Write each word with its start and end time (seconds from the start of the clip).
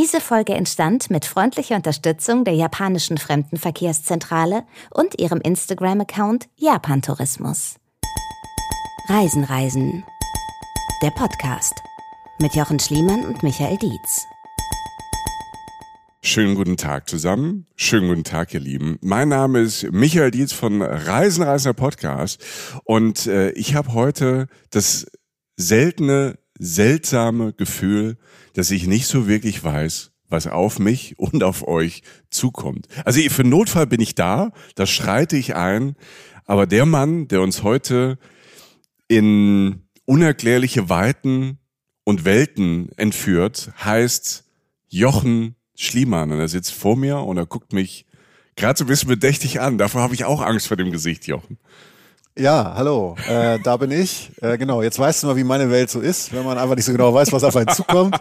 Diese 0.00 0.20
Folge 0.20 0.54
entstand 0.54 1.10
mit 1.10 1.24
freundlicher 1.24 1.74
Unterstützung 1.74 2.44
der 2.44 2.54
japanischen 2.54 3.18
Fremdenverkehrszentrale 3.18 4.62
und 4.90 5.20
ihrem 5.20 5.40
Instagram-Account 5.40 6.48
Japan 6.54 7.02
Tourismus. 7.02 7.74
Reisen, 9.08 9.42
Reisen. 9.42 10.04
Der 11.02 11.10
Podcast 11.10 11.82
mit 12.38 12.54
Jochen 12.54 12.78
Schliemann 12.78 13.24
und 13.24 13.42
Michael 13.42 13.76
Dietz. 13.76 14.24
Schönen 16.22 16.54
guten 16.54 16.76
Tag 16.76 17.08
zusammen. 17.08 17.66
Schönen 17.74 18.06
guten 18.06 18.22
Tag, 18.22 18.54
ihr 18.54 18.60
Lieben. 18.60 18.98
Mein 19.02 19.30
Name 19.30 19.58
ist 19.58 19.90
Michael 19.90 20.30
Dietz 20.30 20.52
von 20.52 20.80
Reisen, 20.80 21.42
Reisender 21.42 21.74
Podcast 21.74 22.40
und 22.84 23.26
äh, 23.26 23.50
ich 23.50 23.74
habe 23.74 23.94
heute 23.94 24.46
das 24.70 25.08
seltene, 25.56 26.38
seltsame 26.58 27.52
Gefühl, 27.52 28.16
dass 28.54 28.70
ich 28.70 28.86
nicht 28.86 29.06
so 29.06 29.28
wirklich 29.28 29.62
weiß, 29.62 30.10
was 30.28 30.46
auf 30.46 30.78
mich 30.78 31.18
und 31.18 31.42
auf 31.42 31.66
euch 31.66 32.02
zukommt. 32.30 32.88
Also 33.04 33.20
für 33.30 33.44
Notfall 33.44 33.86
bin 33.86 34.00
ich 34.00 34.14
da, 34.14 34.52
das 34.74 34.90
schreite 34.90 35.36
ich 35.36 35.54
ein, 35.54 35.96
aber 36.44 36.66
der 36.66 36.86
Mann, 36.86 37.28
der 37.28 37.42
uns 37.42 37.62
heute 37.62 38.18
in 39.06 39.82
unerklärliche 40.04 40.88
Weiten 40.88 41.58
und 42.04 42.24
Welten 42.24 42.90
entführt, 42.96 43.70
heißt 43.84 44.44
Jochen 44.88 45.54
Schliemann. 45.74 46.32
Und 46.32 46.40
er 46.40 46.48
sitzt 46.48 46.72
vor 46.72 46.96
mir 46.96 47.18
und 47.18 47.36
er 47.36 47.46
guckt 47.46 47.72
mich 47.72 48.06
gerade 48.56 48.78
so 48.78 48.84
ein 48.84 48.88
bisschen 48.88 49.08
bedächtig 49.08 49.60
an. 49.60 49.78
Davor 49.78 50.02
habe 50.02 50.14
ich 50.14 50.24
auch 50.24 50.40
Angst 50.40 50.68
vor 50.68 50.76
dem 50.76 50.90
Gesicht, 50.90 51.26
Jochen. 51.26 51.58
Ja, 52.38 52.72
hallo, 52.76 53.16
äh, 53.28 53.58
da 53.64 53.76
bin 53.78 53.90
ich. 53.90 54.30
Äh, 54.40 54.58
genau, 54.58 54.80
jetzt 54.80 54.96
weißt 54.96 55.22
du 55.22 55.26
mal, 55.26 55.34
wie 55.34 55.42
meine 55.42 55.72
Welt 55.72 55.90
so 55.90 55.98
ist, 55.98 56.32
wenn 56.32 56.44
man 56.44 56.56
einfach 56.56 56.76
nicht 56.76 56.84
so 56.84 56.92
genau 56.92 57.12
weiß, 57.12 57.32
was 57.32 57.42
auf 57.42 57.56
einen 57.56 57.68
zukommt. 57.68 58.16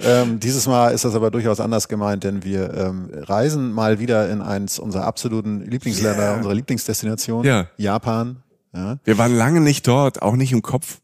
Ähm, 0.00 0.40
dieses 0.40 0.66
Mal 0.66 0.90
ist 0.90 1.04
das 1.04 1.14
aber 1.14 1.30
durchaus 1.30 1.60
anders 1.60 1.88
gemeint, 1.88 2.24
denn 2.24 2.42
wir 2.44 2.72
ähm, 2.74 3.10
reisen 3.12 3.72
mal 3.72 3.98
wieder 4.00 4.28
in 4.30 4.40
eins 4.40 4.78
unserer 4.78 5.04
absoluten 5.04 5.60
Lieblingsländer, 5.60 6.22
yeah. 6.22 6.36
unserer 6.36 6.54
Lieblingsdestination, 6.54 7.44
ja. 7.44 7.66
Japan. 7.76 8.42
Ja. 8.74 8.98
Wir 9.04 9.18
waren 9.18 9.36
lange 9.36 9.60
nicht 9.60 9.86
dort, 9.86 10.22
auch 10.22 10.34
nicht 10.34 10.52
im 10.52 10.62
Kopf. 10.62 10.98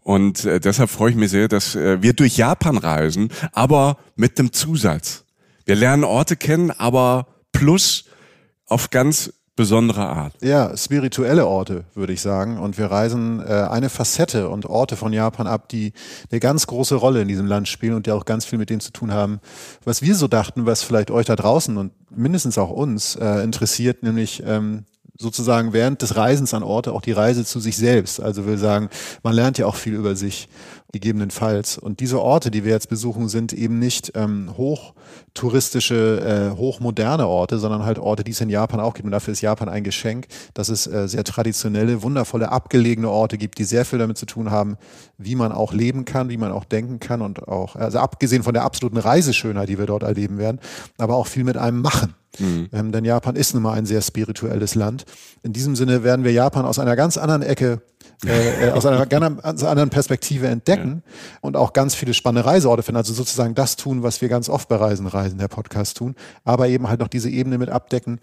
Und 0.00 0.44
äh, 0.44 0.60
deshalb 0.60 0.90
freue 0.90 1.10
ich 1.10 1.16
mich 1.16 1.30
sehr, 1.30 1.48
dass 1.48 1.74
äh, 1.74 2.02
wir 2.02 2.12
durch 2.12 2.36
Japan 2.36 2.76
reisen, 2.76 3.30
aber 3.52 3.98
mit 4.16 4.38
dem 4.38 4.52
Zusatz. 4.52 5.24
Wir 5.64 5.76
lernen 5.76 6.04
Orte 6.04 6.36
kennen, 6.36 6.70
aber 6.70 7.26
plus 7.52 8.04
auf 8.66 8.90
ganz 8.90 9.32
besondere 9.56 10.06
Art. 10.06 10.34
Ja, 10.42 10.76
spirituelle 10.76 11.46
Orte, 11.46 11.84
würde 11.94 12.12
ich 12.12 12.20
sagen. 12.20 12.58
Und 12.58 12.76
wir 12.76 12.86
reisen 12.86 13.40
äh, 13.40 13.68
eine 13.70 13.88
Facette 13.88 14.48
und 14.48 14.66
Orte 14.66 14.96
von 14.96 15.12
Japan 15.12 15.46
ab, 15.46 15.68
die 15.68 15.92
eine 16.30 16.40
ganz 16.40 16.66
große 16.66 16.96
Rolle 16.96 17.22
in 17.22 17.28
diesem 17.28 17.46
Land 17.46 17.68
spielen 17.68 17.94
und 17.94 18.06
die 18.06 18.10
auch 18.10 18.24
ganz 18.24 18.44
viel 18.44 18.58
mit 18.58 18.70
dem 18.70 18.80
zu 18.80 18.92
tun 18.92 19.12
haben, 19.12 19.40
was 19.84 20.02
wir 20.02 20.14
so 20.16 20.26
dachten, 20.26 20.66
was 20.66 20.82
vielleicht 20.82 21.10
euch 21.10 21.26
da 21.26 21.36
draußen 21.36 21.76
und 21.76 21.92
mindestens 22.10 22.58
auch 22.58 22.70
uns 22.70 23.16
äh, 23.16 23.42
interessiert, 23.44 24.02
nämlich 24.02 24.42
ähm, 24.44 24.84
sozusagen 25.16 25.72
während 25.72 26.02
des 26.02 26.16
Reisens 26.16 26.54
an 26.54 26.64
Orte 26.64 26.92
auch 26.92 27.02
die 27.02 27.12
Reise 27.12 27.44
zu 27.44 27.60
sich 27.60 27.76
selbst. 27.76 28.20
Also 28.20 28.46
will 28.46 28.58
sagen, 28.58 28.88
man 29.22 29.34
lernt 29.34 29.58
ja 29.58 29.66
auch 29.66 29.76
viel 29.76 29.94
über 29.94 30.16
sich 30.16 30.48
gegebenenfalls. 30.92 31.78
Und 31.78 32.00
diese 32.00 32.20
Orte, 32.20 32.50
die 32.50 32.64
wir 32.64 32.72
jetzt 32.72 32.88
besuchen, 32.88 33.28
sind 33.28 33.52
eben 33.52 33.78
nicht 33.78 34.12
ähm, 34.16 34.56
hochtouristische, 35.34 36.52
äh, 36.54 36.56
hochmoderne 36.56 37.26
Orte, 37.26 37.58
sondern 37.58 37.84
halt 37.84 37.98
Orte, 37.98 38.24
die 38.24 38.30
es 38.30 38.40
in 38.40 38.50
Japan 38.50 38.80
auch 38.80 38.94
gibt. 38.94 39.04
Und 39.04 39.12
dafür 39.12 39.32
ist 39.32 39.40
Japan 39.40 39.68
ein 39.68 39.82
Geschenk, 39.82 40.26
dass 40.54 40.68
es 40.68 40.86
äh, 40.86 41.08
sehr 41.08 41.24
traditionelle, 41.24 42.02
wundervolle, 42.02 42.52
abgelegene 42.52 43.10
Orte 43.10 43.36
gibt, 43.36 43.58
die 43.58 43.64
sehr 43.64 43.84
viel 43.84 43.98
damit 43.98 44.16
zu 44.16 44.26
tun 44.26 44.50
haben, 44.50 44.76
wie 45.18 45.34
man 45.34 45.52
auch 45.52 45.72
leben 45.72 46.04
kann, 46.04 46.28
wie 46.28 46.36
man 46.36 46.52
auch 46.52 46.64
denken 46.64 47.00
kann 47.00 47.20
und 47.20 47.48
auch, 47.48 47.76
also 47.76 47.98
abgesehen 47.98 48.42
von 48.42 48.54
der 48.54 48.64
absoluten 48.64 48.98
Reiseschönheit, 48.98 49.68
die 49.68 49.78
wir 49.78 49.86
dort 49.86 50.04
erleben 50.04 50.38
werden, 50.38 50.60
aber 50.98 51.16
auch 51.16 51.26
viel 51.26 51.44
mit 51.44 51.56
einem 51.56 51.82
machen. 51.82 52.14
Mhm. 52.38 52.68
Ähm, 52.72 52.92
denn 52.92 53.04
Japan 53.04 53.36
ist 53.36 53.54
nun 53.54 53.62
mal 53.62 53.74
ein 53.74 53.86
sehr 53.86 54.02
spirituelles 54.02 54.74
Land. 54.74 55.04
In 55.42 55.52
diesem 55.52 55.76
Sinne 55.76 56.02
werden 56.02 56.24
wir 56.24 56.32
Japan 56.32 56.64
aus 56.64 56.78
einer 56.78 56.96
ganz 56.96 57.16
anderen 57.16 57.42
Ecke 57.42 57.82
äh, 58.26 58.68
äh, 58.68 58.70
aus 58.70 58.86
einer 58.86 59.04
ganz 59.06 59.64
anderen 59.64 59.90
Perspektive 59.90 60.46
entdecken 60.46 61.02
ja. 61.04 61.12
und 61.42 61.56
auch 61.56 61.72
ganz 61.72 61.94
viele 61.94 62.14
spannende 62.14 62.48
Reiseorte 62.48 62.82
finden. 62.82 62.96
Also 62.96 63.12
sozusagen 63.12 63.54
das 63.54 63.76
tun, 63.76 64.02
was 64.02 64.20
wir 64.22 64.28
ganz 64.28 64.48
oft 64.48 64.68
bei 64.68 64.76
Reisen, 65.06 65.38
der 65.38 65.48
Podcast 65.48 65.96
tun, 65.96 66.14
aber 66.44 66.68
eben 66.68 66.88
halt 66.88 67.00
noch 67.00 67.08
diese 67.08 67.30
Ebene 67.30 67.58
mit 67.58 67.70
abdecken. 67.70 68.20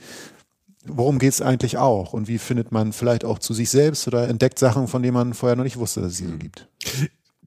Worum 0.86 1.20
geht 1.20 1.34
es 1.34 1.42
eigentlich 1.42 1.78
auch? 1.78 2.14
Und 2.14 2.28
wie 2.28 2.40
findet 2.40 2.72
man 2.72 2.92
vielleicht 2.92 3.24
auch 3.24 3.40
zu 3.40 3.54
sich 3.54 3.70
selbst 3.70 4.08
oder 4.08 4.28
entdeckt 4.28 4.58
Sachen, 4.58 4.88
von 4.88 5.04
denen 5.04 5.14
man 5.14 5.34
vorher 5.34 5.56
noch 5.56 5.64
nicht 5.64 5.78
wusste, 5.78 6.02
dass 6.02 6.14
es 6.14 6.18
sie 6.18 6.26
so 6.26 6.34
mhm. 6.34 6.40
gibt? 6.40 6.68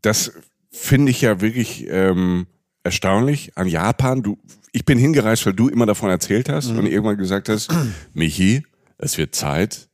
Das 0.03 0.33
finde 0.71 1.11
ich 1.11 1.21
ja 1.21 1.41
wirklich 1.41 1.87
ähm, 1.89 2.47
erstaunlich 2.85 3.57
an 3.57 3.67
Japan. 3.67 4.23
Du, 4.23 4.39
ich 4.73 4.85
bin 4.85 4.99
hingereist, 4.99 5.47
weil 5.47 5.55
du 5.55 5.69
immer 5.69 5.87
davon 5.87 6.11
erzählt 6.11 6.49
hast 6.49 6.71
mhm. 6.71 6.81
und 6.81 6.87
irgendwann 6.87 7.17
gesagt 7.17 7.49
hast, 7.49 7.75
Michi, 8.13 8.65
es 8.99 9.19
wird 9.19 9.35
Zeit, 9.35 9.89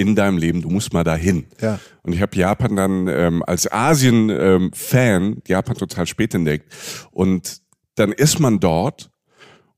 in 0.00 0.16
deinem 0.16 0.38
Leben, 0.38 0.62
du 0.62 0.70
musst 0.70 0.94
mal 0.94 1.04
dahin. 1.04 1.44
Ja. 1.60 1.78
Und 2.02 2.14
ich 2.14 2.22
habe 2.22 2.34
Japan 2.34 2.74
dann 2.74 3.06
ähm, 3.06 3.42
als 3.42 3.70
Asien-Fan 3.70 5.22
ähm, 5.22 5.42
Japan 5.46 5.76
total 5.76 6.06
spät 6.06 6.34
entdeckt. 6.34 6.72
Und 7.10 7.59
dann 7.94 8.12
ist 8.12 8.40
man 8.40 8.60
dort 8.60 9.10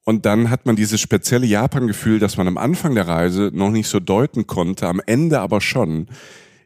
und 0.05 0.27
dann 0.27 0.51
hat 0.51 0.67
man 0.67 0.77
dieses 0.77 1.01
spezielle 1.01 1.47
Japan-Gefühl, 1.47 2.19
das 2.19 2.37
man 2.37 2.49
am 2.49 2.59
Anfang 2.59 2.95
der 2.95 3.07
Reise 3.07 3.51
noch 3.53 3.71
nicht 3.71 3.89
so 3.89 4.01
deuten 4.01 4.47
konnte, 4.47 4.89
am 4.89 5.01
Ende 5.05 5.41
aber 5.41 5.61
schon. 5.61 6.09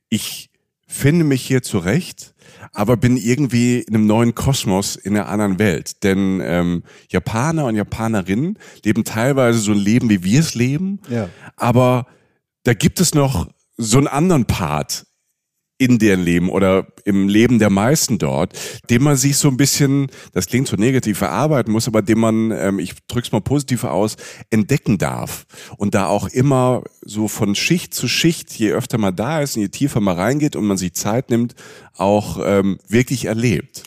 Ich 0.08 0.50
finde 0.86 1.24
mich 1.24 1.44
hier 1.44 1.62
zurecht, 1.62 2.34
aber 2.72 2.96
bin 2.96 3.16
irgendwie 3.16 3.80
in 3.80 3.94
einem 3.94 4.06
neuen 4.06 4.34
Kosmos 4.34 4.96
in 4.96 5.16
einer 5.16 5.28
anderen 5.28 5.58
Welt. 5.58 6.02
Denn 6.04 6.40
ähm, 6.42 6.84
Japaner 7.10 7.66
und 7.66 7.74
Japanerinnen 7.74 8.58
leben 8.84 9.04
teilweise 9.04 9.58
so 9.58 9.72
ein 9.72 9.78
Leben, 9.78 10.08
wie 10.08 10.22
wir 10.24 10.40
es 10.40 10.54
leben, 10.54 11.00
ja. 11.10 11.28
aber 11.56 12.06
da 12.62 12.72
gibt 12.72 13.00
es 13.00 13.14
noch 13.14 13.48
so 13.76 13.98
einen 13.98 14.06
anderen 14.06 14.46
Part 14.46 15.06
in 15.78 15.98
deren 15.98 16.22
Leben 16.22 16.48
oder 16.48 16.86
im 17.04 17.28
Leben 17.28 17.58
der 17.58 17.70
meisten 17.70 18.18
dort, 18.18 18.52
den 18.88 19.02
man 19.02 19.16
sich 19.16 19.36
so 19.36 19.48
ein 19.48 19.56
bisschen, 19.56 20.08
das 20.32 20.46
klingt 20.46 20.68
so 20.68 20.76
negativ, 20.76 21.18
verarbeiten 21.18 21.72
muss, 21.72 21.86
aber 21.86 22.02
den 22.02 22.18
man, 22.18 22.50
ähm, 22.50 22.78
ich 22.78 22.94
drück's 23.08 23.32
mal 23.32 23.40
positiv 23.40 23.84
aus, 23.84 24.16
entdecken 24.50 24.98
darf. 24.98 25.46
Und 25.76 25.94
da 25.94 26.06
auch 26.06 26.28
immer 26.28 26.82
so 27.02 27.28
von 27.28 27.54
Schicht 27.54 27.94
zu 27.94 28.08
Schicht, 28.08 28.52
je 28.52 28.72
öfter 28.72 28.98
man 28.98 29.14
da 29.14 29.40
ist 29.40 29.56
und 29.56 29.62
je 29.62 29.68
tiefer 29.68 30.00
man 30.00 30.16
reingeht 30.16 30.56
und 30.56 30.66
man 30.66 30.78
sich 30.78 30.94
Zeit 30.94 31.30
nimmt, 31.30 31.54
auch 31.96 32.38
ähm, 32.42 32.78
wirklich 32.88 33.26
erlebt. 33.26 33.82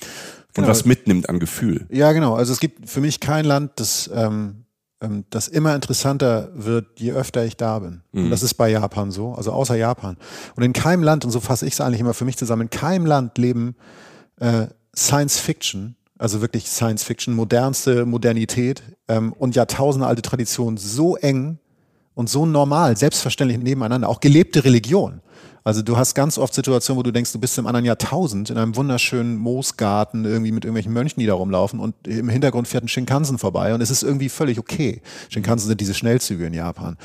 Und 0.50 0.64
genau. 0.64 0.68
was 0.68 0.86
mitnimmt 0.86 1.30
an 1.30 1.40
Gefühl. 1.40 1.86
Ja, 1.92 2.12
genau. 2.12 2.36
Also 2.36 2.54
es 2.54 2.60
gibt 2.60 2.90
für 2.90 3.02
mich 3.02 3.20
kein 3.20 3.46
Land, 3.46 3.74
das 3.76 4.10
ähm, 4.14 4.66
das 5.30 5.48
immer 5.48 5.76
interessanter 5.76 6.50
wird, 6.54 7.00
je 7.00 7.14
öfter 7.14 7.46
ich 7.46 7.56
da 7.56 7.80
bin. 7.80 8.02
Mhm. 8.12 8.26
Und 8.26 8.30
das 8.32 8.44
ist 8.44 8.56
bei 8.56 8.70
Japan 8.70 9.12
so, 9.12 9.34
also 9.34 9.52
außer 9.52 9.76
Japan. 9.76 10.18
Und 10.56 10.64
in 10.64 10.74
keinem 10.74 11.04
Land, 11.04 11.24
und 11.24 11.32
so 11.32 11.40
fasse 11.40 11.66
ich 11.66 11.74
es 11.74 11.82
eigentlich 11.82 12.02
immer 12.02 12.14
für 12.14 12.26
mich 12.26 12.38
zusammen, 12.38 12.64
in 12.64 12.70
keinem 12.70 13.06
Land 13.06 13.38
leben 13.38 13.76
äh, 14.40 14.68
Science 14.96 15.40
Fiction, 15.40 15.96
also 16.18 16.42
wirklich 16.42 16.68
Science 16.70 17.04
Fiction, 17.04 17.34
modernste 17.34 18.06
Modernität 18.06 18.84
ähm, 19.08 19.34
und 19.34 19.56
jahrtausendealte 19.56 20.22
Tradition 20.22 20.76
so 20.76 21.16
eng 21.16 21.60
und 22.14 22.30
so 22.30 22.46
normal, 22.46 22.98
selbstverständlich 22.98 23.60
nebeneinander, 23.60 24.10
auch 24.10 24.20
gelebte 24.20 24.66
Religion. 24.66 25.22
Also 25.64 25.82
du 25.82 25.98
hast 25.98 26.16
ganz 26.16 26.38
oft 26.38 26.54
Situationen, 26.54 27.00
wo 27.00 27.04
du 27.04 27.12
denkst, 27.12 27.32
du 27.32 27.40
bist 27.40 27.58
im 27.58 27.68
anderen 27.68 27.86
Jahrtausend 27.86 28.50
in 28.50 28.58
einem 28.58 28.76
wunderschönen 28.76 29.38
Moosgarten 29.38 30.26
irgendwie 30.26 30.52
mit 30.52 30.66
irgendwelchen 30.66 30.94
Mönchen, 30.94 31.20
die 31.20 31.26
da 31.26 31.34
rumlaufen 31.34 31.80
und 31.80 31.96
im 32.08 32.30
Hintergrund 32.30 32.68
fährt 32.68 32.84
ein 32.84 32.88
Shinkansen 32.88 33.38
vorbei 33.38 33.74
und 33.74 33.82
es 33.82 33.92
ist 33.92 34.04
irgendwie 34.04 34.30
völlig 34.30 34.60
okay. 34.60 35.02
Shinkansen 35.30 35.68
sind 35.68 35.82
diese 35.82 35.94
Schnellzüge 35.94 36.46
in 36.46 36.54
Japan. 36.54 36.98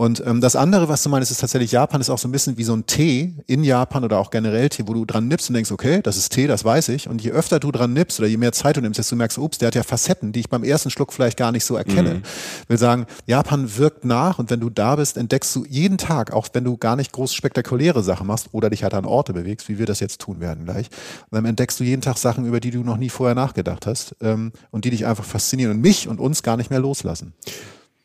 Und 0.00 0.22
ähm, 0.26 0.40
das 0.40 0.56
andere, 0.56 0.88
was 0.88 1.02
du 1.02 1.10
meinst, 1.10 1.30
ist 1.30 1.42
tatsächlich, 1.42 1.72
Japan 1.72 2.00
ist 2.00 2.08
auch 2.08 2.16
so 2.16 2.26
ein 2.26 2.32
bisschen 2.32 2.56
wie 2.56 2.64
so 2.64 2.72
ein 2.72 2.86
Tee 2.86 3.34
in 3.46 3.62
Japan 3.62 4.02
oder 4.02 4.18
auch 4.18 4.30
generell 4.30 4.70
Tee, 4.70 4.84
wo 4.86 4.94
du 4.94 5.04
dran 5.04 5.28
nippst 5.28 5.50
und 5.50 5.54
denkst, 5.54 5.70
okay, 5.70 6.00
das 6.02 6.16
ist 6.16 6.32
Tee, 6.32 6.46
das 6.46 6.64
weiß 6.64 6.88
ich. 6.88 7.06
Und 7.06 7.20
je 7.20 7.32
öfter 7.32 7.60
du 7.60 7.70
dran 7.70 7.92
nippst 7.92 8.18
oder 8.18 8.26
je 8.26 8.38
mehr 8.38 8.52
Zeit 8.52 8.78
du 8.78 8.80
nimmst, 8.80 8.98
desto 8.98 9.14
merkst 9.14 9.36
du, 9.36 9.44
ups, 9.44 9.58
der 9.58 9.66
hat 9.66 9.74
ja 9.74 9.82
Facetten, 9.82 10.32
die 10.32 10.40
ich 10.40 10.48
beim 10.48 10.64
ersten 10.64 10.88
Schluck 10.88 11.12
vielleicht 11.12 11.36
gar 11.36 11.52
nicht 11.52 11.66
so 11.66 11.76
erkenne. 11.76 12.14
Mhm. 12.14 12.22
Will 12.68 12.78
sagen, 12.78 13.04
Japan 13.26 13.76
wirkt 13.76 14.06
nach 14.06 14.38
und 14.38 14.48
wenn 14.48 14.60
du 14.60 14.70
da 14.70 14.96
bist, 14.96 15.18
entdeckst 15.18 15.54
du 15.54 15.66
jeden 15.68 15.98
Tag, 15.98 16.32
auch 16.32 16.48
wenn 16.54 16.64
du 16.64 16.78
gar 16.78 16.96
nicht 16.96 17.12
groß 17.12 17.34
spektakuläre 17.34 18.02
Sachen 18.02 18.26
machst 18.26 18.48
oder 18.52 18.70
dich 18.70 18.84
halt 18.84 18.94
an 18.94 19.04
Orte 19.04 19.34
bewegst, 19.34 19.68
wie 19.68 19.78
wir 19.78 19.84
das 19.84 20.00
jetzt 20.00 20.22
tun 20.22 20.40
werden 20.40 20.64
gleich, 20.64 20.88
dann 21.30 21.44
entdeckst 21.44 21.78
du 21.78 21.84
jeden 21.84 22.00
Tag 22.00 22.16
Sachen, 22.16 22.46
über 22.46 22.60
die 22.60 22.70
du 22.70 22.82
noch 22.82 22.96
nie 22.96 23.10
vorher 23.10 23.34
nachgedacht 23.34 23.86
hast 23.86 24.16
ähm, 24.22 24.52
und 24.70 24.86
die 24.86 24.90
dich 24.90 25.04
einfach 25.04 25.24
faszinieren 25.24 25.72
und 25.72 25.82
mich 25.82 26.08
und 26.08 26.20
uns 26.20 26.42
gar 26.42 26.56
nicht 26.56 26.70
mehr 26.70 26.80
loslassen. 26.80 27.34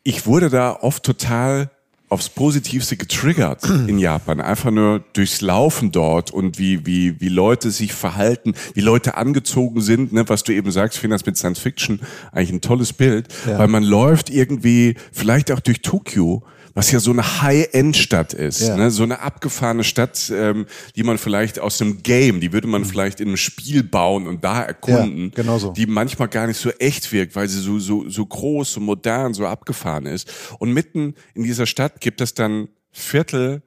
Ich 0.02 0.26
wurde 0.26 0.50
da 0.50 0.76
oft 0.82 1.02
total 1.02 1.70
aufs 2.16 2.30
Positivste 2.30 2.96
getriggert 2.96 3.68
in 3.86 3.98
Japan. 3.98 4.40
Einfach 4.40 4.70
nur 4.70 5.04
durchs 5.12 5.42
Laufen 5.42 5.92
dort 5.92 6.30
und 6.30 6.58
wie, 6.58 6.86
wie, 6.86 7.20
wie 7.20 7.28
Leute 7.28 7.70
sich 7.70 7.92
verhalten, 7.92 8.54
wie 8.72 8.80
Leute 8.80 9.18
angezogen 9.18 9.82
sind, 9.82 10.14
ne, 10.14 10.26
was 10.26 10.42
du 10.42 10.52
eben 10.52 10.70
sagst, 10.70 10.96
ich 10.96 11.02
finde 11.02 11.14
das 11.14 11.26
mit 11.26 11.36
Science 11.36 11.58
Fiction 11.58 12.00
eigentlich 12.32 12.52
ein 12.52 12.62
tolles 12.62 12.94
Bild, 12.94 13.28
ja. 13.46 13.58
weil 13.58 13.68
man 13.68 13.82
läuft 13.82 14.30
irgendwie 14.30 14.94
vielleicht 15.12 15.52
auch 15.52 15.60
durch 15.60 15.82
Tokio 15.82 16.42
was 16.76 16.92
ja 16.92 17.00
so 17.00 17.10
eine 17.10 17.40
High-End-Stadt 17.40 18.34
ist, 18.34 18.60
ja. 18.60 18.76
ne? 18.76 18.90
so 18.90 19.02
eine 19.02 19.20
abgefahrene 19.20 19.82
Stadt, 19.82 20.30
ähm, 20.30 20.66
die 20.94 21.04
man 21.04 21.16
vielleicht 21.16 21.58
aus 21.58 21.80
einem 21.80 22.02
Game, 22.02 22.38
die 22.38 22.52
würde 22.52 22.68
man 22.68 22.82
mhm. 22.82 22.84
vielleicht 22.84 23.18
in 23.18 23.28
einem 23.28 23.38
Spiel 23.38 23.82
bauen 23.82 24.28
und 24.28 24.44
da 24.44 24.62
erkunden, 24.62 25.28
ja, 25.28 25.42
genau 25.42 25.58
so. 25.58 25.72
die 25.72 25.86
manchmal 25.86 26.28
gar 26.28 26.46
nicht 26.46 26.58
so 26.58 26.68
echt 26.68 27.10
wirkt, 27.12 27.34
weil 27.34 27.48
sie 27.48 27.62
so, 27.62 27.78
so, 27.78 28.06
so 28.10 28.26
groß, 28.26 28.74
so 28.74 28.80
modern, 28.80 29.32
so 29.32 29.46
abgefahren 29.46 30.04
ist. 30.04 30.30
Und 30.58 30.70
mitten 30.74 31.14
in 31.34 31.44
dieser 31.44 31.64
Stadt 31.64 32.02
gibt 32.02 32.20
es 32.20 32.34
dann 32.34 32.68
Viertel, 32.92 33.62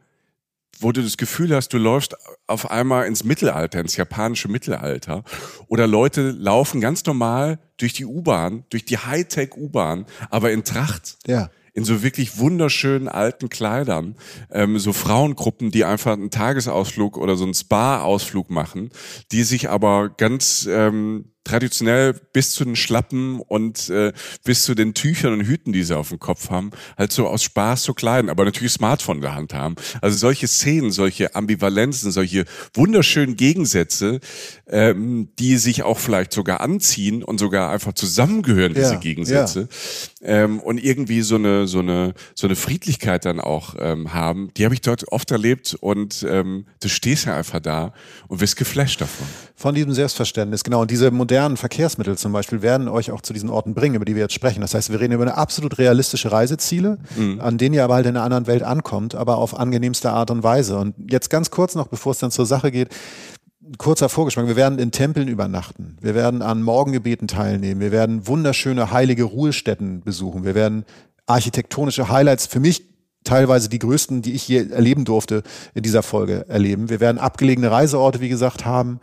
wo 0.79 0.91
du 0.91 1.01
das 1.01 1.17
Gefühl 1.17 1.55
hast, 1.55 1.69
du 1.69 1.79
läufst 1.79 2.15
auf 2.45 2.69
einmal 2.69 3.07
ins 3.07 3.23
Mittelalter, 3.23 3.79
ins 3.79 3.97
japanische 3.97 4.49
Mittelalter. 4.49 5.23
Oder 5.67 5.87
Leute 5.87 6.29
laufen 6.29 6.79
ganz 6.79 7.03
normal 7.05 7.57
durch 7.77 7.93
die 7.93 8.05
U-Bahn, 8.05 8.65
durch 8.69 8.85
die 8.85 8.99
Hightech-U-Bahn, 8.99 10.05
aber 10.29 10.51
in 10.51 10.63
Tracht. 10.63 11.17
Ja 11.25 11.49
in 11.73 11.83
so 11.83 12.03
wirklich 12.03 12.37
wunderschönen 12.37 13.07
alten 13.07 13.49
Kleidern, 13.49 14.15
ähm, 14.51 14.79
so 14.79 14.93
Frauengruppen, 14.93 15.71
die 15.71 15.85
einfach 15.85 16.13
einen 16.13 16.31
Tagesausflug 16.31 17.17
oder 17.17 17.35
so 17.35 17.43
einen 17.43 17.53
Spa-Ausflug 17.53 18.49
machen, 18.49 18.91
die 19.31 19.43
sich 19.43 19.69
aber 19.69 20.09
ganz 20.09 20.67
ähm, 20.69 21.31
traditionell 21.43 22.13
bis 22.13 22.51
zu 22.51 22.63
den 22.65 22.75
Schlappen 22.75 23.39
und 23.39 23.89
äh, 23.89 24.13
bis 24.43 24.63
zu 24.63 24.75
den 24.75 24.93
Tüchern 24.93 25.33
und 25.33 25.45
Hüten, 25.45 25.73
die 25.73 25.83
sie 25.83 25.97
auf 25.97 26.09
dem 26.09 26.19
Kopf 26.19 26.49
haben, 26.49 26.71
halt 26.97 27.11
so 27.11 27.27
aus 27.27 27.43
Spaß 27.43 27.83
zu 27.83 27.93
kleiden, 27.93 28.29
aber 28.29 28.45
natürlich 28.45 28.73
Smartphone 28.73 29.17
in 29.17 29.21
der 29.21 29.35
Hand 29.35 29.53
haben. 29.53 29.75
Also 30.01 30.17
solche 30.17 30.47
Szenen, 30.47 30.91
solche 30.91 31.35
Ambivalenzen, 31.35 32.11
solche 32.11 32.45
wunderschönen 32.73 33.35
Gegensätze, 33.35 34.19
ähm, 34.67 35.29
die 35.39 35.57
sich 35.57 35.83
auch 35.83 35.97
vielleicht 35.97 36.33
sogar 36.33 36.61
anziehen 36.61 37.23
und 37.23 37.39
sogar 37.39 37.71
einfach 37.71 37.93
zusammengehören, 37.93 38.73
diese 38.73 38.93
ja, 38.93 38.99
Gegensätze. 38.99 39.69
Ja. 40.21 40.27
Ähm, 40.43 40.59
und 40.59 40.77
irgendwie 40.77 41.21
so 41.21 41.35
eine, 41.35 41.67
so 41.67 41.79
eine, 41.79 42.13
so 42.35 42.47
eine 42.47 42.55
Friedlichkeit 42.55 43.25
dann 43.25 43.39
auch 43.39 43.75
ähm, 43.79 44.13
haben, 44.13 44.51
die 44.55 44.65
habe 44.65 44.73
ich 44.73 44.81
dort 44.81 45.07
oft 45.11 45.31
erlebt 45.31 45.75
und 45.79 46.25
ähm, 46.29 46.65
du 46.81 46.89
stehst 46.89 47.25
ja 47.25 47.35
einfach 47.35 47.59
da 47.59 47.93
und 48.27 48.41
wirst 48.41 48.57
geflasht 48.57 49.01
davon. 49.01 49.27
Von 49.59 49.75
diesem 49.75 49.91
Selbstverständnis, 49.91 50.63
genau. 50.63 50.83
Und 50.83 50.89
diese 50.89 51.11
modernen 51.11 51.57
Verkehrsmittel 51.57 52.17
zum 52.17 52.31
Beispiel 52.31 52.61
werden 52.61 52.87
euch 52.87 53.11
auch 53.11 53.19
zu 53.19 53.33
diesen 53.33 53.49
Orten 53.49 53.73
bringen, 53.73 53.95
über 53.95 54.05
die 54.05 54.15
wir 54.15 54.21
jetzt 54.21 54.33
sprechen. 54.33 54.61
Das 54.61 54.73
heißt, 54.73 54.89
wir 54.89 55.01
reden 55.01 55.11
über 55.11 55.23
eine 55.23 55.35
absolut 55.35 55.77
realistische 55.79 56.31
Reiseziele, 56.31 56.97
mhm. 57.17 57.41
an 57.41 57.57
denen 57.57 57.75
ihr 57.75 57.83
aber 57.83 57.95
halt 57.95 58.05
in 58.05 58.15
einer 58.15 58.23
anderen 58.23 58.47
Welt 58.47 58.63
ankommt, 58.63 59.15
aber 59.15 59.37
auf 59.37 59.59
angenehmste 59.59 60.11
Art 60.11 60.31
und 60.31 60.43
Weise. 60.43 60.77
Und 60.77 60.95
jetzt 61.11 61.29
ganz 61.29 61.51
kurz 61.51 61.75
noch, 61.75 61.87
bevor 61.87 62.13
es 62.13 62.19
dann 62.19 62.31
zur 62.31 62.45
Sache 62.45 62.71
geht, 62.71 62.87
kurzer 63.77 64.07
Vorgeschmack. 64.07 64.47
Wir 64.47 64.55
werden 64.55 64.79
in 64.79 64.91
Tempeln 64.91 65.27
übernachten. 65.27 65.97
Wir 65.99 66.15
werden 66.15 66.41
an 66.41 66.63
Morgengebeten 66.63 67.27
teilnehmen. 67.27 67.81
Wir 67.81 67.91
werden 67.91 68.27
wunderschöne 68.27 68.93
heilige 68.93 69.25
Ruhestätten 69.25 70.03
besuchen. 70.03 70.45
Wir 70.45 70.55
werden 70.55 70.85
architektonische 71.25 72.07
Highlights 72.07 72.47
für 72.47 72.61
mich 72.61 72.85
teilweise 73.23 73.69
die 73.69 73.79
größten, 73.79 74.21
die 74.21 74.33
ich 74.33 74.47
je 74.47 74.69
erleben 74.69 75.05
durfte 75.05 75.43
in 75.73 75.83
dieser 75.83 76.03
Folge 76.03 76.45
erleben. 76.47 76.89
Wir 76.89 76.99
werden 76.99 77.17
abgelegene 77.17 77.69
Reiseorte, 77.69 78.21
wie 78.21 78.29
gesagt, 78.29 78.65
haben. 78.65 78.99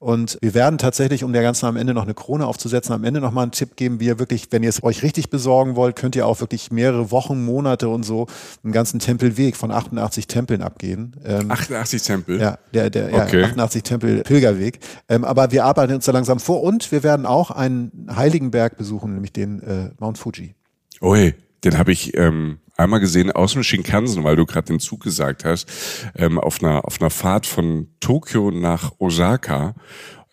Und 0.00 0.38
wir 0.40 0.54
werden 0.54 0.78
tatsächlich, 0.78 1.24
um 1.24 1.32
der 1.32 1.42
ganzen 1.42 1.66
am 1.66 1.76
Ende 1.76 1.92
noch 1.92 2.04
eine 2.04 2.14
Krone 2.14 2.46
aufzusetzen, 2.46 2.94
am 2.94 3.02
Ende 3.02 3.20
noch 3.20 3.32
mal 3.32 3.42
einen 3.42 3.50
Tipp 3.50 3.74
geben, 3.74 3.98
wie 3.98 4.06
ihr 4.06 4.18
wirklich, 4.20 4.46
wenn 4.50 4.62
ihr 4.62 4.68
es 4.68 4.82
euch 4.84 5.02
richtig 5.02 5.28
besorgen 5.28 5.74
wollt, 5.74 5.96
könnt 5.96 6.14
ihr 6.14 6.26
auch 6.26 6.40
wirklich 6.40 6.70
mehrere 6.70 7.10
Wochen, 7.10 7.44
Monate 7.44 7.88
und 7.88 8.04
so 8.04 8.26
einen 8.62 8.72
ganzen 8.72 9.00
Tempelweg 9.00 9.56
von 9.56 9.72
88 9.72 10.28
Tempeln 10.28 10.62
abgehen. 10.62 11.16
Ähm, 11.24 11.50
88 11.50 12.02
Tempel? 12.02 12.40
Ja, 12.40 12.58
der, 12.72 12.90
der 12.90 13.12
okay. 13.12 13.40
ja, 13.40 13.46
88 13.46 13.82
Tempel 13.82 14.22
Pilgerweg. 14.22 14.78
Ähm, 15.08 15.24
aber 15.24 15.50
wir 15.50 15.64
arbeiten 15.64 15.94
uns 15.94 16.04
da 16.04 16.12
langsam 16.12 16.38
vor 16.38 16.62
und 16.62 16.92
wir 16.92 17.02
werden 17.02 17.26
auch 17.26 17.50
einen 17.50 18.06
heiligen 18.14 18.52
Berg 18.52 18.76
besuchen, 18.76 19.14
nämlich 19.14 19.32
den 19.32 19.60
äh, 19.62 19.90
Mount 19.98 20.18
Fuji. 20.18 20.54
Ui, 21.00 21.34
den 21.64 21.78
habe 21.78 21.92
ich 21.92 22.16
ähm, 22.16 22.58
einmal 22.76 23.00
gesehen 23.00 23.32
aus 23.32 23.52
dem 23.52 23.62
Shinkansen, 23.62 24.24
weil 24.24 24.36
du 24.36 24.46
gerade 24.46 24.68
den 24.68 24.80
Zug 24.80 25.02
gesagt 25.02 25.44
hast, 25.44 25.68
ähm, 26.14 26.38
auf 26.38 26.62
einer 26.62 26.84
auf 26.84 27.00
einer 27.00 27.10
Fahrt 27.10 27.46
von 27.46 27.88
Tokio 28.00 28.50
nach 28.50 28.92
Osaka. 28.98 29.74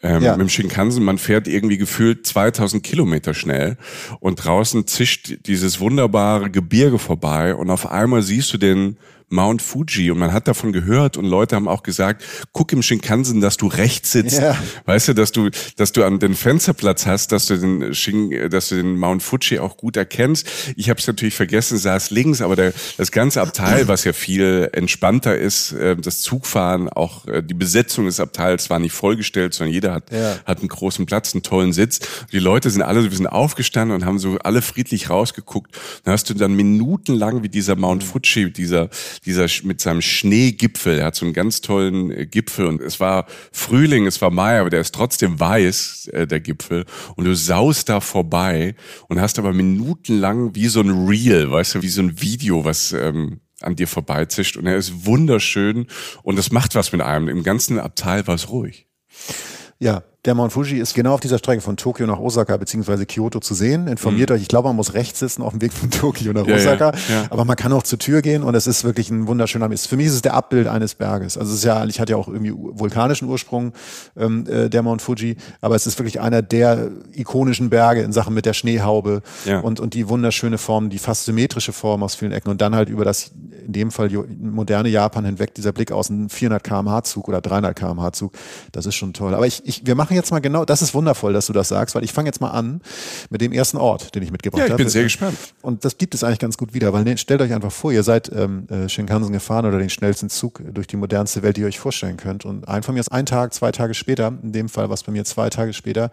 Ähm, 0.04 0.22
ja. 0.22 0.32
Mit 0.34 0.42
dem 0.42 0.50
Shinkansen, 0.50 1.04
man 1.04 1.18
fährt 1.18 1.48
irgendwie 1.48 1.78
gefühlt 1.78 2.28
2000 2.28 2.84
Kilometer 2.84 3.34
schnell 3.34 3.78
und 4.20 4.36
draußen 4.36 4.86
zischt 4.86 5.48
dieses 5.48 5.80
wunderbare 5.80 6.52
Gebirge 6.52 7.00
vorbei 7.00 7.56
und 7.56 7.72
auf 7.72 7.90
einmal 7.90 8.22
siehst 8.22 8.54
du 8.54 8.58
den 8.58 8.98
Mount 9.30 9.62
Fuji 9.62 10.12
und 10.12 10.20
man 10.20 10.32
hat 10.34 10.48
davon 10.48 10.72
gehört 10.72 11.18
und 11.18 11.26
Leute 11.26 11.56
haben 11.56 11.68
auch 11.68 11.84
gesagt, 11.84 12.24
guck 12.52 12.72
im 12.74 12.82
Shinkansen, 12.82 13.42
dass 13.42 13.58
du 13.58 13.68
rechts 13.68 14.12
sitzt. 14.12 14.40
Ja. 14.40 14.58
Weißt 14.86 15.08
du, 15.08 15.14
dass 15.14 15.32
du, 15.32 15.50
dass 15.78 15.92
du 15.92 16.04
an 16.04 16.20
den 16.20 16.36
Fensterplatz 16.36 17.06
hast, 17.06 17.32
dass 17.32 17.48
du 17.48 17.58
den 17.58 17.94
Shin, 17.94 18.50
dass 18.50 18.70
du 18.70 18.76
den 18.76 18.98
Mount 18.98 19.24
Fuji 19.24 19.60
auch 19.60 19.78
gut 19.78 19.98
erkennst. 19.98 20.48
Ich 20.76 20.90
habe 20.90 21.00
es 21.00 21.08
natürlich 21.08 21.34
vergessen, 21.34 21.78
saß 21.78 22.12
links, 22.12 22.42
aber 22.42 22.56
der, 22.56 22.74
das 22.98 23.12
ganze 23.12 23.42
Abteil, 23.42 23.88
was 23.88 24.04
ja 24.04 24.14
viel 24.14 24.70
entspannter 24.72 25.38
ist, 25.38 25.72
äh, 25.74 25.96
das 25.96 26.22
Zugfahren, 26.22 26.90
auch 26.90 27.28
äh, 27.28 27.42
die 27.42 27.54
Besetzung 27.54 28.06
des 28.06 28.20
Abteils 28.20 28.70
war 28.70 28.80
nicht 28.80 28.94
vollgestellt, 28.94 29.54
sondern 29.54 29.74
jeder 29.74 29.94
hat, 29.94 30.12
ja. 30.12 30.38
hat 30.46 30.60
einen 30.60 30.68
großen 30.68 31.06
Platz, 31.06 31.34
einen 31.34 31.44
tollen 31.44 31.74
Sitz. 31.74 32.00
Die 32.32 32.40
Leute 32.40 32.70
sind 32.70 32.82
alle 32.82 33.02
so 33.02 33.08
ein 33.08 33.10
bisschen 33.10 33.28
aufgestanden 33.28 33.96
und 33.96 34.06
haben 34.06 34.20
so 34.20 34.38
alle 34.44 34.62
friedlich 34.62 35.10
rausgeguckt. 35.10 35.76
Dann 36.04 36.14
hast 36.14 36.30
du 36.30 36.34
dann 36.34 36.54
minutenlang 36.56 37.44
wie 37.44 37.50
dieser 37.50 37.76
Mount 37.76 38.04
Fuji, 38.04 38.52
dieser 38.52 38.90
dieser 39.24 39.48
mit 39.64 39.82
seinem 39.82 40.02
Schneegipfel, 40.02 41.00
er 41.00 41.06
hat 41.06 41.16
so 41.16 41.26
einen 41.26 41.34
ganz 41.34 41.62
tollen 41.62 42.12
äh, 42.12 42.26
Gipfel 42.26 42.68
und 42.68 42.82
es 42.82 43.00
war 43.00 43.26
Frühling, 43.52 44.08
es 44.08 44.22
war 44.22 44.32
Mai, 44.32 44.60
aber 44.60 44.70
der 44.70 44.82
ist 44.82 44.94
trotzdem 44.94 45.40
weiß, 45.40 46.10
äh, 46.14 46.28
der 46.28 46.40
Gipfel. 46.40 46.86
Und 47.16 47.26
du 47.26 47.36
saust 47.36 47.90
da 47.90 48.00
vorbei 48.00 48.76
und 49.08 49.22
hast 49.22 49.40
aber 49.40 49.54
minutenlang 49.54 50.56
wie 50.56 50.68
so 50.68 50.82
ein 50.82 51.08
Reel, 51.08 51.52
weißt 51.52 51.76
du, 51.76 51.82
wie 51.82 51.90
so 51.90 52.02
ein 52.02 52.22
Video, 52.22 52.66
was 52.66 52.92
ähm, 52.92 53.40
an 53.62 53.76
dir 53.76 53.88
vorbeizischt. 53.88 54.58
Und 54.58 54.68
er 54.68 54.78
ist 54.78 55.06
wunderschön 55.06 55.88
und 56.24 56.38
das 56.38 56.52
macht 56.52 56.76
was 56.76 56.92
mit 56.92 57.02
einem. 57.02 57.28
Im 57.28 57.44
ganzen 57.44 57.80
Abteil 57.80 58.28
war 58.28 58.36
es 58.36 58.50
ruhig. 58.50 58.88
Ja, 59.80 60.04
der 60.26 60.34
Mount 60.34 60.54
Fuji 60.54 60.80
ist 60.80 60.94
genau 60.96 61.14
auf 61.14 61.20
dieser 61.20 61.38
Strecke 61.38 61.62
von 61.62 61.78
Tokio 61.78 62.08
nach 62.08 62.20
Osaka 62.20 62.58
bzw. 62.58 63.06
Kyoto 63.06 63.40
zu 63.40 63.54
sehen. 63.54 63.88
Informiert 63.88 64.30
mhm. 64.30 64.36
euch, 64.36 64.42
ich 64.42 64.48
glaube, 64.48 64.70
man 64.70 64.76
muss 64.76 64.96
rechts 64.96 65.20
sitzen 65.20 65.44
auf 65.44 65.52
dem 65.52 65.62
Weg 65.62 65.72
von 65.72 65.92
Tokio 65.92 66.34
nach 66.34 66.48
ja, 66.48 66.56
Osaka. 66.56 66.92
Ja, 67.10 67.16
ja. 67.16 67.24
Aber 67.30 67.46
man 67.46 67.56
kann 67.56 67.72
auch 67.74 67.84
zur 67.84 68.00
Tür 68.00 68.22
gehen 68.22 68.42
und 68.42 68.56
es 68.56 68.66
ist 68.66 68.84
wirklich 68.84 69.12
ein 69.12 69.28
wunderschöner 69.28 69.70
Mist. 69.70 69.88
Für 69.88 69.98
mich 69.98 70.08
ist 70.08 70.14
es 70.14 70.22
der 70.24 70.34
Abbild 70.34 70.68
eines 70.68 70.96
Berges. 70.96 71.38
Also 71.38 71.52
es 71.52 71.60
ist 71.60 71.64
ja, 71.64 71.86
ich 71.86 72.00
hatte 72.00 72.14
ja 72.14 72.18
auch 72.18 72.28
irgendwie 72.28 72.54
vulkanischen 72.54 73.28
Ursprung, 73.28 73.74
ähm, 74.18 74.46
äh, 74.48 74.70
der 74.70 74.82
Mount 74.82 75.02
Fuji, 75.02 75.38
aber 75.62 75.76
es 75.76 75.86
ist 75.86 76.00
wirklich 76.00 76.20
einer 76.20 76.42
der 76.42 76.90
ikonischen 77.14 77.70
Berge 77.70 78.02
in 78.02 78.12
Sachen 78.12 78.34
mit 78.34 78.46
der 78.46 78.54
Schneehaube 78.54 79.22
und, 79.62 79.80
und 79.80 79.94
die 79.94 80.10
wunderschöne 80.10 80.58
Form, 80.58 80.90
die 80.90 81.00
fast 81.00 81.26
symmetrische 81.26 81.72
Form 81.72 82.02
aus 82.02 82.16
vielen 82.16 82.32
Ecken 82.32 82.50
und 82.50 82.62
dann 82.62 82.76
halt 82.76 82.90
über 82.90 83.06
das, 83.06 83.32
in 83.66 83.74
dem 83.74 83.92
Fall 83.92 84.10
moderne 84.40 84.90
Japan 84.90 85.26
hinweg, 85.26 85.54
dieser 85.54 85.72
Blick 85.72 85.92
aus 85.92 86.10
einem 86.10 86.30
400 86.30 86.64
kmh 86.64 87.04
Zug 87.04 87.28
oder 87.28 87.42
300 87.42 87.76
kmh 87.76 88.12
Zug. 88.14 88.34
Das 88.72 88.86
ist 88.86 88.96
schon 88.96 89.14
toll. 89.14 89.36
Aber 89.36 89.46
ich, 89.46 89.62
ich, 89.66 89.86
wir 89.86 89.96
machen 89.96 90.15
jetzt 90.16 90.32
mal 90.32 90.40
genau, 90.40 90.66
das 90.66 90.82
ist 90.82 90.94
wundervoll, 90.94 91.34
dass 91.34 91.48
du 91.48 91.54
das 91.54 91.68
sagst, 91.68 91.96
weil 91.96 92.04
ich 92.04 92.14
fange 92.14 92.28
jetzt 92.28 92.42
mal 92.42 92.52
an 92.52 92.82
mit 93.30 93.42
dem 93.42 93.52
ersten 93.52 93.78
Ort, 93.78 94.16
den 94.16 94.24
ich 94.24 94.32
mitgebracht 94.32 94.62
habe. 94.62 94.70
Ja, 94.70 94.76
ich 94.76 94.78
bin 94.78 94.86
habe. 94.86 94.92
sehr 94.92 95.04
gespannt. 95.04 95.38
Und 95.62 95.86
das 95.86 95.98
gibt 95.98 96.16
es 96.16 96.24
eigentlich 96.24 96.40
ganz 96.40 96.58
gut 96.58 96.74
wieder, 96.74 96.94
weil 96.94 97.04
ne, 97.04 97.18
stellt 97.18 97.42
euch 97.42 97.54
einfach 97.54 97.72
vor, 97.72 97.92
ihr 97.92 98.04
seid 98.04 98.32
ähm, 98.34 98.68
äh, 98.70 98.90
Shinkansen 98.90 99.34
gefahren 99.34 99.66
oder 99.66 99.80
den 99.80 99.90
schnellsten 99.90 100.30
Zug 100.30 100.62
durch 100.72 100.88
die 100.88 100.98
modernste 100.98 101.44
Welt, 101.44 101.58
die 101.58 101.62
ihr 101.62 101.68
euch 101.68 101.80
vorstellen 101.80 102.18
könnt. 102.18 102.46
Und 102.46 102.68
ein 102.68 102.84
von 102.84 102.94
mir 102.94 103.02
ist 103.02 103.12
ein 103.12 103.26
Tag, 103.26 103.54
zwei 103.54 103.72
Tage 103.72 103.94
später, 103.94 104.34
in 104.42 104.52
dem 104.52 104.70
Fall 104.70 104.90
was 104.90 105.04
bei 105.04 105.12
mir 105.12 105.26
zwei 105.26 105.50
Tage 105.50 105.74
später, 105.74 106.12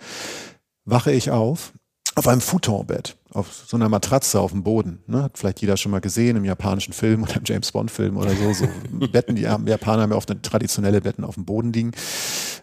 wache 0.84 1.12
ich 1.12 1.30
auf 1.30 1.72
auf 2.14 2.28
einem 2.28 2.40
Futonbett 2.40 3.16
auf 3.34 3.64
so 3.66 3.76
einer 3.76 3.88
Matratze 3.88 4.40
auf 4.40 4.52
dem 4.52 4.62
Boden. 4.62 4.98
Ne? 5.06 5.22
Hat 5.22 5.38
vielleicht 5.38 5.60
jeder 5.60 5.76
schon 5.76 5.90
mal 5.90 6.00
gesehen 6.00 6.36
im 6.36 6.44
japanischen 6.44 6.92
Film 6.92 7.22
oder 7.22 7.36
im 7.36 7.42
James 7.44 7.72
Bond 7.72 7.90
Film 7.90 8.16
oder 8.16 8.30
so. 8.36 8.52
So 8.52 8.66
Betten, 9.08 9.36
die 9.36 9.42
Japaner 9.42 10.02
haben 10.02 10.10
ja 10.10 10.16
oft 10.16 10.32
traditionelle 10.42 11.00
Betten 11.00 11.24
auf 11.24 11.36
dem 11.36 11.44
Boden 11.44 11.72
liegen. 11.72 11.92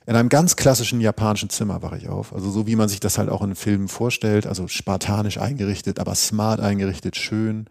In 0.05 0.15
einem 0.15 0.29
ganz 0.29 0.55
klassischen 0.55 1.01
japanischen 1.01 1.49
Zimmer 1.49 1.81
wache 1.81 1.97
ich 1.97 2.09
auf. 2.09 2.33
Also 2.33 2.51
so 2.51 2.67
wie 2.67 2.75
man 2.75 2.87
sich 2.87 2.99
das 2.99 3.17
halt 3.17 3.29
auch 3.29 3.41
in 3.41 3.55
Filmen 3.55 3.87
vorstellt. 3.87 4.45
Also 4.45 4.67
spartanisch 4.67 5.39
eingerichtet, 5.39 5.99
aber 5.99 6.13
smart 6.13 6.59
eingerichtet, 6.59 7.15
schön. 7.15 7.65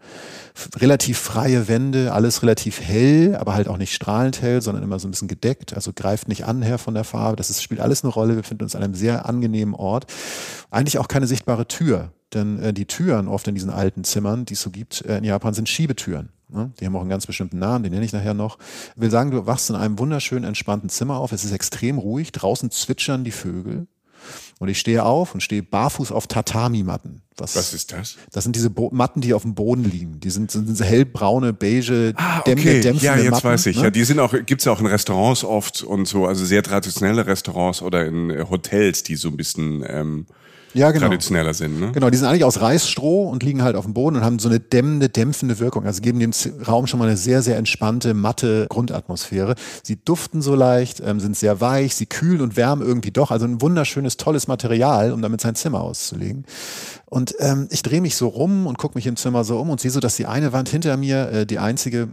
Relativ 0.77 1.17
freie 1.17 1.69
Wände, 1.69 2.11
alles 2.11 2.43
relativ 2.43 2.81
hell, 2.81 3.37
aber 3.37 3.53
halt 3.53 3.69
auch 3.69 3.77
nicht 3.77 3.93
strahlend 3.93 4.41
hell, 4.41 4.61
sondern 4.61 4.83
immer 4.83 4.99
so 4.99 5.07
ein 5.07 5.11
bisschen 5.11 5.29
gedeckt. 5.29 5.73
Also 5.73 5.91
greift 5.93 6.27
nicht 6.27 6.45
an 6.45 6.61
her 6.61 6.77
von 6.77 6.93
der 6.93 7.05
Farbe. 7.05 7.37
Das 7.37 7.49
ist, 7.49 7.63
spielt 7.63 7.79
alles 7.79 8.03
eine 8.03 8.11
Rolle. 8.11 8.35
Wir 8.35 8.41
befinden 8.41 8.63
uns 8.63 8.75
an 8.75 8.83
einem 8.83 8.95
sehr 8.95 9.25
angenehmen 9.25 9.73
Ort. 9.73 10.05
Eigentlich 10.69 10.97
auch 10.97 11.07
keine 11.07 11.27
sichtbare 11.27 11.67
Tür. 11.67 12.11
Denn 12.33 12.59
äh, 12.61 12.73
die 12.73 12.85
Türen 12.85 13.27
oft 13.27 13.47
in 13.47 13.55
diesen 13.55 13.69
alten 13.69 14.03
Zimmern, 14.03 14.45
die 14.45 14.53
es 14.53 14.61
so 14.61 14.69
gibt, 14.69 15.01
äh, 15.05 15.17
in 15.17 15.23
Japan 15.23 15.53
sind 15.53 15.67
Schiebetüren. 15.67 16.29
Ne? 16.49 16.71
Die 16.79 16.85
haben 16.85 16.95
auch 16.95 17.01
einen 17.01 17.09
ganz 17.09 17.25
bestimmten 17.25 17.59
Namen, 17.59 17.83
den 17.83 17.93
nenne 17.93 18.05
ich 18.05 18.13
nachher 18.13 18.33
noch. 18.33 18.57
Ich 18.95 19.01
will 19.01 19.11
sagen, 19.11 19.31
du 19.31 19.45
wachst 19.45 19.69
in 19.69 19.75
einem 19.75 19.99
wunderschönen, 19.99 20.45
entspannten 20.45 20.89
Zimmer 20.89 21.17
auf. 21.17 21.31
Es 21.31 21.43
ist 21.43 21.51
extrem 21.51 21.97
ruhig. 21.97 22.31
Draußen 22.31 22.71
zwitschern 22.71 23.23
die 23.23 23.31
Vögel. 23.31 23.87
Und 24.59 24.67
ich 24.67 24.79
stehe 24.79 25.05
auf 25.05 25.33
und 25.33 25.41
stehe 25.41 25.63
barfuß 25.63 26.11
auf 26.11 26.27
Tatami-Matten. 26.27 27.21
Was, 27.37 27.55
Was 27.55 27.73
ist 27.73 27.93
das? 27.93 28.17
Das 28.31 28.43
sind 28.43 28.55
diese 28.55 28.69
Bo 28.69 28.89
Matten, 28.91 29.21
die 29.21 29.33
auf 29.33 29.43
dem 29.43 29.55
Boden 29.55 29.85
liegen. 29.85 30.19
Die 30.19 30.29
sind, 30.29 30.51
sind, 30.51 30.75
sind 30.75 30.85
hellbraune, 30.85 31.53
beige, 31.53 32.13
ah, 32.17 32.39
okay. 32.41 32.81
dämpfende, 32.81 33.05
Ja, 33.05 33.15
jetzt 33.15 33.31
Matten, 33.31 33.47
weiß 33.47 33.65
ich. 33.67 33.77
ne? 33.77 33.83
Ja, 33.83 33.89
die 33.89 34.03
sind 34.03 34.19
auch, 34.19 34.33
gibt's 34.45 34.67
auch 34.67 34.81
in 34.81 34.87
Restaurants 34.87 35.45
oft 35.45 35.83
und 35.83 36.05
so, 36.05 36.25
also 36.25 36.43
sehr 36.43 36.61
traditionelle 36.63 37.25
Restaurants 37.25 37.81
oder 37.81 38.05
in 38.05 38.29
äh, 38.29 38.45
Hotels, 38.49 39.03
die 39.03 39.15
so 39.15 39.29
ein 39.29 39.37
bisschen 39.37 39.85
ähm, 39.87 40.25
ja, 40.73 40.91
genau. 40.91 41.07
traditioneller 41.07 41.53
sind. 41.53 41.79
Ne? 41.79 41.91
Genau, 41.91 42.09
die 42.09 42.17
sind 42.17 42.27
eigentlich 42.27 42.43
aus 42.43 42.61
Reisstroh 42.61 43.29
und 43.29 43.43
liegen 43.43 43.63
halt 43.63 43.75
auf 43.75 43.85
dem 43.85 43.93
Boden 43.93 44.17
und 44.17 44.23
haben 44.23 44.39
so 44.39 44.49
eine 44.49 44.59
dämmende, 44.59 45.09
dämpfende 45.09 45.59
Wirkung. 45.59 45.85
Also 45.85 46.01
geben 46.01 46.19
dem 46.19 46.31
Raum 46.67 46.87
schon 46.87 46.99
mal 46.99 47.07
eine 47.07 47.17
sehr, 47.17 47.41
sehr 47.41 47.57
entspannte, 47.57 48.13
matte 48.13 48.67
Grundatmosphäre. 48.69 49.55
Sie 49.83 49.97
duften 50.03 50.41
so 50.41 50.55
leicht, 50.55 51.01
ähm, 51.05 51.19
sind 51.19 51.35
sehr 51.35 51.61
weich, 51.61 51.95
sie 51.95 52.05
kühlen 52.05 52.41
und 52.41 52.57
wärmen 52.57 52.85
irgendwie 52.85 53.11
doch. 53.11 53.31
Also 53.31 53.45
ein 53.45 53.61
wunderschönes, 53.61 54.17
tolles 54.17 54.47
Material, 54.47 55.11
um 55.11 55.21
damit 55.21 55.41
sein 55.41 55.55
Zimmer 55.55 55.81
auszulegen. 55.81 56.45
Und 57.05 57.35
ähm, 57.39 57.67
ich 57.71 57.81
drehe 57.81 58.01
mich 58.01 58.15
so 58.15 58.27
rum 58.27 58.67
und 58.67 58.77
gucke 58.77 58.97
mich 58.97 59.07
im 59.07 59.15
Zimmer 59.15 59.43
so 59.43 59.59
um 59.59 59.69
und 59.69 59.81
sehe 59.81 59.91
so, 59.91 59.99
dass 59.99 60.15
die 60.15 60.27
eine 60.27 60.53
Wand 60.53 60.69
hinter 60.69 60.95
mir 60.97 61.29
äh, 61.31 61.45
die 61.45 61.59
einzige 61.59 62.09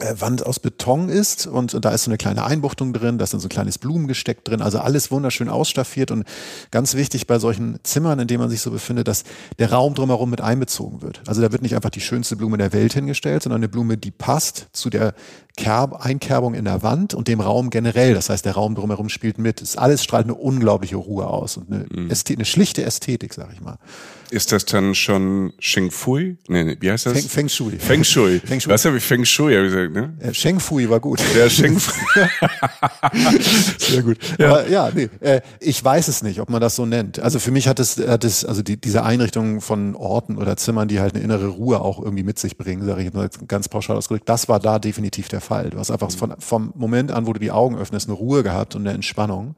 Wand 0.00 0.44
aus 0.44 0.58
Beton 0.58 1.08
ist 1.08 1.46
und, 1.46 1.72
und 1.72 1.84
da 1.84 1.90
ist 1.90 2.04
so 2.04 2.10
eine 2.10 2.18
kleine 2.18 2.44
Einbuchtung 2.44 2.92
drin, 2.92 3.16
da 3.16 3.24
ist 3.24 3.32
dann 3.32 3.40
so 3.40 3.46
ein 3.46 3.50
kleines 3.50 3.78
Blumengesteck 3.78 4.44
drin, 4.44 4.60
also 4.60 4.80
alles 4.80 5.12
wunderschön 5.12 5.48
ausstaffiert 5.48 6.10
und 6.10 6.24
ganz 6.72 6.94
wichtig 6.94 7.28
bei 7.28 7.38
solchen 7.38 7.78
Zimmern, 7.84 8.18
in 8.18 8.26
denen 8.26 8.40
man 8.40 8.50
sich 8.50 8.60
so 8.60 8.72
befindet, 8.72 9.06
dass 9.06 9.22
der 9.60 9.70
Raum 9.70 9.94
drumherum 9.94 10.30
mit 10.30 10.40
einbezogen 10.40 11.00
wird. 11.00 11.22
Also 11.28 11.42
da 11.42 11.52
wird 11.52 11.62
nicht 11.62 11.76
einfach 11.76 11.90
die 11.90 12.00
schönste 12.00 12.34
Blume 12.34 12.58
der 12.58 12.72
Welt 12.72 12.92
hingestellt, 12.92 13.44
sondern 13.44 13.60
eine 13.60 13.68
Blume, 13.68 13.96
die 13.96 14.10
passt 14.10 14.66
zu 14.72 14.90
der 14.90 15.14
Kerb 15.56 16.04
Einkerbung 16.04 16.54
in 16.54 16.64
der 16.64 16.82
Wand 16.82 17.14
und 17.14 17.28
dem 17.28 17.40
Raum 17.40 17.70
generell. 17.70 18.14
Das 18.14 18.28
heißt, 18.28 18.44
der 18.44 18.54
Raum 18.54 18.74
drumherum 18.74 19.08
spielt 19.08 19.38
mit. 19.38 19.62
Es 19.62 19.76
alles 19.76 20.02
strahlt 20.02 20.24
eine 20.24 20.34
unglaubliche 20.34 20.96
Ruhe 20.96 21.26
aus 21.28 21.56
und 21.56 21.70
eine, 21.70 22.10
Ästhet, 22.10 22.38
eine 22.38 22.44
schlichte 22.44 22.84
Ästhetik, 22.84 23.34
sag 23.34 23.52
ich 23.52 23.60
mal. 23.60 23.78
Ist 24.30 24.50
das 24.50 24.64
dann 24.64 24.96
schon 24.96 25.52
Sheng 25.60 25.92
Fui? 25.92 26.36
Nee, 26.48 26.64
nee, 26.64 26.76
wie 26.80 26.90
heißt 26.90 27.06
das? 27.06 27.12
Feng, 27.12 27.28
Feng 27.28 27.48
Shui. 27.48 27.78
Feng 27.78 28.02
Shui. 28.02 28.40
Feng 28.44 28.58
Shui. 28.58 28.72
Was 28.72 28.84
habe 28.84 28.96
ich? 28.96 29.04
Feng 29.04 29.24
Shui, 29.24 29.54
habe 29.54 29.66
ich 29.66 29.72
gesagt, 29.72 29.94
ne? 29.94 30.14
Äh, 30.18 30.34
Sheng 30.34 30.58
Fui 30.58 30.90
war 30.90 30.98
gut. 30.98 31.20
Der 31.36 31.48
Sheng 31.48 31.78
Fui. 31.78 31.94
Sehr 33.78 34.02
gut. 34.02 34.18
Ja. 34.38 34.48
Aber 34.48 34.68
ja, 34.68 34.90
nee, 34.92 35.08
äh, 35.20 35.40
ich 35.60 35.84
weiß 35.84 36.08
es 36.08 36.24
nicht, 36.24 36.40
ob 36.40 36.50
man 36.50 36.60
das 36.60 36.74
so 36.74 36.84
nennt. 36.84 37.20
Also 37.20 37.38
für 37.38 37.52
mich 37.52 37.68
hat 37.68 37.78
es, 37.78 37.96
hat 37.96 38.24
es 38.24 38.44
also 38.44 38.62
die, 38.62 38.76
diese 38.76 39.04
Einrichtung 39.04 39.60
von 39.60 39.94
Orten 39.94 40.36
oder 40.36 40.56
Zimmern, 40.56 40.88
die 40.88 40.98
halt 40.98 41.14
eine 41.14 41.22
innere 41.22 41.46
Ruhe 41.46 41.80
auch 41.80 42.02
irgendwie 42.02 42.24
mit 42.24 42.40
sich 42.40 42.58
bringen, 42.58 42.84
sage 42.84 43.04
ich 43.04 43.12
mal 43.12 43.24
jetzt 43.24 43.46
ganz 43.46 43.68
pauschal 43.68 43.96
ausgedrückt, 43.96 44.28
das 44.28 44.48
war 44.48 44.58
da 44.58 44.80
definitiv 44.80 45.28
der 45.28 45.42
Fall. 45.44 45.70
Du 45.70 45.78
hast 45.78 45.90
einfach 45.90 46.10
von, 46.10 46.34
vom 46.38 46.72
Moment 46.74 47.12
an, 47.12 47.26
wo 47.26 47.32
du 47.32 47.38
die 47.38 47.52
Augen 47.52 47.76
öffnest, 47.76 48.08
eine 48.08 48.16
Ruhe 48.16 48.42
gehabt 48.42 48.74
und 48.74 48.82
eine 48.82 48.92
Entspannung. 48.92 49.54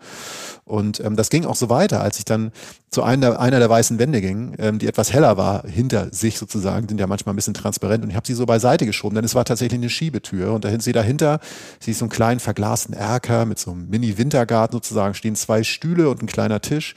Und 0.64 1.00
ähm, 1.00 1.16
das 1.16 1.30
ging 1.30 1.46
auch 1.46 1.54
so 1.54 1.70
weiter, 1.70 2.00
als 2.00 2.18
ich 2.18 2.24
dann 2.24 2.50
zu 2.90 3.02
einer 3.02 3.30
der, 3.30 3.40
einer 3.40 3.58
der 3.60 3.70
weißen 3.70 3.98
Wände 3.98 4.20
ging, 4.20 4.54
ähm, 4.58 4.78
die 4.78 4.88
etwas 4.88 5.12
heller 5.12 5.36
war, 5.36 5.66
hinter 5.66 6.12
sich 6.12 6.38
sozusagen, 6.38 6.88
sind 6.88 6.98
ja 6.98 7.06
manchmal 7.06 7.34
ein 7.34 7.36
bisschen 7.36 7.54
transparent 7.54 8.02
und 8.02 8.10
ich 8.10 8.16
habe 8.16 8.26
sie 8.26 8.34
so 8.34 8.46
beiseite 8.46 8.84
geschoben, 8.84 9.14
denn 9.14 9.24
es 9.24 9.34
war 9.34 9.44
tatsächlich 9.44 9.78
eine 9.78 9.90
Schiebetür 9.90 10.52
und 10.52 10.64
dahin 10.64 10.80
sie 10.80 10.92
dahinter, 10.92 11.38
sie 11.78 11.92
ist 11.92 11.98
so 11.98 12.04
einen 12.04 12.10
kleinen 12.10 12.40
verglasten 12.40 12.94
Erker 12.94 13.46
mit 13.46 13.58
so 13.58 13.70
einem 13.70 13.88
Mini-Wintergarten 13.88 14.76
sozusagen, 14.76 15.14
stehen 15.14 15.36
zwei 15.36 15.62
Stühle 15.62 16.10
und 16.10 16.22
ein 16.22 16.26
kleiner 16.26 16.60
Tisch 16.60 16.94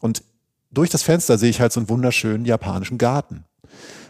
und 0.00 0.24
durch 0.72 0.90
das 0.90 1.02
Fenster 1.02 1.38
sehe 1.38 1.50
ich 1.50 1.60
halt 1.60 1.72
so 1.72 1.80
einen 1.80 1.88
wunderschönen 1.88 2.44
japanischen 2.44 2.98
Garten. 2.98 3.44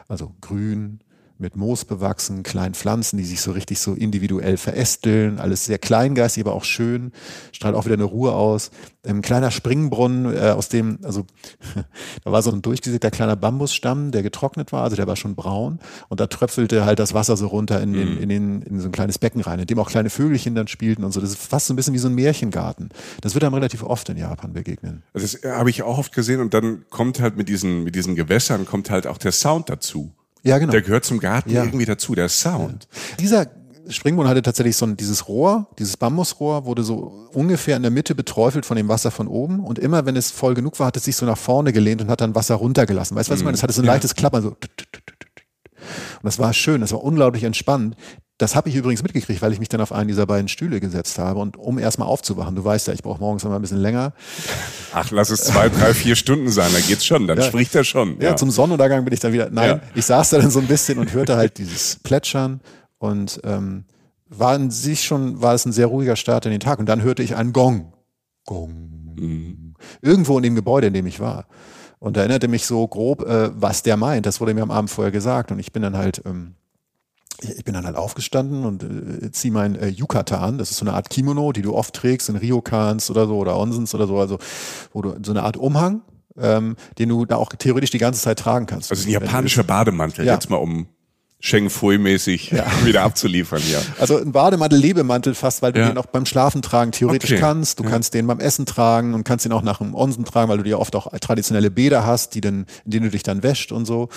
Also 0.08 0.32
grün, 0.40 1.00
mit 1.42 1.56
Moos 1.56 1.84
bewachsen, 1.84 2.42
kleinen 2.42 2.74
Pflanzen, 2.74 3.18
die 3.18 3.24
sich 3.24 3.42
so 3.42 3.52
richtig 3.52 3.80
so 3.80 3.92
individuell 3.92 4.56
verästeln, 4.56 5.38
alles 5.38 5.66
sehr 5.66 5.78
kleingeistig, 5.78 6.44
aber 6.44 6.54
auch 6.54 6.64
schön, 6.64 7.12
strahlt 7.52 7.74
auch 7.74 7.84
wieder 7.84 7.96
eine 7.96 8.04
Ruhe 8.04 8.32
aus. 8.32 8.70
Ein 9.04 9.20
kleiner 9.20 9.50
Springbrunnen, 9.50 10.34
äh, 10.34 10.50
aus 10.50 10.68
dem, 10.68 11.00
also 11.02 11.26
da 12.24 12.32
war 12.32 12.40
so 12.40 12.52
ein 12.52 12.62
durchgesägter 12.62 13.10
kleiner 13.10 13.36
Bambusstamm, 13.36 14.12
der 14.12 14.22
getrocknet 14.22 14.72
war, 14.72 14.84
also 14.84 14.96
der 14.96 15.06
war 15.06 15.16
schon 15.16 15.34
braun 15.34 15.80
und 16.08 16.20
da 16.20 16.28
tröpfelte 16.28 16.84
halt 16.86 16.98
das 16.98 17.12
Wasser 17.12 17.36
so 17.36 17.48
runter 17.48 17.82
in, 17.82 17.92
den, 17.92 18.16
in, 18.16 18.28
den, 18.28 18.62
in 18.62 18.80
so 18.80 18.88
ein 18.88 18.92
kleines 18.92 19.18
Becken 19.18 19.42
rein, 19.42 19.58
in 19.58 19.66
dem 19.66 19.78
auch 19.78 19.90
kleine 19.90 20.08
Vögelchen 20.08 20.54
dann 20.54 20.68
spielten 20.68 21.04
und 21.04 21.12
so. 21.12 21.20
Das 21.20 21.30
ist 21.30 21.42
fast 21.42 21.66
so 21.66 21.74
ein 21.74 21.76
bisschen 21.76 21.94
wie 21.94 21.98
so 21.98 22.08
ein 22.08 22.14
Märchengarten. 22.14 22.90
Das 23.20 23.34
wird 23.34 23.44
einem 23.44 23.54
relativ 23.54 23.82
oft 23.82 24.08
in 24.08 24.16
Japan 24.16 24.52
begegnen. 24.52 25.02
Also 25.12 25.26
Das 25.26 25.52
habe 25.52 25.70
ich 25.70 25.82
auch 25.82 25.98
oft 25.98 26.14
gesehen 26.14 26.40
und 26.40 26.54
dann 26.54 26.84
kommt 26.88 27.20
halt 27.20 27.36
mit 27.36 27.48
diesen, 27.48 27.82
mit 27.82 27.96
diesen 27.96 28.14
Gewässern 28.14 28.64
kommt 28.64 28.88
halt 28.88 29.08
auch 29.08 29.18
der 29.18 29.32
Sound 29.32 29.68
dazu. 29.68 30.12
Ja, 30.42 30.58
genau. 30.58 30.72
Der 30.72 30.82
gehört 30.82 31.04
zum 31.04 31.18
Garten 31.18 31.50
Ja. 31.50 31.64
irgendwie 31.64 31.84
dazu, 31.84 32.14
der 32.14 32.28
Sound. 32.28 32.88
Dieser 33.20 33.46
Springbrunnen 33.88 34.30
hatte 34.30 34.42
tatsächlich 34.42 34.76
so 34.76 34.86
ein, 34.86 34.96
dieses 34.96 35.26
Rohr, 35.28 35.66
dieses 35.78 35.96
Bambusrohr 35.96 36.64
wurde 36.64 36.84
so 36.84 37.28
ungefähr 37.32 37.76
in 37.76 37.82
der 37.82 37.90
Mitte 37.90 38.14
beträufelt 38.14 38.64
von 38.64 38.76
dem 38.76 38.88
Wasser 38.88 39.10
von 39.10 39.26
oben 39.26 39.60
und 39.60 39.78
immer 39.78 40.06
wenn 40.06 40.16
es 40.16 40.30
voll 40.30 40.54
genug 40.54 40.78
war, 40.78 40.86
hat 40.88 40.96
es 40.96 41.04
sich 41.04 41.16
so 41.16 41.26
nach 41.26 41.38
vorne 41.38 41.72
gelehnt 41.72 42.00
und 42.00 42.08
hat 42.08 42.20
dann 42.20 42.34
Wasser 42.34 42.54
runtergelassen. 42.56 43.16
Weißt 43.16 43.28
du, 43.28 43.32
was 43.32 43.40
ich 43.40 43.44
meine? 43.44 43.56
Es 43.56 43.62
hatte 43.62 43.72
so 43.72 43.82
ein 43.82 43.86
leichtes 43.86 44.14
Klappern, 44.14 44.42
so. 44.42 44.48
Und 44.50 44.58
das 46.22 46.38
war 46.38 46.52
schön, 46.52 46.80
das 46.80 46.92
war 46.92 47.02
unglaublich 47.02 47.42
entspannend. 47.42 47.96
Das 48.38 48.56
habe 48.56 48.68
ich 48.68 48.74
übrigens 48.74 49.02
mitgekriegt, 49.02 49.40
weil 49.42 49.52
ich 49.52 49.60
mich 49.60 49.68
dann 49.68 49.80
auf 49.80 49.92
einen 49.92 50.08
dieser 50.08 50.26
beiden 50.26 50.48
Stühle 50.48 50.80
gesetzt 50.80 51.18
habe 51.18 51.38
und 51.38 51.56
um 51.56 51.78
erstmal 51.78 52.08
aufzuwachen. 52.08 52.56
Du 52.56 52.64
weißt 52.64 52.88
ja, 52.88 52.94
ich 52.94 53.02
brauche 53.02 53.20
morgens 53.20 53.44
immer 53.44 53.54
ein 53.56 53.60
bisschen 53.62 53.78
länger. 53.78 54.14
Ach, 54.92 55.10
lass 55.12 55.30
es 55.30 55.44
zwei, 55.44 55.68
drei, 55.68 55.94
vier 55.94 56.16
Stunden 56.16 56.48
sein, 56.50 56.70
da 56.72 56.80
geht's 56.80 57.04
schon, 57.04 57.26
dann 57.28 57.38
Ja. 57.38 57.44
spricht 57.44 57.74
er 57.74 57.84
schon. 57.84 58.20
Ja, 58.20 58.34
zum 58.34 58.50
Sonnenuntergang 58.50 59.04
bin 59.04 59.14
ich 59.14 59.20
dann 59.20 59.32
wieder. 59.32 59.48
Nein, 59.50 59.68
Ja. 59.68 59.80
ich 59.94 60.06
saß 60.06 60.30
da 60.30 60.38
dann 60.38 60.50
so 60.50 60.58
ein 60.58 60.66
bisschen 60.66 60.98
und 60.98 61.12
hörte 61.12 61.36
halt 61.36 61.58
dieses 61.58 61.96
Plätschern 61.96 62.60
und 62.98 63.40
ähm, 63.44 63.84
war 64.28 64.56
in 64.56 64.70
sich 64.70 65.04
schon, 65.04 65.40
war 65.42 65.54
es 65.54 65.64
ein 65.66 65.72
sehr 65.72 65.86
ruhiger 65.86 66.16
Start 66.16 66.46
in 66.46 66.52
den 66.52 66.60
Tag. 66.60 66.78
Und 66.78 66.86
dann 66.86 67.02
hörte 67.02 67.22
ich 67.22 67.36
einen 67.36 67.52
Gong. 67.52 67.92
Gong. 68.46 69.74
Irgendwo 70.00 70.36
in 70.38 70.42
dem 70.42 70.54
Gebäude, 70.54 70.86
in 70.88 70.94
dem 70.94 71.06
ich 71.06 71.20
war. 71.20 71.46
Und 71.98 72.16
da 72.16 72.20
erinnerte 72.20 72.48
mich 72.48 72.66
so 72.66 72.88
grob, 72.88 73.22
äh, 73.28 73.50
was 73.54 73.82
der 73.82 73.96
meint. 73.96 74.26
Das 74.26 74.40
wurde 74.40 74.54
mir 74.54 74.62
am 74.62 74.70
Abend 74.70 74.90
vorher 74.90 75.12
gesagt. 75.12 75.52
Und 75.52 75.58
ich 75.58 75.70
bin 75.70 75.82
dann 75.82 75.96
halt, 75.96 76.22
ähm, 76.26 76.54
ich 77.42 77.64
bin 77.64 77.74
dann 77.74 77.84
halt 77.86 77.96
aufgestanden 77.96 78.64
und 78.64 78.82
äh, 78.82 79.30
ziehe 79.32 79.52
mein 79.52 79.74
äh, 79.76 79.88
Yukata 79.88 80.38
an. 80.38 80.58
Das 80.58 80.70
ist 80.70 80.78
so 80.78 80.84
eine 80.84 80.94
Art 80.94 81.10
Kimono, 81.10 81.52
die 81.52 81.62
du 81.62 81.74
oft 81.74 81.94
trägst 81.94 82.28
in 82.28 82.36
Ryokans 82.36 83.10
oder 83.10 83.26
so 83.26 83.36
oder 83.36 83.56
Onsens 83.56 83.94
oder 83.94 84.06
so. 84.06 84.18
Also, 84.18 84.38
wo 84.92 85.02
du 85.02 85.14
so 85.24 85.32
eine 85.32 85.42
Art 85.42 85.56
Umhang, 85.56 86.02
ähm, 86.38 86.76
den 86.98 87.08
du 87.08 87.24
da 87.26 87.36
auch 87.36 87.50
theoretisch 87.50 87.90
die 87.90 87.98
ganze 87.98 88.20
Zeit 88.20 88.38
tragen 88.38 88.66
kannst. 88.66 88.90
Also 88.90 89.06
ein 89.08 89.10
japanischer 89.12 89.64
Bademantel, 89.64 90.24
Ja. 90.24 90.34
jetzt 90.34 90.48
mal 90.50 90.56
um 90.56 90.86
Sheng 91.44 91.70
Fui-mäßig 91.70 92.52
wieder 92.84 93.02
abzuliefern, 93.02 93.60
ja. 93.68 93.80
Also 93.98 94.16
ein 94.16 94.30
Bademantel, 94.30 94.78
Lebemantel 94.78 95.34
fast, 95.34 95.60
weil 95.60 95.72
du 95.72 95.80
Ja. 95.80 95.88
den 95.88 95.98
auch 95.98 96.06
beim 96.06 96.24
Schlafen 96.24 96.62
tragen 96.62 96.92
theoretisch 96.92 97.32
Okay. 97.32 97.40
kannst. 97.40 97.80
Du 97.80 97.82
kannst 97.82 98.14
den 98.14 98.28
beim 98.28 98.38
Essen 98.38 98.64
tragen 98.64 99.12
und 99.12 99.24
kannst 99.24 99.44
den 99.44 99.50
auch 99.50 99.62
nach 99.62 99.78
dem 99.78 99.92
Onsen 99.92 100.24
tragen, 100.24 100.48
weil 100.48 100.58
du 100.58 100.62
dir 100.62 100.78
oft 100.78 100.94
auch 100.94 101.08
traditionelle 101.20 101.72
Bäder 101.72 102.06
hast, 102.06 102.36
die 102.36 102.40
dann, 102.40 102.66
in 102.84 102.92
denen 102.92 103.06
du 103.06 103.10
dich 103.10 103.24
dann 103.24 103.42
wäscht 103.42 103.72
und 103.72 103.86
so, 103.86 104.08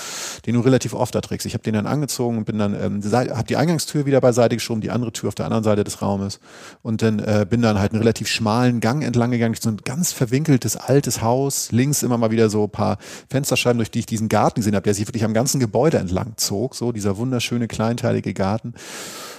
den 0.45 0.53
du 0.53 0.59
relativ 0.61 0.93
oft 0.93 1.15
da 1.15 1.21
trägst. 1.21 1.47
Ich 1.47 1.53
habe 1.55 1.63
den 1.63 1.73
dann 1.73 1.87
angezogen 1.87 2.37
und 2.37 2.45
bin 2.45 2.59
dann, 2.59 2.75
ähm, 2.75 3.01
habe 3.11 3.43
die 3.49 3.57
Eingangstür 3.57 4.05
wieder 4.05 4.21
beiseite 4.21 4.55
geschoben, 4.55 4.81
die 4.81 4.91
andere 4.91 5.11
Tür 5.11 5.29
auf 5.29 5.35
der 5.35 5.45
anderen 5.45 5.63
Seite 5.63 5.83
des 5.83 6.03
Raumes 6.03 6.39
und 6.83 7.01
dann 7.01 7.17
äh, 7.17 7.47
bin 7.49 7.63
dann 7.63 7.79
halt 7.79 7.93
einen 7.93 8.01
relativ 8.01 8.27
schmalen 8.27 8.81
Gang 8.81 9.03
entlang 9.03 9.31
gegangen, 9.31 9.53
durch 9.53 9.63
so 9.63 9.69
ein 9.69 9.77
ganz 9.83 10.11
verwinkeltes 10.11 10.77
altes 10.77 11.23
Haus, 11.23 11.71
links 11.71 12.03
immer 12.03 12.19
mal 12.19 12.29
wieder 12.29 12.51
so 12.51 12.65
ein 12.65 12.69
paar 12.69 12.99
Fensterscheiben, 13.31 13.79
durch 13.79 13.89
die 13.89 13.97
ich 13.99 14.05
diesen 14.05 14.29
Garten 14.29 14.59
gesehen 14.59 14.75
habe, 14.75 14.83
der 14.83 14.93
sich 14.93 15.07
wirklich 15.07 15.23
am 15.23 15.33
ganzen 15.33 15.59
Gebäude 15.59 15.97
entlang 15.97 16.33
zog, 16.37 16.75
so 16.75 16.91
dieser 16.91 17.14
wunderschöne 17.17 17.67
kleinteilige 17.67 18.33
Garten 18.33 18.73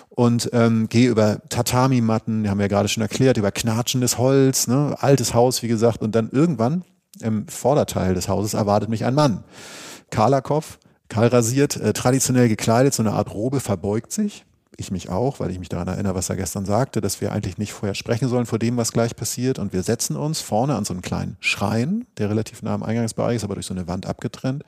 und 0.09 0.49
ähm, 0.55 0.89
gehe 0.89 1.11
über 1.11 1.41
Tatami-Matten, 1.51 2.43
die 2.43 2.49
haben 2.49 2.59
wir 2.59 2.65
ja 2.65 2.69
gerade 2.69 2.89
schon 2.89 3.03
erklärt, 3.03 3.37
über 3.37 3.53
knatschendes 3.53 4.17
Holz, 4.17 4.67
ne, 4.67 4.97
altes 4.99 5.35
Haus, 5.35 5.63
wie 5.63 5.69
gesagt, 5.69 6.01
und 6.01 6.15
dann 6.15 6.31
irgendwann 6.31 6.85
im 7.21 7.47
Vorderteil 7.49 8.15
des 8.15 8.29
Hauses 8.29 8.55
erwartet 8.55 8.89
mich 8.89 9.05
ein 9.05 9.15
Mann. 9.15 9.45
Kahler 10.11 10.41
Kopf, 10.41 10.79
rasiert, 11.13 11.77
äh, 11.77 11.93
traditionell 11.93 12.49
gekleidet, 12.49 12.95
so 12.95 13.03
eine 13.03 13.13
Art 13.13 13.33
Robe, 13.33 13.61
verbeugt 13.61 14.11
sich. 14.11 14.46
Ich 14.79 14.91
mich 14.91 15.09
auch, 15.09 15.41
weil 15.41 15.51
ich 15.51 15.59
mich 15.59 15.71
daran 15.71 15.89
erinnere, 15.89 16.15
was 16.15 16.29
er 16.29 16.37
gestern 16.37 16.67
sagte, 16.67 17.01
dass 17.01 17.21
wir 17.21 17.33
eigentlich 17.33 17.57
nicht 17.57 17.73
vorher 17.73 17.95
sprechen 17.95 18.29
sollen 18.29 18.45
vor 18.45 18.59
dem, 18.59 18.77
was 18.77 18.93
gleich 18.93 19.17
passiert. 19.17 19.59
Und 19.59 19.73
wir 19.73 19.83
setzen 19.83 20.17
uns 20.17 20.41
vorne 20.41 20.75
an 20.75 20.85
so 20.85 20.93
einen 20.93 21.03
kleinen 21.03 21.37
Schrein, 21.41 22.05
der 22.19 22.29
relativ 22.29 22.63
nah 22.63 22.75
am 22.75 22.83
Eingangsbereich 22.83 23.37
ist, 23.37 23.45
aber 23.45 23.55
durch 23.55 23.67
so 23.67 23.75
eine 23.75 23.89
Wand 23.89 24.07
abgetrennt. 24.07 24.65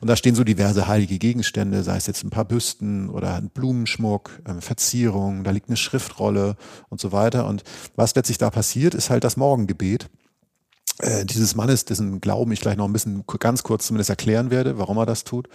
Und 0.00 0.08
da 0.08 0.14
stehen 0.14 0.34
so 0.34 0.44
diverse 0.44 0.86
heilige 0.86 1.18
Gegenstände, 1.18 1.82
sei 1.82 1.96
es 1.96 2.06
jetzt 2.06 2.22
ein 2.22 2.30
paar 2.30 2.44
Büsten 2.44 3.08
oder 3.08 3.34
ein 3.34 3.48
Blumenschmuck, 3.48 4.30
ähm, 4.46 4.60
Verzierung, 4.60 5.42
da 5.42 5.50
liegt 5.50 5.68
eine 5.68 5.76
Schriftrolle 5.76 6.56
und 6.88 7.00
so 7.00 7.10
weiter. 7.10 7.46
Und 7.46 7.64
was 7.96 8.14
letztlich 8.14 8.38
da 8.38 8.50
passiert, 8.50 8.94
ist 8.94 9.10
halt 9.10 9.24
das 9.24 9.36
Morgengebet 9.36 10.08
äh, 10.98 11.24
dieses 11.24 11.54
Mannes, 11.54 11.84
dessen 11.84 12.20
Glauben 12.20 12.52
ich 12.52 12.60
gleich 12.60 12.76
noch 12.76 12.84
ein 12.84 12.92
bisschen 12.92 13.24
ganz 13.38 13.62
kurz 13.62 13.86
zumindest 13.86 14.10
erklären 14.10 14.50
werde, 14.50 14.78
warum 14.78 14.98
er 14.98 15.06
das 15.06 15.24
tut. 15.24 15.48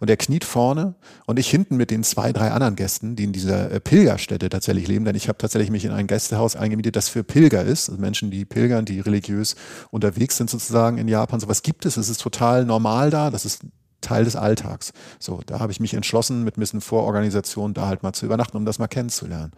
Und 0.00 0.10
er 0.10 0.16
kniet 0.16 0.44
vorne 0.44 0.94
und 1.26 1.38
ich 1.38 1.48
hinten 1.48 1.76
mit 1.76 1.90
den 1.90 2.04
zwei, 2.04 2.32
drei 2.32 2.50
anderen 2.50 2.76
Gästen, 2.76 3.16
die 3.16 3.24
in 3.24 3.32
dieser 3.32 3.70
äh, 3.70 3.80
Pilgerstätte 3.80 4.48
tatsächlich 4.48 4.86
leben, 4.88 5.04
denn 5.04 5.16
ich 5.16 5.28
habe 5.28 5.38
tatsächlich 5.38 5.70
mich 5.70 5.84
in 5.84 5.92
ein 5.92 6.06
Gästehaus 6.06 6.56
eingemietet, 6.56 6.96
das 6.96 7.08
für 7.08 7.24
Pilger 7.24 7.62
ist, 7.62 7.88
also 7.88 8.00
Menschen, 8.00 8.30
die 8.30 8.44
pilgern, 8.44 8.84
die 8.84 9.00
religiös 9.00 9.56
unterwegs 9.90 10.36
sind 10.36 10.50
sozusagen 10.50 10.98
in 10.98 11.08
Japan. 11.08 11.40
Sowas 11.40 11.62
gibt 11.62 11.86
es, 11.86 11.96
es 11.96 12.08
ist 12.08 12.20
total 12.20 12.64
normal 12.64 13.10
da, 13.10 13.30
das 13.30 13.44
ist 13.44 13.62
Teil 14.02 14.24
des 14.24 14.36
Alltags. 14.36 14.92
So, 15.18 15.40
da 15.46 15.60
habe 15.60 15.72
ich 15.72 15.80
mich 15.80 15.94
entschlossen, 15.94 16.44
mit 16.44 16.58
ein 16.58 16.60
bisschen 16.60 16.80
Vororganisation 16.80 17.72
da 17.72 17.86
halt 17.86 18.02
mal 18.02 18.12
zu 18.12 18.26
übernachten, 18.26 18.56
um 18.56 18.66
das 18.66 18.78
mal 18.78 18.88
kennenzulernen. 18.88 19.52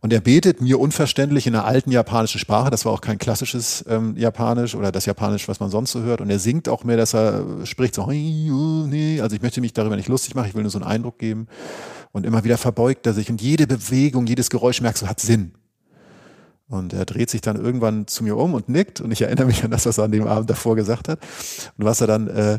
Und 0.00 0.12
er 0.12 0.20
betet 0.20 0.60
mir 0.60 0.78
unverständlich 0.78 1.48
in 1.48 1.56
einer 1.56 1.64
alten 1.64 1.90
japanischen 1.90 2.38
Sprache. 2.38 2.70
Das 2.70 2.84
war 2.84 2.92
auch 2.92 3.00
kein 3.00 3.18
klassisches 3.18 3.84
ähm, 3.88 4.16
Japanisch 4.16 4.76
oder 4.76 4.92
das 4.92 5.06
Japanisch, 5.06 5.48
was 5.48 5.58
man 5.58 5.70
sonst 5.70 5.90
so 5.90 6.02
hört. 6.02 6.20
Und 6.20 6.30
er 6.30 6.38
singt 6.38 6.68
auch 6.68 6.84
mehr, 6.84 6.96
dass 6.96 7.14
er 7.14 7.44
spricht 7.64 7.96
so, 7.96 8.02
also 8.02 8.12
ich 8.12 9.42
möchte 9.42 9.60
mich 9.60 9.72
darüber 9.72 9.96
nicht 9.96 10.08
lustig 10.08 10.36
machen, 10.36 10.48
ich 10.48 10.54
will 10.54 10.62
nur 10.62 10.70
so 10.70 10.78
einen 10.78 10.86
Eindruck 10.86 11.18
geben. 11.18 11.48
Und 12.12 12.26
immer 12.26 12.44
wieder 12.44 12.58
verbeugt 12.58 13.06
er 13.06 13.12
sich 13.12 13.28
und 13.28 13.42
jede 13.42 13.66
Bewegung, 13.66 14.26
jedes 14.26 14.50
Geräusch 14.50 14.80
merkst 14.80 15.02
du, 15.02 15.08
hat 15.08 15.20
Sinn. 15.20 15.52
Und 16.68 16.92
er 16.92 17.04
dreht 17.04 17.30
sich 17.30 17.40
dann 17.40 17.56
irgendwann 17.56 18.06
zu 18.06 18.22
mir 18.22 18.36
um 18.36 18.54
und 18.54 18.68
nickt. 18.68 19.00
Und 19.00 19.10
ich 19.10 19.22
erinnere 19.22 19.46
mich 19.46 19.64
an 19.64 19.70
das, 19.70 19.86
was 19.86 19.98
er 19.98 20.04
an 20.04 20.12
dem 20.12 20.26
Abend 20.26 20.48
davor 20.48 20.76
gesagt 20.76 21.08
hat. 21.08 21.18
Und 21.76 21.84
was 21.84 22.00
er 22.00 22.06
dann, 22.06 22.28
äh, 22.28 22.58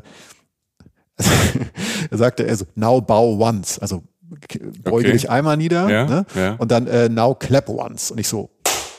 er 2.09 2.17
sagte, 2.17 2.45
er 2.45 2.57
so, 2.57 2.65
now 2.75 2.99
bow 2.99 3.39
once. 3.39 3.79
Also 3.79 4.03
beuge 4.83 5.07
okay. 5.07 5.11
dich 5.11 5.29
einmal 5.29 5.57
nieder. 5.57 5.89
Ja, 5.89 6.05
ne? 6.05 6.25
ja. 6.35 6.55
Und 6.55 6.71
dann 6.71 6.87
äh, 6.87 7.09
now 7.09 7.35
clap 7.35 7.69
once. 7.69 8.11
Und 8.11 8.19
ich 8.19 8.27
so, 8.27 8.49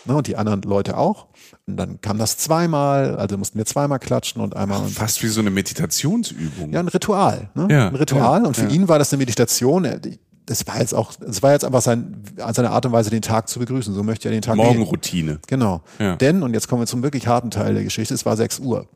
ne? 0.05 0.17
und 0.17 0.27
die 0.27 0.37
anderen 0.37 0.63
Leute 0.63 0.97
auch. 0.97 1.27
Und 1.67 1.77
dann 1.77 2.01
kam 2.01 2.19
das 2.19 2.37
zweimal, 2.37 3.17
also 3.17 3.39
mussten 3.39 3.59
wir 3.59 3.67
zweimal 3.67 3.99
klatschen 3.99 4.43
und 4.43 4.57
einmal. 4.57 4.83
Ach, 4.85 4.89
fast 4.89 5.23
wie 5.23 5.29
so 5.29 5.41
eine 5.41 5.51
Meditationsübung. 5.51 6.73
Ja, 6.73 6.81
ein 6.81 6.89
Ritual. 6.89 7.51
Ne? 7.55 7.69
Ja, 7.71 7.89
ein 7.89 7.95
Ritual. 7.95 8.45
und 8.45 8.57
für 8.57 8.67
ihn 8.67 8.89
war 8.89 8.99
das 8.99 9.13
eine 9.13 9.19
Meditation 9.19 9.87
das 10.51 10.67
war 10.67 10.81
jetzt 10.81 10.95
auch, 10.95 11.13
das 11.15 11.45
war 11.45 11.53
jetzt 11.53 11.65
einfach 11.65 11.81
sein, 11.81 12.25
seine 12.53 12.71
Art 12.71 12.85
und 12.85 12.91
Weise, 12.91 13.09
den 13.09 13.23
Tag 13.23 13.49
zu 13.49 13.61
begrüßen. 13.61 13.95
So 13.95 14.03
möchte 14.03 14.29
er 14.29 14.33
den 14.33 14.43
Tag 14.43 14.57
Morgenroutine. 14.57 15.39
Genau. 15.47 15.83
Ja. 16.01 16.17
Denn, 16.17 16.43
und 16.43 16.55
jetzt 16.55 16.67
kommen 16.67 16.83
wir 16.83 16.87
zum 16.89 17.05
wirklich 17.05 17.29
harten 17.29 17.53
Teil 17.53 17.75
der 17.75 17.85
Geschichte, 17.85 18.15
es 18.15 18.27
war 18.27 18.37
6 18.37 18.59
Uhr. 18.59 18.89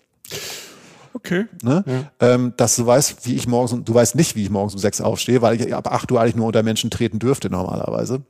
Okay. 1.14 1.46
Ne? 1.62 1.84
Ja. 1.86 2.34
Ähm, 2.34 2.52
dass 2.56 2.76
du 2.76 2.84
weißt, 2.84 3.24
wie 3.24 3.34
ich 3.36 3.46
morgens, 3.46 3.84
du 3.84 3.94
weißt 3.94 4.16
nicht, 4.16 4.34
wie 4.34 4.42
ich 4.42 4.50
morgens 4.50 4.74
um 4.74 4.80
6 4.80 5.00
aufstehe, 5.00 5.40
weil 5.42 5.60
ich 5.60 5.74
ab 5.74 5.90
8 5.90 6.10
Uhr 6.10 6.20
eigentlich 6.20 6.34
nur 6.34 6.46
unter 6.46 6.62
Menschen 6.62 6.90
treten 6.90 7.20
dürfte 7.20 7.48
normalerweise. 7.48 8.22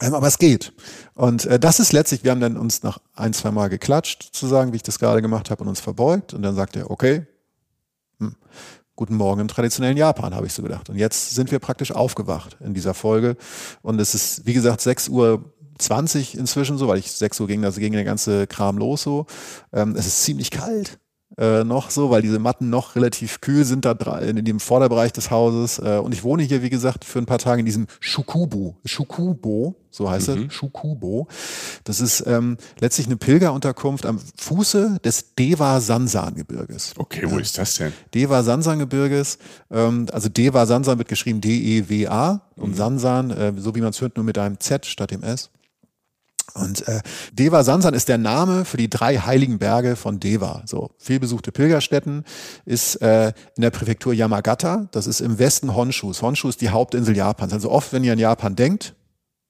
Ähm, 0.00 0.14
aber 0.14 0.26
es 0.26 0.38
geht. 0.38 0.72
Und 1.14 1.44
äh, 1.44 1.58
das 1.60 1.80
ist 1.80 1.92
letztlich, 1.92 2.24
wir 2.24 2.30
haben 2.30 2.40
dann 2.40 2.56
uns 2.56 2.82
nach 2.82 2.98
ein, 3.14 3.34
zwei 3.34 3.50
Mal 3.50 3.68
geklatscht, 3.68 4.22
zu 4.32 4.46
sagen, 4.46 4.72
wie 4.72 4.76
ich 4.76 4.82
das 4.82 4.98
gerade 4.98 5.20
gemacht 5.20 5.50
habe 5.50 5.62
und 5.62 5.68
uns 5.68 5.80
verbeugt. 5.80 6.32
Und 6.32 6.42
dann 6.42 6.54
sagt 6.54 6.76
er, 6.76 6.90
okay, 6.90 7.26
hm, 8.18 8.34
Guten 8.96 9.14
Morgen 9.14 9.42
im 9.42 9.46
traditionellen 9.46 9.96
Japan, 9.96 10.34
habe 10.34 10.46
ich 10.46 10.52
so 10.52 10.60
gedacht. 10.60 10.90
Und 10.90 10.96
jetzt 10.96 11.30
sind 11.30 11.52
wir 11.52 11.60
praktisch 11.60 11.92
aufgewacht 11.92 12.56
in 12.58 12.74
dieser 12.74 12.94
Folge. 12.94 13.36
Und 13.80 14.00
es 14.00 14.12
ist, 14.12 14.44
wie 14.44 14.54
gesagt, 14.54 14.80
6 14.80 15.08
Uhr 15.08 15.52
20 15.78 16.36
inzwischen 16.36 16.78
so, 16.78 16.88
weil 16.88 16.98
ich 16.98 17.12
6 17.12 17.38
Uhr 17.38 17.46
ging, 17.46 17.62
das 17.62 17.76
ging 17.76 17.92
der 17.92 18.02
ganze 18.02 18.48
Kram 18.48 18.76
los 18.76 19.02
so. 19.02 19.26
Ähm, 19.72 19.94
es 19.94 20.08
ist 20.08 20.24
ziemlich 20.24 20.50
kalt 20.50 20.98
äh, 21.38 21.62
noch 21.62 21.90
so, 21.90 22.10
weil 22.10 22.20
diese 22.20 22.38
Matten 22.40 22.68
noch 22.68 22.96
relativ 22.96 23.40
kühl 23.40 23.64
sind 23.64 23.84
da 23.84 23.92
in 24.18 24.44
dem 24.44 24.58
Vorderbereich 24.58 25.12
des 25.12 25.30
Hauses. 25.30 25.78
Äh, 25.78 26.00
und 26.02 26.12
ich 26.12 26.24
wohne 26.24 26.42
hier, 26.42 26.62
wie 26.62 26.70
gesagt, 26.70 27.04
für 27.04 27.20
ein 27.20 27.26
paar 27.26 27.38
Tage 27.38 27.60
in 27.60 27.66
diesem 27.66 27.86
Shukubu. 28.00 28.74
Shukubo, 28.84 29.76
so 29.90 30.10
heißt 30.10 30.28
mhm. 30.28 30.46
es. 30.46 30.54
Shukubo. 30.54 31.28
Das 31.84 32.00
ist 32.00 32.24
ähm, 32.26 32.56
letztlich 32.80 33.06
eine 33.06 33.16
Pilgerunterkunft 33.16 34.04
am 34.04 34.20
Fuße 34.36 34.98
des 35.04 35.34
Deva 35.36 35.80
Sansan 35.80 36.34
Gebirges. 36.34 36.94
Okay, 36.96 37.22
wo 37.30 37.38
ist 37.38 37.56
das 37.56 37.76
denn? 37.76 37.92
Deva 38.14 38.42
Sansan 38.42 38.80
Gebirges. 38.80 39.38
Ähm, 39.70 40.06
also 40.12 40.28
Deva 40.28 40.66
Sansan 40.66 40.98
wird 40.98 41.08
geschrieben 41.08 41.40
D-E-W-A 41.40 42.42
und 42.56 42.70
mhm. 42.70 42.74
Sansan, 42.74 43.30
äh, 43.30 43.52
so 43.56 43.76
wie 43.76 43.80
man 43.80 43.90
es 43.90 44.00
hört, 44.00 44.16
nur 44.16 44.24
mit 44.24 44.38
einem 44.38 44.58
Z 44.58 44.86
statt 44.86 45.12
dem 45.12 45.22
S. 45.22 45.50
Und 46.58 46.86
äh, 46.88 47.00
Deva 47.32 47.64
Sansan 47.64 47.94
ist 47.94 48.08
der 48.08 48.18
Name 48.18 48.64
für 48.64 48.76
die 48.76 48.90
drei 48.90 49.18
heiligen 49.18 49.58
Berge 49.58 49.96
von 49.96 50.20
Deva. 50.20 50.62
So 50.66 50.90
vielbesuchte 50.98 51.52
Pilgerstätten 51.52 52.24
ist 52.64 52.96
äh, 52.96 53.32
in 53.56 53.62
der 53.62 53.70
Präfektur 53.70 54.12
Yamagata. 54.12 54.88
Das 54.92 55.06
ist 55.06 55.20
im 55.20 55.38
Westen 55.38 55.74
Honshus. 55.74 56.22
Honshu 56.22 56.48
ist 56.48 56.60
die 56.60 56.70
Hauptinsel 56.70 57.16
Japans. 57.16 57.52
Also 57.52 57.70
oft, 57.70 57.92
wenn 57.92 58.04
ihr 58.04 58.12
an 58.12 58.18
Japan 58.18 58.56
denkt, 58.56 58.94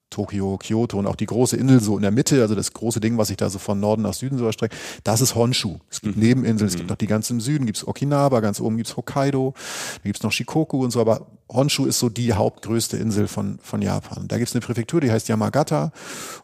Tokio, 0.09 0.57
Kyoto 0.57 0.97
und 0.97 1.07
auch 1.07 1.15
die 1.15 1.25
große 1.25 1.55
Insel 1.55 1.79
so 1.79 1.95
in 1.95 2.01
der 2.01 2.11
Mitte, 2.11 2.41
also 2.41 2.55
das 2.55 2.73
große 2.73 2.99
Ding, 2.99 3.17
was 3.17 3.27
sich 3.27 3.37
da 3.37 3.49
so 3.49 3.59
von 3.59 3.79
Norden 3.79 4.01
nach 4.01 4.13
Süden 4.13 4.37
so 4.37 4.45
erstreckt, 4.45 4.75
das 5.03 5.21
ist 5.21 5.35
Honshu. 5.35 5.77
Es 5.89 6.01
gibt 6.01 6.17
mhm. 6.17 6.23
Nebeninseln, 6.23 6.67
es 6.67 6.75
gibt 6.75 6.85
mhm. 6.85 6.89
noch 6.89 6.97
die 6.97 7.07
ganz 7.07 7.29
im 7.29 7.39
Süden, 7.39 7.65
gibt's 7.65 7.87
Okinawa, 7.87 8.39
ganz 8.39 8.59
oben 8.59 8.77
gibt's 8.77 8.97
Hokkaido, 8.97 9.53
da 9.55 10.03
gibt's 10.03 10.23
noch 10.23 10.31
Shikoku 10.31 10.83
und 10.83 10.91
so, 10.91 10.99
aber 10.99 11.27
Honshu 11.51 11.85
ist 11.85 11.99
so 11.99 12.09
die 12.09 12.33
hauptgrößte 12.33 12.97
Insel 12.97 13.27
von, 13.27 13.59
von 13.61 13.81
Japan. 13.81 14.27
Da 14.27 14.37
gibt's 14.37 14.53
eine 14.53 14.61
Präfektur, 14.61 15.01
die 15.01 15.11
heißt 15.11 15.27
Yamagata 15.29 15.91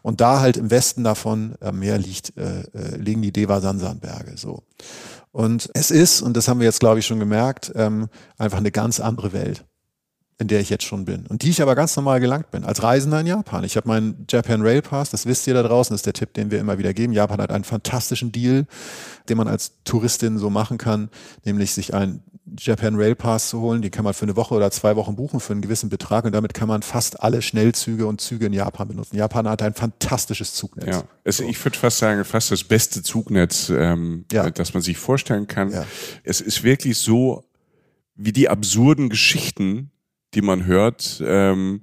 und 0.02 0.20
da 0.20 0.40
halt 0.40 0.56
im 0.56 0.70
Westen 0.70 1.04
davon 1.04 1.54
am 1.60 1.76
äh, 1.76 1.78
Meer 1.78 1.98
liegt, 1.98 2.36
äh, 2.36 2.60
äh, 2.60 2.96
liegen 2.96 3.22
die 3.22 3.32
Deva-Sansan-Berge. 3.32 4.36
So. 4.36 4.62
Und 5.32 5.70
es 5.74 5.90
ist, 5.90 6.22
und 6.22 6.36
das 6.36 6.48
haben 6.48 6.60
wir 6.60 6.66
jetzt 6.66 6.80
glaube 6.80 6.98
ich 6.98 7.06
schon 7.06 7.20
gemerkt, 7.20 7.72
ähm, 7.74 8.08
einfach 8.38 8.58
eine 8.58 8.70
ganz 8.70 9.00
andere 9.00 9.32
Welt 9.32 9.64
in 10.38 10.48
der 10.48 10.60
ich 10.60 10.68
jetzt 10.68 10.84
schon 10.84 11.06
bin 11.06 11.26
und 11.26 11.42
die 11.42 11.50
ich 11.50 11.62
aber 11.62 11.74
ganz 11.74 11.96
normal 11.96 12.20
gelangt 12.20 12.50
bin, 12.50 12.64
als 12.64 12.82
Reisender 12.82 13.20
in 13.20 13.26
Japan. 13.26 13.64
Ich 13.64 13.76
habe 13.76 13.88
meinen 13.88 14.26
Japan 14.30 14.60
Rail 14.60 14.82
Pass, 14.82 15.10
das 15.10 15.24
wisst 15.24 15.46
ihr 15.46 15.54
da 15.54 15.62
draußen, 15.62 15.94
das 15.94 16.00
ist 16.00 16.06
der 16.06 16.12
Tipp, 16.12 16.34
den 16.34 16.50
wir 16.50 16.60
immer 16.60 16.76
wieder 16.76 16.92
geben. 16.92 17.14
Japan 17.14 17.40
hat 17.40 17.50
einen 17.50 17.64
fantastischen 17.64 18.32
Deal, 18.32 18.66
den 19.30 19.38
man 19.38 19.48
als 19.48 19.72
Touristin 19.84 20.38
so 20.38 20.50
machen 20.50 20.76
kann, 20.76 21.08
nämlich 21.44 21.72
sich 21.72 21.94
einen 21.94 22.22
Japan 22.58 22.96
Rail 22.96 23.14
Pass 23.14 23.48
zu 23.48 23.60
holen. 23.60 23.80
Den 23.80 23.90
kann 23.90 24.04
man 24.04 24.12
für 24.12 24.24
eine 24.24 24.36
Woche 24.36 24.54
oder 24.54 24.70
zwei 24.70 24.94
Wochen 24.96 25.16
buchen 25.16 25.40
für 25.40 25.52
einen 25.52 25.62
gewissen 25.62 25.88
Betrag 25.88 26.26
und 26.26 26.32
damit 26.32 26.52
kann 26.52 26.68
man 26.68 26.82
fast 26.82 27.22
alle 27.22 27.40
Schnellzüge 27.40 28.06
und 28.06 28.20
Züge 28.20 28.46
in 28.46 28.52
Japan 28.52 28.88
benutzen. 28.88 29.16
Japan 29.16 29.48
hat 29.48 29.62
ein 29.62 29.72
fantastisches 29.72 30.52
Zugnetz. 30.52 30.96
Ja, 30.96 31.04
also 31.24 31.44
ich 31.44 31.62
würde 31.64 31.78
fast 31.78 31.98
sagen, 31.98 32.24
fast 32.24 32.50
das 32.50 32.62
beste 32.62 33.02
Zugnetz, 33.02 33.70
ähm, 33.70 34.26
ja. 34.30 34.50
das 34.50 34.74
man 34.74 34.82
sich 34.82 34.98
vorstellen 34.98 35.46
kann. 35.46 35.72
Ja. 35.72 35.86
Es 36.24 36.42
ist 36.42 36.62
wirklich 36.62 36.98
so, 36.98 37.44
wie 38.14 38.32
die 38.32 38.48
absurden 38.48 39.08
Geschichten, 39.08 39.90
die 40.36 40.42
man 40.42 40.66
hört. 40.66 41.22
Ähm, 41.26 41.82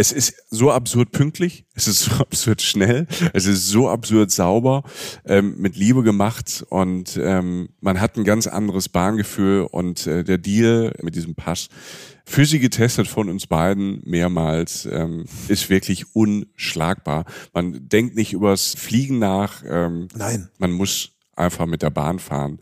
es 0.00 0.12
ist 0.12 0.34
so 0.48 0.70
absurd 0.70 1.12
pünktlich, 1.12 1.66
es 1.74 1.86
ist 1.86 2.00
so 2.04 2.12
absurd 2.12 2.62
schnell, 2.62 3.06
es 3.34 3.44
ist 3.44 3.68
so 3.68 3.90
absurd 3.90 4.30
sauber, 4.30 4.82
ähm, 5.26 5.56
mit 5.58 5.76
Liebe 5.76 6.02
gemacht 6.02 6.64
und 6.70 7.20
ähm, 7.22 7.68
man 7.80 8.00
hat 8.00 8.16
ein 8.16 8.24
ganz 8.24 8.46
anderes 8.46 8.88
Bahngefühl 8.88 9.68
und 9.70 10.06
äh, 10.06 10.24
der 10.24 10.38
Deal 10.38 10.94
mit 11.02 11.16
diesem 11.16 11.34
Pass, 11.34 11.68
für 12.24 12.46
sie 12.46 12.60
getestet 12.60 13.08
von 13.08 13.28
uns 13.28 13.46
beiden 13.46 14.00
mehrmals, 14.06 14.86
ähm, 14.90 15.26
ist 15.48 15.68
wirklich 15.68 16.14
unschlagbar. 16.14 17.26
Man 17.52 17.88
denkt 17.88 18.16
nicht 18.16 18.32
übers 18.32 18.74
Fliegen 18.74 19.18
nach. 19.18 19.62
Ähm, 19.66 20.08
Nein. 20.14 20.48
Man 20.58 20.72
muss 20.72 21.10
einfach 21.34 21.66
mit 21.66 21.82
der 21.82 21.90
Bahn 21.90 22.18
fahren. 22.18 22.60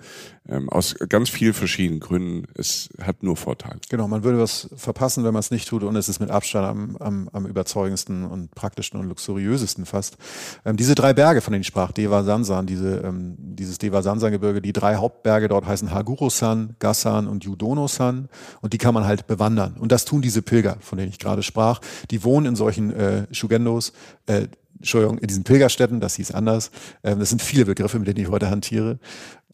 Ähm, 0.51 0.71
aus 0.71 0.95
ganz 1.11 1.29
vielen 1.29 1.53
verschiedenen 1.53 2.01
Gründen. 2.01 2.47
Es 2.55 2.89
hat 3.03 3.23
nur 3.23 3.37
Vorteile. 3.37 3.81
Genau, 3.91 4.09
man 4.09 4.25
würde 4.25 4.39
was 4.39 4.71
verpassen, 4.77 5.23
wenn 5.25 5.35
man 5.35 5.41
es 5.41 5.51
nicht 5.51 5.69
tut 5.69 5.83
und 5.83 5.95
es 5.95 6.09
ist 6.09 6.21
mit 6.21 6.31
Abstand 6.31 6.67
am, 6.67 6.97
am, 6.97 7.29
am 7.35 7.47
überzeugendsten 7.47 8.25
und 8.25 8.55
praktischsten 8.55 8.99
und 8.99 9.09
luxuriösesten 9.09 9.85
fast. 9.85 10.17
Ähm, 10.65 10.79
diese 10.79 10.95
drei 10.95 11.13
Berge, 11.13 11.43
von 11.43 11.53
denen 11.53 11.61
ich 11.61 11.67
sprach, 11.67 11.93
Deva 11.93 12.23
Sansan, 12.23 12.67
diese, 12.67 13.03
ähm, 13.05 13.35
dieses 13.39 13.77
Deva 13.77 14.01
Sansan 14.01 14.33
Gebirge, 14.33 14.63
die 14.63 14.73
drei 14.73 14.97
Hauptberge 14.97 15.49
dort 15.49 15.67
heißen 15.67 15.91
Haguro-san, 15.93 16.77
Gassan 16.79 17.27
und 17.27 17.45
Yudono-san 17.45 18.31
und 18.63 18.73
die 18.73 18.79
kann 18.79 18.95
man 18.95 19.05
halt 19.05 19.27
bewandern. 19.27 19.77
Und 19.79 19.93
das 19.93 20.07
tun 20.07 20.23
diese 20.23 20.41
Pilger, 20.41 20.79
von 20.81 20.97
denen 20.97 21.11
ich 21.11 21.19
gerade 21.19 21.43
sprach. 21.43 21.81
Die 22.11 22.25
wohnen 22.25 22.47
in 22.47 22.57
solchen 22.57 22.91
äh, 22.93 23.27
Shugendos, 23.33 23.93
äh, 24.25 24.49
Entschuldigung, 24.79 25.19
in 25.19 25.27
diesen 25.27 25.43
Pilgerstätten, 25.43 26.01
das 26.01 26.15
hieß 26.15 26.31
anders. 26.31 26.71
Ähm, 27.03 27.19
das 27.19 27.31
sind 27.31 27.43
viele 27.43 27.65
Begriffe, 27.65 27.99
mit 27.99 28.07
denen 28.07 28.21
ich 28.21 28.31
heute 28.31 28.49
hantiere. 28.49 28.99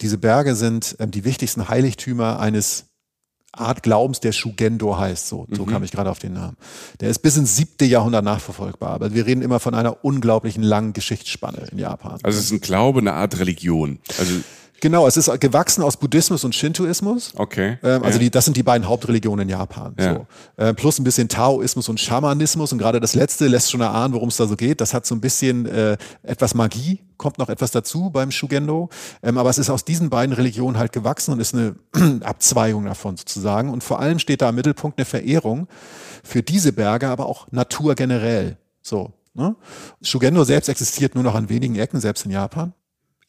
Diese 0.01 0.17
Berge 0.17 0.55
sind 0.55 0.95
ähm, 0.99 1.11
die 1.11 1.23
wichtigsten 1.23 1.69
Heiligtümer 1.69 2.39
eines 2.39 2.85
Art 3.57 3.83
Glaubens, 3.83 4.19
der 4.19 4.33
Shugendo 4.33 4.97
heißt. 4.97 5.27
So, 5.27 5.47
so 5.49 5.65
mhm. 5.65 5.69
kam 5.69 5.83
ich 5.83 5.91
gerade 5.91 6.09
auf 6.09 6.19
den 6.19 6.33
Namen. 6.33 6.57
Der 6.99 7.09
ist 7.09 7.19
bis 7.19 7.37
ins 7.37 7.55
siebte 7.55 7.85
Jahrhundert 7.85 8.23
nachverfolgbar. 8.23 8.89
Aber 8.89 9.13
wir 9.13 9.25
reden 9.25 9.41
immer 9.41 9.59
von 9.59 9.73
einer 9.73 10.03
unglaublichen 10.03 10.63
langen 10.63 10.93
Geschichtsspanne 10.93 11.67
in 11.71 11.79
Japan. 11.79 12.19
Also 12.23 12.37
es 12.37 12.45
ist 12.45 12.51
ein 12.51 12.61
Glaube, 12.61 12.99
eine 12.99 13.13
Art 13.13 13.39
Religion. 13.39 13.99
Also 14.17 14.33
Genau, 14.81 15.07
es 15.07 15.17
ist 15.17 15.39
gewachsen 15.39 15.81
aus 15.81 15.97
Buddhismus 15.97 16.43
und 16.43 16.53
Shintoismus. 16.53 17.33
Okay. 17.35 17.77
Ähm, 17.81 18.03
also 18.03 18.17
ja. 18.17 18.23
die, 18.23 18.29
das 18.29 18.45
sind 18.45 18.57
die 18.57 18.63
beiden 18.63 18.87
Hauptreligionen 18.87 19.43
in 19.43 19.49
Japan. 19.49 19.95
Ja. 19.97 20.13
So. 20.13 20.27
Äh, 20.63 20.73
plus 20.73 20.99
ein 20.99 21.03
bisschen 21.03 21.29
Taoismus 21.29 21.89
und 21.89 21.99
Schamanismus. 21.99 22.71
Und 22.71 22.79
gerade 22.79 22.99
das 22.99 23.15
letzte 23.15 23.47
lässt 23.47 23.71
schon 23.71 23.81
erahnen, 23.81 24.13
worum 24.13 24.29
es 24.29 24.37
da 24.37 24.45
so 24.45 24.55
geht. 24.55 24.81
Das 24.81 24.93
hat 24.93 25.05
so 25.05 25.15
ein 25.15 25.21
bisschen 25.21 25.65
äh, 25.65 25.97
etwas 26.23 26.53
Magie, 26.53 27.01
kommt 27.17 27.37
noch 27.37 27.49
etwas 27.49 27.71
dazu 27.71 28.09
beim 28.09 28.31
Shugendo. 28.31 28.89
Ähm, 29.23 29.37
aber 29.37 29.49
es 29.49 29.57
ist 29.57 29.69
aus 29.69 29.85
diesen 29.85 30.09
beiden 30.09 30.33
Religionen 30.33 30.77
halt 30.77 30.91
gewachsen 30.91 31.31
und 31.31 31.39
ist 31.39 31.53
eine 31.53 31.75
Abzweigung 32.23 32.85
davon 32.85 33.17
sozusagen. 33.17 33.69
Und 33.69 33.83
vor 33.83 33.99
allem 33.99 34.19
steht 34.19 34.41
da 34.41 34.49
im 34.49 34.55
Mittelpunkt 34.55 34.99
eine 34.99 35.05
Verehrung 35.05 35.67
für 36.23 36.43
diese 36.43 36.73
Berge, 36.73 37.07
aber 37.07 37.27
auch 37.27 37.47
Natur 37.51 37.95
generell. 37.95 38.57
So. 38.81 39.13
Ne? 39.33 39.55
Shugendo 40.01 40.43
selbst 40.43 40.69
existiert 40.69 41.15
nur 41.15 41.23
noch 41.23 41.35
an 41.35 41.49
wenigen 41.49 41.75
Ecken, 41.75 41.99
selbst 41.99 42.25
in 42.25 42.31
Japan. 42.31 42.73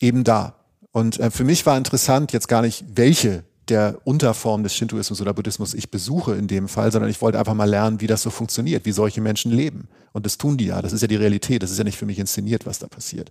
Eben 0.01 0.25
da. 0.25 0.56
Und 0.97 1.21
äh, 1.21 1.31
für 1.31 1.45
mich 1.45 1.67
war 1.67 1.77
interessant 1.77 2.33
jetzt 2.33 2.49
gar 2.49 2.63
nicht, 2.63 2.83
welche 2.95 3.45
der 3.69 3.99
Unterform 4.05 4.63
des 4.63 4.75
Shintoismus 4.75 5.21
oder 5.21 5.35
Buddhismus 5.35 5.75
ich 5.75 5.91
besuche 5.91 6.35
in 6.37 6.49
dem 6.49 6.69
Fall, 6.69 6.91
sondern 6.91 7.11
ich 7.11 7.21
wollte 7.21 7.39
einfach 7.39 7.53
mal 7.53 7.69
lernen, 7.69 8.01
wie 8.01 8.07
das 8.07 8.23
so 8.23 8.31
funktioniert, 8.31 8.87
wie 8.87 8.93
solche 8.93 9.21
Menschen 9.21 9.53
leben. 9.53 9.89
Und 10.15 10.25
das 10.25 10.39
tun 10.39 10.57
die 10.57 10.65
ja. 10.65 10.81
Das 10.81 10.95
ist 10.95 11.03
ja 11.03 11.07
die 11.07 11.17
Realität. 11.17 11.63
Das 11.63 11.71
ist 11.71 11.77
ja 11.77 11.85
nicht 11.85 11.99
für 11.99 12.07
mich 12.07 12.19
inszeniert, 12.19 12.65
was 12.65 12.79
da 12.79 12.87
passiert. 12.87 13.31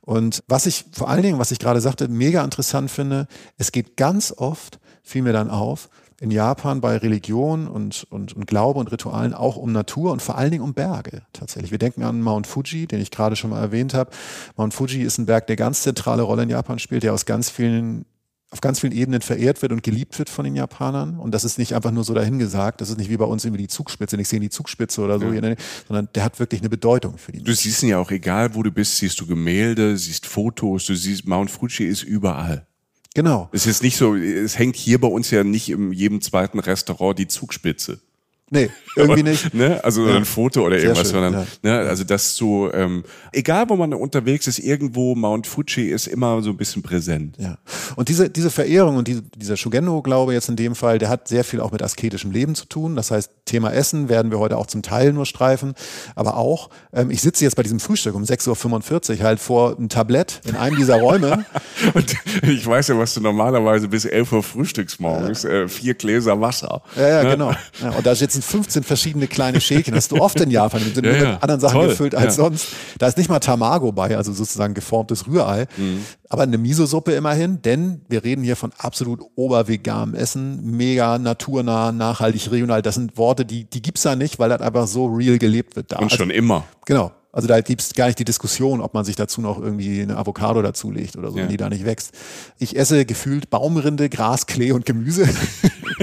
Und 0.00 0.42
was 0.48 0.64
ich 0.64 0.86
vor 0.92 1.10
allen 1.10 1.22
Dingen, 1.22 1.38
was 1.38 1.50
ich 1.50 1.58
gerade 1.58 1.82
sagte, 1.82 2.08
mega 2.08 2.42
interessant 2.42 2.90
finde, 2.90 3.26
es 3.58 3.70
geht 3.70 3.98
ganz 3.98 4.32
oft, 4.34 4.78
fiel 5.02 5.20
mir 5.20 5.34
dann 5.34 5.50
auf, 5.50 5.90
in 6.20 6.30
Japan 6.30 6.80
bei 6.80 6.96
Religion 6.96 7.68
und, 7.68 8.06
und, 8.10 8.32
und 8.32 8.46
Glaube 8.46 8.80
und 8.80 8.90
Ritualen 8.90 9.34
auch 9.34 9.56
um 9.56 9.72
Natur 9.72 10.10
und 10.12 10.20
vor 10.20 10.36
allen 10.36 10.50
Dingen 10.50 10.64
um 10.64 10.74
Berge 10.74 11.22
tatsächlich. 11.32 11.70
Wir 11.70 11.78
denken 11.78 12.02
an 12.02 12.20
Mount 12.20 12.46
Fuji, 12.46 12.86
den 12.86 13.00
ich 13.00 13.10
gerade 13.10 13.36
schon 13.36 13.50
mal 13.50 13.60
erwähnt 13.60 13.94
habe. 13.94 14.10
Mount 14.56 14.74
Fuji 14.74 15.02
ist 15.02 15.18
ein 15.18 15.26
Berg, 15.26 15.46
der 15.46 15.56
ganz 15.56 15.82
zentrale 15.82 16.22
Rolle 16.22 16.42
in 16.42 16.50
Japan 16.50 16.78
spielt, 16.78 17.04
der 17.04 17.14
aus 17.14 17.24
ganz 17.24 17.50
vielen 17.50 18.04
auf 18.50 18.62
ganz 18.62 18.80
vielen 18.80 18.94
Ebenen 18.94 19.20
verehrt 19.20 19.60
wird 19.60 19.72
und 19.72 19.82
geliebt 19.82 20.18
wird 20.18 20.30
von 20.30 20.44
den 20.44 20.56
Japanern. 20.56 21.18
Und 21.18 21.32
das 21.32 21.44
ist 21.44 21.58
nicht 21.58 21.74
einfach 21.74 21.90
nur 21.90 22.04
so 22.04 22.14
dahingesagt. 22.14 22.80
Das 22.80 22.88
ist 22.88 22.96
nicht 22.96 23.10
wie 23.10 23.18
bei 23.18 23.26
uns 23.26 23.44
irgendwie 23.44 23.62
die 23.62 23.68
Zugspitze. 23.68 24.18
Ich 24.18 24.28
sehe 24.28 24.40
die 24.40 24.48
Zugspitze 24.48 25.02
oder 25.02 25.18
so, 25.18 25.26
ja. 25.26 25.32
hier, 25.32 25.56
sondern 25.86 26.08
der 26.14 26.24
hat 26.24 26.40
wirklich 26.40 26.62
eine 26.62 26.70
Bedeutung 26.70 27.18
für 27.18 27.32
die. 27.32 27.42
Du 27.42 27.54
siehst 27.54 27.82
ihn 27.82 27.90
ja 27.90 27.98
auch, 27.98 28.10
egal 28.10 28.54
wo 28.54 28.62
du 28.62 28.70
bist, 28.70 28.96
siehst 28.96 29.20
du 29.20 29.26
Gemälde, 29.26 29.98
siehst 29.98 30.24
Fotos, 30.24 30.86
du 30.86 30.94
siehst 30.94 31.26
Mount 31.26 31.50
Fuji 31.50 31.86
ist 31.86 32.02
überall. 32.04 32.66
Genau. 33.14 33.48
Es 33.52 33.66
ist 33.66 33.82
nicht 33.82 33.96
so, 33.96 34.14
es 34.14 34.58
hängt 34.58 34.76
hier 34.76 35.00
bei 35.00 35.08
uns 35.08 35.30
ja 35.30 35.42
nicht 35.44 35.70
in 35.70 35.92
jedem 35.92 36.20
zweiten 36.20 36.58
Restaurant 36.58 37.18
die 37.18 37.28
Zugspitze. 37.28 38.00
Nee, 38.50 38.70
irgendwie 38.96 39.22
nicht. 39.22 39.52
ne? 39.54 39.82
Also 39.84 40.06
ja. 40.06 40.16
ein 40.16 40.24
Foto 40.24 40.64
oder 40.64 40.76
irgendwas, 40.76 41.10
schön, 41.10 41.22
sondern 41.22 41.46
ja. 41.62 41.82
ne? 41.82 41.88
also 41.88 42.04
das 42.04 42.34
so, 42.34 42.72
ähm, 42.72 43.04
egal 43.32 43.68
wo 43.68 43.76
man 43.76 43.92
unterwegs 43.92 44.46
ist, 44.46 44.58
irgendwo 44.58 45.14
Mount 45.14 45.46
Fuji 45.46 45.90
ist 45.90 46.06
immer 46.06 46.42
so 46.42 46.50
ein 46.50 46.56
bisschen 46.56 46.82
präsent. 46.82 47.36
Ja. 47.38 47.58
Und 47.96 48.08
diese, 48.08 48.30
diese 48.30 48.50
Verehrung 48.50 48.96
und 48.96 49.08
diese, 49.08 49.22
dieser 49.22 49.56
Shugendo-Glaube 49.56 50.32
jetzt 50.32 50.48
in 50.48 50.56
dem 50.56 50.74
Fall, 50.74 50.98
der 50.98 51.08
hat 51.08 51.28
sehr 51.28 51.44
viel 51.44 51.60
auch 51.60 51.72
mit 51.72 51.82
asketischem 51.82 52.30
Leben 52.30 52.54
zu 52.54 52.64
tun. 52.66 52.96
Das 52.96 53.10
heißt, 53.10 53.30
Thema 53.44 53.72
Essen 53.72 54.08
werden 54.08 54.30
wir 54.30 54.38
heute 54.38 54.56
auch 54.56 54.66
zum 54.66 54.82
Teil 54.82 55.12
nur 55.12 55.26
streifen, 55.26 55.74
aber 56.14 56.36
auch, 56.36 56.70
ähm, 56.92 57.10
ich 57.10 57.20
sitze 57.20 57.44
jetzt 57.44 57.56
bei 57.56 57.62
diesem 57.62 57.80
Frühstück 57.80 58.14
um 58.14 58.22
6.45 58.22 59.18
Uhr 59.18 59.24
halt 59.24 59.40
vor 59.40 59.76
einem 59.76 59.88
Tablett 59.88 60.40
in 60.46 60.56
einem 60.56 60.76
dieser 60.76 61.00
Räume. 61.00 61.44
und 61.94 62.16
ich 62.42 62.66
weiß 62.66 62.88
ja, 62.88 62.98
was 62.98 63.14
du 63.14 63.20
normalerweise 63.20 63.88
bis 63.88 64.04
11 64.04 64.32
Uhr 64.32 64.42
frühstückst 64.42 65.00
morgens, 65.00 65.42
ja. 65.42 65.50
äh, 65.50 65.68
vier 65.68 65.94
Gläser 65.94 66.40
Wasser. 66.40 66.82
Ja, 66.96 67.08
ja, 67.08 67.24
ne? 67.24 67.30
genau. 67.30 67.52
Und 67.96 68.06
da 68.06 68.14
sitzen 68.14 68.37
sind 68.38 68.44
15 68.44 68.82
verschiedene 68.84 69.26
kleine 69.26 69.60
Schälchen. 69.60 69.94
Das 69.94 70.04
hast 70.04 70.12
du 70.12 70.16
oft 70.16 70.40
in 70.40 70.50
Japan. 70.50 70.80
Die 70.84 70.90
sind 70.90 71.04
ja, 71.04 71.12
nur 71.12 71.20
mit 71.20 71.42
anderen 71.42 71.60
Sachen 71.60 71.74
toll. 71.74 71.88
gefüllt 71.88 72.14
als 72.14 72.36
sonst. 72.36 72.68
Da 72.98 73.06
ist 73.06 73.18
nicht 73.18 73.28
mal 73.28 73.40
Tamago 73.40 73.92
bei, 73.92 74.16
also 74.16 74.32
sozusagen 74.32 74.74
geformtes 74.74 75.26
Rührei. 75.26 75.66
Mhm. 75.76 76.04
Aber 76.28 76.42
eine 76.42 76.58
Miso-Suppe 76.58 77.12
immerhin, 77.12 77.62
denn 77.62 78.02
wir 78.08 78.24
reden 78.24 78.44
hier 78.44 78.56
von 78.56 78.72
absolut 78.78 79.20
oberveganem 79.34 80.14
Essen, 80.14 80.76
mega 80.76 81.18
naturnah, 81.18 81.92
nachhaltig, 81.92 82.50
regional. 82.50 82.82
Das 82.82 82.94
sind 82.94 83.16
Worte, 83.16 83.44
die, 83.44 83.64
die 83.64 83.82
gibt's 83.82 84.02
da 84.02 84.14
nicht, 84.14 84.38
weil 84.38 84.50
das 84.50 84.60
einfach 84.60 84.86
so 84.86 85.06
real 85.06 85.38
gelebt 85.38 85.76
wird 85.76 85.92
da. 85.92 85.98
Und 85.98 86.12
schon 86.12 86.28
also, 86.28 86.38
immer. 86.38 86.64
Genau. 86.86 87.12
Also 87.30 87.46
da 87.46 87.60
gibt's 87.60 87.92
gar 87.92 88.06
nicht 88.06 88.18
die 88.18 88.24
Diskussion, 88.24 88.80
ob 88.80 88.94
man 88.94 89.04
sich 89.04 89.14
dazu 89.14 89.40
noch 89.40 89.60
irgendwie 89.60 90.00
eine 90.00 90.16
Avocado 90.16 90.62
dazulegt 90.62 91.16
oder 91.16 91.30
so, 91.30 91.36
ja. 91.36 91.42
wenn 91.42 91.50
die 91.50 91.56
da 91.56 91.68
nicht 91.68 91.84
wächst. 91.84 92.12
Ich 92.58 92.76
esse 92.76 93.04
gefühlt 93.04 93.50
Baumrinde, 93.50 94.08
Gras, 94.08 94.46
Klee 94.46 94.72
und 94.72 94.86
Gemüse. 94.86 95.28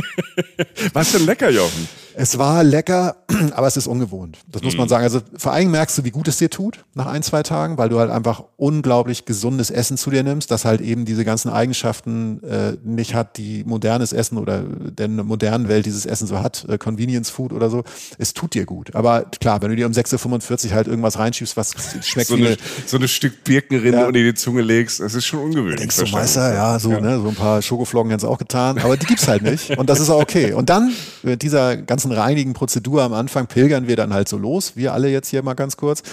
Was 0.93 1.12
denn 1.12 1.26
lecker, 1.26 1.50
Jochen? 1.50 1.88
Es 2.17 2.38
war 2.38 2.63
lecker, 2.63 3.17
aber 3.54 3.67
es 3.67 3.78
ist 3.78 3.88
ungewohnt. 3.88 4.38
Das 4.47 4.63
muss 4.63 4.78
man 4.78 4.86
mhm. 4.86 4.89
sagen. 4.89 5.04
Also 5.04 5.21
vor 5.38 5.51
allem 5.51 5.71
merkst 5.71 5.97
du, 5.97 6.04
wie 6.04 6.12
gut 6.12 6.28
es 6.28 6.38
dir 6.38 6.49
tut 6.49 6.86
nach 6.93 7.08
ein, 7.08 7.23
zwei 7.23 7.43
Tagen, 7.43 7.78
weil 7.78 7.89
du 7.89 7.99
halt 7.99 8.12
einfach 8.12 8.43
unglaublich 8.58 9.25
gesundes 9.25 9.69
Essen 9.69 9.97
zu 9.97 10.10
dir 10.10 10.23
nimmst, 10.23 10.51
das 10.51 10.65
halt 10.65 10.82
eben 10.82 11.06
diese 11.06 11.25
ganzen 11.25 11.49
Eigenschaften 11.49 12.41
äh, 12.43 12.78
nicht 12.84 13.13
hat, 13.13 13.38
die 13.38 13.63
modernes 13.65 14.13
Essen 14.13 14.38
oder 14.38 14.63
der 14.63 15.08
modernen 15.08 15.67
Welt 15.67 15.86
dieses 15.86 16.06
Essen 16.06 16.28
so 16.28 16.39
hat, 16.39 16.65
äh, 16.69 16.78
Convenience 16.78 17.30
Food 17.30 17.54
oder 17.54 17.69
so. 17.69 17.84
Es 18.17 18.34
tut 18.34 18.54
dir 18.54 18.65
gut. 18.65 18.95
Aber 18.95 19.23
klar, 19.23 19.62
wenn 19.62 19.69
du 19.69 19.75
dir 19.75 19.86
um 19.86 19.91
6.45 19.91 20.67
Uhr 20.67 20.75
halt 20.75 20.88
irgendwas 20.88 21.19
reinschiebst, 21.19 21.58
was 21.58 21.73
schmeckt 22.01 22.28
so, 22.28 22.38
wie 22.38 22.47
eine, 22.47 22.58
so 22.86 22.97
ein 22.97 23.08
Stück 23.08 23.43
Birkenrinde 23.43 23.99
ja. 23.99 24.08
unter 24.08 24.19
die 24.19 24.34
Zunge 24.34 24.62
legst, 24.62 24.99
das 24.99 25.13
ist 25.13 25.25
schon 25.25 25.39
ungewöhnlich. 25.39 25.80
Denkst 25.80 25.97
du, 25.97 26.06
Meister, 26.08 26.54
ja, 26.54 26.80
so, 26.80 26.91
ja. 26.91 27.01
Ne, 27.01 27.19
so 27.19 27.30
ein 27.30 27.36
paar 27.36 27.62
Schokoflocken 27.62 28.12
haben 28.12 28.25
auch 28.25 28.38
getan, 28.38 28.80
aber 28.80 28.97
die 28.97 29.06
gibt's 29.06 29.28
halt 29.28 29.43
nicht. 29.43 29.78
Und 29.78 29.89
das 29.89 29.99
ist 29.99 30.10
auch 30.10 30.21
okay. 30.21 30.54
Und 30.54 30.69
dann 30.69 30.91
mit 31.23 31.41
dieser 31.41 31.78
ganzen 31.78 32.05
reinigen 32.12 32.54
Prozedur 32.54 33.04
am 33.04 33.13
Anfang 33.13 33.48
pilgern 33.48 33.88
wir 33.88 33.96
dann 33.96 34.13
halt 34.13 34.28
so 34.28 34.38
los, 34.38 34.76
wir 34.76 34.94
alle 34.94 35.10
jetzt 35.10 35.30
hier 35.30 35.44
mal 35.44 35.54
ganz 35.54 35.78
kurz, 35.78 36.04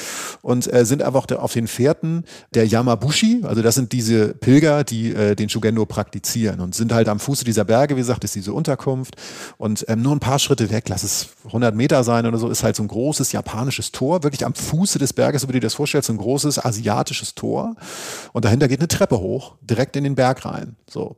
und 0.42 0.72
äh, 0.72 0.84
sind 0.84 1.02
einfach 1.02 1.26
auf 1.32 1.52
den 1.52 1.66
Fährten 1.66 2.24
der 2.54 2.66
Yamabushi, 2.66 3.42
also 3.44 3.62
das 3.62 3.74
sind 3.74 3.92
diese 3.92 4.34
Pilger, 4.34 4.84
die 4.84 5.12
äh, 5.12 5.34
den 5.34 5.48
Shugendo 5.48 5.86
praktizieren 5.86 6.60
und 6.60 6.74
sind 6.74 6.92
halt 6.92 7.08
am 7.08 7.20
Fuße 7.20 7.44
dieser 7.44 7.64
Berge, 7.64 7.96
wie 7.96 8.00
gesagt, 8.00 8.24
ist 8.24 8.34
diese 8.34 8.52
Unterkunft 8.52 9.16
und 9.58 9.84
ähm, 9.88 10.02
nur 10.02 10.14
ein 10.14 10.20
paar 10.20 10.38
Schritte 10.38 10.70
weg, 10.70 10.88
lass 10.88 11.02
es 11.02 11.28
100 11.46 11.74
Meter 11.74 12.04
sein 12.04 12.26
oder 12.26 12.38
so, 12.38 12.48
ist 12.48 12.62
halt 12.62 12.76
so 12.76 12.82
ein 12.82 12.88
großes 12.88 13.32
japanisches 13.32 13.92
Tor, 13.92 14.22
wirklich 14.22 14.44
am 14.44 14.54
Fuße 14.54 14.98
des 14.98 15.12
Berges, 15.12 15.42
so 15.42 15.48
wie 15.48 15.52
du 15.52 15.60
dir 15.60 15.66
das 15.66 15.74
vorstellst, 15.74 16.08
so 16.08 16.12
ein 16.12 16.18
großes 16.18 16.64
asiatisches 16.64 17.34
Tor 17.34 17.74
und 18.32 18.44
dahinter 18.44 18.68
geht 18.68 18.80
eine 18.80 18.88
Treppe 18.88 19.18
hoch, 19.18 19.54
direkt 19.60 19.96
in 19.96 20.04
den 20.04 20.14
Berg 20.14 20.44
rein, 20.44 20.76
so. 20.88 21.16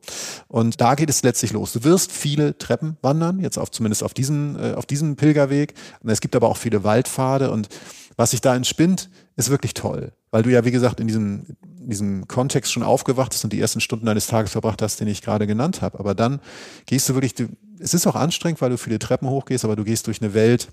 Und 0.48 0.80
da 0.80 0.94
geht 0.94 1.10
es 1.10 1.22
letztlich 1.22 1.52
los. 1.52 1.72
Du 1.72 1.84
wirst 1.84 2.12
viele 2.12 2.56
Treppen 2.58 2.96
wandern, 3.02 3.40
jetzt 3.40 3.58
auf, 3.58 3.70
zumindest 3.70 4.02
auf 4.02 4.14
diesen, 4.14 4.56
äh, 4.64 4.74
auf 4.74 4.86
diesem 4.86 5.16
Pilger 5.16 5.34
Pilgerweg. 5.34 5.74
Und 6.00 6.10
es 6.10 6.20
gibt 6.20 6.36
aber 6.36 6.48
auch 6.48 6.56
viele 6.56 6.84
Waldpfade 6.84 7.50
und 7.50 7.68
was 8.16 8.30
sich 8.30 8.40
da 8.40 8.54
entspinnt, 8.54 9.10
ist 9.36 9.50
wirklich 9.50 9.74
toll. 9.74 10.12
Weil 10.30 10.44
du 10.44 10.50
ja, 10.50 10.64
wie 10.64 10.70
gesagt, 10.70 11.00
in 11.00 11.08
diesem, 11.08 11.56
in 11.80 11.90
diesem 11.90 12.28
Kontext 12.28 12.72
schon 12.72 12.84
aufgewacht 12.84 13.30
bist 13.30 13.42
und 13.42 13.52
die 13.52 13.60
ersten 13.60 13.80
Stunden 13.80 14.06
deines 14.06 14.28
Tages 14.28 14.52
verbracht 14.52 14.82
hast, 14.82 15.00
den 15.00 15.08
ich 15.08 15.20
gerade 15.20 15.46
genannt 15.46 15.82
habe. 15.82 15.98
Aber 15.98 16.14
dann 16.14 16.40
gehst 16.86 17.08
du 17.08 17.14
wirklich, 17.14 17.34
du, 17.34 17.48
es 17.80 17.92
ist 17.92 18.06
auch 18.06 18.14
anstrengend, 18.14 18.60
weil 18.60 18.70
du 18.70 18.78
viele 18.78 19.00
Treppen 19.00 19.28
hochgehst, 19.28 19.64
aber 19.64 19.74
du 19.74 19.84
gehst 19.84 20.06
durch 20.06 20.22
eine 20.22 20.32
Welt, 20.32 20.68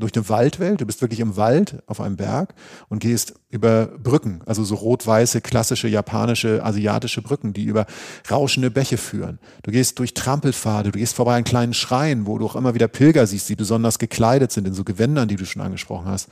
durch 0.00 0.14
eine 0.14 0.28
Waldwelt. 0.28 0.80
Du 0.80 0.86
bist 0.86 1.00
wirklich 1.00 1.20
im 1.20 1.36
Wald 1.36 1.82
auf 1.86 2.00
einem 2.00 2.16
Berg 2.16 2.54
und 2.88 2.98
gehst 2.98 3.34
über 3.50 3.86
Brücken, 3.86 4.40
also 4.46 4.64
so 4.64 4.74
rot-weiße, 4.74 5.40
klassische 5.40 5.88
japanische, 5.88 6.64
asiatische 6.64 7.22
Brücken, 7.22 7.52
die 7.52 7.64
über 7.64 7.86
rauschende 8.30 8.70
Bäche 8.70 8.96
führen. 8.96 9.38
Du 9.62 9.70
gehst 9.70 9.98
durch 9.98 10.14
Trampelpfade, 10.14 10.90
du 10.90 10.98
gehst 10.98 11.14
vorbei 11.14 11.36
an 11.36 11.44
kleinen 11.44 11.74
Schreien, 11.74 12.26
wo 12.26 12.38
du 12.38 12.46
auch 12.46 12.56
immer 12.56 12.74
wieder 12.74 12.88
Pilger 12.88 13.26
siehst, 13.26 13.48
die 13.48 13.56
besonders 13.56 13.98
gekleidet 13.98 14.52
sind 14.52 14.66
in 14.66 14.74
so 14.74 14.84
Gewändern, 14.84 15.28
die 15.28 15.36
du 15.36 15.46
schon 15.46 15.62
angesprochen 15.62 16.06
hast, 16.06 16.28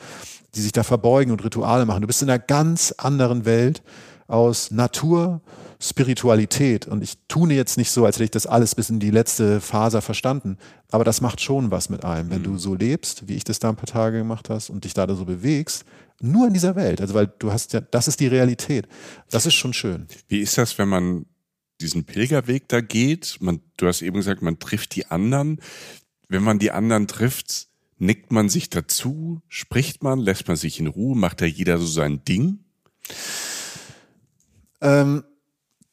die 0.55 0.61
sich 0.61 0.73
da 0.73 0.83
verbeugen 0.83 1.33
und 1.33 1.45
Rituale 1.45 1.87
machen. 1.87 2.01
Du 2.01 2.07
bist 2.07 2.23
in 2.23 2.31
einer 2.31 2.39
ganz 2.39 2.95
anderen 2.97 3.45
Welt 3.45 3.83
aus 4.27 4.71
Natur, 4.71 5.41
Spiritualität. 5.81 6.89
Und 6.89 7.03
ich 7.03 7.19
tue 7.29 7.53
jetzt 7.53 7.77
nicht 7.77 7.91
so, 7.91 8.05
als 8.05 8.17
hätte 8.17 8.25
ich 8.25 8.31
das 8.31 8.47
alles 8.47 8.75
bis 8.75 8.91
in 8.91 8.99
die 8.99 9.11
letzte 9.11 9.61
Faser 9.61 10.03
verstanden. 10.03 10.59
Aber 10.91 11.05
das 11.05 11.21
macht 11.21 11.41
schon 11.41 11.71
was 11.71 11.89
mit 11.89 12.05
einem, 12.05 12.31
wenn 12.31 12.41
mhm. 12.41 12.45
du 12.45 12.59
so 12.59 12.75
lebst, 12.75 13.29
wie 13.29 13.37
ich 13.37 13.45
das 13.45 13.61
da 13.61 13.69
ein 13.69 13.77
paar 13.77 13.87
Tage 13.87 14.19
gemacht 14.19 14.51
hast 14.51 14.71
und 14.71 14.85
dich 14.85 14.95
da 14.95 15.13
so 15.15 15.25
bewegst. 15.25 15.85
Nur 16.21 16.49
in 16.49 16.53
dieser 16.53 16.75
Welt. 16.75 17.01
Also, 17.01 17.15
weil 17.15 17.33
du 17.39 17.53
hast 17.53 17.73
ja, 17.73 17.81
das 17.81 18.09
ist 18.09 18.19
die 18.19 18.27
Realität. 18.27 18.89
Das 19.31 19.47
ist 19.47 19.55
schon 19.55 19.73
schön. 19.73 20.09
Wie 20.27 20.41
ist 20.41 20.59
das, 20.59 20.77
wenn 20.79 20.89
man 20.89 21.27
diesen 21.81 22.05
Pilgerweg 22.05 22.69
da 22.69 22.81
geht? 22.81 23.37
Man, 23.41 23.61
du 23.77 23.87
hast 23.87 24.03
eben 24.03 24.17
gesagt, 24.17 24.43
man 24.43 24.59
trifft 24.59 24.97
die 24.97 25.07
anderen. 25.07 25.61
Wenn 26.29 26.43
man 26.43 26.59
die 26.59 26.73
anderen 26.73 27.07
trifft, 27.07 27.69
nickt 27.99 28.33
man 28.33 28.49
sich 28.49 28.69
dazu? 28.69 29.43
Spricht 29.47 30.03
man? 30.03 30.19
Lässt 30.19 30.49
man 30.49 30.57
sich 30.57 30.81
in 30.81 30.89
Ruhe? 30.89 31.17
Macht 31.17 31.41
da 31.41 31.45
jeder 31.45 31.79
so 31.79 31.87
sein 31.87 32.25
Ding? 32.25 32.59
Ähm, 34.81 35.23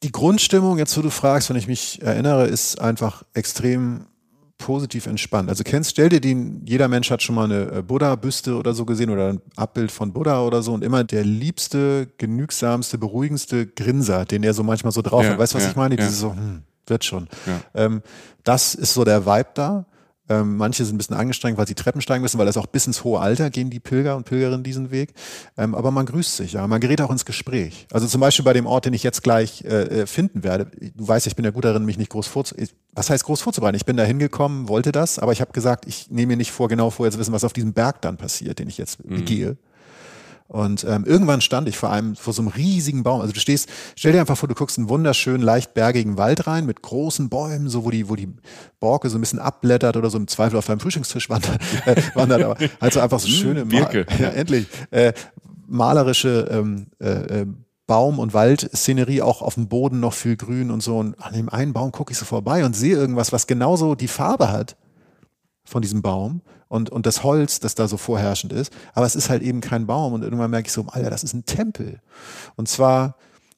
die 0.04 0.12
Grundstimmung, 0.12 0.78
jetzt 0.78 0.98
wo 0.98 1.02
du 1.02 1.10
fragst, 1.10 1.50
wenn 1.50 1.56
ich 1.56 1.68
mich 1.68 2.02
erinnere, 2.02 2.48
ist 2.48 2.80
einfach 2.80 3.24
extrem 3.34 4.08
positiv 4.58 5.06
entspannt. 5.06 5.50
Also 5.50 5.64
kennst, 5.64 5.92
stell 5.92 6.10
dir 6.10 6.22
den, 6.22 6.62
jeder 6.66 6.88
Mensch 6.88 7.12
hat 7.12 7.22
schon 7.22 7.36
mal 7.36 7.46
eine 7.46 7.72
äh, 7.72 7.82
Buddha-Büste 7.82 8.56
oder 8.56 8.74
so 8.74 8.86
gesehen 8.86 9.10
oder 9.10 9.34
ein 9.34 9.42
Abbild 9.56 9.92
von 9.92 10.14
Buddha 10.14 10.42
oder 10.42 10.62
so 10.64 10.74
und 10.74 10.84
immer 10.84 11.04
der 11.04 11.26
liebste, 11.26 12.08
genügsamste, 12.18 12.98
beruhigendste 12.98 13.68
Grinser, 13.68 14.26
den 14.26 14.44
er 14.44 14.54
so 14.54 14.64
manchmal 14.64 14.92
so 14.92 15.02
drauf 15.02 15.24
ja, 15.24 15.32
hat. 15.32 15.40
Weißt 15.40 15.54
du, 15.54 15.58
was 15.58 15.66
ja, 15.66 15.70
ich 15.72 15.76
meine? 15.76 15.96
Ja. 15.96 16.02
Dieses 16.02 16.20
so, 16.20 16.32
hm, 16.32 16.64
wird 16.88 17.04
schon. 17.04 17.28
Ähm, 17.74 18.02
das 18.44 18.76
ist 18.76 18.94
so 18.94 19.04
der 19.04 19.26
Vibe 19.26 19.50
da. 19.54 19.86
Ähm, 20.28 20.58
manche 20.58 20.84
sind 20.86 20.96
ein 20.96 20.98
bisschen 20.98 21.16
angestrengt, 21.16 21.58
weil 21.58 21.68
sie 21.68 21.76
Treppen 21.76 22.02
steigen 22.02 22.22
müssen, 22.22 22.38
weil 22.40 22.46
das 22.46 22.58
auch 22.58 22.66
bis 22.66 22.88
ins 22.88 23.04
hohe 23.04 23.20
Alter 23.20 23.50
gehen 23.50 23.70
die 23.70 23.80
Pilger 23.80 24.16
und 24.16 24.26
Pilgerinnen 24.26 24.64
diesen 24.64 24.92
Weg. 24.92 25.14
Ähm, 25.58 25.76
aber 25.76 25.92
man 25.92 26.06
grüßt 26.06 26.38
sich, 26.38 26.54
ja. 26.54 26.66
Man 26.68 26.82
gerät 26.82 27.02
auch 27.02 27.12
ins 27.12 27.26
Gespräch. 27.26 27.88
Also 27.92 28.08
zum 28.08 28.22
Beispiel 28.22 28.46
bei 28.46 28.54
dem 28.54 28.66
Ort, 28.66 28.86
den 28.86 28.94
ich 28.94 29.04
jetzt 29.04 29.24
gleich 29.24 29.64
äh, 29.64 30.02
äh 30.02 30.08
finden 30.08 30.44
werde. 30.44 30.68
Du 30.96 31.08
weißt, 31.08 31.28
ich 31.28 31.36
bin 31.36 31.46
ja 31.46 31.52
gut 31.52 31.66
darin, 31.66 31.86
mich 31.86 31.98
nicht 31.98 32.10
groß 32.10 32.28
vorzubereiten. 32.28 32.74
Was 32.94 33.10
heißt 33.10 33.26
groß 33.26 33.42
vorzubereiten? 33.42 33.76
Ich 33.76 33.86
bin 33.86 33.98
da 33.98 34.04
hingekommen, 34.04 34.70
wollte 34.70 34.92
das, 34.92 35.20
aber 35.20 35.32
ich 35.32 35.42
habe 35.42 35.52
gesagt, 35.52 35.86
ich 35.86 36.10
nehme 36.10 36.28
mir 36.28 36.38
nicht 36.38 36.52
vor, 36.52 36.70
genau 36.70 36.90
vorher 36.90 37.12
zu 37.12 37.20
wissen, 37.20 37.34
was 37.34 37.44
auf 37.44 37.54
diesem 37.54 37.74
Berg 37.74 38.02
dann 38.02 38.18
passiert, 38.18 38.60
den 38.60 38.70
ich 38.70 38.78
jetzt 38.78 39.04
mhm. 39.06 39.26
gehe. 39.26 39.58
Und 40.48 40.86
ähm, 40.88 41.06
irgendwann 41.06 41.42
stand 41.42 41.68
ich 41.68 41.76
vor 41.76 41.92
einem, 41.92 42.16
vor 42.16 42.32
so 42.32 42.44
einem 42.44 42.50
riesigen 42.50 43.02
Baum. 43.02 43.22
Also 43.22 43.34
du 43.34 43.40
stehst, 43.40 43.68
stell 43.96 44.12
dir 44.12 44.20
einfach 44.20 44.38
vor, 44.38 44.48
du 44.48 44.54
guckst 44.54 44.78
einen 44.78 44.90
wunderschönen, 44.90 45.42
leicht 45.42 45.74
bergigen 45.74 46.18
Wald 46.18 46.46
rein 46.46 46.68
mit 46.68 46.84
großen 46.84 47.30
Bäumen, 47.30 47.68
so 47.68 47.84
wo 47.84 47.90
die, 47.90 48.10
wo 48.10 48.16
die 48.16 48.30
Borke 48.80 49.10
so 49.10 49.18
ein 49.18 49.22
bisschen 49.22 49.40
abblättert 49.40 49.98
oder 49.98 50.10
so 50.12 50.18
im 50.20 50.28
Zweifel 50.28 50.58
auf 50.58 50.68
deinem 50.68 50.80
Frühstückstisch 50.80 51.30
wandert, 51.30 51.60
äh, 51.86 51.96
wandert 52.14 52.44
aber 52.44 52.58
also 52.80 53.00
einfach 53.00 53.20
so 53.20 53.28
hm, 53.28 53.34
schöne, 53.34 53.66
Birke. 53.66 54.06
ja, 54.20 54.30
endlich, 54.30 54.68
äh, 54.92 55.14
malerische 55.68 56.48
ähm, 56.52 56.88
äh, 57.00 57.42
äh, 57.42 57.46
Baum- 57.88 58.20
und 58.20 58.34
Waldszenerie, 58.34 59.24
auch 59.24 59.42
auf 59.42 59.56
dem 59.56 59.68
Boden 59.68 60.00
noch 60.00 60.14
viel 60.14 60.38
Grün 60.38 60.70
und 60.70 60.82
so. 60.82 60.98
Und 60.98 61.20
an 61.22 61.34
dem 61.34 61.50
einen 61.50 61.74
Baum 61.74 61.92
gucke 61.92 62.12
ich 62.12 62.18
so 62.18 62.26
vorbei 62.26 62.66
und 62.66 62.76
sehe 62.76 62.96
irgendwas, 62.96 63.32
was 63.32 63.48
genauso 63.48 63.96
die 63.96 64.08
Farbe 64.08 64.52
hat 64.52 64.76
von 65.66 65.82
diesem 65.82 66.02
Baum 66.02 66.42
und, 66.68 66.90
und 66.90 67.06
das 67.06 67.24
Holz, 67.24 67.60
das 67.60 67.76
da 67.76 67.88
so 67.88 67.98
vorherrschend 67.98 68.54
ist. 68.54 68.72
Aber 68.94 69.06
es 69.06 69.16
ist 69.16 69.30
halt 69.30 69.42
eben 69.42 69.62
kein 69.62 69.88
Baum. 69.88 70.14
Und 70.14 70.24
irgendwann 70.24 70.52
merke 70.52 70.68
ich 70.68 70.74
so, 70.74 70.86
Alter, 70.90 71.10
das 71.10 71.24
ist 71.24 71.34
ein 71.34 71.46
Tempel. 71.46 72.00
Und 72.56 72.68
zwar 72.68 73.16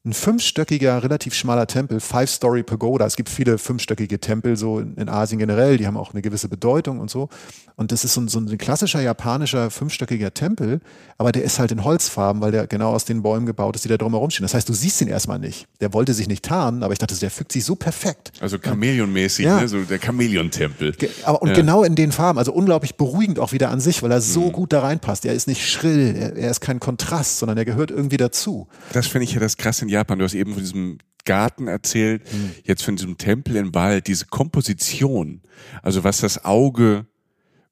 ein 0.07 0.13
fünfstöckiger, 0.13 1.03
relativ 1.03 1.33
schmaler 1.33 1.67
Tempel, 1.67 1.99
Five-Story 1.99 2.63
Pagoda. 2.63 3.05
Es 3.05 3.15
gibt 3.15 3.29
viele 3.29 3.57
fünfstöckige 3.57 4.19
Tempel 4.19 4.55
so 4.55 4.79
in, 4.79 4.95
in, 4.95 5.09
Asien 5.09 5.37
generell, 5.37 5.77
die 5.77 5.85
haben 5.85 5.97
auch 5.97 6.13
eine 6.13 6.21
gewisse 6.21 6.47
Bedeutung 6.47 6.99
und 6.99 7.11
so. 7.11 7.29
Und 7.75 7.91
das 7.91 8.03
ist 8.03 8.13
so 8.13 8.21
ein, 8.21 8.27
so 8.27 8.39
ein 8.39 8.57
klassischer 8.57 9.01
japanischer 9.01 9.69
fünfstöckiger 9.69 10.33
Tempel, 10.33 10.79
aber 11.19 11.31
der 11.31 11.43
ist 11.43 11.59
halt 11.59 11.71
in 11.71 11.83
Holzfarben, 11.83 12.41
weil 12.41 12.51
der 12.51 12.65
genau 12.65 12.93
aus 12.93 13.05
den 13.05 13.21
Bäumen 13.21 13.45
gebaut 13.45 13.75
ist, 13.75 13.85
die 13.85 13.89
da 13.89 13.97
drumherum 13.97 14.31
stehen. 14.31 14.45
Das 14.45 14.53
heißt, 14.53 14.67
du 14.67 14.73
siehst 14.73 15.01
ihn 15.01 15.09
erstmal 15.09 15.37
nicht. 15.37 15.67
Der 15.81 15.93
wollte 15.93 16.13
sich 16.13 16.27
nicht 16.27 16.43
tarnen, 16.43 16.81
aber 16.81 16.93
ich 16.93 16.99
dachte, 16.99 17.15
der 17.15 17.29
fügt 17.29 17.51
sich 17.51 17.65
so 17.65 17.75
perfekt. 17.75 18.31
Also 18.39 18.57
Chamäleonmäßig, 18.57 19.45
ja. 19.45 19.59
ne? 19.61 19.67
so 19.67 19.81
der 19.83 19.99
Chamäleon-Tempel. 19.99 20.95
Aber 21.23 21.41
und 21.41 21.49
ja. 21.49 21.55
genau 21.55 21.83
in 21.83 21.95
den 21.95 22.11
Farben, 22.11 22.39
also 22.39 22.53
unglaublich 22.53 22.95
beruhigend 22.95 23.39
auch 23.39 23.51
wieder 23.51 23.69
an 23.69 23.79
sich, 23.79 24.01
weil 24.01 24.11
er 24.11 24.21
so 24.21 24.45
mhm. 24.45 24.51
gut 24.53 24.73
da 24.73 24.79
reinpasst. 24.79 25.25
Er 25.25 25.33
ist 25.33 25.47
nicht 25.47 25.67
schrill, 25.67 26.15
er, 26.17 26.35
er 26.35 26.49
ist 26.49 26.61
kein 26.61 26.79
Kontrast, 26.79 27.39
sondern 27.39 27.57
er 27.57 27.65
gehört 27.65 27.91
irgendwie 27.91 28.17
dazu. 28.17 28.67
Das 28.93 29.05
finde 29.05 29.25
ich 29.25 29.33
ja 29.33 29.39
das 29.39 29.57
krass 29.57 29.81
in 29.81 29.89
Japan. 29.89 29.96
Du 30.03 30.23
hast 30.23 30.33
eben 30.33 30.53
von 30.53 30.61
diesem 30.61 30.97
Garten 31.25 31.67
erzählt, 31.67 32.23
mhm. 32.31 32.51
jetzt 32.63 32.83
von 32.83 32.95
diesem 32.95 33.17
Tempel 33.17 33.57
im 33.57 33.75
Wald, 33.75 34.07
diese 34.07 34.25
Komposition, 34.25 35.41
also 35.83 36.03
was 36.03 36.21
das 36.21 36.45
Auge, 36.45 37.05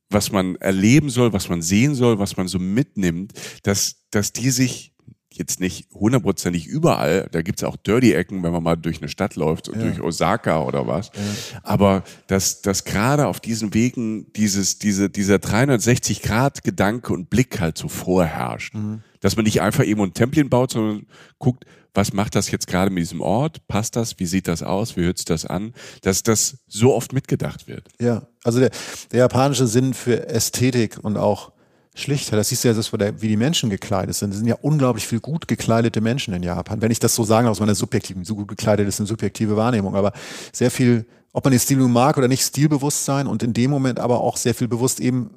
was 0.09 0.31
man 0.31 0.55
erleben 0.57 1.09
soll, 1.09 1.33
was 1.33 1.49
man 1.49 1.61
sehen 1.61 1.95
soll, 1.95 2.19
was 2.19 2.37
man 2.37 2.47
so 2.47 2.59
mitnimmt, 2.59 3.33
dass, 3.63 4.07
dass 4.11 4.33
die 4.33 4.51
sich 4.51 4.93
jetzt 5.37 5.59
nicht 5.59 5.89
hundertprozentig 5.93 6.65
überall, 6.65 7.27
da 7.31 7.41
gibt's 7.41 7.63
auch 7.63 7.75
Dirty-Ecken, 7.75 8.41
wenn 8.43 8.53
man 8.53 8.63
mal 8.63 8.77
durch 8.77 8.99
eine 8.99 9.09
Stadt 9.09 9.35
läuft, 9.35 9.67
ja. 9.67 9.73
durch 9.73 10.01
Osaka 10.01 10.61
oder 10.61 10.87
was. 10.87 11.11
Ja. 11.13 11.59
Aber 11.63 12.03
dass, 12.27 12.61
dass 12.61 12.85
gerade 12.85 13.27
auf 13.27 13.39
diesen 13.41 13.73
Wegen 13.73 14.31
dieses, 14.33 14.79
diese, 14.79 15.09
dieser 15.09 15.35
360-Grad-Gedanke 15.35 17.11
und 17.11 17.29
Blick 17.29 17.59
halt 17.59 17.77
so 17.77 17.89
vorherrscht. 17.89 18.75
Mhm. 18.75 19.01
Dass 19.19 19.35
man 19.35 19.43
nicht 19.43 19.61
einfach 19.61 19.83
eben 19.83 20.01
ein 20.01 20.13
Templin 20.13 20.49
baut, 20.49 20.71
sondern 20.71 21.07
guckt, 21.37 21.65
was 21.95 22.13
macht 22.13 22.35
das 22.35 22.51
jetzt 22.51 22.67
gerade 22.67 22.91
mit 22.91 23.01
diesem 23.01 23.21
Ort? 23.21 23.67
Passt 23.67 23.95
das? 23.95 24.19
Wie 24.19 24.25
sieht 24.25 24.47
das 24.47 24.61
aus? 24.61 24.97
Wie 24.97 25.01
hört 25.01 25.17
sich 25.17 25.25
das 25.25 25.45
an? 25.45 25.73
Dass 26.01 26.23
das 26.23 26.57
so 26.67 26.93
oft 26.93 27.13
mitgedacht 27.13 27.67
wird. 27.67 27.87
Ja, 27.99 28.27
also 28.43 28.59
der, 28.59 28.69
der 29.11 29.19
japanische 29.19 29.65
Sinn 29.65 29.93
für 29.93 30.27
Ästhetik 30.27 30.99
und 31.01 31.17
auch 31.17 31.51
Schlichtheit, 31.97 32.37
das 32.37 32.49
siehst 32.49 32.65
du 32.65 32.67
ja, 32.67 32.73
das, 32.73 32.91
wie 32.91 33.27
die 33.29 33.37
Menschen 33.37 33.69
gekleidet 33.69 34.15
sind. 34.15 34.31
Es 34.31 34.37
sind 34.37 34.47
ja 34.47 34.57
unglaublich 34.61 35.07
viel 35.07 35.21
gut 35.21 35.47
gekleidete 35.47 36.01
Menschen 36.01 36.33
in 36.33 36.43
Japan. 36.43 36.81
Wenn 36.81 36.91
ich 36.91 36.99
das 36.99 37.15
so 37.15 37.23
sage 37.23 37.49
aus 37.49 37.61
meiner 37.61 37.73
subjektiven, 37.73 38.25
so 38.25 38.35
gut 38.35 38.49
gekleidet 38.49 38.85
ist 38.87 38.99
eine 38.99 39.07
subjektive 39.07 39.55
Wahrnehmung, 39.55 39.95
aber 39.95 40.11
sehr 40.51 40.69
viel, 40.69 41.05
ob 41.31 41.45
man 41.45 41.51
den 41.51 41.59
Stil 41.59 41.77
nun 41.77 41.93
mag 41.93 42.17
oder 42.17 42.27
nicht, 42.27 42.43
Stilbewusstsein 42.43 43.27
und 43.27 43.43
in 43.43 43.53
dem 43.53 43.71
Moment 43.71 44.01
aber 44.01 44.19
auch 44.19 44.35
sehr 44.35 44.53
viel 44.53 44.67
bewusst 44.67 44.99
eben 44.99 45.29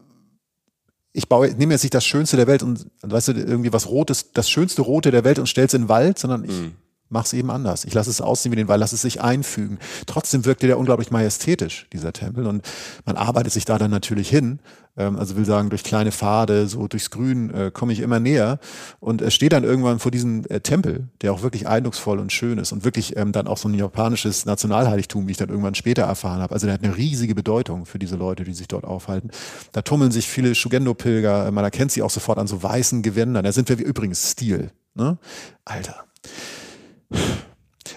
ich 1.18 1.28
baue, 1.28 1.48
nehme 1.48 1.74
jetzt 1.74 1.82
nicht 1.82 1.94
das 1.94 2.06
Schönste 2.06 2.36
der 2.36 2.46
Welt 2.46 2.62
und, 2.62 2.86
weißt 3.02 3.28
du, 3.28 3.32
irgendwie 3.32 3.72
was 3.72 3.88
Rotes, 3.88 4.32
das 4.32 4.48
schönste 4.48 4.82
Rote 4.82 5.10
der 5.10 5.24
Welt 5.24 5.40
und 5.40 5.48
stell's 5.48 5.74
in 5.74 5.82
den 5.82 5.88
Wald, 5.88 6.18
sondern 6.18 6.44
ich 6.44 6.52
mm. 6.52 6.72
Mache 7.08 7.26
es 7.26 7.32
eben 7.32 7.50
anders. 7.50 7.84
Ich 7.84 7.94
lasse 7.94 8.10
es 8.10 8.20
aussehen 8.20 8.52
wie 8.52 8.56
den 8.56 8.68
Wald, 8.68 8.80
lasse 8.80 8.94
es 8.94 9.02
sich 9.02 9.20
einfügen. 9.20 9.78
Trotzdem 10.06 10.44
wirkte 10.44 10.66
der 10.66 10.78
unglaublich 10.78 11.10
majestätisch, 11.10 11.86
dieser 11.92 12.12
Tempel. 12.12 12.46
Und 12.46 12.62
man 13.04 13.16
arbeitet 13.16 13.52
sich 13.52 13.64
da 13.64 13.78
dann 13.78 13.90
natürlich 13.90 14.28
hin 14.28 14.60
ähm, 14.98 15.16
also 15.16 15.36
will 15.36 15.44
sagen, 15.44 15.70
durch 15.70 15.84
kleine 15.84 16.12
Pfade, 16.12 16.66
so 16.66 16.88
durchs 16.88 17.10
Grün 17.10 17.50
äh, 17.54 17.70
komme 17.72 17.92
ich 17.92 18.00
immer 18.00 18.20
näher 18.20 18.58
und 19.00 19.22
äh, 19.22 19.30
stehe 19.30 19.48
dann 19.48 19.64
irgendwann 19.64 19.98
vor 19.98 20.10
diesem 20.10 20.44
äh, 20.48 20.60
Tempel, 20.60 21.08
der 21.22 21.32
auch 21.32 21.42
wirklich 21.42 21.66
eindrucksvoll 21.66 22.18
und 22.18 22.32
schön 22.32 22.58
ist 22.58 22.72
und 22.72 22.84
wirklich 22.84 23.16
ähm, 23.16 23.32
dann 23.32 23.46
auch 23.46 23.56
so 23.56 23.68
ein 23.68 23.74
japanisches 23.74 24.44
Nationalheiligtum, 24.44 25.28
wie 25.28 25.32
ich 25.32 25.36
dann 25.36 25.48
irgendwann 25.48 25.76
später 25.76 26.02
erfahren 26.02 26.40
habe. 26.40 26.52
Also 26.52 26.66
der 26.66 26.74
hat 26.74 26.82
eine 26.82 26.96
riesige 26.96 27.34
Bedeutung 27.34 27.86
für 27.86 27.98
diese 27.98 28.16
Leute, 28.16 28.44
die 28.44 28.54
sich 28.54 28.68
dort 28.68 28.84
aufhalten. 28.84 29.30
Da 29.72 29.82
tummeln 29.82 30.10
sich 30.10 30.28
viele 30.28 30.54
Shugendo-Pilger, 30.54 31.46
äh, 31.46 31.50
man 31.50 31.64
erkennt 31.64 31.92
sie 31.92 32.02
auch 32.02 32.10
sofort 32.10 32.38
an 32.38 32.48
so 32.48 32.62
weißen 32.62 33.02
Gewändern. 33.02 33.44
Da 33.44 33.52
sind 33.52 33.68
wir 33.68 33.78
wie 33.78 33.84
übrigens 33.84 34.32
Stil. 34.32 34.72
Ne? 34.94 35.16
Alter 35.64 36.04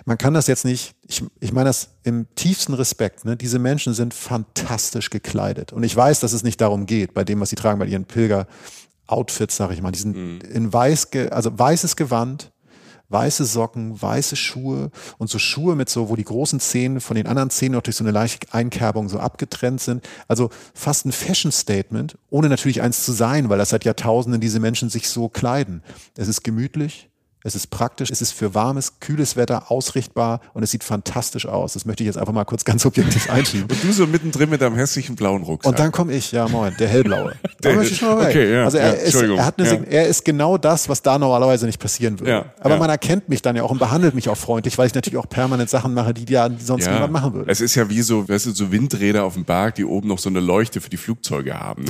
man 0.05 0.17
kann 0.17 0.33
das 0.33 0.47
jetzt 0.47 0.65
nicht, 0.65 0.95
ich, 1.07 1.23
ich 1.39 1.51
meine 1.51 1.69
das 1.69 1.89
im 2.03 2.27
tiefsten 2.35 2.73
Respekt, 2.73 3.25
ne? 3.25 3.37
diese 3.37 3.59
Menschen 3.59 3.93
sind 3.93 4.13
fantastisch 4.13 5.09
gekleidet. 5.09 5.73
Und 5.73 5.83
ich 5.83 5.95
weiß, 5.95 6.19
dass 6.19 6.33
es 6.33 6.43
nicht 6.43 6.61
darum 6.61 6.85
geht, 6.85 7.13
bei 7.13 7.23
dem, 7.23 7.39
was 7.39 7.49
sie 7.49 7.55
tragen, 7.55 7.79
bei 7.79 7.85
ihren 7.85 8.05
Pilger-Outfits, 8.05 9.55
sag 9.55 9.71
ich 9.71 9.81
mal, 9.81 9.91
die 9.91 9.99
sind 9.99 10.15
mhm. 10.15 10.39
in 10.51 10.73
weiß, 10.73 11.09
also 11.31 11.57
weißes 11.57 11.95
Gewand, 11.95 12.51
weiße 13.11 13.45
Socken, 13.45 14.01
weiße 14.01 14.35
Schuhe 14.37 14.89
und 15.17 15.29
so 15.29 15.37
Schuhe 15.37 15.75
mit 15.75 15.89
so, 15.89 16.09
wo 16.09 16.15
die 16.15 16.23
großen 16.23 16.59
Zähne 16.59 17.01
von 17.01 17.15
den 17.15 17.27
anderen 17.27 17.49
Zähnen 17.49 17.75
noch 17.75 17.81
durch 17.81 17.97
so 17.97 18.03
eine 18.03 18.11
leichte 18.11 18.53
Einkerbung 18.53 19.09
so 19.09 19.19
abgetrennt 19.19 19.81
sind. 19.81 20.07
Also 20.29 20.49
fast 20.73 21.05
ein 21.05 21.11
Fashion-Statement, 21.11 22.17
ohne 22.29 22.47
natürlich 22.47 22.81
eins 22.81 23.03
zu 23.03 23.11
sein, 23.11 23.49
weil 23.49 23.57
das 23.57 23.69
seit 23.69 23.83
Jahrtausenden 23.83 24.39
diese 24.39 24.61
Menschen 24.61 24.89
sich 24.89 25.09
so 25.09 25.27
kleiden. 25.27 25.83
Es 26.15 26.29
ist 26.29 26.43
gemütlich, 26.43 27.10
es 27.43 27.55
ist 27.55 27.67
praktisch, 27.67 28.11
es 28.11 28.21
ist 28.21 28.33
für 28.33 28.53
warmes, 28.53 28.99
kühles 28.99 29.35
Wetter 29.35 29.71
ausrichtbar 29.71 30.41
und 30.53 30.61
es 30.61 30.71
sieht 30.71 30.83
fantastisch 30.83 31.47
aus. 31.47 31.73
Das 31.73 31.85
möchte 31.85 32.03
ich 32.03 32.07
jetzt 32.07 32.17
einfach 32.17 32.33
mal 32.33 32.45
kurz 32.45 32.65
ganz 32.65 32.85
objektiv 32.85 33.29
einschieben. 33.31 33.67
und 33.69 33.83
du 33.83 33.91
so 33.91 34.05
mittendrin 34.05 34.49
mit 34.49 34.61
deinem 34.61 34.75
hässlichen 34.75 35.15
blauen 35.15 35.41
Rucksack. 35.41 35.71
Und 35.71 35.79
dann 35.79 35.91
komme 35.91 36.13
ich, 36.13 36.31
ja 36.31 36.47
moin, 36.47 36.75
der 36.77 36.87
hellblaue. 36.87 37.33
der, 37.63 37.79
okay, 37.79 38.53
ja, 38.53 38.65
also 38.65 38.77
er, 38.77 38.95
ja, 38.95 39.01
ist, 39.01 39.15
er, 39.15 39.45
hat 39.45 39.59
eine, 39.59 39.69
ja. 39.69 39.81
er 39.89 40.07
ist 40.07 40.23
genau 40.23 40.57
das, 40.57 40.87
was 40.87 41.01
da 41.01 41.17
normalerweise 41.17 41.65
nicht 41.65 41.79
passieren 41.79 42.19
würde. 42.19 42.31
Ja, 42.31 42.45
Aber 42.59 42.77
man 42.77 42.89
erkennt 42.89 43.27
mich 43.27 43.41
dann 43.41 43.55
ja 43.55 43.63
auch 43.63 43.71
und 43.71 43.79
behandelt 43.79 44.13
mich 44.13 44.29
auch 44.29 44.37
freundlich, 44.37 44.77
weil 44.77 44.87
ich 44.87 44.93
natürlich 44.93 45.17
auch 45.17 45.29
permanent 45.29 45.69
Sachen 45.69 45.93
mache, 45.93 46.13
die 46.13 46.31
ja 46.31 46.49
sonst 46.59 46.87
niemand 46.87 47.11
machen 47.11 47.33
würde. 47.33 47.51
Es 47.51 47.61
ist 47.61 47.75
ja 47.75 47.89
wie 47.89 48.01
so, 48.01 48.27
weißt 48.27 48.47
du, 48.47 48.51
so 48.51 48.71
Windräder 48.71 49.23
auf 49.23 49.33
dem 49.33 49.45
Berg, 49.45 49.75
die 49.75 49.85
oben 49.85 50.07
noch 50.07 50.19
so 50.19 50.29
eine 50.29 50.39
Leuchte 50.39 50.79
für 50.79 50.89
die 50.89 50.97
Flugzeuge 50.97 51.59
haben. 51.59 51.85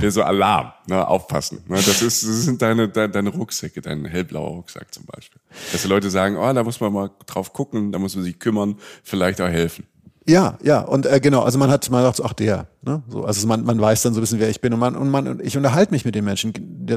Ne? 0.00 0.10
so 0.10 0.22
Alarm, 0.22 0.72
ne? 0.88 1.06
aufpassen. 1.06 1.60
Ne? 1.68 1.76
Das, 1.76 2.02
ist, 2.02 2.24
das 2.24 2.42
sind 2.42 2.60
deine, 2.60 2.88
deine, 2.88 3.10
deine 3.10 3.30
Rucksäcke, 3.30 3.80
dein 3.80 4.04
hellblauer 4.04 4.50
Rucksack 4.50 4.92
zum 4.96 5.06
Beispiel. 5.06 5.40
Dass 5.72 5.82
die 5.82 5.88
Leute 5.88 6.10
sagen, 6.10 6.36
oh, 6.36 6.52
da 6.52 6.64
muss 6.64 6.80
man 6.80 6.92
mal 6.92 7.10
drauf 7.26 7.52
gucken, 7.52 7.92
da 7.92 7.98
muss 7.98 8.16
man 8.16 8.24
sich 8.24 8.38
kümmern, 8.38 8.76
vielleicht 9.02 9.40
auch 9.40 9.48
helfen. 9.48 9.86
Ja, 10.28 10.58
ja, 10.60 10.80
und 10.80 11.06
äh, 11.06 11.20
genau, 11.20 11.42
also 11.42 11.56
man 11.56 11.70
hat, 11.70 11.88
man 11.88 12.02
sagt 12.02 12.20
ach 12.24 12.32
der, 12.32 12.66
ne? 12.82 13.00
So, 13.06 13.24
also 13.24 13.46
man, 13.46 13.64
man 13.64 13.80
weiß 13.80 14.02
dann 14.02 14.12
so 14.12 14.18
ein 14.18 14.22
bisschen, 14.22 14.40
wer 14.40 14.50
ich 14.50 14.60
bin 14.60 14.72
und 14.72 14.80
man, 14.80 14.96
und 14.96 15.08
man, 15.08 15.28
und 15.28 15.40
ich 15.40 15.56
unterhalte 15.56 15.92
mich 15.92 16.04
mit 16.04 16.16
den 16.16 16.24
Menschen, 16.24 16.52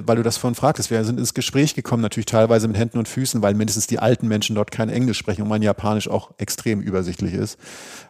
weil 0.07 0.15
du 0.15 0.23
das 0.23 0.37
vorhin 0.37 0.55
fragtest. 0.55 0.89
Wir 0.89 1.03
sind 1.03 1.19
ins 1.19 1.35
Gespräch 1.35 1.75
gekommen, 1.75 2.01
natürlich 2.01 2.25
teilweise 2.25 2.67
mit 2.67 2.75
Händen 2.75 2.97
und 2.97 3.07
Füßen, 3.07 3.43
weil 3.43 3.53
mindestens 3.53 3.85
die 3.85 3.99
alten 3.99 4.27
Menschen 4.27 4.55
dort 4.55 4.71
kein 4.71 4.89
Englisch 4.89 5.19
sprechen 5.19 5.43
und 5.43 5.47
mein 5.47 5.61
Japanisch 5.61 6.07
auch 6.07 6.31
extrem 6.39 6.81
übersichtlich 6.81 7.35
ist. 7.35 7.59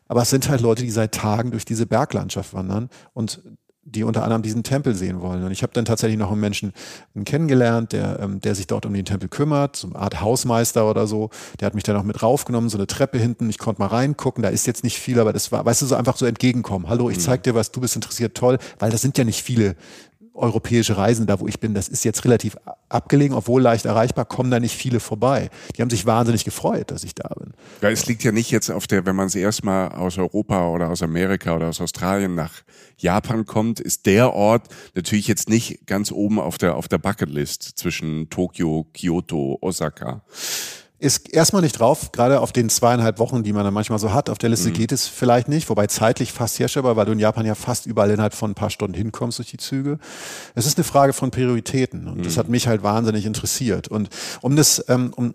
Aber 0.08 0.21
es 0.21 0.30
sind 0.30 0.47
halt 0.47 0.62
Leute, 0.62 0.84
die 0.84 0.91
seit 0.91 1.13
Tagen 1.13 1.52
durch 1.52 1.65
diese 1.65 1.86
Berglandschaft 1.86 2.54
wandern 2.54 2.89
und 3.13 3.41
die 3.84 4.04
unter 4.04 4.24
anderem 4.24 4.42
diesen 4.42 4.63
Tempel 4.63 4.94
sehen 4.94 5.22
wollen. 5.22 5.44
Und 5.44 5.52
ich 5.52 5.63
habe 5.63 5.74
dann 5.74 5.86
tatsächlich 5.86 6.20
noch 6.20 6.32
einen 6.32 6.42
Menschen 6.42 6.74
kennengelernt, 7.26 7.94
der, 7.94 8.20
ähm, 8.20 8.42
der 8.42 8.54
sich 8.56 8.68
dort 8.68 8.86
um 8.86 8.94
den 8.94 9.06
Tempel 9.06 9.30
kümmert, 9.30 9.76
so 9.76 9.88
eine 9.88 9.96
Art 9.98 10.22
Hausmeister 10.22 10.89
oder 10.89 11.08
so. 11.08 11.30
Der 11.60 11.65
hat 11.65 11.76
mich 11.76 11.84
dann 11.84 11.96
auch 11.96 12.04
mit 12.04 12.22
raufgenommen, 12.22 12.70
so 12.70 12.78
eine 12.78 12.88
Treppe 12.88 13.18
hinten. 13.18 13.50
Ich 13.50 13.58
konnte 13.58 13.82
mal 13.82 13.88
reingucken, 13.88 14.44
da 14.44 14.50
ist 14.50 14.68
jetzt 14.68 14.84
nicht 14.84 15.00
viel, 15.00 15.20
aber 15.20 15.34
das 15.34 15.52
war, 15.52 15.65
weißt 15.65 15.82
du, 15.82 15.86
so 15.86 15.96
einfach 15.96 16.18
so 16.18 16.26
entgegenkommen. 16.26 16.89
Hallo, 16.89 17.10
ich 17.10 17.18
mhm. 17.18 17.22
zeig 17.22 17.44
dir 17.44 17.56
was, 17.56 17.72
du 17.72 17.82
bist 17.82 17.96
interessiert, 17.96 18.36
toll, 18.36 18.58
weil 18.78 18.92
das 18.92 19.02
sind 19.02 19.18
ja 19.18 19.24
nicht 19.24 19.44
viele 19.44 19.76
europäische 20.39 20.97
Reisen, 20.97 21.28
da 21.28 21.39
wo 21.39 21.47
ich 21.47 21.60
bin, 21.60 21.73
das 21.73 21.88
ist 21.88 22.04
jetzt 22.04 22.25
relativ 22.25 22.58
abgelegen, 22.88 23.36
obwohl 23.36 23.62
leicht 23.62 23.86
erreichbar, 23.86 24.25
kommen 24.25 24.49
da 24.52 24.60
nicht 24.60 24.75
viele 24.75 24.99
vorbei. 24.99 25.49
Die 25.75 25.82
haben 25.82 25.89
sich 25.89 26.06
wahnsinnig 26.06 26.45
gefreut, 26.45 26.91
dass 26.91 27.04
ich 27.04 27.15
da 27.15 27.30
bin. 27.36 27.54
Ja, 27.82 27.89
es 27.89 28.08
liegt 28.08 28.23
ja 28.23 28.32
nicht 28.32 28.52
jetzt 28.52 28.69
auf 28.69 28.88
der, 28.88 29.06
wenn 29.06 29.15
man 29.15 29.28
es 29.28 29.36
erstmal 29.36 29.89
aus 29.89 30.17
Europa 30.17 30.67
oder 30.69 30.89
aus 30.89 31.04
Amerika 31.04 31.56
oder 31.56 31.67
aus 31.67 31.82
Australien 31.82 32.36
nach 32.36 32.63
Japan 32.97 33.45
kommt, 33.45 33.80
ist 33.80 34.06
der 34.06 34.34
Ort 34.34 34.67
natürlich 34.95 35.28
jetzt 35.28 35.49
nicht 35.49 35.86
ganz 35.86 36.12
oben 36.12 36.39
auf 36.39 36.58
der, 36.58 36.75
auf 36.75 36.88
der 36.88 36.97
Bucketlist 36.97 37.63
zwischen 37.78 38.30
Tokio, 38.30 38.88
Kyoto, 38.93 39.58
Osaka 39.62 40.23
ist 41.00 41.34
erstmal 41.34 41.62
nicht 41.62 41.80
drauf, 41.80 42.12
gerade 42.12 42.42
auf 42.42 42.52
den 42.52 42.70
zweieinhalb 42.70 43.20
Wochen, 43.20 43.42
die 43.44 43.54
man 43.54 43.64
dann 43.64 43.74
manchmal 43.74 44.00
so 44.00 44.14
hat. 44.14 44.30
Auf 44.30 44.38
der 44.38 44.50
Liste 44.50 44.70
mhm. 44.70 44.74
geht 44.74 44.92
es 44.92 45.08
vielleicht 45.08 45.48
nicht, 45.48 45.70
wobei 45.70 45.88
zeitlich 45.88 46.34
fast 46.34 46.60
herstellbar, 46.60 46.98
weil 46.98 47.06
du 47.06 47.14
in 47.14 47.20
Japan 47.20 47.46
ja 47.46 47.56
fast 47.56 47.86
überall 47.86 48.12
innerhalb 48.12 48.34
von 48.34 48.52
ein 48.52 48.56
paar 48.56 48.70
Stunden 48.70 48.96
hinkommst 48.96 49.40
durch 49.40 49.50
die 49.50 49.58
Züge. 49.58 49.98
Es 50.56 50.66
ist 50.66 50.78
eine 50.78 50.84
Frage 50.84 51.14
von 51.14 51.32
Prioritäten 51.32 52.08
und 52.08 52.18
mhm. 52.18 52.24
das 52.24 52.38
hat 52.38 52.50
mich 52.50 52.68
halt 52.68 52.84
wahnsinnig 52.84 53.26
interessiert. 53.26 53.88
Und 53.88 54.10
um 54.42 54.58
das, 54.58 54.84
ähm, 54.90 55.14
um 55.16 55.34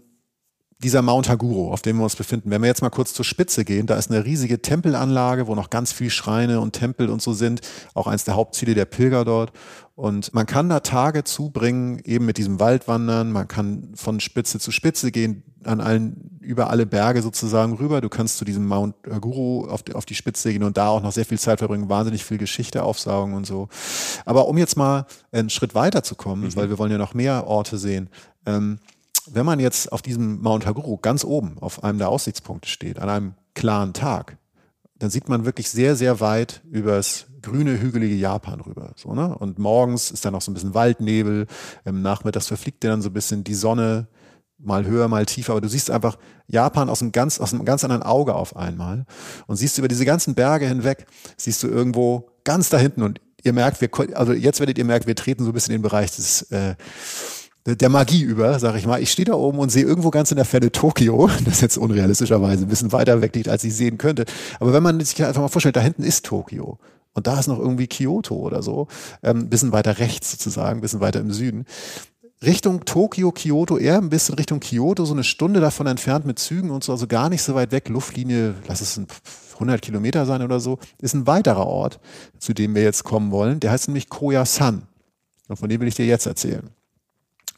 dieser 0.84 1.02
Mount 1.02 1.28
Haguro, 1.28 1.72
auf 1.72 1.82
dem 1.82 1.96
wir 1.96 2.04
uns 2.04 2.14
befinden. 2.14 2.50
Wenn 2.50 2.60
wir 2.60 2.68
jetzt 2.68 2.82
mal 2.82 2.90
kurz 2.90 3.14
zur 3.14 3.24
Spitze 3.24 3.64
gehen, 3.64 3.86
da 3.86 3.96
ist 3.96 4.10
eine 4.10 4.24
riesige 4.24 4.60
Tempelanlage, 4.60 5.46
wo 5.46 5.54
noch 5.54 5.70
ganz 5.70 5.92
viel 5.92 6.10
Schreine 6.10 6.60
und 6.60 6.72
Tempel 6.72 7.08
und 7.08 7.22
so 7.22 7.32
sind. 7.32 7.62
Auch 7.94 8.06
eins 8.06 8.24
der 8.24 8.36
Hauptziele 8.36 8.74
der 8.74 8.84
Pilger 8.84 9.24
dort. 9.24 9.52
Und 9.96 10.34
man 10.34 10.44
kann 10.44 10.68
da 10.68 10.80
Tage 10.80 11.24
zubringen, 11.24 12.00
eben 12.04 12.26
mit 12.26 12.36
diesem 12.36 12.60
Waldwandern. 12.60 13.32
Man 13.32 13.48
kann 13.48 13.92
von 13.94 14.20
Spitze 14.20 14.58
zu 14.58 14.72
Spitze 14.72 15.10
gehen, 15.10 15.42
an 15.64 15.80
allen, 15.80 16.38
über 16.40 16.68
alle 16.68 16.84
Berge 16.84 17.22
sozusagen 17.22 17.74
rüber. 17.74 18.00
Du 18.00 18.08
kannst 18.10 18.36
zu 18.36 18.44
diesem 18.44 18.66
Mount 18.66 18.94
Guru 19.20 19.66
auf 19.66 19.82
die, 19.82 19.94
auf 19.94 20.04
die 20.04 20.14
Spitze 20.14 20.52
gehen 20.52 20.64
und 20.64 20.76
da 20.76 20.88
auch 20.88 21.02
noch 21.02 21.12
sehr 21.12 21.24
viel 21.24 21.38
Zeit 21.38 21.60
verbringen, 21.60 21.88
wahnsinnig 21.88 22.24
viel 22.24 22.38
Geschichte 22.38 22.82
aufsaugen 22.82 23.34
und 23.34 23.46
so. 23.46 23.68
Aber 24.26 24.48
um 24.48 24.58
jetzt 24.58 24.76
mal 24.76 25.06
einen 25.32 25.48
Schritt 25.48 25.74
weiter 25.74 26.02
zu 26.02 26.14
kommen, 26.14 26.42
mhm. 26.42 26.56
weil 26.56 26.68
wir 26.68 26.78
wollen 26.78 26.92
ja 26.92 26.98
noch 26.98 27.14
mehr 27.14 27.46
Orte 27.46 27.78
sehen, 27.78 28.10
ähm, 28.46 28.78
wenn 29.26 29.46
man 29.46 29.60
jetzt 29.60 29.90
auf 29.92 30.02
diesem 30.02 30.40
Mount 30.42 30.66
Haguru 30.66 30.98
ganz 30.98 31.24
oben 31.24 31.58
auf 31.60 31.82
einem 31.82 31.98
der 31.98 32.08
Aussichtspunkte 32.08 32.68
steht, 32.68 32.98
an 32.98 33.08
einem 33.08 33.34
klaren 33.54 33.92
Tag, 33.92 34.38
dann 34.98 35.10
sieht 35.10 35.28
man 35.28 35.44
wirklich 35.44 35.70
sehr, 35.70 35.96
sehr 35.96 36.20
weit 36.20 36.62
übers 36.70 37.26
grüne, 37.42 37.80
hügelige 37.80 38.14
Japan 38.14 38.60
rüber. 38.60 38.92
So, 38.96 39.14
ne? 39.14 39.36
Und 39.36 39.58
morgens 39.58 40.10
ist 40.10 40.24
dann 40.24 40.32
noch 40.32 40.40
so 40.40 40.50
ein 40.50 40.54
bisschen 40.54 40.74
Waldnebel, 40.74 41.46
im 41.84 42.02
Nachmittags 42.02 42.46
verfliegt 42.46 42.82
dir 42.82 42.88
dann 42.90 43.02
so 43.02 43.10
ein 43.10 43.12
bisschen 43.12 43.44
die 43.44 43.54
Sonne 43.54 44.08
mal 44.58 44.86
höher, 44.86 45.08
mal 45.08 45.26
tiefer, 45.26 45.52
aber 45.52 45.60
du 45.60 45.68
siehst 45.68 45.90
einfach 45.90 46.16
Japan 46.46 46.88
aus 46.88 47.02
einem 47.02 47.12
ganz, 47.12 47.40
aus 47.40 47.52
einem 47.52 47.64
ganz 47.64 47.84
anderen 47.84 48.02
Auge 48.02 48.34
auf 48.34 48.56
einmal 48.56 49.04
und 49.46 49.56
siehst 49.56 49.78
über 49.78 49.88
diese 49.88 50.04
ganzen 50.04 50.34
Berge 50.34 50.66
hinweg, 50.66 51.06
siehst 51.36 51.62
du 51.62 51.68
irgendwo 51.68 52.30
ganz 52.44 52.70
da 52.70 52.78
hinten 52.78 53.02
und 53.02 53.20
ihr 53.42 53.52
merkt, 53.52 53.80
wir, 53.80 53.90
also 54.16 54.32
jetzt 54.32 54.60
werdet 54.60 54.78
ihr 54.78 54.84
merken, 54.84 55.06
wir 55.06 55.16
treten 55.16 55.44
so 55.44 55.50
ein 55.50 55.54
bisschen 55.54 55.74
in 55.74 55.80
den 55.80 55.88
Bereich 55.88 56.14
des, 56.14 56.42
äh, 56.50 56.76
der 57.66 57.88
Magie 57.88 58.22
über, 58.22 58.58
sag 58.58 58.76
ich 58.76 58.86
mal. 58.86 59.02
Ich 59.02 59.10
stehe 59.10 59.26
da 59.26 59.34
oben 59.34 59.58
und 59.58 59.70
sehe 59.70 59.84
irgendwo 59.84 60.10
ganz 60.10 60.30
in 60.30 60.36
der 60.36 60.44
Ferne 60.44 60.70
Tokio, 60.70 61.30
das 61.44 61.60
jetzt 61.60 61.78
unrealistischerweise 61.78 62.64
ein 62.64 62.68
bisschen 62.68 62.92
weiter 62.92 63.22
weg 63.22 63.34
liegt, 63.34 63.48
als 63.48 63.64
ich 63.64 63.74
sehen 63.74 63.98
könnte. 63.98 64.26
Aber 64.60 64.72
wenn 64.72 64.82
man 64.82 65.00
sich 65.00 65.24
einfach 65.24 65.40
mal 65.40 65.48
vorstellt, 65.48 65.76
da 65.76 65.80
hinten 65.80 66.02
ist 66.02 66.26
Tokio. 66.26 66.78
Und 67.14 67.26
da 67.26 67.38
ist 67.38 67.46
noch 67.46 67.60
irgendwie 67.60 67.86
Kyoto 67.86 68.34
oder 68.34 68.62
so, 68.62 68.88
ähm, 69.22 69.48
bisschen 69.48 69.72
weiter 69.72 69.98
rechts 69.98 70.32
sozusagen, 70.32 70.80
bisschen 70.80 71.00
weiter 71.00 71.20
im 71.20 71.32
Süden. 71.32 71.64
Richtung 72.42 72.84
Tokio, 72.84 73.30
Kyoto, 73.30 73.78
eher 73.78 73.98
ein 73.98 74.10
bisschen 74.10 74.34
Richtung 74.34 74.60
Kyoto, 74.60 75.04
so 75.04 75.14
eine 75.14 75.24
Stunde 75.24 75.60
davon 75.60 75.86
entfernt 75.86 76.26
mit 76.26 76.38
Zügen 76.38 76.70
und 76.70 76.84
so, 76.84 76.92
also 76.92 77.06
gar 77.06 77.30
nicht 77.30 77.42
so 77.42 77.54
weit 77.54 77.72
weg. 77.72 77.88
Luftlinie, 77.88 78.54
lass 78.66 78.80
es 78.80 79.00
100 79.54 79.80
Kilometer 79.80 80.26
sein 80.26 80.42
oder 80.42 80.60
so, 80.60 80.78
ist 81.00 81.14
ein 81.14 81.26
weiterer 81.26 81.66
Ort, 81.66 82.00
zu 82.38 82.52
dem 82.52 82.74
wir 82.74 82.82
jetzt 82.82 83.04
kommen 83.04 83.30
wollen. 83.30 83.60
Der 83.60 83.70
heißt 83.70 83.88
nämlich 83.88 84.08
Koyasan. 84.08 84.82
Und 85.48 85.56
von 85.56 85.68
dem 85.68 85.80
will 85.80 85.88
ich 85.88 85.94
dir 85.94 86.06
jetzt 86.06 86.26
erzählen. 86.26 86.68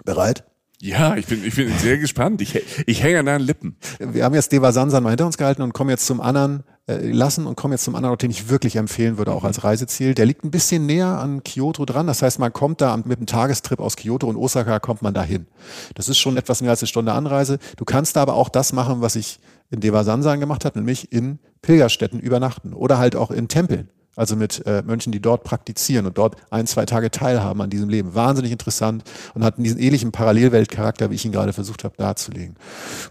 Bereit? 0.07 0.45
Ja, 0.81 1.16
ich 1.16 1.27
bin, 1.27 1.45
ich 1.45 1.55
bin 1.55 1.71
sehr 1.79 1.99
gespannt. 1.99 2.40
Ich, 2.40 2.59
ich 2.87 3.03
hänge 3.03 3.21
an 3.21 3.27
deinen 3.27 3.40
Lippen. 3.40 3.77
Wir 3.99 4.25
haben 4.25 4.35
jetzt 4.35 4.53
Deva 4.53 4.73
Sansan 4.73 5.03
mal 5.03 5.11
hinter 5.11 5.27
uns 5.27 5.38
gehalten 5.38 5.62
und 5.62 5.73
kommen 5.73 5.90
jetzt 5.90 6.07
zum 6.07 6.21
anderen, 6.21 6.64
äh, 6.87 7.11
lassen 7.11 7.47
und 7.47 7.57
kommen 7.57 7.73
jetzt 7.73 7.85
zum 7.85 7.95
anderen 7.95 8.12
Ort, 8.12 8.23
den 8.23 8.31
ich 8.31 8.49
wirklich 8.49 8.77
empfehlen 8.77 9.19
würde, 9.19 9.33
auch 9.33 9.42
als 9.42 9.64
Reiseziel. 9.64 10.14
Der 10.14 10.27
liegt 10.27 10.45
ein 10.45 10.51
bisschen 10.51 10.87
näher 10.87 11.19
an 11.19 11.42
Kyoto 11.42 11.85
dran. 11.85 12.07
Das 12.07 12.23
heißt, 12.23 12.38
man 12.38 12.53
kommt 12.53 12.81
da 12.81 12.97
mit 12.97 13.16
einem 13.19 13.27
Tagestrip 13.27 13.81
aus 13.81 13.97
Kyoto 13.97 14.29
und 14.29 14.37
Osaka 14.37 14.79
kommt 14.79 15.03
man 15.03 15.14
dahin. 15.14 15.47
Das 15.95 16.09
ist 16.09 16.19
schon 16.19 16.37
etwas 16.37 16.61
mehr 16.61 16.71
als 16.71 16.83
eine 16.83 16.88
Stunde 16.88 17.12
Anreise. 17.12 17.59
Du 17.77 17.85
kannst 17.85 18.14
da 18.14 18.23
aber 18.23 18.35
auch 18.35 18.51
das 18.51 18.73
machen, 18.73 19.01
was 19.01 19.16
ich 19.16 19.40
in 19.71 19.81
Deva 19.81 20.05
Sansan 20.05 20.40
gemacht 20.40 20.64
habe, 20.64 20.79
nämlich 20.79 21.11
in 21.11 21.38
Pilgerstätten 21.62 22.21
übernachten 22.21 22.73
oder 22.73 22.99
halt 22.99 23.16
auch 23.16 23.33
in 23.33 23.49
Tempeln 23.49 23.90
also 24.16 24.35
mit 24.35 24.66
äh, 24.66 24.83
Mönchen, 24.85 25.12
die 25.12 25.20
dort 25.20 25.44
praktizieren 25.44 26.07
und 26.07 26.18
dort 26.18 26.37
ein, 26.50 26.66
zwei 26.66 26.87
Tage 26.87 27.11
teilhaben 27.11 27.61
an 27.61 27.70
diesem 27.70 27.88
Leben. 27.88 28.14
Wahnsinnig 28.14 28.50
interessant 28.50 29.05
und 29.35 29.44
hat 29.44 29.59
diesen 29.59 29.79
ähnlichen 29.79 30.11
Parallelweltcharakter, 30.11 31.11
wie 31.11 31.14
ich 31.14 31.24
ihn 31.24 31.33
gerade 31.33 31.52
versucht 31.52 31.85
habe 31.85 31.94
darzulegen. 31.96 32.57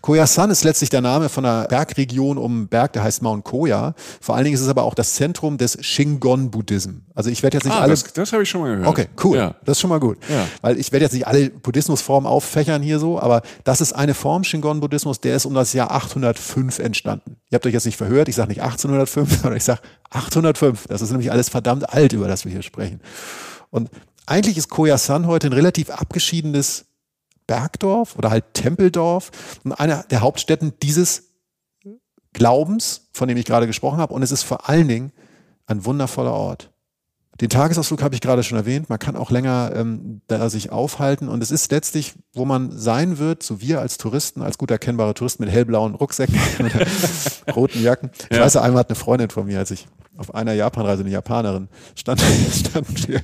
Koyasan 0.02 0.50
ist 0.50 0.64
letztlich 0.64 0.90
der 0.90 1.02
Name 1.02 1.30
von 1.30 1.46
einer 1.46 1.68
Bergregion 1.68 2.38
um 2.38 2.52
einen 2.52 2.68
Berg, 2.68 2.94
der 2.94 3.04
heißt 3.04 3.22
Mount 3.22 3.46
Koya. 3.46 3.94
Vor 4.20 4.36
allen 4.36 4.46
Dingen 4.46 4.56
ist 4.56 4.62
es 4.62 4.68
aber 4.68 4.84
auch 4.84 4.96
das 4.96 5.14
Zentrum 5.14 5.58
des 5.58 5.78
Shingon-Buddhism. 5.80 7.02
Also 7.14 7.30
ich 7.30 7.44
werde 7.44 7.58
jetzt 7.58 7.66
nicht 7.66 7.76
ah, 7.76 7.82
alle... 7.82 7.92
Das, 7.92 8.04
das 8.12 8.34
habe 8.34 8.44
ich 8.44 8.50
schon 8.50 8.62
mal 8.62 8.72
gehört. 8.72 8.88
Okay, 8.88 9.08
cool. 9.24 9.38
Ja. 9.38 9.56
Das 9.64 9.78
ist 9.78 9.82
schon 9.82 9.90
mal 9.90 10.00
gut. 10.00 10.18
Ja. 10.28 10.48
Weil 10.62 10.78
ich 10.80 10.92
werde 10.92 11.06
jetzt 11.06 11.14
nicht 11.14 11.28
alle 11.28 11.50
Buddhismusformen 11.50 12.30
auffächern 12.30 12.82
hier 12.82 13.00
so, 13.00 13.20
aber 13.20 13.42
das 13.64 13.80
ist 13.80 13.94
eine 13.94 14.14
Form 14.14 14.44
Shingon-Buddhismus, 14.44 15.22
der 15.22 15.36
ist 15.36 15.46
um 15.46 15.54
das 15.54 15.74
Jahr 15.74 15.92
805 15.92 16.80
entstanden. 16.80 17.38
Ihr 17.50 17.56
habt 17.56 17.66
euch 17.66 17.74
jetzt 17.74 17.86
nicht 17.86 17.98
verhört, 17.98 18.28
ich 18.28 18.36
sage 18.36 18.50
nicht 18.50 18.62
1805, 18.62 19.32
sondern 19.42 19.58
ich 19.58 19.64
sage 19.64 19.82
805. 20.10 20.86
Das 20.96 21.10
ist 21.10 21.12
nämlich 21.12 21.32
alles 21.32 21.50
verdammt 21.50 21.90
alt, 21.90 22.14
über 22.14 22.28
das 22.28 22.46
wir 22.46 22.52
hier 22.52 22.62
sprechen. 22.62 23.02
Und 23.70 23.90
eigentlich 24.26 24.58
ist 24.58 24.70
Koyasan 24.70 25.28
heute 25.28 25.48
ein 25.48 25.54
relativ 25.54 25.90
abgeschiedenes 25.90 26.86
Bergdorf 27.48 28.16
oder 28.18 28.32
halt 28.32 28.54
Tempeldorf 28.54 29.32
und 29.64 29.74
einer 29.74 30.04
der 30.04 30.22
Hauptstädten 30.22 30.74
dieses 30.82 31.26
Glaubens, 32.34 33.08
von 33.14 33.28
dem 33.28 33.38
ich 33.38 33.46
gerade 33.46 33.68
gesprochen 33.68 34.00
habe. 34.00 34.14
Und 34.14 34.24
es 34.24 34.32
ist 34.32 34.44
vor 34.44 34.68
allen 34.68 34.88
Dingen 34.88 35.12
ein 35.68 35.86
wundervoller 35.86 36.34
Ort. 36.34 36.72
Den 37.42 37.50
Tagesausflug 37.50 38.02
habe 38.02 38.16
ich 38.16 38.22
gerade 38.22 38.44
schon 38.44 38.58
erwähnt. 38.58 38.90
Man 38.90 38.98
kann 38.98 39.18
auch 39.18 39.30
länger 39.30 39.74
ähm, 39.76 40.22
da 40.28 40.50
sich 40.50 40.72
aufhalten. 40.72 41.28
Und 41.28 41.44
es 41.44 41.52
ist 41.52 41.70
letztlich, 41.70 42.14
wo 42.34 42.46
man 42.46 42.72
sein 42.72 43.18
wird, 43.18 43.44
so 43.44 43.60
wir 43.60 43.82
als 43.82 43.98
Touristen, 43.98 44.42
als 44.42 44.58
gut 44.58 44.72
erkennbare 44.72 45.14
Touristen 45.14 45.44
mit 45.44 45.52
hellblauen 45.52 45.96
Rucksäcken 45.96 46.40
und 46.60 46.72
roten 47.56 47.82
Jacken. 47.82 48.12
Ich 48.30 48.38
ja. 48.38 48.44
weiß, 48.44 48.56
einmal 48.56 48.80
hat 48.82 48.90
eine 48.90 48.96
Freundin 48.96 49.30
von 49.30 49.48
mir, 49.48 49.60
als 49.60 49.72
ich 49.72 49.88
auf 50.18 50.34
einer 50.34 50.54
Japanreise, 50.54 51.02
eine 51.02 51.12
Japanerin, 51.12 51.68
stand, 51.96 52.22
standen 52.52 52.96
wir 53.08 53.22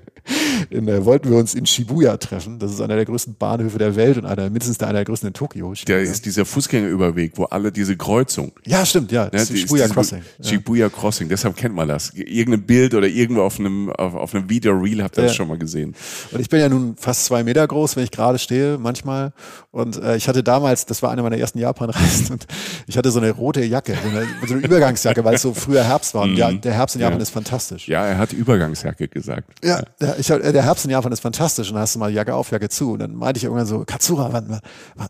in, 0.70 0.88
äh, 0.88 1.04
wollten 1.06 1.30
wir 1.30 1.38
uns 1.38 1.54
in 1.54 1.66
Shibuya 1.66 2.18
treffen. 2.18 2.60
Das 2.60 2.72
ist 2.72 2.82
einer 2.82 2.96
der 2.96 3.06
größten 3.06 3.36
Bahnhöfe 3.36 3.78
der 3.78 3.96
Welt 3.96 4.18
und 4.18 4.26
einer, 4.26 4.44
mindestens 4.44 4.80
einer 4.82 4.94
der 4.94 5.06
größten 5.06 5.28
in 5.28 5.34
Tokio. 5.34 5.74
Shibuya. 5.74 5.98
Der 5.98 6.04
ist 6.06 6.26
dieser 6.26 6.46
Fußgängerüberweg, 6.46 7.34
wo 7.36 7.46
alle 7.46 7.72
diese 7.72 7.98
Kreuzung. 7.98 8.52
Ja, 8.66 8.86
stimmt, 8.86 9.12
ja. 9.12 9.30
Ja, 9.32 9.40
ist 9.40 9.58
Shibuya 9.58 9.88
Crossing. 9.88 10.22
Shibuya 10.42 10.90
Crossing, 10.90 11.30
deshalb 11.30 11.56
kennt 11.56 11.76
man 11.76 11.88
das. 11.88 12.12
Irgendein 12.14 12.66
Bild 12.66 12.94
oder 12.94 13.08
irgendwo 13.08 13.42
auf 13.42 13.60
einem, 13.60 13.90
auf, 13.92 14.14
auf 14.14 14.36
einem 14.36 14.50
Video-Reel 14.50 15.04
habt 15.04 15.18
ihr 15.18 15.24
ja. 15.24 15.28
das 15.28 15.36
schon 15.36 15.48
mal 15.48 15.58
gesehen. 15.58 15.96
Und 16.32 16.40
ich 16.40 16.50
bin 16.50 16.60
ja 16.60 16.70
nun 16.70 16.96
fast 16.98 17.26
zwei 17.26 17.44
Meter 17.44 17.66
groß, 17.68 17.96
wenn 17.96 18.04
ich 18.04 18.12
gerade 18.12 18.40
stehe, 18.40 18.78
manchmal. 18.78 19.34
Und 19.72 20.02
äh, 20.02 20.16
ich 20.18 20.28
hatte 20.28 20.44
damals, 20.44 20.86
das 20.86 21.02
war 21.02 21.12
eine 21.12 21.24
meiner 21.24 21.38
ersten 21.38 21.60
Japan-Reisen, 21.60 22.32
und 22.32 22.48
ich 22.88 22.98
hatte 22.98 23.12
so 23.12 23.20
eine 23.20 23.32
rote 23.32 23.64
Jacke, 23.64 23.98
so 24.02 24.10
eine, 24.10 24.28
so 24.48 24.54
eine 24.54 24.64
Übergangsjacke, 24.64 25.24
weil 25.24 25.36
es 25.36 25.42
so 25.42 25.54
früher 25.54 25.84
Herbst 25.84 26.14
war. 26.14 26.24
Und 26.24 26.36
ja, 26.36 26.52
der 26.52 26.74
Herbst 26.82 26.96
in 26.96 27.02
Japan 27.02 27.20
ja. 27.20 27.24
ist 27.24 27.30
fantastisch. 27.30 27.88
Ja, 27.88 28.06
er 28.06 28.18
hat 28.18 28.34
Übergangsjacke 28.34 29.08
gesagt. 29.08 29.64
Ja, 29.64 29.84
ja. 30.02 30.16
Ich, 30.18 30.28
der 30.28 30.64
Herbst 30.64 30.86
in 30.86 30.92
Japan 30.92 31.12
ist 31.12 31.20
fantastisch. 31.20 31.70
Und 31.70 31.76
dann 31.76 31.84
hast 31.84 31.96
du 31.96 32.00
mal 32.00 32.12
Jacke 32.12 32.34
auf, 32.34 32.52
Jacke 32.52 32.70
zu. 32.70 32.94
Und 32.94 33.00
dann 33.00 33.16
meinte 33.16 33.38
ich 33.38 33.44
irgendwann 33.44 33.68
so, 33.68 33.84
Katsura, 33.86 34.34
wann, 34.34 34.60
wann, 34.96 35.10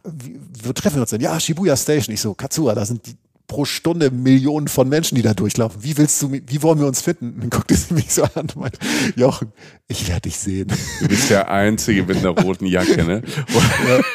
wo 0.63 0.73
treffen 0.73 0.97
wir 0.97 1.01
uns 1.01 1.11
denn? 1.11 1.21
Ja, 1.21 1.39
Shibuya 1.39 1.77
Station. 1.77 2.13
Ich 2.13 2.21
so, 2.21 2.33
Katsura, 2.33 2.75
da 2.75 2.85
sind 2.85 3.05
die, 3.07 3.15
pro 3.47 3.65
Stunde 3.65 4.11
Millionen 4.11 4.67
von 4.67 4.87
Menschen, 4.87 5.15
die 5.15 5.21
da 5.21 5.33
durchlaufen. 5.33 5.83
Wie 5.83 5.97
willst 5.97 6.21
du, 6.21 6.31
wie 6.31 6.63
wollen 6.63 6.79
wir 6.79 6.87
uns 6.87 7.01
finden? 7.01 7.39
Dann 7.39 7.49
guckte 7.49 7.75
sie 7.75 7.93
mich 7.93 8.13
so 8.13 8.23
an 8.23 8.31
und 8.35 8.55
meinte, 8.55 8.79
Jochen, 9.15 9.51
ich 9.87 10.07
werde 10.07 10.21
dich 10.21 10.37
sehen. 10.37 10.71
Du 11.01 11.07
bist 11.07 11.29
der 11.29 11.51
Einzige 11.51 12.03
mit 12.03 12.17
einer 12.17 12.29
roten 12.29 12.65
Jacke, 12.65 13.03
ne? 13.03 13.21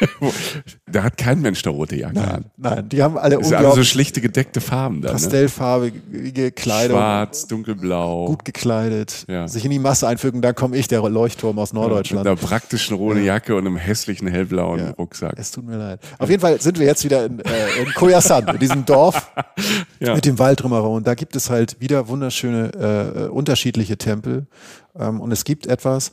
da 0.90 1.02
hat 1.02 1.18
kein 1.18 1.40
Mensch 1.42 1.64
eine 1.64 1.74
rote 1.74 1.96
Jacke 1.96 2.14
nein, 2.14 2.28
an. 2.28 2.44
Nein, 2.56 2.88
die 2.88 3.02
haben 3.02 3.18
alle 3.18 3.36
das 3.36 3.46
unglaublich 3.46 3.68
alle 3.68 3.76
so 3.76 3.84
schlichte 3.84 4.20
gedeckte 4.20 4.60
Farben 4.60 5.02
da. 5.02 5.08
Ne? 5.08 5.14
Pastellfarbige 5.14 6.52
Kleidung. 6.52 6.96
Schwarz, 6.96 7.46
dunkelblau. 7.46 8.26
Gut 8.26 8.44
gekleidet. 8.44 9.26
Ja. 9.28 9.48
Sich 9.48 9.64
in 9.64 9.70
die 9.70 9.78
Masse 9.78 10.08
einfügen, 10.08 10.40
da 10.40 10.52
komme 10.52 10.76
ich, 10.76 10.88
der 10.88 11.02
Leuchtturm 11.02 11.58
aus 11.58 11.72
Norddeutschland. 11.72 12.24
Ja, 12.24 12.32
mit 12.32 12.40
einer 12.40 12.48
praktischen 12.48 12.96
roten 12.96 13.24
Jacke 13.24 13.54
und 13.54 13.66
einem 13.66 13.76
hässlichen 13.76 14.28
hellblauen 14.28 14.80
ja. 14.80 14.90
Rucksack. 14.92 15.34
Es 15.36 15.50
tut 15.50 15.66
mir 15.66 15.76
leid. 15.76 16.00
Auf 16.18 16.30
jeden 16.30 16.40
Fall 16.40 16.60
sind 16.60 16.78
wir 16.78 16.86
jetzt 16.86 17.04
wieder 17.04 17.26
in, 17.26 17.40
äh, 17.40 17.82
in 17.82 17.92
Koyasan, 17.92 18.48
in 18.48 18.58
diesem 18.58 18.84
Dorf 18.86 19.15
ja. 20.00 20.14
mit 20.14 20.24
dem 20.24 20.38
Wald 20.38 20.62
drumherum. 20.62 20.94
Und 20.94 21.06
da 21.06 21.14
gibt 21.14 21.36
es 21.36 21.50
halt 21.50 21.80
wieder 21.80 22.08
wunderschöne 22.08 23.26
äh, 23.26 23.28
unterschiedliche 23.28 23.96
Tempel. 23.96 24.46
Ähm, 24.98 25.20
und 25.20 25.32
es 25.32 25.44
gibt 25.44 25.66
etwas, 25.66 26.12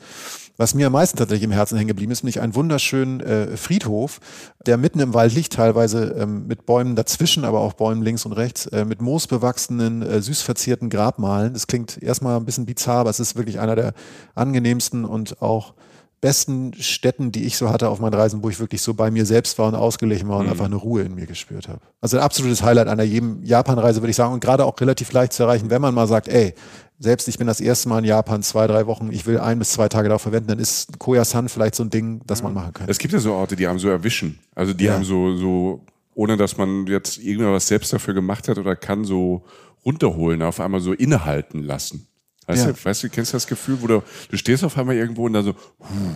was 0.58 0.76
mir 0.76 0.88
am 0.88 0.94
meisten 0.94 1.18
tatsächlich 1.18 1.46
im 1.46 1.52
Herzen 1.52 1.78
hängen 1.78 1.88
geblieben 1.88 2.12
ist, 2.12 2.24
nämlich 2.24 2.39
einen 2.39 2.54
wunderschönen 2.54 3.22
äh, 3.22 3.58
Friedhof, 3.58 4.20
der 4.66 4.78
mitten 4.78 5.00
im 5.00 5.13
Wald 5.13 5.34
liegt, 5.34 5.54
teilweise 5.54 6.16
ähm, 6.18 6.46
mit 6.46 6.66
Bäumen 6.66 6.96
dazwischen, 6.96 7.44
aber 7.44 7.60
auch 7.60 7.74
Bäumen 7.74 8.04
links 8.04 8.26
und 8.26 8.34
rechts, 8.34 8.68
äh, 8.68 8.86
mit 8.86 9.02
moosbewachsenen, 9.02 10.04
äh, 10.04 10.22
süß 10.22 10.44
verzierten 10.44 10.89
Grabmalen. 10.89 11.54
Das 11.54 11.66
klingt 11.66 12.02
erstmal 12.02 12.38
ein 12.38 12.46
bisschen 12.46 12.66
bizarr, 12.66 13.00
aber 13.00 13.10
es 13.10 13.20
ist 13.20 13.36
wirklich 13.36 13.60
einer 13.60 13.76
der 13.76 13.94
angenehmsten 14.36 15.06
und 15.06 15.42
auch 15.42 15.74
besten 16.23 16.73
Städten, 16.79 17.33
die 17.33 17.43
ich 17.43 17.57
so 17.57 17.69
hatte 17.69 17.89
auf 17.89 17.99
meinen 17.99 18.13
Reisen, 18.13 18.41
wo 18.43 18.49
ich 18.49 18.57
wirklich 18.57 18.81
so 18.81 18.93
bei 18.93 19.12
mir 19.12 19.25
selbst 19.25 19.59
war 19.59 19.67
und 19.67 19.75
ausgeglichen 19.75 20.29
war 20.29 20.38
und 20.38 20.45
mhm. 20.45 20.51
einfach 20.53 20.65
eine 20.65 20.77
Ruhe 20.77 21.01
in 21.01 21.15
mir 21.15 21.25
gespürt 21.25 21.67
habe. 21.67 21.81
Also 21.99 22.15
ein 22.15 22.23
absolutes 22.23 22.63
Highlight 22.63 22.88
einer 22.88 23.03
jedem 23.03 23.43
Japan-Reise, 23.43 24.01
würde 24.01 24.12
ich 24.12 24.15
sagen, 24.15 24.33
und 24.33 24.39
gerade 24.39 24.63
auch 24.63 24.79
relativ 24.79 25.12
leicht 25.12 25.33
zu 25.33 25.43
erreichen, 25.43 25.69
wenn 25.69 25.81
man 25.81 25.93
mal 25.93 26.07
sagt, 26.07 26.29
ey, 26.29 26.53
selbst 26.97 27.27
ich 27.27 27.38
bin 27.38 27.45
das 27.45 27.59
erste 27.59 27.89
Mal 27.89 27.99
in 27.99 28.05
Japan, 28.05 28.41
zwei, 28.41 28.67
drei 28.67 28.88
Wochen, 28.88 29.12
ich 29.12 29.25
will 29.25 29.38
ein 29.38 29.59
bis 29.59 29.71
zwei 29.71 29.89
Tage 29.89 30.07
darauf 30.07 30.21
verwenden, 30.21 30.47
dann 30.47 30.59
ist 30.59 30.97
Koyasan 30.97 31.49
vielleicht 31.49 31.75
so 31.75 31.83
ein 31.83 31.89
Ding, 31.89 32.21
das 32.25 32.41
man 32.41 32.53
machen 32.53 32.71
kann. 32.71 32.88
Es 32.88 32.99
gibt 32.99 33.13
ja 33.13 33.19
so 33.19 33.33
Orte, 33.33 33.57
die 33.57 33.67
haben 33.67 33.79
so 33.79 33.89
erwischen. 33.89 34.39
Also 34.55 34.73
die 34.73 34.86
ja. 34.86 34.93
haben 34.93 35.03
so, 35.03 35.36
so, 35.36 35.81
ohne 36.15 36.38
dass 36.38 36.55
man 36.55 36.88
jetzt 36.88 37.17
irgendwas 37.17 37.67
selbst 37.67 37.91
dafür 37.91 38.13
gemacht 38.13 38.47
hat 38.47 38.57
oder 38.57 38.77
kann, 38.77 39.03
so 39.03 39.43
runterholen, 39.83 40.41
auf 40.41 40.62
einmal 40.62 40.79
so 40.79 40.93
innehalten 40.93 41.63
lassen. 41.63 42.07
Weißt, 42.47 42.65
ja. 42.65 42.71
du, 42.71 42.86
weißt 42.86 43.03
du, 43.03 43.10
kennst 43.10 43.34
du 43.34 43.36
das 43.36 43.47
Gefühl, 43.47 43.82
wo 43.82 43.88
du, 43.88 44.03
du 44.29 44.38
stehst 44.38 44.63
auf 44.63 44.77
einmal 44.77 44.95
irgendwo 44.95 45.25
und 45.25 45.34
dann 45.34 45.45
so, 45.45 45.53
huh, 45.79 46.15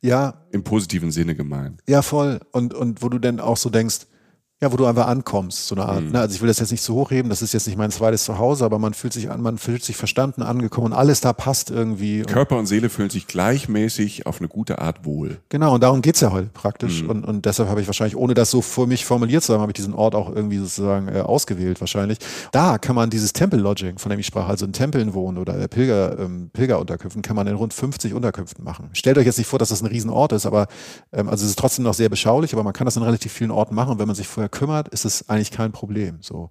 ja. 0.00 0.46
Im 0.52 0.64
positiven 0.64 1.10
Sinne 1.10 1.34
gemeint. 1.34 1.82
Ja, 1.88 2.02
voll. 2.02 2.40
Und, 2.52 2.74
und 2.74 3.02
wo 3.02 3.08
du 3.08 3.18
dann 3.18 3.40
auch 3.40 3.56
so 3.56 3.70
denkst, 3.70 4.06
ja, 4.62 4.72
wo 4.72 4.76
du 4.78 4.86
einfach 4.86 5.06
ankommst, 5.06 5.68
so 5.68 5.74
eine 5.74 5.84
Art. 5.84 6.02
Mhm. 6.02 6.12
Ne? 6.12 6.20
Also 6.20 6.34
ich 6.34 6.40
will 6.40 6.48
das 6.48 6.58
jetzt 6.60 6.70
nicht 6.70 6.82
zu 6.82 6.94
hochheben, 6.94 7.28
das 7.28 7.42
ist 7.42 7.52
jetzt 7.52 7.66
nicht 7.66 7.76
mein 7.76 7.90
zweites 7.90 8.24
Zuhause, 8.24 8.64
aber 8.64 8.78
man 8.78 8.94
fühlt 8.94 9.12
sich 9.12 9.30
an, 9.30 9.42
man 9.42 9.58
fühlt 9.58 9.84
sich 9.84 9.98
verstanden, 9.98 10.42
angekommen 10.42 10.86
und 10.86 10.92
alles 10.94 11.20
da 11.20 11.34
passt 11.34 11.70
irgendwie. 11.70 12.22
Körper 12.22 12.56
und 12.56 12.64
Seele 12.64 12.88
fühlen 12.88 13.10
sich 13.10 13.26
gleichmäßig 13.26 14.24
auf 14.24 14.40
eine 14.40 14.48
gute 14.48 14.78
Art 14.78 15.04
wohl. 15.04 15.40
Genau, 15.50 15.74
und 15.74 15.82
darum 15.82 16.00
geht's 16.00 16.20
ja 16.22 16.32
heute 16.32 16.48
praktisch. 16.54 17.02
Mhm. 17.02 17.10
Und, 17.10 17.24
und 17.26 17.44
deshalb 17.44 17.68
habe 17.68 17.82
ich 17.82 17.86
wahrscheinlich, 17.86 18.16
ohne 18.16 18.32
das 18.32 18.50
so 18.50 18.62
für 18.62 18.86
mich 18.86 19.04
formuliert 19.04 19.42
zu 19.42 19.52
haben, 19.52 19.60
habe 19.60 19.72
ich 19.72 19.76
diesen 19.76 19.92
Ort 19.92 20.14
auch 20.14 20.34
irgendwie 20.34 20.56
sozusagen 20.56 21.08
äh, 21.08 21.20
ausgewählt 21.20 21.80
wahrscheinlich. 21.80 22.18
Da 22.50 22.78
kann 22.78 22.96
man 22.96 23.10
dieses 23.10 23.34
Tempel-Lodging, 23.34 23.98
von 23.98 24.08
dem 24.08 24.20
ich 24.20 24.26
sprach, 24.26 24.48
also 24.48 24.64
in 24.64 24.72
Tempeln 24.72 25.12
wohnen 25.12 25.36
oder 25.36 25.58
äh, 25.58 25.68
Pilger, 25.68 26.18
ähm, 26.18 26.48
Pilgerunterkünften, 26.54 27.20
kann 27.20 27.36
man 27.36 27.46
in 27.46 27.56
rund 27.56 27.74
50 27.74 28.14
Unterkünften 28.14 28.64
machen. 28.64 28.88
Stellt 28.94 29.18
euch 29.18 29.26
jetzt 29.26 29.36
nicht 29.36 29.48
vor, 29.48 29.58
dass 29.58 29.68
das 29.68 29.82
ein 29.82 29.86
Riesenort 29.86 30.32
ist, 30.32 30.46
aber 30.46 30.66
ähm, 31.12 31.28
also 31.28 31.44
es 31.44 31.50
ist 31.50 31.58
trotzdem 31.58 31.84
noch 31.84 31.92
sehr 31.92 32.08
beschaulich, 32.08 32.54
aber 32.54 32.62
man 32.62 32.72
kann 32.72 32.86
das 32.86 32.96
in 32.96 33.02
relativ 33.02 33.32
vielen 33.32 33.50
Orten 33.50 33.74
machen, 33.74 33.98
wenn 33.98 34.06
man 34.06 34.16
sich 34.16 34.26
vorher 34.26 34.45
Besucher 34.46 34.48
kümmert, 34.48 34.88
ist 34.88 35.04
es 35.04 35.28
eigentlich 35.28 35.50
kein 35.50 35.72
Problem. 35.72 36.18
So. 36.20 36.50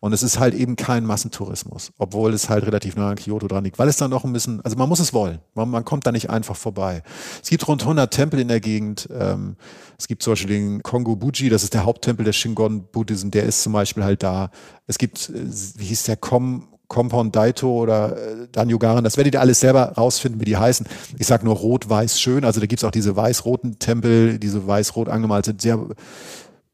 Und 0.00 0.12
es 0.12 0.22
ist 0.22 0.38
halt 0.38 0.54
eben 0.54 0.76
kein 0.76 1.04
Massentourismus, 1.04 1.92
obwohl 1.98 2.32
es 2.34 2.48
halt 2.48 2.66
relativ 2.66 2.96
nah 2.96 3.10
an 3.10 3.16
Kyoto 3.16 3.48
dran 3.48 3.64
liegt, 3.64 3.78
weil 3.78 3.88
es 3.88 3.96
dann 3.96 4.10
noch 4.10 4.24
ein 4.24 4.32
bisschen, 4.32 4.60
also 4.62 4.76
man 4.76 4.88
muss 4.88 5.00
es 5.00 5.12
wollen. 5.12 5.40
Man, 5.54 5.70
man 5.70 5.84
kommt 5.84 6.06
da 6.06 6.12
nicht 6.12 6.30
einfach 6.30 6.56
vorbei. 6.56 7.02
Es 7.42 7.50
gibt 7.50 7.66
rund 7.68 7.82
100 7.82 8.12
Tempel 8.12 8.40
in 8.40 8.48
der 8.48 8.60
Gegend. 8.60 9.08
Ähm, 9.12 9.56
es 9.98 10.08
gibt 10.08 10.22
zum 10.22 10.32
Beispiel 10.32 10.50
den 10.50 10.82
Kongo 10.82 11.16
Buji, 11.16 11.48
das 11.48 11.62
ist 11.62 11.74
der 11.74 11.84
Haupttempel 11.84 12.24
der 12.24 12.32
Shingon 12.32 12.86
Buddhism, 12.90 13.30
der 13.30 13.44
ist 13.44 13.62
zum 13.62 13.72
Beispiel 13.72 14.04
halt 14.04 14.22
da. 14.22 14.50
Es 14.86 14.98
gibt, 14.98 15.30
äh, 15.30 15.46
wie 15.78 15.84
hieß 15.84 16.04
der, 16.04 16.16
Kom, 16.16 16.68
Compound 16.88 17.34
Daito 17.34 17.70
oder 17.70 18.16
äh, 18.16 18.48
Danyogaran, 18.52 19.02
das 19.02 19.16
werdet 19.16 19.34
ihr 19.34 19.40
alles 19.40 19.60
selber 19.60 19.92
rausfinden, 19.96 20.40
wie 20.40 20.44
die 20.44 20.56
heißen. 20.56 20.86
Ich 21.18 21.26
sag 21.26 21.42
nur 21.42 21.56
rot, 21.56 21.88
weiß, 21.88 22.20
schön. 22.20 22.44
Also 22.44 22.60
da 22.60 22.66
gibt's 22.66 22.84
auch 22.84 22.90
diese 22.90 23.16
weiß-roten 23.16 23.78
Tempel, 23.78 24.38
diese 24.38 24.66
weiß-rot 24.66 25.08
angemalte, 25.08 25.54
sehr 25.58 25.84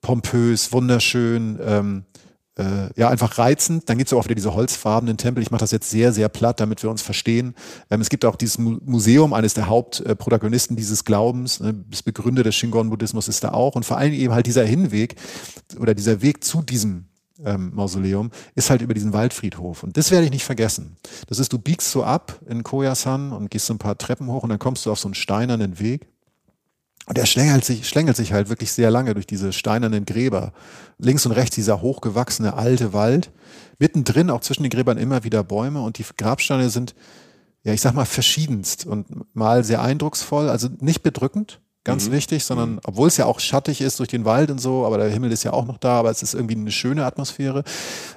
pompös, 0.03 0.72
wunderschön, 0.72 1.59
ähm, 1.64 2.05
äh, 2.59 2.90
ja, 2.96 3.09
einfach 3.09 3.38
reizend. 3.38 3.88
Dann 3.88 3.96
gibt's 3.96 4.12
auch 4.12 4.24
wieder 4.24 4.34
diese 4.34 4.55
holzfarbenen 4.55 5.16
Tempel. 5.16 5.42
Ich 5.42 5.50
mache 5.50 5.61
das 5.61 5.70
jetzt 5.70 5.88
sehr, 5.88 6.12
sehr 6.12 6.28
platt, 6.28 6.61
damit 6.61 6.82
wir 6.82 6.90
uns 6.90 7.00
verstehen. 7.00 7.55
Ähm, 7.90 8.03
es 8.03 8.11
gibt 8.11 8.26
auch 8.26 8.36
dieses 8.36 8.59
Museum, 8.59 9.32
eines 9.32 9.55
der 9.55 9.68
Hauptprotagonisten 9.68 10.76
dieses 10.76 11.05
Glaubens, 11.07 11.61
ne, 11.61 11.74
das 11.88 12.03
Begründer 12.03 12.42
des 12.42 12.55
Shingon-Buddhismus 12.57 13.28
ist 13.28 13.42
da 13.42 13.53
auch. 13.53 13.74
Und 13.74 13.86
vor 13.86 13.96
allem 13.96 14.12
eben 14.12 14.34
halt 14.34 14.46
dieser 14.46 14.64
Hinweg 14.64 15.16
oder 15.78 15.94
dieser 15.94 16.20
Weg 16.20 16.44
zu 16.44 16.61
diesem 16.61 17.07
ähm, 17.44 17.72
Mausoleum, 17.74 18.30
ist 18.55 18.70
halt 18.70 18.82
über 18.82 18.94
diesen 18.94 19.12
Waldfriedhof. 19.12 19.82
Und 19.82 19.96
das 19.96 20.11
werde 20.11 20.26
ich 20.26 20.30
nicht 20.30 20.44
vergessen. 20.44 20.96
Das 21.28 21.38
ist, 21.38 21.53
du 21.53 21.59
biegst 21.59 21.90
so 21.90 22.05
ab 22.05 22.40
in 22.48 22.62
Koyasan 22.62 23.32
und 23.32 23.50
gehst 23.50 23.66
so 23.66 23.74
ein 23.74 23.78
paar 23.78 23.98
Treppen 23.98 24.28
hoch 24.28 24.42
und 24.42 24.50
dann 24.50 24.59
kommst 24.59 24.86
du 24.86 24.92
auf 24.92 24.98
so 24.98 25.09
einen 25.09 25.14
steinernen 25.14 25.80
Weg. 25.80 26.11
Und 27.07 27.18
der 27.18 27.26
schlängelt 27.26 27.64
sich, 27.64 27.88
schlängelt 27.88 28.16
sich 28.16 28.32
halt 28.32 28.48
wirklich 28.48 28.72
sehr 28.72 28.90
lange 28.90 29.14
durch 29.14 29.26
diese 29.26 29.53
steinernen 29.53 30.05
Gräber. 30.05 30.53
Links 30.98 31.26
und 31.26 31.32
rechts 31.32 31.57
dieser 31.57 31.82
hochgewachsene 31.82 32.55
alte 32.55 32.92
Wald. 32.92 33.32
Mittendrin, 33.78 34.30
auch 34.30 34.40
zwischen 34.40 34.62
den 34.62 34.70
Gräbern, 34.70 34.98
immer 34.98 35.24
wieder 35.24 35.42
Bäume. 35.42 35.82
Und 35.82 35.98
die 35.98 36.05
Grabsteine 36.16 36.70
sind, 36.70 36.94
ja, 37.64 37.72
ich 37.72 37.80
sag 37.80 37.94
mal, 37.94 38.05
verschiedenst 38.05 38.86
und 38.86 39.34
mal 39.34 39.64
sehr 39.64 39.82
eindrucksvoll, 39.82 40.48
also 40.48 40.68
nicht 40.80 41.03
bedrückend, 41.03 41.61
ganz 41.85 42.09
mhm. 42.09 42.12
wichtig, 42.12 42.45
sondern 42.45 42.72
mhm. 42.72 42.80
obwohl 42.85 43.09
es 43.09 43.16
ja 43.16 43.26
auch 43.26 43.41
schattig 43.41 43.80
ist 43.80 43.99
durch 43.99 44.09
den 44.09 44.24
Wald 44.24 44.51
und 44.51 44.61
so, 44.61 44.87
aber 44.87 44.99
der 44.99 45.09
Himmel 45.09 45.33
ist 45.33 45.43
ja 45.43 45.53
auch 45.53 45.66
noch 45.66 45.78
da, 45.78 45.99
aber 45.99 46.11
es 46.11 46.22
ist 46.22 46.35
irgendwie 46.35 46.55
eine 46.55 46.70
schöne 46.70 47.05
Atmosphäre. 47.05 47.64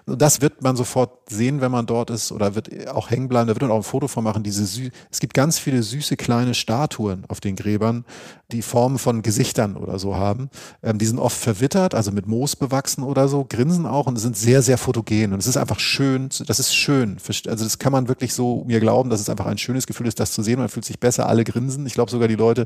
Das 0.06 0.42
wird 0.42 0.62
man 0.62 0.76
sofort 0.76 1.30
sehen, 1.30 1.62
wenn 1.62 1.72
man 1.72 1.88
dort 1.88 2.10
ist 2.12 2.32
oder 2.32 2.54
wird 2.54 2.88
auch 2.90 3.10
hängen 3.10 3.28
bleiben. 3.28 3.48
Da 3.48 3.56
wird 3.56 3.62
man 3.62 3.72
auch 3.72 3.78
ein 3.78 3.84
Foto 3.84 4.08
von 4.08 4.24
machen. 4.24 4.44
Diese 4.44 4.66
Sü 4.66 4.90
es 5.10 5.20
gibt 5.20 5.34
ganz 5.34 5.58
viele 5.58 5.82
süße 5.82 6.16
kleine 6.16 6.54
Statuen 6.54 7.24
auf 7.28 7.40
den 7.40 7.56
Gräbern, 7.56 8.06
die 8.52 8.62
Formen 8.62 9.00
von 9.00 9.24
Gesichtern 9.24 9.76
oder 9.76 9.98
so 9.98 10.16
haben. 10.16 10.50
Ähm, 10.84 11.00
die 11.00 11.06
sind 11.06 11.18
oft 11.18 11.38
verwittert, 11.38 11.96
also 11.96 12.12
mit 12.12 12.28
Moos 12.28 12.56
bewachsen 12.56 13.04
oder 13.04 13.28
so, 13.28 13.46
grinsen 13.48 13.86
auch 13.86 14.06
und 14.06 14.18
sind 14.18 14.38
sehr, 14.38 14.62
sehr 14.62 14.78
fotogen. 14.78 15.34
Und 15.34 15.40
es 15.40 15.48
ist 15.48 15.58
einfach 15.58 15.80
schön, 15.80 16.30
das 16.46 16.60
ist 16.60 16.76
schön. 16.76 17.18
Also 17.48 17.64
das 17.64 17.80
kann 17.80 17.92
man 17.92 18.08
wirklich 18.08 18.34
so 18.34 18.64
mir 18.68 18.80
glauben, 18.80 19.10
dass 19.10 19.20
es 19.20 19.30
einfach 19.30 19.48
ein 19.48 19.58
schönes 19.58 19.88
Gefühl 19.88 20.08
ist, 20.08 20.20
das 20.20 20.32
zu 20.32 20.44
sehen. 20.44 20.60
Man 20.60 20.70
fühlt 20.70 20.86
sich 20.86 21.00
besser, 21.00 21.28
alle 21.28 21.44
grinsen. 21.44 21.86
Ich 21.88 21.94
glaube 21.94 22.12
sogar 22.12 22.28
die 22.28 22.36
Leute, 22.36 22.66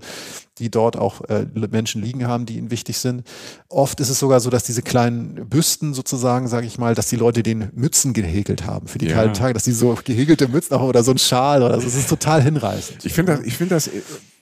die 0.57 0.69
dort 0.69 0.88
auch 0.97 1.21
äh, 1.29 1.45
Menschen 1.71 2.01
liegen 2.01 2.27
haben, 2.27 2.45
die 2.45 2.57
ihnen 2.57 2.71
wichtig 2.71 2.97
sind. 2.97 3.23
Oft 3.67 3.99
ist 3.99 4.09
es 4.09 4.19
sogar 4.19 4.39
so, 4.39 4.49
dass 4.49 4.63
diese 4.63 4.81
kleinen 4.81 5.47
Büsten 5.49 5.93
sozusagen, 5.93 6.47
sage 6.47 6.67
ich 6.67 6.77
mal, 6.77 6.95
dass 6.95 7.07
die 7.07 7.15
Leute 7.15 7.43
den 7.43 7.69
Mützen 7.73 8.13
gehäkelt 8.13 8.65
haben 8.65 8.87
für 8.87 8.97
die 8.97 9.07
ja. 9.07 9.15
kalten 9.15 9.33
Tage, 9.33 9.53
dass 9.53 9.63
die 9.63 9.71
so 9.71 9.97
gehäkelte 10.03 10.47
Mützen 10.47 10.77
haben 10.77 10.85
oder 10.85 11.03
so 11.03 11.11
ein 11.11 11.17
Schal 11.17 11.63
oder 11.63 11.79
so. 11.79 11.85
Das 11.85 11.95
ist 11.95 12.09
total 12.09 12.41
hinreißend. 12.41 13.05
Ich 13.05 13.13
finde 13.13 13.37
das, 13.37 13.45
ich 13.45 13.57
finde 13.57 13.75
das 13.75 13.89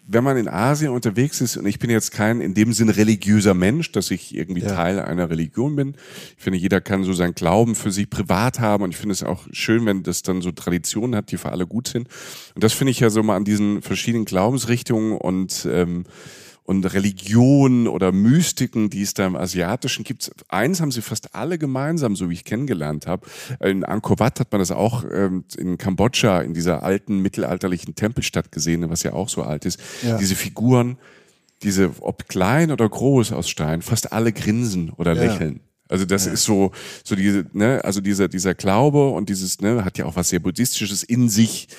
wenn 0.08 0.24
man 0.24 0.38
in 0.38 0.47
Asien 0.47 0.91
unterwegs 0.91 1.41
ist, 1.41 1.58
und 1.58 1.66
ich 1.66 1.80
bin 1.80 1.89
jetzt 1.89 2.12
kein 2.12 2.39
in 2.39 2.53
dem 2.53 2.72
Sinn 2.72 2.89
religiöser 2.89 3.53
Mensch, 3.53 3.91
dass 3.91 4.10
ich 4.10 4.34
irgendwie 4.34 4.62
ja. 4.62 4.74
Teil 4.74 4.99
einer 4.99 5.30
Religion 5.30 5.76
bin. 5.76 5.95
Ich 6.38 6.43
finde, 6.43 6.58
jeder 6.58 6.80
kann 6.80 7.03
so 7.03 7.14
seinen 7.14 7.36
Glauben 7.36 7.76
für 7.76 7.91
sich 7.91 8.10
privat 8.10 8.60
haben 8.60 8.84
und 8.84 8.91
ich 8.91 8.97
finde 8.97 9.14
es 9.14 9.24
auch 9.24 9.45
schön, 9.51 9.86
wenn 9.86 10.03
das 10.03 10.24
dann 10.24 10.41
so 10.41 10.51
Traditionen 10.51 11.16
hat, 11.16 11.32
die 11.32 11.38
für 11.38 11.51
alle 11.51 11.68
gut 11.68 11.89
sind. 11.89 12.08
Und 12.55 12.64
das 12.64 12.74
finde 12.74 12.91
ich 12.91 12.99
ja 13.01 13.10
so 13.10 13.22
mal 13.22 13.36
an 13.36 13.43
diesen 13.43 13.82
verschiedenen 13.82 14.26
Glaubensrichtungen 14.26 15.18
und 15.18 15.68
ähm, 15.70 16.05
und 16.68 16.84
Religionen 16.84 17.88
oder 17.88 18.11
Mystiken, 18.11 18.89
die 18.89 19.01
es 19.01 19.13
da 19.13 19.26
im 19.26 19.38
Asiatischen 19.38 20.03
gibt. 20.03 20.32
Eins 20.49 20.82
haben 20.82 20.91
sie 20.91 21.01
fast 21.01 21.34
alle 21.34 21.57
gemeinsam, 21.57 22.18
so 22.18 22.30
wie 22.30 22.34
ich 22.34 22.43
kennengelernt 22.43 23.07
habe. 23.07 23.26
In 23.63 23.86
Angkor 23.86 24.20
Wat 24.20 24.41
hat 24.41 24.51
man 24.51 24.59
das 24.59 24.72
auch 24.72 25.05
ähm, 25.09 25.45
in 25.57 25.78
Kambodscha, 25.78 26.41
in 26.41 26.53
dieser 26.53 26.84
alten 26.84 27.22
mittelalterlichen 27.22 27.95
Tempelstadt 27.95 28.51
gesehen, 28.51 28.89
was 28.89 29.03
ja 29.03 29.13
auch 29.13 29.30
so 29.30 29.43
alt 29.43 29.63
ist. 29.63 29.80
Ja. 30.03 30.18
Diese 30.18 30.36
Figuren, 30.36 30.97
diese, 31.63 31.89
ob 32.01 32.28
klein 32.28 32.70
oder 32.70 32.88
groß 32.89 33.32
aus 33.32 33.47
Stein, 33.47 33.82
fast 33.82 34.11
alle 34.11 34.34
grinsen 34.34 34.89
oder 34.89 35.13
ja. 35.13 35.24
lächeln. 35.24 35.61
Also 35.88 36.03
das 36.03 36.26
ja. 36.26 36.34
ist 36.34 36.43
so, 36.43 36.74
so 37.05 37.15
diese, 37.15 37.45
ne, 37.53 37.80
also 37.86 38.01
dieser, 38.01 38.28
dieser 38.28 38.55
Glaube 38.55 39.07
und 39.11 39.30
dieses, 39.30 39.61
ne, 39.61 39.86
hat 39.86 39.97
ja 39.97 40.03
auch 40.03 40.18
was 40.18 40.28
sehr 40.28 40.41
Buddhistisches 40.41 41.03
in 41.03 41.30
sich, 41.30 41.70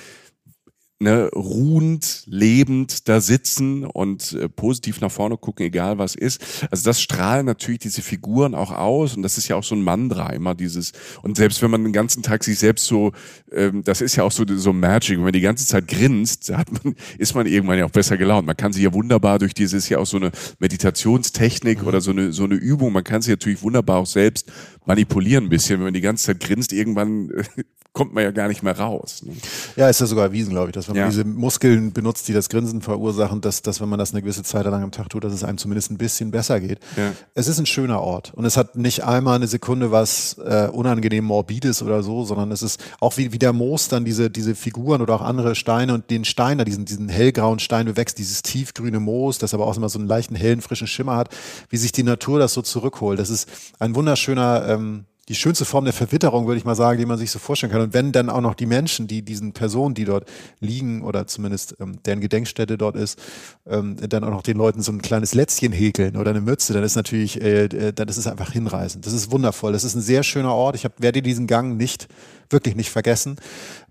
ne, 0.99 1.29
ruhend, 1.33 2.23
lebend 2.27 3.07
da 3.07 3.21
sitzen 3.21 3.85
und 3.85 4.33
äh, 4.33 4.49
positiv 4.49 4.99
nach 4.99 5.11
vorne 5.11 5.37
gucken, 5.37 5.65
egal 5.65 5.97
was 5.97 6.15
ist. 6.15 6.41
Also 6.69 6.83
das 6.83 7.01
strahlen 7.01 7.45
natürlich 7.45 7.79
diese 7.79 8.01
Figuren 8.01 8.53
auch 8.53 8.71
aus 8.71 9.15
und 9.15 9.23
das 9.23 9.37
ist 9.37 9.47
ja 9.47 9.55
auch 9.55 9.63
so 9.63 9.75
ein 9.75 9.81
Mandra, 9.81 10.31
immer 10.31 10.55
dieses. 10.55 10.91
Und 11.21 11.37
selbst 11.37 11.61
wenn 11.61 11.71
man 11.71 11.83
den 11.83 11.93
ganzen 11.93 12.21
Tag 12.21 12.43
sich 12.43 12.59
selbst 12.59 12.85
so, 12.85 13.13
ähm, 13.51 13.83
das 13.83 14.01
ist 14.01 14.17
ja 14.17 14.23
auch 14.23 14.31
so, 14.31 14.43
so 14.47 14.73
Magic, 14.73 15.17
wenn 15.17 15.23
man 15.23 15.33
die 15.33 15.41
ganze 15.41 15.65
Zeit 15.65 15.87
grinst, 15.87 16.51
hat 16.55 16.71
man, 16.83 16.95
ist 17.17 17.33
man 17.33 17.47
irgendwann 17.47 17.79
ja 17.79 17.85
auch 17.85 17.91
besser 17.91 18.17
gelaunt. 18.17 18.45
Man 18.45 18.57
kann 18.57 18.73
sich 18.73 18.83
ja 18.83 18.93
wunderbar 18.93 19.39
durch 19.39 19.53
dieses 19.53 19.87
ja 19.87 19.99
auch 19.99 20.05
so 20.05 20.17
eine 20.17 20.31
Meditationstechnik 20.59 21.81
mhm. 21.81 21.87
oder 21.87 22.01
so 22.01 22.11
eine, 22.11 22.33
so 22.33 22.43
eine 22.43 22.55
Übung, 22.55 22.91
man 22.91 23.05
kann 23.05 23.21
sich 23.21 23.31
natürlich 23.31 23.61
wunderbar 23.61 23.99
auch 23.99 24.05
selbst 24.05 24.51
manipulieren 24.85 25.45
ein 25.45 25.49
bisschen. 25.49 25.79
Wenn 25.79 25.85
man 25.85 25.93
die 25.93 26.01
ganze 26.01 26.25
Zeit 26.25 26.41
grinst, 26.41 26.73
irgendwann 26.73 27.31
kommt 27.91 28.13
man 28.13 28.23
ja 28.23 28.31
gar 28.31 28.47
nicht 28.47 28.61
mehr 28.61 28.77
raus. 28.77 29.23
Ne? 29.23 29.33
Ja, 29.75 29.89
ist 29.89 29.99
ja 29.99 30.05
sogar 30.05 30.25
erwiesen, 30.25 30.51
glaube 30.51 30.69
ich, 30.69 30.73
dass 30.73 30.87
wenn 30.87 30.95
man 30.95 31.09
diese 31.09 31.25
Muskeln 31.25 31.91
benutzt, 31.91 32.27
die 32.27 32.33
das 32.33 32.47
Grinsen 32.47 32.81
verursachen, 32.81 33.41
dass, 33.41 33.63
dass 33.63 33.81
wenn 33.81 33.89
man 33.89 33.97
das 33.97 34.11
eine 34.11 34.21
gewisse 34.21 34.43
Zeit 34.43 34.65
lang 34.65 34.83
am 34.83 34.91
Tag 34.91 35.09
tut, 35.09 35.23
dass 35.23 35.33
es 35.33 35.43
einem 35.43 35.57
zumindest 35.57 35.89
ein 35.91 35.97
bisschen 35.97 36.29
besser 36.29 36.59
geht. 36.59 36.79
Ja. 36.95 37.13
Es 37.33 37.47
ist 37.47 37.57
ein 37.59 37.65
schöner 37.65 37.99
Ort 38.01 38.31
und 38.35 38.45
es 38.45 38.57
hat 38.57 38.75
nicht 38.75 39.03
einmal 39.03 39.35
eine 39.35 39.47
Sekunde 39.47 39.91
was 39.91 40.37
äh, 40.37 40.69
unangenehm 40.71 41.25
morbides 41.25 41.81
oder 41.81 42.03
so, 42.03 42.23
sondern 42.25 42.51
es 42.51 42.61
ist 42.61 42.79
auch 42.99 43.17
wie, 43.17 43.33
wie 43.33 43.39
der 43.39 43.53
Moos 43.53 43.87
dann 43.87 44.05
diese, 44.05 44.29
diese 44.29 44.53
Figuren 44.53 45.01
oder 45.01 45.15
auch 45.15 45.21
andere 45.21 45.55
Steine 45.55 45.95
und 45.95 46.11
den 46.11 46.25
Stein, 46.25 46.59
da 46.59 46.65
diesen, 46.65 46.85
diesen 46.85 47.09
hellgrauen 47.09 47.59
Stein 47.59 47.87
bewächst, 47.87 48.19
dieses 48.19 48.43
tiefgrüne 48.43 48.99
Moos, 48.99 49.39
das 49.39 49.55
aber 49.55 49.65
auch 49.65 49.75
immer 49.75 49.89
so 49.89 49.97
einen 49.97 50.07
leichten 50.07 50.35
hellen, 50.35 50.61
frischen 50.61 50.87
Schimmer 50.87 51.15
hat, 51.15 51.35
wie 51.69 51.77
sich 51.77 51.91
die 51.91 52.03
Natur 52.03 52.37
das 52.37 52.53
so 52.53 52.61
zurückholt. 52.61 53.17
Das 53.19 53.31
ist 53.31 53.49
ein 53.79 53.95
wunderschöner 53.95 54.67
ähm, 54.69 55.05
die 55.29 55.35
schönste 55.35 55.63
Form 55.63 55.85
der 55.85 55.93
Verwitterung, 55.93 56.47
würde 56.47 56.57
ich 56.57 56.65
mal 56.65 56.75
sagen, 56.75 56.97
die 56.97 57.05
man 57.05 57.19
sich 57.19 57.29
so 57.29 57.37
vorstellen 57.37 57.71
kann. 57.71 57.81
Und 57.81 57.93
wenn 57.93 58.11
dann 58.11 58.29
auch 58.29 58.41
noch 58.41 58.55
die 58.55 58.65
Menschen, 58.65 59.07
die 59.07 59.21
diesen 59.21 59.53
Personen, 59.53 59.93
die 59.93 60.05
dort 60.05 60.27
liegen 60.59 61.03
oder 61.03 61.27
zumindest 61.27 61.75
ähm, 61.79 61.99
deren 62.03 62.19
Gedenkstätte 62.19 62.79
dort 62.79 62.95
ist, 62.95 63.19
ähm, 63.67 63.95
dann 63.97 64.23
auch 64.23 64.31
noch 64.31 64.41
den 64.41 64.57
Leuten 64.57 64.81
so 64.81 64.91
ein 64.91 65.03
kleines 65.03 65.35
Lätzchen 65.35 65.71
häkeln 65.71 66.17
oder 66.17 66.31
eine 66.31 66.41
Mütze, 66.41 66.73
dann 66.73 66.83
ist 66.83 66.95
natürlich, 66.95 67.39
äh, 67.41 67.93
dann 67.93 68.07
ist 68.07 68.17
es 68.17 68.25
einfach 68.25 68.51
hinreißend. 68.51 69.05
Das 69.05 69.13
ist 69.13 69.31
wundervoll. 69.31 69.71
Das 69.71 69.83
ist 69.83 69.93
ein 69.93 70.01
sehr 70.01 70.23
schöner 70.23 70.53
Ort. 70.53 70.75
Ich 70.75 70.87
werde 70.97 71.21
diesen 71.21 71.45
Gang 71.45 71.77
nicht 71.77 72.07
wirklich 72.49 72.75
nicht 72.75 72.89
vergessen, 72.89 73.35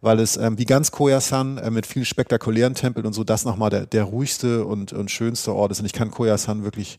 weil 0.01 0.19
es 0.19 0.37
ähm, 0.37 0.59
wie 0.59 0.65
ganz 0.65 0.91
Koyasan 0.91 1.59
äh, 1.59 1.71
mit 1.71 1.87
vielen 1.87 2.05
spektakulären 2.05 2.75
Tempeln 2.75 3.07
und 3.07 3.13
so 3.13 3.23
das 3.23 3.45
nochmal 3.45 3.71
der, 3.71 3.87
der 3.87 4.03
ruhigste 4.03 4.65
und, 4.65 4.93
und 4.93 5.13
schönste 5.13 5.55
Ort 5.55 5.71
ist. 5.71 5.79
Und 5.79 5.87
ich 5.87 5.93
kann 5.93 6.11
Koyasan 6.11 6.65
wirklich 6.65 6.99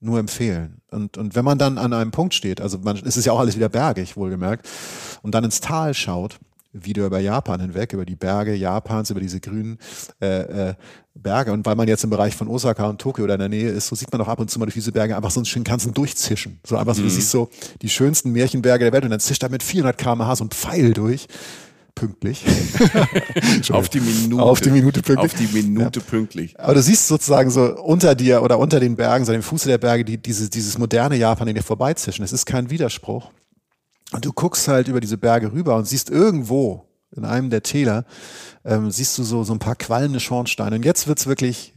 nur 0.00 0.18
empfehlen. 0.18 0.80
Und, 0.90 1.18
und 1.18 1.34
wenn 1.34 1.44
man 1.44 1.58
dann 1.58 1.78
an 1.78 1.92
einem 1.92 2.10
Punkt 2.10 2.34
steht, 2.34 2.60
also 2.60 2.78
man, 2.78 2.96
es 3.04 3.16
ist 3.16 3.24
ja 3.24 3.32
auch 3.32 3.40
alles 3.40 3.56
wieder 3.56 3.68
bergig, 3.68 4.16
wohlgemerkt, 4.16 4.68
und 5.22 5.34
dann 5.34 5.44
ins 5.44 5.60
Tal 5.60 5.94
schaut, 5.94 6.38
wieder 6.72 7.06
über 7.06 7.18
Japan 7.18 7.60
hinweg, 7.60 7.92
über 7.92 8.04
die 8.04 8.14
Berge 8.14 8.54
Japans, 8.54 9.10
über 9.10 9.20
diese 9.20 9.40
grünen 9.40 9.78
äh, 10.20 10.68
äh, 10.70 10.74
Berge. 11.14 11.52
Und 11.52 11.64
weil 11.66 11.76
man 11.76 11.88
jetzt 11.88 12.04
im 12.04 12.10
Bereich 12.10 12.36
von 12.36 12.46
Osaka 12.46 12.88
und 12.88 13.00
Tokio 13.00 13.24
oder 13.24 13.34
in 13.34 13.40
der 13.40 13.48
Nähe 13.48 13.70
ist, 13.70 13.88
so 13.88 13.96
sieht 13.96 14.12
man 14.12 14.20
auch 14.20 14.28
ab 14.28 14.38
und 14.38 14.50
zu 14.50 14.58
mal 14.58 14.66
durch 14.66 14.74
diese 14.74 14.92
Berge 14.92 15.16
einfach 15.16 15.30
so 15.30 15.40
einen 15.40 15.46
schönen 15.46 15.64
ganzen 15.64 15.94
durchzischen. 15.94 16.60
So 16.64 16.76
einfach 16.76 16.94
so, 16.94 17.00
mhm. 17.00 17.06
du 17.06 17.10
siehst 17.10 17.30
so 17.30 17.48
die 17.82 17.88
schönsten 17.88 18.32
Märchenberge 18.32 18.84
der 18.84 18.92
Welt 18.92 19.04
und 19.04 19.10
dann 19.10 19.20
zischt 19.20 19.42
da 19.42 19.48
mit 19.48 19.62
400 19.62 19.96
km/h 19.96 20.36
so 20.36 20.44
ein 20.44 20.50
Pfeil 20.50 20.92
durch 20.92 21.26
pünktlich. 21.98 22.44
auf 23.70 23.88
die 23.88 24.00
Minute. 24.00 24.42
Auf 24.42 24.60
die 24.60 24.70
Minute 24.70 25.02
pünktlich. 25.02 25.32
Auf 25.32 25.38
die 25.38 25.62
Minute 25.62 26.00
ja. 26.00 26.06
pünktlich. 26.06 26.58
Aber 26.58 26.74
du 26.74 26.82
siehst 26.82 27.08
sozusagen 27.08 27.50
so 27.50 27.76
unter 27.82 28.14
dir 28.14 28.42
oder 28.42 28.58
unter 28.58 28.80
den 28.80 28.96
Bergen, 28.96 29.24
so 29.24 29.32
dem 29.32 29.42
Fuße 29.42 29.68
der 29.68 29.78
Berge, 29.78 30.04
die, 30.04 30.18
dieses, 30.18 30.50
dieses 30.50 30.78
moderne 30.78 31.16
Japan 31.16 31.48
in 31.48 31.54
dir 31.54 31.62
vorbeizischen. 31.62 32.24
Es 32.24 32.32
ist 32.32 32.46
kein 32.46 32.70
Widerspruch. 32.70 33.30
Und 34.12 34.24
du 34.24 34.32
guckst 34.32 34.68
halt 34.68 34.88
über 34.88 35.00
diese 35.00 35.18
Berge 35.18 35.52
rüber 35.52 35.76
und 35.76 35.86
siehst 35.86 36.08
irgendwo 36.10 36.86
in 37.14 37.24
einem 37.24 37.50
der 37.50 37.62
Täler, 37.62 38.04
ähm, 38.64 38.90
siehst 38.90 39.16
du 39.18 39.24
so, 39.24 39.42
so 39.44 39.52
ein 39.52 39.58
paar 39.58 39.76
qualmende 39.76 40.20
Schornsteine. 40.20 40.76
Und 40.76 40.84
jetzt 40.84 41.06
wird's 41.08 41.26
wirklich, 41.26 41.74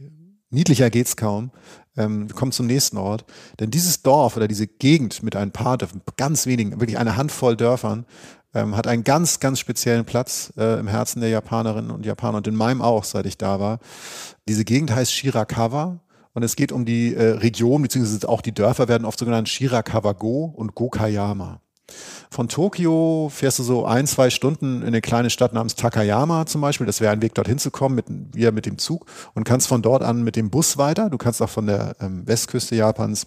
niedlicher 0.50 0.90
geht's 0.90 1.16
kaum. 1.16 1.50
Ähm, 1.96 2.28
wir 2.28 2.34
kommen 2.34 2.52
zum 2.52 2.66
nächsten 2.66 2.96
Ort. 2.96 3.24
Denn 3.60 3.70
dieses 3.70 4.02
Dorf 4.02 4.36
oder 4.36 4.48
diese 4.48 4.66
Gegend 4.66 5.22
mit 5.22 5.36
ein 5.36 5.52
paar 5.52 5.78
Dörfern, 5.78 6.00
ganz 6.16 6.46
wenigen, 6.46 6.80
wirklich 6.80 6.98
eine 6.98 7.16
Handvoll 7.16 7.56
Dörfern, 7.56 8.06
ähm, 8.54 8.76
hat 8.76 8.86
einen 8.86 9.04
ganz, 9.04 9.40
ganz 9.40 9.58
speziellen 9.58 10.04
Platz 10.04 10.52
äh, 10.56 10.78
im 10.78 10.88
Herzen 10.88 11.20
der 11.20 11.30
Japanerinnen 11.30 11.90
und 11.90 12.06
Japaner 12.06 12.38
und 12.38 12.46
in 12.46 12.54
meinem 12.54 12.82
auch, 12.82 13.04
seit 13.04 13.26
ich 13.26 13.38
da 13.38 13.60
war. 13.60 13.78
Diese 14.48 14.64
Gegend 14.64 14.94
heißt 14.94 15.12
Shirakawa 15.12 16.00
Und 16.34 16.42
es 16.42 16.56
geht 16.56 16.72
um 16.72 16.84
die 16.84 17.14
äh, 17.14 17.30
Region, 17.30 17.82
beziehungsweise 17.82 18.28
auch 18.28 18.40
die 18.40 18.52
Dörfer 18.52 18.88
werden 18.88 19.04
oft 19.04 19.18
so 19.18 19.24
genannt 19.24 19.48
Shirakawa-go 19.48 20.44
und 20.56 20.74
Gokayama. 20.74 21.60
Von 22.30 22.48
Tokio 22.48 23.30
fährst 23.30 23.58
du 23.58 23.62
so 23.62 23.84
ein, 23.84 24.06
zwei 24.06 24.30
Stunden 24.30 24.80
in 24.80 24.88
eine 24.88 25.00
kleine 25.00 25.30
Stadt 25.30 25.52
namens 25.52 25.74
Takayama 25.74 26.46
zum 26.46 26.60
Beispiel. 26.60 26.86
Das 26.86 27.00
wäre 27.00 27.12
ein 27.12 27.20
Weg, 27.20 27.34
dorthin 27.34 27.58
zu 27.58 27.70
kommen, 27.70 27.94
mit, 27.94 28.06
wieder 28.34 28.52
mit 28.52 28.66
dem 28.66 28.78
Zug. 28.78 29.06
Und 29.34 29.44
kannst 29.44 29.68
von 29.68 29.82
dort 29.82 30.02
an 30.02 30.22
mit 30.22 30.36
dem 30.36 30.50
Bus 30.50 30.78
weiter. 30.78 31.10
Du 31.10 31.18
kannst 31.18 31.42
auch 31.42 31.50
von 31.50 31.66
der 31.66 31.96
ähm, 32.00 32.26
Westküste 32.26 32.74
Japans, 32.74 33.26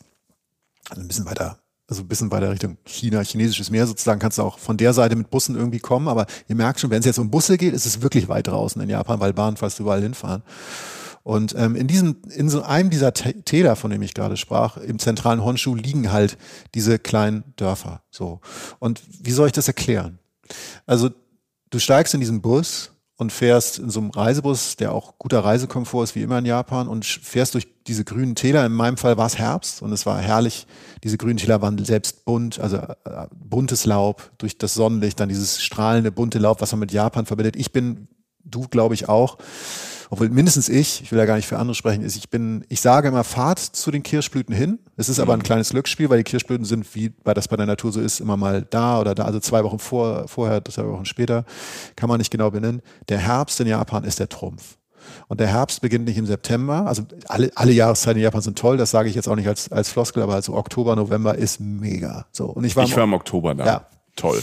also 0.89 1.01
ein 1.01 1.07
bisschen 1.07 1.25
weiter, 1.25 1.59
also 1.87 2.01
ein 2.01 2.07
bisschen 2.07 2.31
weiter 2.31 2.49
Richtung 2.49 2.77
China, 2.85 3.21
chinesisches 3.21 3.69
Meer 3.69 3.85
sozusagen, 3.85 4.19
kannst 4.19 4.37
du 4.37 4.41
auch 4.41 4.57
von 4.57 4.77
der 4.77 4.93
Seite 4.93 5.15
mit 5.15 5.29
Bussen 5.29 5.55
irgendwie 5.55 5.79
kommen. 5.79 6.07
Aber 6.07 6.25
ihr 6.47 6.55
merkt 6.55 6.79
schon, 6.79 6.89
wenn 6.89 6.99
es 6.99 7.05
jetzt 7.05 7.19
um 7.19 7.29
Busse 7.29 7.57
geht, 7.57 7.73
ist 7.73 7.85
es 7.85 8.01
wirklich 8.01 8.27
weit 8.27 8.47
draußen 8.47 8.81
in 8.81 8.89
Japan, 8.89 9.19
weil 9.19 9.33
Bahn 9.33 9.57
fast 9.57 9.79
überall 9.79 10.01
hinfahren. 10.01 10.41
Und 11.21 11.55
ähm, 11.57 11.75
in 11.75 11.87
diesem, 11.87 12.17
in 12.35 12.49
so 12.49 12.61
einem 12.61 12.91
dieser 12.91 13.13
Täler, 13.13 13.75
von 13.75 13.89
dem 13.89 14.01
ich 14.03 14.13
gerade 14.13 14.37
sprach, 14.37 14.77
im 14.77 14.99
zentralen 14.99 15.43
Honshu 15.43 15.73
liegen 15.73 16.11
halt 16.11 16.37
diese 16.75 16.99
kleinen 16.99 17.43
Dörfer. 17.55 18.03
So. 18.11 18.41
Und 18.79 19.01
wie 19.21 19.31
soll 19.31 19.47
ich 19.47 19.53
das 19.53 19.67
erklären? 19.67 20.19
Also 20.85 21.09
du 21.71 21.79
steigst 21.79 22.13
in 22.13 22.19
diesen 22.19 22.41
Bus 22.41 22.91
und 23.17 23.31
fährst 23.31 23.79
in 23.79 23.89
so 23.89 24.01
einem 24.01 24.09
Reisebus, 24.09 24.75
der 24.75 24.91
auch 24.91 25.17
guter 25.17 25.39
Reisekomfort 25.39 26.03
ist, 26.03 26.15
wie 26.15 26.21
immer 26.21 26.39
in 26.39 26.45
Japan, 26.45 26.87
und 26.87 27.05
fährst 27.05 27.53
durch 27.53 27.67
diese 27.87 28.03
grünen 28.03 28.35
Täler. 28.35 28.65
In 28.65 28.73
meinem 28.73 28.97
Fall 28.97 29.17
war 29.17 29.27
es 29.27 29.37
Herbst 29.37 29.81
und 29.81 29.93
es 29.93 30.05
war 30.05 30.19
herrlich. 30.19 30.67
Diese 31.03 31.17
grünen 31.17 31.37
Täler 31.37 31.61
waren 31.61 31.83
selbst 31.85 32.25
bunt, 32.25 32.59
also 32.59 32.77
äh, 32.77 33.27
buntes 33.33 33.85
Laub 33.85 34.31
durch 34.37 34.57
das 34.57 34.73
Sonnenlicht, 34.73 35.19
dann 35.19 35.29
dieses 35.29 35.63
strahlende 35.63 36.11
bunte 36.11 36.39
Laub, 36.39 36.61
was 36.61 36.71
man 36.71 36.79
mit 36.81 36.91
Japan 36.91 37.25
verbindet. 37.25 37.55
Ich 37.55 37.71
bin, 37.71 38.07
du 38.43 38.67
glaube 38.67 38.95
ich 38.95 39.07
auch, 39.07 39.37
obwohl 40.09 40.29
mindestens 40.29 40.69
ich, 40.69 41.01
ich 41.01 41.11
will 41.11 41.19
ja 41.19 41.25
gar 41.25 41.35
nicht 41.35 41.47
für 41.47 41.57
andere 41.57 41.75
sprechen, 41.75 42.03
ist, 42.03 42.15
ich 42.15 42.29
bin, 42.29 42.65
ich 42.69 42.81
sage 42.81 43.07
immer, 43.07 43.23
fahrt 43.23 43.59
zu 43.59 43.91
den 43.91 44.03
Kirschblüten 44.03 44.53
hin. 44.53 44.79
Es 44.97 45.09
ist 45.09 45.17
mhm. 45.17 45.23
aber 45.23 45.33
ein 45.33 45.39
mhm. 45.39 45.43
kleines 45.43 45.69
Glücksspiel, 45.69 46.09
weil 46.09 46.17
die 46.17 46.23
Kirschblüten 46.23 46.65
sind, 46.65 46.95
wie 46.95 47.09
bei 47.09 47.33
das 47.33 47.47
bei 47.47 47.57
der 47.57 47.65
Natur 47.65 47.91
so 47.91 47.99
ist, 47.99 48.19
immer 48.19 48.37
mal 48.37 48.61
da 48.69 48.99
oder 48.99 49.15
da, 49.15 49.25
also 49.25 49.39
zwei 49.39 49.63
Wochen 49.63 49.79
vor, 49.79 50.27
vorher, 50.27 50.63
zwei 50.65 50.87
Wochen 50.87 51.05
später, 51.05 51.45
kann 51.95 52.09
man 52.09 52.17
nicht 52.17 52.31
genau 52.31 52.51
benennen. 52.51 52.81
Der 53.09 53.19
Herbst 53.19 53.59
in 53.59 53.67
Japan 53.67 54.03
ist 54.03 54.19
der 54.19 54.29
Trumpf. 54.29 54.77
Und 55.27 55.39
der 55.39 55.47
Herbst 55.47 55.81
beginnt 55.81 56.05
nicht 56.05 56.17
im 56.17 56.25
September. 56.25 56.87
Also 56.87 57.03
alle, 57.27 57.51
alle 57.55 57.71
Jahreszeiten 57.71 58.17
in 58.17 58.23
Japan 58.23 58.41
sind 58.41 58.57
toll. 58.57 58.77
Das 58.77 58.91
sage 58.91 59.09
ich 59.09 59.15
jetzt 59.15 59.27
auch 59.27 59.35
nicht 59.35 59.47
als, 59.47 59.71
als 59.71 59.89
Floskel, 59.89 60.23
aber 60.23 60.33
also 60.33 60.55
Oktober, 60.55 60.95
November 60.95 61.35
ist 61.35 61.59
mega. 61.59 62.25
So. 62.31 62.45
Und 62.45 62.63
ich 62.63 62.75
war, 62.75 62.85
ich 62.85 62.95
war 62.95 63.03
im 63.03 63.13
Oktober 63.13 63.53
da. 63.55 63.65
Ja. 63.65 63.87
Toll. 64.15 64.41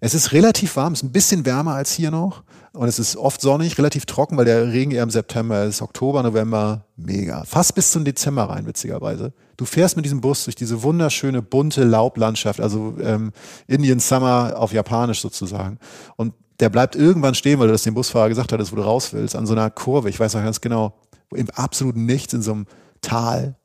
Es 0.00 0.14
ist 0.14 0.32
relativ 0.32 0.76
warm, 0.76 0.92
es 0.92 1.00
ist 1.00 1.08
ein 1.08 1.12
bisschen 1.12 1.46
wärmer 1.46 1.74
als 1.74 1.92
hier 1.92 2.10
noch. 2.10 2.42
Und 2.72 2.88
es 2.88 2.98
ist 2.98 3.16
oft 3.16 3.40
sonnig, 3.40 3.78
relativ 3.78 4.04
trocken, 4.04 4.36
weil 4.36 4.44
der 4.44 4.70
Regen 4.70 4.90
eher 4.90 5.02
im 5.02 5.10
September 5.10 5.64
ist. 5.64 5.80
Oktober, 5.80 6.22
November, 6.22 6.84
mega. 6.96 7.44
Fast 7.44 7.74
bis 7.74 7.90
zum 7.90 8.04
Dezember 8.04 8.50
rein, 8.50 8.66
witzigerweise. 8.66 9.32
Du 9.56 9.64
fährst 9.64 9.96
mit 9.96 10.04
diesem 10.04 10.20
Bus 10.20 10.44
durch 10.44 10.56
diese 10.56 10.82
wunderschöne, 10.82 11.40
bunte 11.40 11.84
Laublandschaft, 11.84 12.60
also 12.60 12.94
ähm, 13.00 13.32
Indian 13.66 13.98
Summer 13.98 14.54
auf 14.56 14.74
Japanisch 14.74 15.22
sozusagen. 15.22 15.78
Und 16.16 16.34
der 16.60 16.68
bleibt 16.68 16.96
irgendwann 16.96 17.34
stehen, 17.34 17.58
weil 17.58 17.68
du 17.68 17.72
das 17.72 17.82
dem 17.82 17.94
Busfahrer 17.94 18.28
gesagt 18.28 18.52
hattest, 18.52 18.72
wo 18.72 18.76
du 18.76 18.82
raus 18.82 19.14
willst, 19.14 19.36
an 19.36 19.46
so 19.46 19.54
einer 19.54 19.70
Kurve. 19.70 20.10
Ich 20.10 20.20
weiß 20.20 20.34
noch 20.34 20.42
ganz 20.42 20.60
genau, 20.60 20.98
im 21.34 21.48
absoluten 21.50 22.04
Nichts, 22.04 22.34
in 22.34 22.42
so 22.42 22.52
einem 22.52 22.66
Tal. 23.00 23.56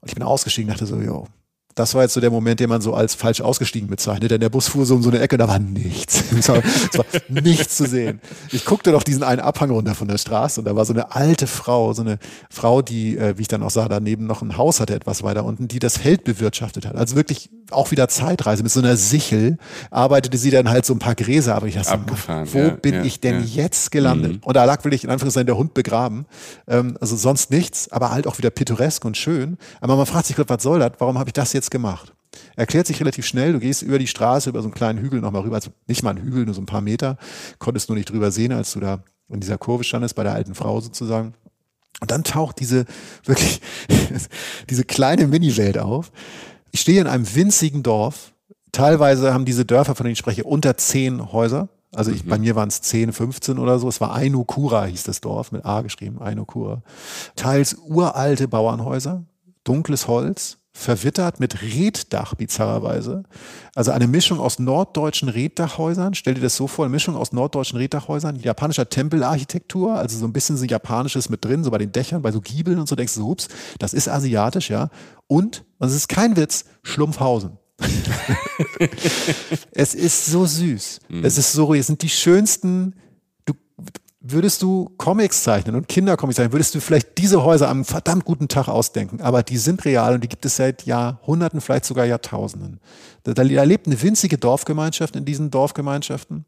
Und 0.00 0.08
ich 0.08 0.14
bin 0.14 0.24
ausgestiegen, 0.24 0.68
dachte 0.68 0.86
so, 0.86 0.96
jo, 0.96 1.28
das 1.76 1.94
war 1.94 2.02
jetzt 2.02 2.14
so 2.14 2.22
der 2.22 2.30
Moment, 2.30 2.58
den 2.58 2.70
man 2.70 2.80
so 2.80 2.94
als 2.94 3.14
falsch 3.14 3.42
ausgestiegen 3.42 3.86
bezeichnet. 3.88 4.30
Denn 4.30 4.40
der 4.40 4.48
Bus 4.48 4.66
fuhr 4.66 4.86
so 4.86 4.94
um 4.94 5.02
so 5.02 5.10
eine 5.10 5.20
Ecke, 5.20 5.36
da 5.36 5.46
war 5.46 5.58
nichts. 5.58 6.24
es, 6.38 6.48
war, 6.48 6.62
es 6.64 6.98
war 6.98 7.04
nichts 7.28 7.76
zu 7.76 7.86
sehen. 7.86 8.20
Ich 8.50 8.64
guckte 8.64 8.92
doch 8.92 9.02
diesen 9.02 9.22
einen 9.22 9.42
Abhang 9.42 9.70
runter 9.70 9.94
von 9.94 10.08
der 10.08 10.16
Straße 10.16 10.62
und 10.62 10.64
da 10.64 10.74
war 10.74 10.86
so 10.86 10.94
eine 10.94 11.14
alte 11.14 11.46
Frau, 11.46 11.92
so 11.92 12.00
eine 12.00 12.18
Frau, 12.48 12.80
die, 12.80 13.18
äh, 13.18 13.36
wie 13.36 13.42
ich 13.42 13.48
dann 13.48 13.62
auch 13.62 13.70
sah, 13.70 13.88
daneben 13.88 14.26
noch 14.26 14.40
ein 14.40 14.56
Haus 14.56 14.80
hatte, 14.80 14.94
etwas 14.94 15.22
weiter 15.22 15.44
unten, 15.44 15.68
die 15.68 15.78
das 15.78 15.98
Feld 15.98 16.24
bewirtschaftet 16.24 16.86
hat. 16.86 16.96
Also 16.96 17.14
wirklich 17.14 17.50
auch 17.70 17.90
wieder 17.90 18.08
Zeitreise. 18.08 18.62
Mit 18.62 18.72
so 18.72 18.80
einer 18.80 18.96
Sichel 18.96 19.58
arbeitete 19.90 20.38
sie 20.38 20.50
dann 20.50 20.70
halt 20.70 20.86
so 20.86 20.94
ein 20.94 20.98
paar 20.98 21.14
Gräser 21.14 21.56
Aber 21.56 21.66
Ich 21.66 21.74
dachte, 21.74 21.92
Abgefahren, 21.92 22.48
wo 22.52 22.58
ja, 22.58 22.70
bin 22.70 22.94
ja, 22.94 23.02
ich 23.02 23.20
denn 23.20 23.40
ja. 23.40 23.64
jetzt 23.64 23.90
gelandet? 23.90 24.32
Mhm. 24.32 24.40
Und 24.44 24.56
da 24.56 24.64
lag 24.64 24.84
wirklich 24.84 25.04
in 25.04 25.10
Anführungszeichen 25.10 25.46
der 25.46 25.56
Hund 25.56 25.74
begraben. 25.74 26.26
Ähm, 26.66 26.96
also 27.00 27.16
sonst 27.16 27.50
nichts, 27.50 27.90
aber 27.92 28.10
halt 28.10 28.26
auch 28.26 28.38
wieder 28.38 28.50
pittoresk 28.50 29.04
und 29.04 29.16
schön. 29.16 29.58
Aber 29.80 29.96
man 29.96 30.06
fragt 30.06 30.26
sich, 30.26 30.36
was 30.38 30.62
soll 30.62 30.78
das? 30.78 30.92
Warum 30.98 31.18
habe 31.18 31.28
ich 31.28 31.34
das 31.34 31.52
jetzt 31.52 31.65
jetzt 31.66 31.70
gemacht. 31.70 32.12
Erklärt 32.54 32.86
sich 32.86 33.00
relativ 33.00 33.26
schnell, 33.26 33.52
du 33.52 33.60
gehst 33.60 33.82
über 33.82 33.98
die 33.98 34.06
Straße, 34.06 34.50
über 34.50 34.60
so 34.60 34.68
einen 34.68 34.74
kleinen 34.74 34.98
Hügel 34.98 35.20
nochmal 35.20 35.42
rüber, 35.42 35.56
also 35.56 35.70
nicht 35.86 36.02
mal 36.02 36.10
ein 36.10 36.22
Hügel, 36.22 36.44
nur 36.44 36.54
so 36.54 36.60
ein 36.60 36.66
paar 36.66 36.80
Meter, 36.80 37.16
konntest 37.58 37.88
nur 37.88 37.96
nicht 37.96 38.10
drüber 38.10 38.30
sehen, 38.30 38.52
als 38.52 38.72
du 38.72 38.80
da 38.80 39.02
in 39.28 39.40
dieser 39.40 39.58
Kurve 39.58 39.84
standest, 39.84 40.14
bei 40.14 40.22
der 40.22 40.34
alten 40.34 40.54
Frau 40.54 40.80
sozusagen. 40.80 41.34
Und 42.00 42.10
dann 42.10 42.24
taucht 42.24 42.60
diese 42.60 42.84
wirklich, 43.24 43.60
diese 44.70 44.84
kleine 44.84 45.26
Mini-Welt 45.26 45.78
auf. 45.78 46.12
Ich 46.72 46.80
stehe 46.80 47.00
in 47.00 47.06
einem 47.06 47.34
winzigen 47.34 47.82
Dorf. 47.82 48.32
Teilweise 48.70 49.32
haben 49.32 49.46
diese 49.46 49.64
Dörfer, 49.64 49.94
von 49.94 50.04
denen 50.04 50.12
ich 50.12 50.18
spreche, 50.18 50.44
unter 50.44 50.76
zehn 50.76 51.32
Häuser. 51.32 51.68
Also 51.94 52.10
ich, 52.10 52.24
mhm. 52.24 52.28
bei 52.28 52.38
mir 52.38 52.54
waren 52.54 52.68
es 52.68 52.82
10, 52.82 53.12
15 53.14 53.58
oder 53.58 53.78
so. 53.78 53.88
Es 53.88 54.02
war 54.02 54.14
Ainokura, 54.14 54.84
hieß 54.84 55.04
das 55.04 55.22
Dorf, 55.22 55.52
mit 55.52 55.64
A 55.64 55.80
geschrieben, 55.80 56.20
Ainokura. 56.20 56.82
Teils 57.34 57.74
uralte 57.86 58.46
Bauernhäuser, 58.46 59.24
dunkles 59.64 60.06
Holz, 60.06 60.58
verwittert 60.76 61.40
mit 61.40 61.62
Reddach 61.62 62.34
bizarrerweise. 62.34 63.22
Also 63.74 63.92
eine 63.92 64.06
Mischung 64.06 64.38
aus 64.38 64.58
norddeutschen 64.58 65.30
Reddachhäusern. 65.30 66.14
Stell 66.14 66.34
dir 66.34 66.42
das 66.42 66.54
so 66.54 66.66
vor, 66.66 66.84
eine 66.84 66.92
Mischung 66.92 67.16
aus 67.16 67.32
norddeutschen 67.32 67.78
Reddachhäusern, 67.78 68.36
japanischer 68.36 68.88
Tempelarchitektur, 68.88 69.94
also 69.94 70.18
so 70.18 70.26
ein 70.26 70.34
bisschen 70.34 70.58
so 70.58 70.66
japanisches 70.66 71.30
mit 71.30 71.42
drin, 71.44 71.64
so 71.64 71.70
bei 71.70 71.78
den 71.78 71.92
Dächern, 71.92 72.20
bei 72.20 72.30
so 72.30 72.42
Giebeln 72.42 72.78
und 72.78 72.88
so 72.88 72.94
denkst 72.94 73.14
du, 73.14 73.30
ups, 73.30 73.48
das 73.78 73.94
ist 73.94 74.06
asiatisch, 74.08 74.68
ja. 74.68 74.90
Und, 75.26 75.64
und 75.78 75.88
es 75.88 75.94
ist 75.94 76.08
kein 76.08 76.36
Witz, 76.36 76.66
Schlumpfhausen. 76.82 77.58
es 79.72 79.94
ist 79.94 80.26
so 80.26 80.44
süß. 80.44 81.00
Mhm. 81.08 81.24
Es 81.24 81.38
ist 81.38 81.52
so, 81.52 81.72
es 81.72 81.86
sind 81.86 82.02
die 82.02 82.10
schönsten 82.10 82.94
würdest 84.32 84.62
du 84.62 84.90
Comics 84.96 85.42
zeichnen 85.42 85.76
und 85.76 85.88
Kindercomics 85.88 86.36
zeichnen, 86.36 86.52
würdest 86.52 86.74
du 86.74 86.80
vielleicht 86.80 87.18
diese 87.18 87.44
Häuser 87.44 87.68
am 87.68 87.84
verdammt 87.84 88.24
guten 88.24 88.48
Tag 88.48 88.68
ausdenken. 88.68 89.20
Aber 89.20 89.42
die 89.42 89.56
sind 89.56 89.84
real 89.84 90.14
und 90.14 90.24
die 90.24 90.28
gibt 90.28 90.44
es 90.44 90.56
seit 90.56 90.86
Jahrhunderten, 90.86 91.60
vielleicht 91.60 91.84
sogar 91.84 92.04
Jahrtausenden. 92.06 92.80
Da, 93.24 93.34
da 93.34 93.42
lebt 93.42 93.86
eine 93.86 94.00
winzige 94.00 94.38
Dorfgemeinschaft 94.38 95.16
in 95.16 95.24
diesen 95.24 95.50
Dorfgemeinschaften, 95.50 96.44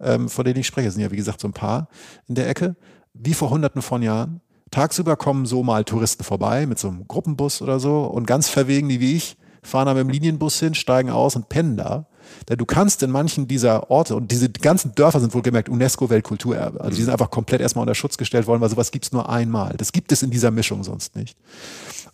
ähm, 0.00 0.28
von 0.28 0.44
denen 0.44 0.60
ich 0.60 0.66
spreche. 0.66 0.88
Es 0.88 0.94
sind 0.94 1.02
ja, 1.02 1.10
wie 1.10 1.16
gesagt, 1.16 1.40
so 1.40 1.48
ein 1.48 1.52
paar 1.52 1.88
in 2.28 2.34
der 2.34 2.48
Ecke, 2.48 2.76
wie 3.14 3.34
vor 3.34 3.50
hunderten 3.50 3.82
von 3.82 4.02
Jahren. 4.02 4.40
Tagsüber 4.70 5.16
kommen 5.16 5.46
so 5.46 5.62
mal 5.62 5.84
Touristen 5.84 6.22
vorbei 6.22 6.66
mit 6.66 6.78
so 6.78 6.88
einem 6.88 7.08
Gruppenbus 7.08 7.60
oder 7.60 7.80
so 7.80 8.04
und 8.04 8.26
ganz 8.26 8.48
verwegen, 8.48 8.88
die 8.88 9.00
wie 9.00 9.16
ich, 9.16 9.36
fahren 9.62 9.86
da 9.86 9.94
mit 9.94 10.02
dem 10.04 10.10
Linienbus 10.10 10.60
hin, 10.60 10.74
steigen 10.74 11.10
aus 11.10 11.36
und 11.36 11.48
pennen 11.48 11.76
da. 11.76 12.06
Denn 12.48 12.58
du 12.58 12.66
kannst 12.66 13.02
in 13.02 13.10
manchen 13.10 13.48
dieser 13.48 13.90
Orte, 13.90 14.16
und 14.16 14.30
diese 14.30 14.48
ganzen 14.48 14.94
Dörfer 14.94 15.20
sind 15.20 15.34
wohlgemerkt 15.34 15.68
UNESCO-Weltkulturerbe, 15.68 16.80
also 16.80 16.96
die 16.96 17.02
sind 17.02 17.12
einfach 17.12 17.30
komplett 17.30 17.60
erstmal 17.60 17.82
unter 17.82 17.94
Schutz 17.94 18.16
gestellt 18.16 18.46
worden, 18.46 18.60
weil 18.60 18.70
sowas 18.70 18.90
gibt's 18.90 19.12
nur 19.12 19.28
einmal. 19.28 19.74
Das 19.76 19.92
gibt 19.92 20.12
es 20.12 20.22
in 20.22 20.30
dieser 20.30 20.50
Mischung 20.50 20.84
sonst 20.84 21.16
nicht. 21.16 21.36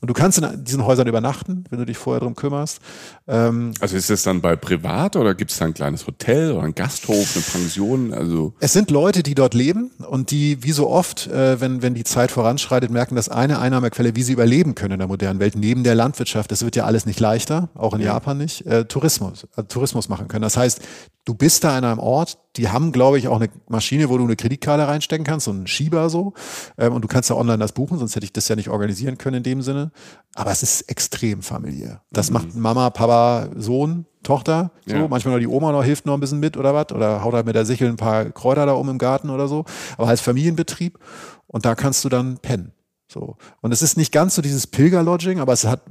Und 0.00 0.08
du 0.08 0.14
kannst 0.14 0.38
in 0.38 0.64
diesen 0.64 0.84
Häusern 0.84 1.06
übernachten, 1.06 1.64
wenn 1.70 1.78
du 1.78 1.86
dich 1.86 1.96
vorher 1.96 2.20
drum 2.20 2.34
kümmerst. 2.34 2.80
Ähm, 3.26 3.72
also 3.80 3.96
ist 3.96 4.10
es 4.10 4.22
dann 4.22 4.40
bei 4.40 4.54
privat 4.56 5.16
oder 5.16 5.34
gibt 5.34 5.50
es 5.50 5.58
da 5.58 5.64
ein 5.64 5.74
kleines 5.74 6.06
Hotel 6.06 6.52
oder 6.52 6.64
ein 6.64 6.74
Gasthof, 6.74 7.34
eine 7.34 7.42
Pension? 7.42 8.12
Also 8.12 8.52
es 8.60 8.72
sind 8.72 8.90
Leute, 8.90 9.22
die 9.22 9.34
dort 9.34 9.54
leben 9.54 9.90
und 10.08 10.30
die, 10.30 10.62
wie 10.62 10.72
so 10.72 10.88
oft, 10.88 11.26
äh, 11.28 11.60
wenn, 11.60 11.82
wenn 11.82 11.94
die 11.94 12.04
Zeit 12.04 12.30
voranschreitet, 12.30 12.90
merken, 12.90 13.16
dass 13.16 13.28
eine 13.28 13.58
Einnahmequelle, 13.58 14.14
wie 14.16 14.22
sie 14.22 14.32
überleben 14.32 14.74
können 14.74 14.92
in 14.92 14.98
der 14.98 15.08
modernen 15.08 15.40
Welt, 15.40 15.56
neben 15.56 15.82
der 15.82 15.94
Landwirtschaft, 15.94 16.50
das 16.50 16.62
wird 16.62 16.76
ja 16.76 16.84
alles 16.84 17.06
nicht 17.06 17.20
leichter, 17.20 17.68
auch 17.74 17.94
in 17.94 18.00
ja. 18.00 18.12
Japan 18.12 18.38
nicht, 18.38 18.66
äh, 18.66 18.84
Tourismus, 18.84 19.46
äh, 19.56 19.64
Tourismus 19.64 20.05
machen 20.08 20.28
können. 20.28 20.42
Das 20.42 20.56
heißt, 20.56 20.80
du 21.24 21.34
bist 21.34 21.64
da 21.64 21.76
an 21.76 21.84
einem 21.84 21.98
Ort, 21.98 22.38
die 22.56 22.68
haben, 22.68 22.92
glaube 22.92 23.18
ich, 23.18 23.28
auch 23.28 23.36
eine 23.36 23.48
Maschine, 23.68 24.08
wo 24.08 24.16
du 24.16 24.24
eine 24.24 24.36
Kreditkarte 24.36 24.88
reinstecken 24.88 25.26
kannst, 25.26 25.44
so 25.44 25.50
einen 25.50 25.66
Schieber 25.66 26.08
so. 26.08 26.32
Ähm, 26.78 26.92
und 26.92 27.02
du 27.02 27.08
kannst 27.08 27.28
ja 27.30 27.36
online 27.36 27.58
das 27.58 27.72
buchen, 27.72 27.98
sonst 27.98 28.16
hätte 28.16 28.24
ich 28.24 28.32
das 28.32 28.48
ja 28.48 28.56
nicht 28.56 28.70
organisieren 28.70 29.18
können 29.18 29.38
in 29.38 29.42
dem 29.42 29.62
Sinne. 29.62 29.90
Aber 30.34 30.50
es 30.50 30.62
ist 30.62 30.82
extrem 30.82 31.42
familiär. 31.42 32.02
Das 32.12 32.30
mhm. 32.30 32.34
macht 32.34 32.54
Mama, 32.54 32.90
Papa, 32.90 33.48
Sohn, 33.56 34.06
Tochter. 34.22 34.70
So, 34.86 34.96
ja. 34.96 35.08
manchmal 35.08 35.34
noch 35.34 35.40
die 35.40 35.48
Oma 35.48 35.72
noch 35.72 35.84
hilft 35.84 36.06
noch 36.06 36.14
ein 36.14 36.20
bisschen 36.20 36.40
mit 36.40 36.56
oder 36.56 36.74
was. 36.74 36.92
Oder 36.92 37.22
haut 37.22 37.34
halt 37.34 37.46
mit 37.46 37.54
der 37.54 37.66
Sichel 37.66 37.88
ein 37.88 37.96
paar 37.96 38.26
Kräuter 38.26 38.66
da 38.66 38.72
um 38.72 38.88
im 38.88 38.98
Garten 38.98 39.30
oder 39.30 39.48
so. 39.48 39.64
Aber 39.98 40.08
als 40.08 40.20
Familienbetrieb. 40.20 40.98
Und 41.48 41.64
da 41.64 41.74
kannst 41.74 42.04
du 42.04 42.08
dann 42.08 42.38
pennen. 42.38 42.72
So. 43.08 43.36
Und 43.60 43.72
es 43.72 43.82
ist 43.82 43.96
nicht 43.96 44.10
ganz 44.10 44.34
so 44.34 44.42
dieses 44.42 44.66
Pilgerlodging, 44.66 45.38
aber 45.38 45.52
es 45.52 45.64
hat, 45.64 45.82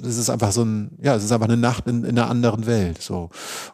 es 0.00 0.16
ist 0.16 0.30
einfach 0.30 0.52
so 0.52 0.62
ein, 0.62 0.92
ja, 1.02 1.16
es 1.16 1.24
ist 1.24 1.32
einfach 1.32 1.48
eine 1.48 1.56
Nacht 1.56 1.88
in, 1.88 2.04
in 2.04 2.18
einer 2.18 2.30
anderen 2.30 2.66
Welt. 2.66 3.02
So. 3.02 3.30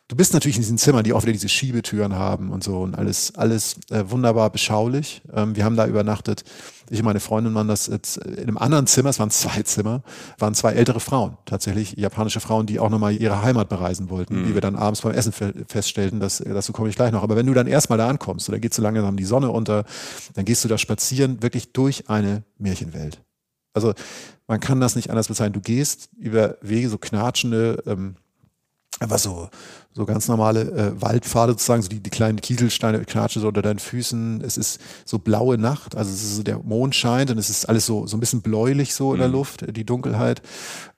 Du 0.08 0.16
bist 0.16 0.32
natürlich 0.32 0.56
in 0.56 0.62
diesen 0.62 0.78
Zimmern, 0.78 1.04
die 1.04 1.12
auch 1.12 1.22
wieder 1.22 1.32
diese 1.32 1.48
Schiebetüren 1.48 2.14
haben 2.14 2.50
und 2.50 2.64
so 2.64 2.80
und 2.80 2.94
alles, 2.94 3.34
alles 3.34 3.76
äh, 3.90 4.04
wunderbar 4.08 4.50
beschaulich. 4.50 5.22
Ähm, 5.32 5.56
wir 5.56 5.64
haben 5.64 5.76
da 5.76 5.86
übernachtet 5.86 6.44
ich 6.90 7.00
und 7.00 7.04
meine 7.04 7.20
Freundin 7.20 7.54
waren 7.54 7.68
das 7.68 7.86
jetzt 7.88 8.18
in 8.18 8.44
einem 8.44 8.58
anderen 8.58 8.86
Zimmer, 8.86 9.10
es 9.10 9.18
waren 9.18 9.30
zwei 9.30 9.62
Zimmer, 9.62 10.02
waren 10.38 10.54
zwei 10.54 10.72
ältere 10.72 11.00
Frauen, 11.00 11.36
tatsächlich 11.44 11.92
japanische 11.96 12.40
Frauen, 12.40 12.66
die 12.66 12.78
auch 12.78 12.90
nochmal 12.90 13.14
ihre 13.14 13.42
Heimat 13.42 13.68
bereisen 13.68 14.10
wollten, 14.10 14.42
mhm. 14.42 14.48
wie 14.48 14.54
wir 14.54 14.60
dann 14.60 14.76
abends 14.76 15.00
beim 15.00 15.12
Essen 15.12 15.32
feststellten, 15.68 16.20
dass, 16.20 16.38
dazu 16.38 16.72
komme 16.72 16.88
ich 16.88 16.96
gleich 16.96 17.12
noch. 17.12 17.22
Aber 17.22 17.36
wenn 17.36 17.46
du 17.46 17.54
dann 17.54 17.66
erstmal 17.66 17.98
da 17.98 18.08
ankommst, 18.08 18.48
oder 18.48 18.58
geht 18.58 18.74
so 18.74 18.82
langsam 18.82 19.16
die 19.16 19.24
Sonne 19.24 19.50
unter, 19.50 19.84
dann 20.34 20.44
gehst 20.44 20.64
du 20.64 20.68
da 20.68 20.78
spazieren, 20.78 21.42
wirklich 21.42 21.72
durch 21.72 22.08
eine 22.08 22.44
Märchenwelt. 22.58 23.22
Also 23.74 23.92
man 24.46 24.60
kann 24.60 24.80
das 24.80 24.96
nicht 24.96 25.10
anders 25.10 25.28
bezeichnen. 25.28 25.52
Du 25.54 25.60
gehst 25.60 26.08
über 26.16 26.56
Wege, 26.62 26.88
so 26.88 26.98
knatschende, 26.98 27.82
ähm, 27.86 28.16
einfach 29.00 29.18
so, 29.18 29.50
so 29.96 30.04
ganz 30.04 30.28
normale 30.28 30.60
äh, 30.60 31.00
Waldpfade 31.00 31.52
sozusagen, 31.52 31.80
so 31.80 31.88
die, 31.88 32.00
die 32.00 32.10
kleinen 32.10 32.38
Kieselsteine 32.38 33.02
knatschen 33.06 33.40
so 33.40 33.48
unter 33.48 33.62
deinen 33.62 33.78
Füßen. 33.78 34.42
Es 34.42 34.58
ist 34.58 34.78
so 35.06 35.18
blaue 35.18 35.56
Nacht, 35.56 35.96
also 35.96 36.12
es 36.12 36.22
ist 36.22 36.36
so 36.36 36.42
der 36.42 36.58
Mond 36.58 36.94
scheint 36.94 37.30
und 37.30 37.38
es 37.38 37.48
ist 37.48 37.66
alles 37.66 37.86
so, 37.86 38.06
so 38.06 38.18
ein 38.18 38.20
bisschen 38.20 38.42
bläulich 38.42 38.92
so 38.92 39.14
in 39.14 39.20
der 39.20 39.28
mhm. 39.28 39.34
Luft, 39.34 39.64
die 39.74 39.86
Dunkelheit. 39.86 40.42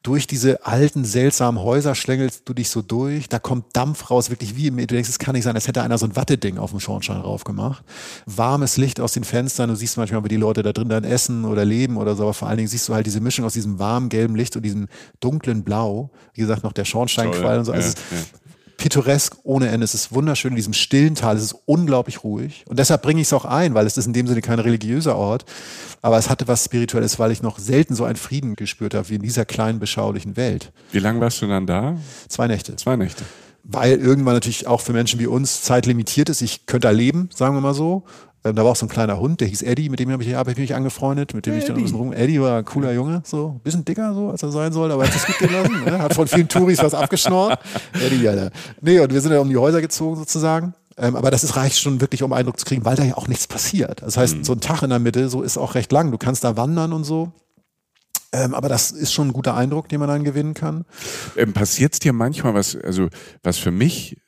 Durch 0.03 0.27
diese 0.27 0.67
alten, 0.67 1.05
seltsamen 1.05 1.63
Häuser 1.63 1.95
schlängelst 1.95 2.43
du 2.49 2.55
dich 2.55 2.71
so 2.71 2.83
durch. 2.83 3.29
Da 3.29 3.39
kommt 3.39 3.77
Dampf 3.77 4.11
raus, 4.11 4.31
wirklich 4.31 4.57
wie 4.57 4.67
im, 4.67 4.77
du 4.77 4.87
denkst, 4.89 5.09
es 5.09 5.21
kann 5.21 5.37
nicht 5.37 5.45
sein, 5.45 5.55
als 5.55 5.69
hätte 5.69 5.83
einer 5.83 5.97
so 5.97 6.07
ein 6.07 6.17
Watteding 6.17 6.59
auf 6.59 6.71
dem 6.71 6.81
Schornstein 6.81 7.23
drauf 7.23 7.45
gemacht. 7.45 7.85
Warmes 8.27 8.79
Licht 8.79 8.99
aus 8.99 9.13
den 9.13 9.23
Fenstern, 9.23 9.69
du 9.69 9.77
siehst 9.77 9.97
manchmal, 9.97 10.25
wie 10.25 10.29
die 10.29 10.37
Leute 10.37 10.65
da 10.65 10.73
drin 10.73 10.89
dann 10.89 11.05
essen 11.05 11.45
oder 11.45 11.65
leben 11.65 11.99
oder 11.99 12.17
so, 12.17 12.25
aber 12.25 12.35
vor 12.35 12.49
allen 12.49 12.57
Dingen 12.57 12.69
siehst 12.69 12.89
du 12.89 12.95
halt 12.95 13.07
diese 13.07 13.21
Mischung 13.21 13.45
aus 13.45 13.53
diesem 13.53 13.79
warmen 13.79 14.09
gelben 14.09 14.35
Licht 14.35 14.57
und 14.57 14.63
diesem 14.63 14.89
dunklen 15.21 15.63
Blau. 15.63 16.11
Wie 16.35 16.41
gesagt, 16.41 16.65
noch 16.65 16.73
der 16.73 16.85
Schornsteinqualm 16.85 17.61
und 17.61 17.65
so. 17.65 17.73
Also 17.73 17.91
ja, 18.11 18.17
ja 18.17 18.25
pittoresk 18.79 19.37
ohne 19.43 19.69
Ende. 19.69 19.85
Es 19.85 19.93
ist 19.93 20.15
wunderschön 20.15 20.53
in 20.53 20.57
diesem 20.57 20.73
stillen 20.73 21.15
Tal. 21.15 21.37
Es 21.37 21.43
ist 21.43 21.57
unglaublich 21.67 22.25
ruhig. 22.25 22.65
Und 22.69 22.79
deshalb 22.79 23.03
bringe 23.03 23.21
ich 23.21 23.27
es 23.27 23.33
auch 23.35 23.45
ein, 23.45 23.75
weil 23.75 23.87
es 23.87 23.99
ist 23.99 24.07
in 24.07 24.15
dem 24.15 24.27
Sinne 24.27 24.41
kein 24.41 24.59
religiöser 24.59 25.17
Ort. 25.17 25.45
Aber 26.01 26.17
es 26.17 26.31
hatte 26.31 26.49
was 26.49 26.65
Spirituelles, 26.65 27.19
weil 27.19 27.33
ich 27.33 27.43
noch 27.43 27.59
selten 27.59 27.95
so 27.95 28.05
einen 28.05 28.17
Frieden 28.17 28.57
gespürt 28.57 28.95
habe 28.95 29.09
wie 29.11 29.17
in 29.17 29.23
dieser 29.23 29.45
kleinen, 29.45 29.81
beschaulichen 29.81 30.37
Welt. 30.37 30.73
Wie 30.93 31.01
lange 31.01 31.21
warst 31.21 31.43
du 31.43 31.47
dann 31.47 31.67
da? 31.67 31.99
Zwei 32.29 32.47
Nächte. 32.47 32.77
Zwei 32.77 32.97
Nächte. 32.97 33.25
Weil 33.65 33.99
irgendwann 33.99 34.35
natürlich 34.35 34.67
auch 34.67 34.81
für 34.81 34.93
Menschen 34.93 35.21
wie 35.21 35.27
uns 35.27 35.61
Zeit 35.61 35.85
limitiert 35.85 36.31
ist. 36.31 36.41
Ich 36.41 36.65
könnte 36.65 36.87
da 36.87 36.93
leben, 36.93 37.29
sagen 37.35 37.55
wir 37.55 37.61
mal 37.61 37.75
so. 37.75 38.05
Ähm, 38.49 38.57
da 38.57 38.65
war 38.65 38.73
auch 38.73 38.77
so 38.77 38.87
ein 38.87 38.89
kleiner 38.89 39.19
Hund, 39.19 39.41
der 39.41 39.49
hieß 39.49 39.63
Eddie, 39.63 39.89
mit 39.89 40.01
dem 40.01 40.11
habe 40.11 40.23
ich, 40.23 40.35
hab 40.35 40.49
ich 40.49 40.57
mich 40.57 40.75
angefreundet, 40.75 41.35
mit 41.35 41.47
dem 41.47 41.53
Eddie. 41.53 41.61
ich 41.61 41.67
dann 41.67 41.77
ein 41.77 41.83
bisschen 41.83 41.99
rum. 41.99 42.13
Eddie 42.13 42.41
war 42.41 42.59
ein 42.59 42.65
cooler 42.65 42.93
Junge, 42.93 43.23
so 43.25 43.55
ein 43.57 43.61
bisschen 43.61 43.85
dicker 43.85 44.15
so, 44.15 44.31
als 44.31 44.43
er 44.43 44.51
sein 44.51 44.73
soll, 44.73 44.91
aber 44.91 45.05
hat 45.07 45.15
es 45.15 45.27
gut 45.27 45.39
gelassen. 45.39 45.85
ne? 45.85 45.99
Hat 45.99 46.15
von 46.15 46.27
vielen 46.27 46.49
Touris 46.49 46.83
was 46.83 46.95
abgeschnorrt. 46.95 47.59
Eddie, 47.93 48.29
Alter. 48.29 48.51
Nee, 48.81 49.01
und 49.01 49.13
wir 49.13 49.21
sind 49.21 49.33
ja 49.33 49.41
um 49.41 49.49
die 49.49 49.57
Häuser 49.57 49.81
gezogen 49.81 50.17
sozusagen. 50.17 50.75
Ähm, 50.97 51.15
aber 51.15 51.31
das 51.31 51.45
ist, 51.45 51.57
reicht 51.57 51.79
schon 51.79 52.01
wirklich, 52.01 52.23
um 52.23 52.33
Eindruck 52.33 52.59
zu 52.59 52.67
kriegen, 52.67 52.85
weil 52.85 52.97
da 52.97 53.05
ja 53.05 53.17
auch 53.17 53.29
nichts 53.29 53.47
passiert. 53.47 54.03
Das 54.03 54.17
heißt, 54.17 54.39
mhm. 54.39 54.45
so 54.45 54.53
ein 54.55 54.61
Tag 54.61 54.83
in 54.83 54.91
der 54.91 54.99
Mitte, 54.99 55.29
so 55.29 55.43
ist 55.43 55.57
auch 55.57 55.75
recht 55.75 55.93
lang. 55.93 56.11
Du 56.11 56.19
kannst 56.19 56.43
da 56.43 56.57
wandern 56.57 56.93
und 56.93 57.05
so. 57.05 57.33
Ähm, 58.33 58.55
aber 58.55 58.69
das 58.69 58.91
ist 58.91 59.13
schon 59.13 59.29
ein 59.29 59.33
guter 59.33 59.55
Eindruck, 59.55 59.89
den 59.89 60.01
man 60.01 60.09
dann 60.09 60.25
gewinnen 60.25 60.55
kann. 60.55 60.85
Ähm, 61.37 61.53
Passiert 61.53 61.95
es 61.95 61.99
dir 62.01 62.13
manchmal 62.13 62.53
was, 62.55 62.77
also 62.77 63.09
was 63.43 63.59
für 63.59 63.71
mich 63.71 64.19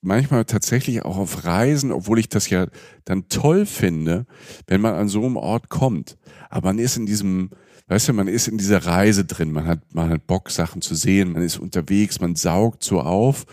manchmal 0.00 0.44
tatsächlich 0.44 1.04
auch 1.04 1.16
auf 1.16 1.44
Reisen, 1.44 1.92
obwohl 1.92 2.18
ich 2.18 2.28
das 2.28 2.50
ja 2.50 2.66
dann 3.04 3.28
toll 3.28 3.66
finde, 3.66 4.26
wenn 4.66 4.80
man 4.80 4.94
an 4.94 5.08
so 5.08 5.24
einem 5.24 5.36
Ort 5.36 5.68
kommt. 5.68 6.16
Aber 6.50 6.68
man 6.68 6.78
ist 6.78 6.96
in 6.96 7.06
diesem, 7.06 7.50
weißt 7.88 8.08
du, 8.08 8.12
man 8.12 8.28
ist 8.28 8.48
in 8.48 8.58
dieser 8.58 8.86
Reise 8.86 9.24
drin, 9.24 9.52
man 9.52 9.66
hat, 9.66 9.94
man 9.94 10.10
hat 10.10 10.26
Bock, 10.26 10.50
Sachen 10.50 10.82
zu 10.82 10.94
sehen, 10.94 11.32
man 11.32 11.42
ist 11.42 11.58
unterwegs, 11.58 12.20
man 12.20 12.36
saugt 12.36 12.84
so 12.84 13.00
auf. 13.00 13.44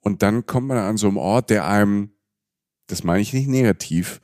Und 0.00 0.22
dann 0.22 0.46
kommt 0.46 0.68
man 0.68 0.78
an 0.78 0.96
so 0.96 1.08
einem 1.08 1.16
Ort, 1.16 1.50
der 1.50 1.66
einem, 1.66 2.10
das 2.86 3.04
meine 3.04 3.20
ich 3.20 3.32
nicht 3.32 3.48
negativ, 3.48 4.20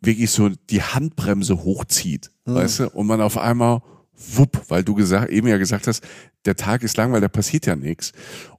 wirklich 0.00 0.30
so 0.30 0.48
die 0.48 0.82
Handbremse 0.82 1.64
hochzieht, 1.64 2.30
mhm. 2.44 2.54
weißt 2.54 2.80
du, 2.80 2.90
und 2.90 3.06
man 3.06 3.20
auf 3.20 3.38
einmal, 3.38 3.82
wupp, 4.14 4.62
weil 4.68 4.84
du 4.84 4.94
gesagt, 4.94 5.30
eben 5.30 5.48
ja 5.48 5.58
gesagt 5.58 5.86
hast, 5.86 6.02
der 6.44 6.56
Tag 6.56 6.82
ist 6.82 6.96
lang, 6.96 7.12
weil 7.12 7.20
da 7.20 7.28
passiert 7.28 7.66
ja 7.66 7.76
nichts. 7.76 8.12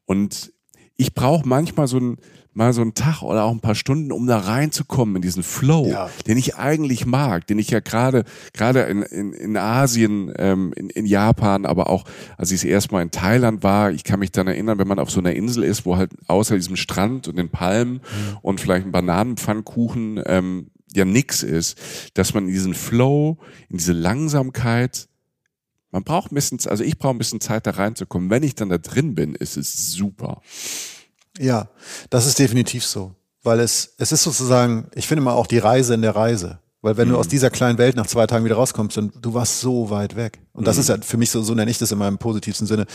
Und 0.05 0.53
ich 0.97 1.13
brauche 1.13 1.47
manchmal 1.47 1.87
so 1.87 1.99
ein, 1.99 2.17
mal 2.53 2.73
so 2.73 2.81
einen 2.81 2.95
Tag 2.95 3.21
oder 3.21 3.43
auch 3.43 3.51
ein 3.51 3.59
paar 3.59 3.75
Stunden, 3.75 4.11
um 4.11 4.25
da 4.25 4.39
reinzukommen 4.39 5.17
in 5.17 5.21
diesen 5.21 5.43
Flow, 5.43 5.87
ja. 5.87 6.09
den 6.25 6.39
ich 6.39 6.55
eigentlich 6.55 7.05
mag, 7.05 7.45
den 7.45 7.59
ich 7.59 7.69
ja 7.69 7.79
gerade 7.79 8.23
gerade 8.51 8.81
in, 8.81 9.03
in, 9.03 9.33
in 9.33 9.57
Asien, 9.57 10.33
ähm, 10.37 10.73
in, 10.75 10.89
in 10.89 11.05
Japan, 11.05 11.67
aber 11.67 11.89
auch 11.89 12.05
als 12.35 12.51
ich 12.51 12.57
es 12.57 12.63
erstmal 12.63 13.03
in 13.03 13.11
Thailand 13.11 13.61
war, 13.61 13.91
ich 13.91 14.03
kann 14.03 14.19
mich 14.19 14.31
dann 14.31 14.47
erinnern, 14.47 14.79
wenn 14.79 14.87
man 14.87 14.97
auf 14.97 15.11
so 15.11 15.19
einer 15.19 15.35
Insel 15.35 15.63
ist, 15.63 15.85
wo 15.85 15.97
halt 15.97 16.11
außer 16.25 16.55
diesem 16.55 16.75
Strand 16.75 17.27
und 17.27 17.37
den 17.37 17.49
Palmen 17.49 17.93
mhm. 17.93 18.37
und 18.41 18.59
vielleicht 18.59 18.87
ein 18.87 18.91
Bananenpfannkuchen 18.91 20.23
ähm, 20.25 20.71
ja 20.95 21.05
nix 21.05 21.43
ist, 21.43 21.77
dass 22.15 22.33
man 22.33 22.47
in 22.47 22.53
diesen 22.53 22.73
Flow, 22.73 23.37
in 23.69 23.77
diese 23.77 23.93
Langsamkeit 23.93 25.07
man 25.97 26.03
braucht 26.03 26.31
ein 26.31 26.35
bisschen, 26.35 26.59
also 26.67 26.83
ich 26.83 26.99
brauche 26.99 27.15
ein 27.15 27.17
bisschen 27.17 27.41
Zeit 27.41 27.65
da 27.65 27.71
reinzukommen. 27.71 28.29
Wenn 28.29 28.43
ich 28.43 28.53
dann 28.53 28.69
da 28.69 28.77
drin 28.77 29.15
bin, 29.15 29.33
ist 29.33 29.57
es 29.57 29.93
super. 29.93 30.43
Ja, 31.39 31.69
das 32.11 32.27
ist 32.27 32.37
definitiv 32.37 32.85
so. 32.85 33.15
Weil 33.41 33.59
es, 33.59 33.95
es 33.97 34.11
ist 34.11 34.21
sozusagen, 34.21 34.91
ich 34.93 35.07
finde 35.07 35.23
mal 35.23 35.33
auch 35.33 35.47
die 35.47 35.57
Reise 35.57 35.95
in 35.95 36.03
der 36.03 36.15
Reise. 36.15 36.59
Weil 36.83 36.97
wenn 36.97 37.07
mhm. 37.07 37.13
du 37.13 37.17
aus 37.17 37.27
dieser 37.27 37.49
kleinen 37.49 37.79
Welt 37.79 37.95
nach 37.95 38.05
zwei 38.05 38.27
Tagen 38.27 38.45
wieder 38.45 38.57
rauskommst, 38.57 38.95
dann 38.95 39.11
du 39.19 39.33
warst 39.33 39.59
so 39.59 39.89
weit 39.89 40.15
weg. 40.15 40.39
Und 40.53 40.67
das 40.67 40.75
mhm. 40.75 40.81
ist 40.81 40.89
ja 40.89 40.97
für 41.01 41.17
mich 41.17 41.31
so, 41.31 41.41
so 41.41 41.55
nenne 41.55 41.71
ich 41.71 41.79
das 41.79 41.91
in 41.91 41.97
meinem 41.97 42.19
positivsten 42.19 42.67
Sinne, 42.67 42.85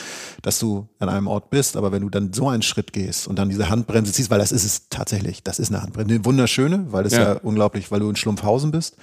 dass 0.42 0.61
du 0.61 0.88
an 1.00 1.09
einem 1.09 1.26
Ort 1.26 1.50
bist, 1.50 1.76
aber 1.76 1.90
wenn 1.90 2.03
du 2.03 2.09
dann 2.09 2.32
so 2.32 2.48
einen 2.48 2.62
Schritt 2.62 2.92
gehst 2.92 3.26
und 3.26 3.36
dann 3.36 3.48
diese 3.48 3.68
Handbremse 3.68 4.12
ziehst, 4.12 4.30
weil 4.30 4.38
das 4.38 4.53
ist 4.53 4.64
es 4.64 4.88
tatsächlich, 4.90 5.42
das 5.42 5.59
ist 5.59 5.72
eine 5.72 5.82
Handbremse, 5.82 6.14
eine 6.14 6.24
wunderschöne, 6.24 6.86
weil 6.92 7.03
das 7.03 7.14
ja. 7.14 7.34
ja 7.34 7.40
unglaublich, 7.42 7.90
weil 7.90 7.98
du 7.98 8.09
in 8.09 8.14
Schlumpfhausen 8.14 8.70
bist. 8.70 8.96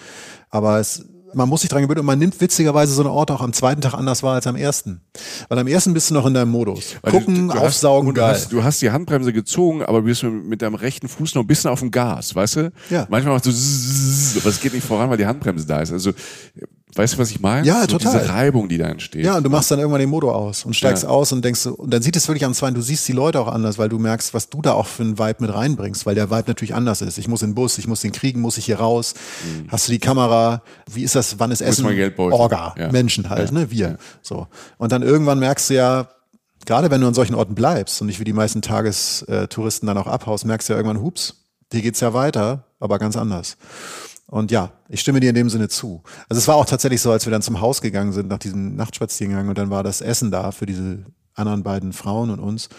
Aber 0.49 0.79
es 0.79 1.03
man 1.33 1.49
muss 1.49 1.61
sich 1.61 1.69
dran 1.69 1.81
gewöhnen 1.81 1.99
und 1.99 2.05
man 2.05 2.19
nimmt 2.19 2.39
witzigerweise 2.39 2.93
so 2.93 3.01
einen 3.01 3.09
Ort 3.09 3.31
auch 3.31 3.41
am 3.41 3.53
zweiten 3.53 3.81
Tag 3.81 3.93
anders 3.93 4.23
wahr 4.23 4.35
als 4.35 4.47
am 4.47 4.55
ersten. 4.55 5.01
Weil 5.47 5.59
am 5.59 5.67
ersten 5.67 5.93
bist 5.93 6.09
du 6.09 6.13
noch 6.13 6.25
in 6.25 6.33
deinem 6.33 6.51
Modus. 6.51 6.95
Weil 7.01 7.11
Gucken, 7.11 7.47
du, 7.47 7.53
du 7.53 7.59
aufsaugen, 7.59 8.09
hast, 8.09 8.15
geil. 8.15 8.27
Du 8.29 8.35
hast, 8.35 8.51
du 8.53 8.63
hast, 8.63 8.81
die 8.81 8.91
Handbremse 8.91 9.33
gezogen, 9.33 9.83
aber 9.83 9.99
du 9.99 10.05
bist 10.05 10.23
mit 10.23 10.61
deinem 10.61 10.75
rechten 10.75 11.07
Fuß 11.07 11.35
noch 11.35 11.43
ein 11.43 11.47
bisschen 11.47 11.69
auf 11.69 11.79
dem 11.79 11.91
Gas, 11.91 12.35
weißt 12.35 12.55
du? 12.57 12.71
Ja. 12.89 13.07
Manchmal 13.09 13.33
machst 13.33 13.45
du, 13.45 14.39
aber 14.39 14.49
es 14.49 14.59
geht 14.59 14.73
nicht 14.73 14.85
voran, 14.85 15.09
weil 15.09 15.17
die 15.17 15.25
Handbremse 15.25 15.65
da 15.65 15.81
ist. 15.81 15.91
Also 15.91 16.11
Weißt 16.95 17.13
du, 17.13 17.17
was 17.19 17.29
ich 17.29 17.39
meine? 17.39 17.67
Ja, 17.67 17.81
so 17.81 17.97
total. 17.97 18.19
Diese 18.19 18.29
Reibung, 18.33 18.67
die 18.67 18.79
da 18.79 18.87
entsteht. 18.87 19.23
Ja, 19.23 19.37
und 19.37 19.43
du 19.43 19.49
machst 19.49 19.69
dann 19.69 19.77
irgendwann 19.77 19.99
den 19.99 20.09
Motor 20.09 20.35
aus 20.35 20.65
und 20.65 20.75
steigst 20.75 21.03
ja. 21.03 21.09
aus 21.09 21.31
und 21.31 21.45
denkst, 21.45 21.67
und 21.67 21.93
dann 21.93 22.01
sieht 22.01 22.15
es 22.15 22.27
wirklich 22.27 22.45
am 22.45 22.53
zweiten, 22.55 22.73
du 22.73 22.81
siehst 22.81 23.07
die 23.07 23.11
Leute 23.11 23.39
auch 23.39 23.47
anders, 23.47 23.77
weil 23.77 23.89
du 23.89 23.99
merkst, 23.99 24.33
was 24.33 24.49
du 24.49 24.61
da 24.61 24.73
auch 24.73 24.87
für 24.87 25.03
einen 25.03 25.19
Vibe 25.19 25.35
mit 25.39 25.53
reinbringst, 25.53 26.07
weil 26.07 26.15
der 26.15 26.31
Vibe 26.31 26.45
natürlich 26.47 26.73
anders 26.73 27.03
ist. 27.03 27.19
Ich 27.19 27.27
muss 27.27 27.43
in 27.43 27.51
den 27.51 27.55
Bus, 27.55 27.77
ich 27.77 27.87
muss 27.87 28.01
den 28.01 28.11
kriegen, 28.11 28.41
muss 28.41 28.57
ich 28.57 28.65
hier 28.65 28.79
raus. 28.79 29.13
Mhm. 29.43 29.67
Hast 29.67 29.87
du 29.87 29.91
die 29.91 29.99
Kamera? 29.99 30.63
Wie 30.91 31.03
ist 31.03 31.13
das? 31.13 31.39
Wann 31.39 31.51
ist 31.51 31.61
Essen? 31.61 31.85
Orga. 32.17 32.73
Ja. 32.75 32.91
Menschen 32.91 33.29
halt, 33.29 33.51
ja. 33.51 33.59
ne? 33.59 33.69
Wir. 33.69 33.97
So. 34.23 34.47
Und 34.79 34.91
dann 34.91 35.03
irgendwann 35.03 35.37
merkst 35.37 35.69
du 35.69 35.75
ja, 35.75 36.09
gerade 36.65 36.89
wenn 36.89 37.01
du 37.01 37.07
an 37.07 37.13
solchen 37.13 37.35
Orten 37.35 37.53
bleibst 37.53 38.01
und 38.01 38.07
nicht 38.07 38.19
wie 38.19 38.25
die 38.25 38.33
meisten 38.33 38.63
Tagestouristen 38.63 39.85
dann 39.85 39.97
auch 39.97 40.07
abhaust, 40.07 40.43
merkst 40.43 40.69
du 40.69 40.73
ja 40.73 40.79
irgendwann, 40.79 41.03
hups, 41.03 41.35
hier 41.71 41.83
geht's 41.83 41.99
ja 41.99 42.15
weiter, 42.15 42.63
aber 42.79 42.97
ganz 42.97 43.15
anders. 43.15 43.57
Und 44.29 44.51
ja, 44.51 44.71
ich 44.87 45.01
stimme 45.01 45.19
dir 45.19 45.29
in 45.29 45.35
dem 45.35 45.49
Sinne 45.49 45.69
zu. 45.69 46.03
Also 46.29 46.39
es 46.39 46.47
war 46.47 46.55
auch 46.55 46.65
tatsächlich 46.65 47.01
so, 47.01 47.11
als 47.11 47.25
wir 47.25 47.31
dann 47.31 47.41
zum 47.41 47.61
Haus 47.61 47.81
gegangen 47.81 48.13
sind 48.13 48.27
nach 48.27 48.37
diesem 48.37 48.75
Nachtspaziergang 48.75 49.49
und 49.49 49.57
dann 49.57 49.71
war 49.71 49.81
das 49.81 50.01
Essen 50.01 50.29
da 50.29 50.51
für 50.51 50.67
diese 50.67 51.03
anderen 51.33 51.63
beiden 51.63 51.93
Frauen 51.93 52.29
und 52.29 52.39
uns. 52.39 52.69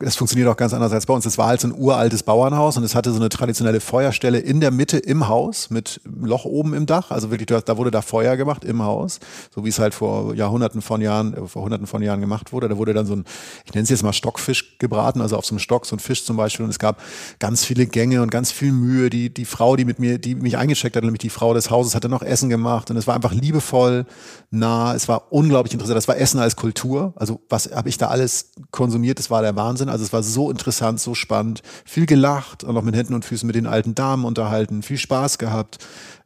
Es 0.00 0.16
funktioniert 0.16 0.48
auch 0.48 0.56
ganz 0.56 0.72
anders 0.72 0.92
als 0.92 1.06
bei 1.06 1.14
uns. 1.14 1.26
Es 1.26 1.38
war 1.38 1.46
halt 1.48 1.60
so 1.60 1.68
ein 1.68 1.74
uraltes 1.74 2.22
Bauernhaus 2.22 2.76
und 2.76 2.84
es 2.84 2.94
hatte 2.94 3.10
so 3.10 3.16
eine 3.18 3.28
traditionelle 3.28 3.80
Feuerstelle 3.80 4.38
in 4.38 4.60
der 4.60 4.70
Mitte 4.70 4.98
im 4.98 5.28
Haus 5.28 5.70
mit 5.70 6.00
Loch 6.04 6.44
oben 6.44 6.74
im 6.74 6.86
Dach. 6.86 7.10
Also 7.10 7.30
wirklich, 7.30 7.46
da 7.46 7.76
wurde 7.76 7.90
da 7.90 8.02
Feuer 8.02 8.36
gemacht 8.36 8.64
im 8.64 8.82
Haus, 8.82 9.20
so 9.54 9.64
wie 9.64 9.68
es 9.68 9.78
halt 9.78 9.94
vor 9.94 10.34
Jahrhunderten 10.34 10.82
von 10.82 11.00
Jahren, 11.00 11.34
äh, 11.34 11.46
vor 11.46 11.62
Hunderten 11.62 11.86
von 11.86 12.02
Jahren 12.02 12.20
gemacht 12.20 12.52
wurde. 12.52 12.68
Da 12.68 12.76
wurde 12.76 12.94
dann 12.94 13.06
so 13.06 13.16
ein, 13.16 13.24
ich 13.64 13.72
nenne 13.74 13.84
es 13.84 13.90
jetzt 13.90 14.02
mal 14.02 14.12
Stockfisch 14.12 14.78
gebraten, 14.78 15.20
also 15.20 15.36
auf 15.36 15.46
so 15.46 15.52
einem 15.52 15.60
Stock 15.60 15.86
so 15.86 15.96
ein 15.96 15.98
Fisch 15.98 16.24
zum 16.24 16.36
Beispiel. 16.36 16.64
Und 16.64 16.70
es 16.70 16.78
gab 16.78 17.00
ganz 17.38 17.64
viele 17.64 17.86
Gänge 17.86 18.22
und 18.22 18.30
ganz 18.30 18.52
viel 18.52 18.72
Mühe. 18.72 19.10
Die, 19.10 19.32
die 19.32 19.44
Frau, 19.44 19.76
die 19.76 19.84
mit 19.84 19.98
mir, 19.98 20.18
die 20.18 20.34
mich 20.34 20.58
eingecheckt 20.58 20.96
hat, 20.96 21.04
nämlich 21.04 21.20
die 21.20 21.30
Frau 21.30 21.54
des 21.54 21.70
Hauses, 21.70 21.94
hatte 21.94 22.08
noch 22.08 22.22
Essen 22.22 22.48
gemacht 22.48 22.90
und 22.90 22.96
es 22.96 23.06
war 23.06 23.14
einfach 23.14 23.32
liebevoll, 23.32 24.06
nah. 24.50 24.94
Es 24.94 25.08
war 25.08 25.32
unglaublich 25.32 25.72
interessant. 25.72 25.96
Das 25.96 26.08
war 26.08 26.16
Essen 26.16 26.40
als 26.40 26.56
Kultur. 26.56 27.12
Also 27.16 27.40
was 27.48 27.70
habe 27.74 27.88
ich 27.88 27.98
da 27.98 28.08
alles 28.08 28.52
konsumiert? 28.70 29.18
Das 29.18 29.30
war 29.30 29.42
der 29.42 29.56
Wahnsinn. 29.56 29.85
Also 29.88 30.04
es 30.04 30.12
war 30.12 30.22
so 30.22 30.50
interessant, 30.50 31.00
so 31.00 31.14
spannend, 31.14 31.62
viel 31.84 32.06
gelacht 32.06 32.64
und 32.64 32.76
auch 32.76 32.82
mit 32.82 32.94
Händen 32.94 33.14
und 33.14 33.24
Füßen 33.24 33.46
mit 33.46 33.56
den 33.56 33.66
alten 33.66 33.94
Damen 33.94 34.24
unterhalten, 34.24 34.82
viel 34.82 34.98
Spaß 34.98 35.38
gehabt. 35.38 35.78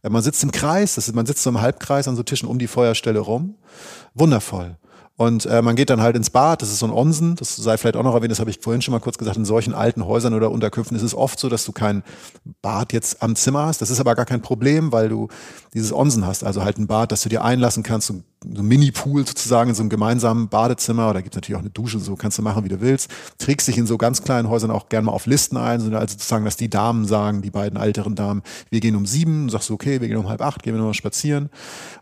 Äh, 0.02 0.10
man 0.10 0.22
sitzt 0.22 0.42
im 0.42 0.52
Kreis, 0.52 0.94
das 0.94 1.08
ist, 1.08 1.14
man 1.14 1.26
sitzt 1.26 1.42
so 1.42 1.50
im 1.50 1.60
Halbkreis 1.60 2.08
an 2.08 2.16
so 2.16 2.22
Tischen 2.22 2.48
um 2.48 2.58
die 2.58 2.66
Feuerstelle 2.66 3.20
rum. 3.20 3.54
Wundervoll. 4.14 4.76
Und 5.20 5.44
äh, 5.44 5.60
man 5.60 5.76
geht 5.76 5.90
dann 5.90 6.00
halt 6.00 6.16
ins 6.16 6.30
Bad, 6.30 6.62
das 6.62 6.70
ist 6.70 6.78
so 6.78 6.86
ein 6.86 6.92
Onsen, 6.92 7.36
das 7.36 7.54
sei 7.54 7.76
vielleicht 7.76 7.96
auch 7.96 8.02
noch 8.02 8.14
erwähnt, 8.14 8.30
das 8.30 8.40
habe 8.40 8.48
ich 8.48 8.58
vorhin 8.58 8.80
schon 8.80 8.92
mal 8.92 9.00
kurz 9.00 9.18
gesagt, 9.18 9.36
in 9.36 9.44
solchen 9.44 9.74
alten 9.74 10.06
Häusern 10.06 10.32
oder 10.32 10.50
Unterkünften 10.50 10.96
ist 10.96 11.02
es 11.02 11.14
oft 11.14 11.38
so, 11.38 11.50
dass 11.50 11.66
du 11.66 11.72
kein 11.72 12.02
Bad 12.62 12.94
jetzt 12.94 13.22
am 13.22 13.36
Zimmer 13.36 13.66
hast. 13.66 13.82
Das 13.82 13.90
ist 13.90 14.00
aber 14.00 14.14
gar 14.14 14.24
kein 14.24 14.40
Problem, 14.40 14.92
weil 14.92 15.10
du 15.10 15.28
dieses 15.74 15.92
Onsen 15.92 16.26
hast, 16.26 16.42
also 16.42 16.64
halt 16.64 16.78
ein 16.78 16.86
Bad, 16.86 17.12
das 17.12 17.20
du 17.20 17.28
dir 17.28 17.44
einlassen 17.44 17.82
kannst, 17.82 18.06
so, 18.06 18.22
so 18.42 18.62
ein 18.62 18.66
Mini-Pool 18.66 19.26
sozusagen 19.26 19.68
in 19.68 19.76
so 19.76 19.82
einem 19.82 19.90
gemeinsamen 19.90 20.48
Badezimmer 20.48 21.10
oder 21.10 21.20
gibt 21.20 21.34
natürlich 21.34 21.56
auch 21.56 21.60
eine 21.60 21.68
Dusche, 21.68 21.98
so 21.98 22.16
kannst 22.16 22.38
du 22.38 22.42
machen, 22.42 22.64
wie 22.64 22.70
du 22.70 22.80
willst. 22.80 23.10
Trägst 23.36 23.68
dich 23.68 23.76
in 23.76 23.86
so 23.86 23.98
ganz 23.98 24.22
kleinen 24.22 24.48
Häusern 24.48 24.70
auch 24.70 24.88
gerne 24.88 25.04
mal 25.04 25.12
auf 25.12 25.26
Listen 25.26 25.58
ein, 25.58 25.82
also 25.94 26.14
sozusagen, 26.14 26.46
dass 26.46 26.56
die 26.56 26.70
Damen 26.70 27.04
sagen, 27.04 27.42
die 27.42 27.50
beiden 27.50 27.78
älteren 27.78 28.14
Damen, 28.14 28.42
wir 28.70 28.80
gehen 28.80 28.96
um 28.96 29.04
sieben, 29.04 29.50
sagst 29.50 29.68
du, 29.68 29.74
okay, 29.74 30.00
wir 30.00 30.08
gehen 30.08 30.16
um 30.16 30.30
halb 30.30 30.40
acht, 30.40 30.62
gehen 30.62 30.72
wir 30.72 30.78
nochmal 30.78 30.94
spazieren 30.94 31.50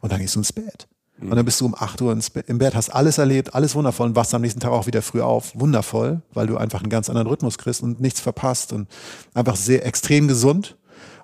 und 0.03 0.13
dann 0.13 0.21
gehst 0.21 0.37
du 0.37 0.39
ins 0.39 0.53
Bett. 0.53 0.87
Und 1.21 1.35
dann 1.35 1.45
bist 1.45 1.61
du 1.61 1.67
um 1.67 1.75
8 1.77 2.01
Uhr 2.01 2.17
im 2.47 2.59
Bett, 2.59 2.77
hast 2.77 2.91
alles 2.91 3.19
erlebt, 3.19 3.55
alles 3.55 3.75
wundervoll 3.75 4.07
und 4.09 4.17
wachst 4.17 4.35
am 4.35 4.43
nächsten 4.43 4.61
Tag 4.61 4.71
auch 4.71 4.87
wieder 4.87 5.03
früh 5.03 5.21
auf. 5.21 5.53
Wundervoll, 5.55 6.23
weil 6.33 6.47
du 6.47 6.57
einfach 6.57 6.81
einen 6.81 6.91
ganz 6.91 7.09
anderen 7.09 7.27
Rhythmus 7.27 7.59
kriegst 7.59 7.83
und 7.83 8.01
nichts 8.01 8.21
verpasst 8.21 8.73
und 8.73 8.89
einfach 9.35 9.57
sehr 9.57 9.85
extrem 9.85 10.29
gesund. 10.29 10.77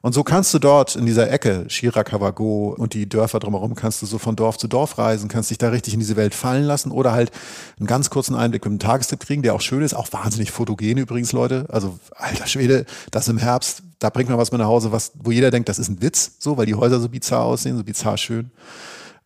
Und 0.02 0.12
so 0.12 0.22
kannst 0.22 0.52
du 0.52 0.58
dort 0.58 0.96
in 0.96 1.06
dieser 1.06 1.30
Ecke, 1.30 1.64
Shirakawago 1.68 2.74
und 2.76 2.92
die 2.92 3.08
Dörfer 3.08 3.38
drumherum, 3.38 3.74
kannst 3.74 4.02
du 4.02 4.06
so 4.06 4.18
von 4.18 4.36
Dorf 4.36 4.58
zu 4.58 4.68
Dorf 4.68 4.98
reisen, 4.98 5.30
kannst 5.30 5.48
dich 5.48 5.56
da 5.56 5.70
richtig 5.70 5.94
in 5.94 6.00
diese 6.00 6.16
Welt 6.16 6.34
fallen 6.34 6.64
lassen 6.64 6.90
oder 6.90 7.12
halt 7.12 7.30
einen 7.78 7.86
ganz 7.86 8.10
kurzen 8.10 8.34
Einblick 8.34 8.64
mit 8.66 8.72
einem 8.72 8.78
Tagestrip 8.80 9.20
kriegen, 9.20 9.40
der 9.40 9.54
auch 9.54 9.62
schön 9.62 9.80
ist, 9.80 9.94
auch 9.94 10.12
wahnsinnig 10.12 10.50
fotogen 10.50 10.98
übrigens, 10.98 11.32
Leute. 11.32 11.64
Also, 11.70 11.98
alter 12.16 12.46
Schwede, 12.46 12.84
das 13.12 13.28
im 13.28 13.38
Herbst, 13.38 13.82
da 13.98 14.10
bringt 14.10 14.28
man 14.28 14.36
was 14.36 14.52
mit 14.52 14.58
nach 14.58 14.66
Hause, 14.66 14.92
was, 14.92 15.12
wo 15.14 15.30
jeder 15.30 15.50
denkt, 15.50 15.70
das 15.70 15.78
ist 15.78 15.88
ein 15.88 16.02
Witz, 16.02 16.32
so, 16.38 16.58
weil 16.58 16.66
die 16.66 16.74
Häuser 16.74 17.00
so 17.00 17.08
bizarr 17.08 17.44
aussehen, 17.44 17.78
so 17.78 17.84
bizarr 17.84 18.18
schön. 18.18 18.50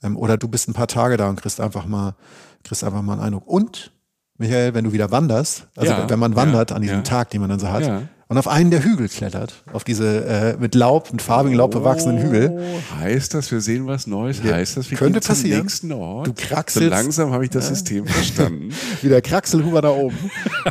Ähm, 0.03 0.16
oder 0.16 0.36
du 0.36 0.49
bist 0.49 0.68
ein 0.68 0.74
paar 0.74 0.88
Tage 0.88 1.16
da 1.16 1.28
und 1.28 1.40
kriegst 1.40 1.61
einfach 1.61 1.86
mal, 1.86 2.14
kriegst 2.64 2.84
einfach 2.84 3.03
mal 3.03 3.14
einen 3.14 3.22
Eindruck. 3.22 3.46
Und, 3.46 3.92
Michael, 4.38 4.74
wenn 4.74 4.84
du 4.84 4.92
wieder 4.92 5.11
wanderst, 5.11 5.66
also 5.76 5.92
Ja, 5.92 6.09
wenn 6.09 6.18
man 6.18 6.36
wandert 6.36 6.70
ja, 6.70 6.76
an 6.76 6.82
diesem. 6.82 7.05
Tag, 7.05 7.30
den 7.30 7.40
man 7.40 7.51
dann 7.51 7.61
so 7.61 7.68
hat. 7.68 8.09
Und 8.28 8.36
auf 8.36 8.46
einen 8.46 8.70
der 8.70 8.84
Hügel 8.84 9.08
klettert, 9.08 9.54
auf 9.72 9.84
diese 9.84 10.24
äh, 10.26 10.56
mit 10.58 10.74
Laub, 10.74 11.10
mit 11.12 11.22
farbigem 11.22 11.56
Laub 11.56 11.70
bewachsenen 11.70 12.22
Hügel. 12.22 12.58
Oh, 12.58 13.00
heißt 13.00 13.32
das, 13.32 13.50
wir 13.50 13.62
sehen 13.62 13.86
was 13.86 14.06
Neues? 14.06 14.42
Ja, 14.44 14.52
heißt 14.52 14.76
das, 14.76 14.90
wir 14.90 14.98
könnte 14.98 15.20
gehen 15.20 15.22
zum 15.22 15.34
passieren. 15.34 15.62
nächsten 15.62 15.92
Ort? 15.92 16.26
Du 16.26 16.34
kraxelst. 16.34 16.88
So 16.88 16.90
langsam 16.90 17.32
habe 17.32 17.44
ich 17.44 17.50
das 17.50 17.68
System 17.68 18.06
verstanden. 18.06 18.74
Wieder 19.02 19.22
Kraxelhuber 19.22 19.80
da 19.80 19.90
oben. 19.90 20.16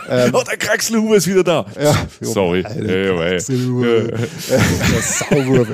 Ähm, 0.08 0.32
oh, 0.36 0.44
der 0.48 0.58
Kraxelhuber 0.58 1.16
ist 1.16 1.28
wieder 1.28 1.44
da. 1.44 1.66
ja, 1.82 1.96
Sorry. 2.22 2.64
Anyway. 2.64 3.40
Der. 3.40 4.18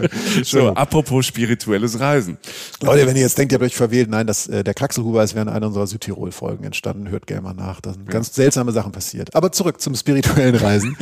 So, 0.44 0.70
apropos 0.70 1.26
spirituelles 1.26 2.00
Reisen. 2.00 2.38
Leute, 2.82 3.06
wenn 3.08 3.16
ihr 3.16 3.24
jetzt 3.24 3.38
denkt, 3.38 3.52
ihr 3.52 3.58
habt 3.58 3.66
euch 3.66 3.76
verwählt, 3.76 4.10
nein, 4.10 4.28
das, 4.28 4.48
äh, 4.48 4.64
der 4.64 4.74
Kraxelhuber 4.74 5.24
ist 5.24 5.36
während 5.36 5.52
einer 5.52 5.68
unserer 5.68 5.88
Südtirol-Folgen 5.88 6.64
entstanden. 6.64 7.10
Hört 7.10 7.28
gerne 7.28 7.42
mal 7.42 7.54
nach. 7.54 7.82
Da 7.82 7.94
sind 7.94 8.10
ganz 8.10 8.34
seltsame 8.34 8.72
Sachen 8.72 8.92
passiert. 8.92 9.36
Aber 9.36 9.52
zurück 9.52 9.82
zum 9.82 9.96
spirituellen 9.96 10.56
Reisen. 10.56 10.98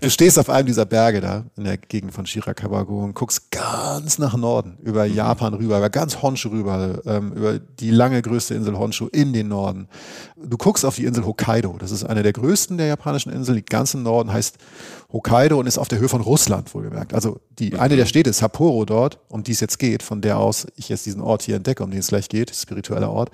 du 0.00 0.10
stehst 0.10 0.25
auf 0.34 0.50
einem 0.50 0.66
dieser 0.66 0.86
Berge 0.86 1.20
da 1.20 1.44
in 1.56 1.62
der 1.64 1.76
Gegend 1.76 2.12
von 2.12 2.26
Shirakawago 2.26 3.04
und 3.04 3.14
guckst 3.14 3.52
ganz 3.52 4.18
nach 4.18 4.36
Norden, 4.36 4.76
über 4.82 5.04
Japan 5.04 5.54
rüber, 5.54 5.78
über 5.78 5.88
ganz 5.88 6.20
Honshu 6.20 6.48
rüber, 6.48 7.00
ähm, 7.06 7.32
über 7.32 7.60
die 7.60 7.90
lange 7.90 8.20
größte 8.20 8.54
Insel 8.54 8.76
Honshu 8.76 9.06
in 9.06 9.32
den 9.32 9.46
Norden. 9.48 9.88
Du 10.36 10.56
guckst 10.56 10.84
auf 10.84 10.96
die 10.96 11.04
Insel 11.04 11.24
Hokkaido. 11.24 11.76
Das 11.78 11.92
ist 11.92 12.02
eine 12.02 12.24
der 12.24 12.32
größten 12.32 12.76
der 12.76 12.88
japanischen 12.88 13.32
Inseln. 13.32 13.56
Die 13.56 13.64
ganz 13.64 13.94
im 13.94 14.02
Norden 14.02 14.32
heißt 14.32 14.58
Hokkaido 15.12 15.60
und 15.60 15.68
ist 15.68 15.78
auf 15.78 15.86
der 15.86 16.00
Höhe 16.00 16.08
von 16.08 16.20
Russland 16.20 16.74
wohlgemerkt. 16.74 17.14
Also 17.14 17.38
die 17.58 17.78
eine 17.78 17.94
der 17.94 18.06
Städte 18.06 18.30
ist 18.30 18.38
Sapporo 18.38 18.84
dort, 18.84 19.20
um 19.28 19.44
die 19.44 19.52
es 19.52 19.60
jetzt 19.60 19.78
geht, 19.78 20.02
von 20.02 20.20
der 20.22 20.38
aus 20.38 20.66
ich 20.74 20.88
jetzt 20.88 21.06
diesen 21.06 21.20
Ort 21.20 21.42
hier 21.42 21.54
entdecke, 21.54 21.84
um 21.84 21.90
den 21.90 22.00
es 22.00 22.08
gleich 22.08 22.28
geht, 22.28 22.54
spiritueller 22.54 23.12
Ort. 23.12 23.30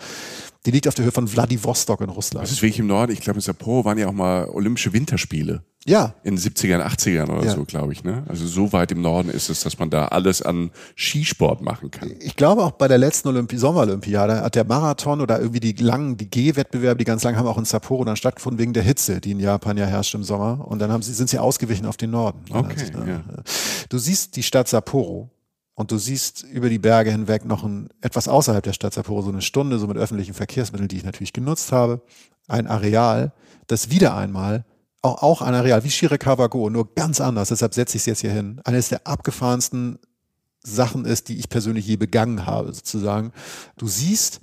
Die 0.67 0.71
liegt 0.71 0.87
auf 0.87 0.95
der 0.95 1.07
Höhe 1.07 1.13
von 1.13 1.27
Vladivostok 1.27 2.03
in 2.03 2.11
Russland. 2.11 2.45
Das 2.45 2.53
ist 2.53 2.61
wirklich 2.61 2.79
im 2.79 2.87
Norden. 2.87 3.13
Ich 3.13 3.21
glaube, 3.21 3.39
in 3.39 3.41
Sapporo 3.41 3.85
waren 3.85 3.99
ja 3.99 4.09
auch 4.09 4.13
mal 4.13 4.49
Olympische 4.49 4.93
Winterspiele. 4.93 5.63
Ja, 5.85 6.15
In 6.23 6.37
den 6.37 6.39
70ern, 6.41 6.81
80ern 6.81 7.29
oder 7.29 7.45
Ja. 7.45 7.55
so, 7.57 7.65
glaube 7.65 7.93
ich. 7.93 8.05
Ne? 8.05 8.23
Also 8.29 8.47
so 8.47 8.73
weit 8.73 8.93
im 8.93 9.01
Norden 9.01 9.29
ist 9.29 9.49
es, 9.51 9.63
dass 9.63 9.81
man 9.81 9.91
da 9.91 10.07
alles 10.07 10.41
an 10.41 10.71
Skisport 10.97 11.61
machen 11.61 11.91
kann. 11.91 12.13
ich 12.21 12.37
glaube 12.37 12.63
auch 12.63 12.71
bei 12.73 12.87
der 12.87 12.99
letzten 12.99 13.27
Olympi 13.29 13.59
Sommerolympiade 13.59 14.43
hat 14.43 14.55
der 14.55 14.65
Marathon 14.65 15.21
oder 15.21 15.41
irgendwie 15.41 15.59
die 15.59 15.73
langen, 15.83 16.17
die 16.17 16.31
G-Wettbewerbe, 16.31 16.99
die 16.99 17.05
ganz 17.05 17.25
lang 17.25 17.37
haben 17.37 17.49
auch 17.49 17.59
in 17.59 17.65
Sapporo 17.65 18.05
dann 18.05 18.15
stattgefunden 18.17 18.61
wegen 18.61 18.73
der 18.75 18.85
Hitze, 18.85 19.21
die 19.21 19.33
in 19.33 19.41
Japan 19.41 19.77
ja 19.77 19.87
herrscht 19.87 20.15
im 20.15 20.23
Sommer. 20.23 20.65
Und 20.69 20.79
dann 20.79 20.93
haben 20.93 21.03
sie, 21.03 21.13
sind 21.15 21.29
sie 21.29 21.41
ausgewichen 21.41 21.87
auf 21.87 21.97
den 21.97 22.11
Norden. 22.13 22.39
Okay, 22.51 22.77
Also, 22.95 23.09
ja. 23.09 23.21
Du 23.89 23.99
siehst 23.99 24.37
die 24.37 24.45
Stadt 24.45 24.69
Sapporo 24.69 25.31
und 25.75 25.91
du 25.91 25.99
siehst 25.99 26.45
über 26.45 26.69
die 26.69 26.79
Berge 26.79 27.11
hinweg 27.11 27.45
noch 27.45 27.65
ein, 27.65 27.89
etwas 28.03 28.29
außerhalb 28.29 28.63
der 28.63 28.73
Stadt 28.73 28.95
Sapporo, 28.95 29.23
so 29.23 29.31
eine 29.31 29.43
Stunde, 29.43 29.81
so 29.81 29.89
mit 29.89 29.97
öffentlichen 29.97 30.35
Verkehrsmitteln, 30.35 30.87
die 30.87 30.99
ich 30.99 31.05
natürlich 31.05 31.33
genutzt 31.33 31.73
habe, 31.73 32.03
ein 32.47 32.69
Areal, 32.69 33.33
das 33.67 33.91
wieder 33.91 34.15
einmal 34.17 34.65
auch, 35.03 35.23
auch 35.23 35.43
ein 35.43 35.55
Areal 35.55 35.85
wie 35.85 35.91
Shirakawago, 35.91 36.71
nur 36.71 36.95
ganz 36.95 37.21
anders, 37.21 37.49
deshalb 37.49 37.75
setze 37.75 37.97
ich 37.97 38.03
es 38.03 38.07
jetzt 38.07 38.21
hier 38.21 38.33
hin, 38.33 38.61
eines 38.65 38.89
der 38.89 39.07
abgefahrensten 39.07 39.99
Sachen 40.65 41.05
ist, 41.05 41.29
die 41.29 41.39
ich 41.39 41.49
persönlich 41.49 41.87
je 41.87 41.97
begangen 41.97 42.47
habe, 42.47 42.73
sozusagen. 42.73 43.33
Du 43.77 43.89
siehst 43.89 44.41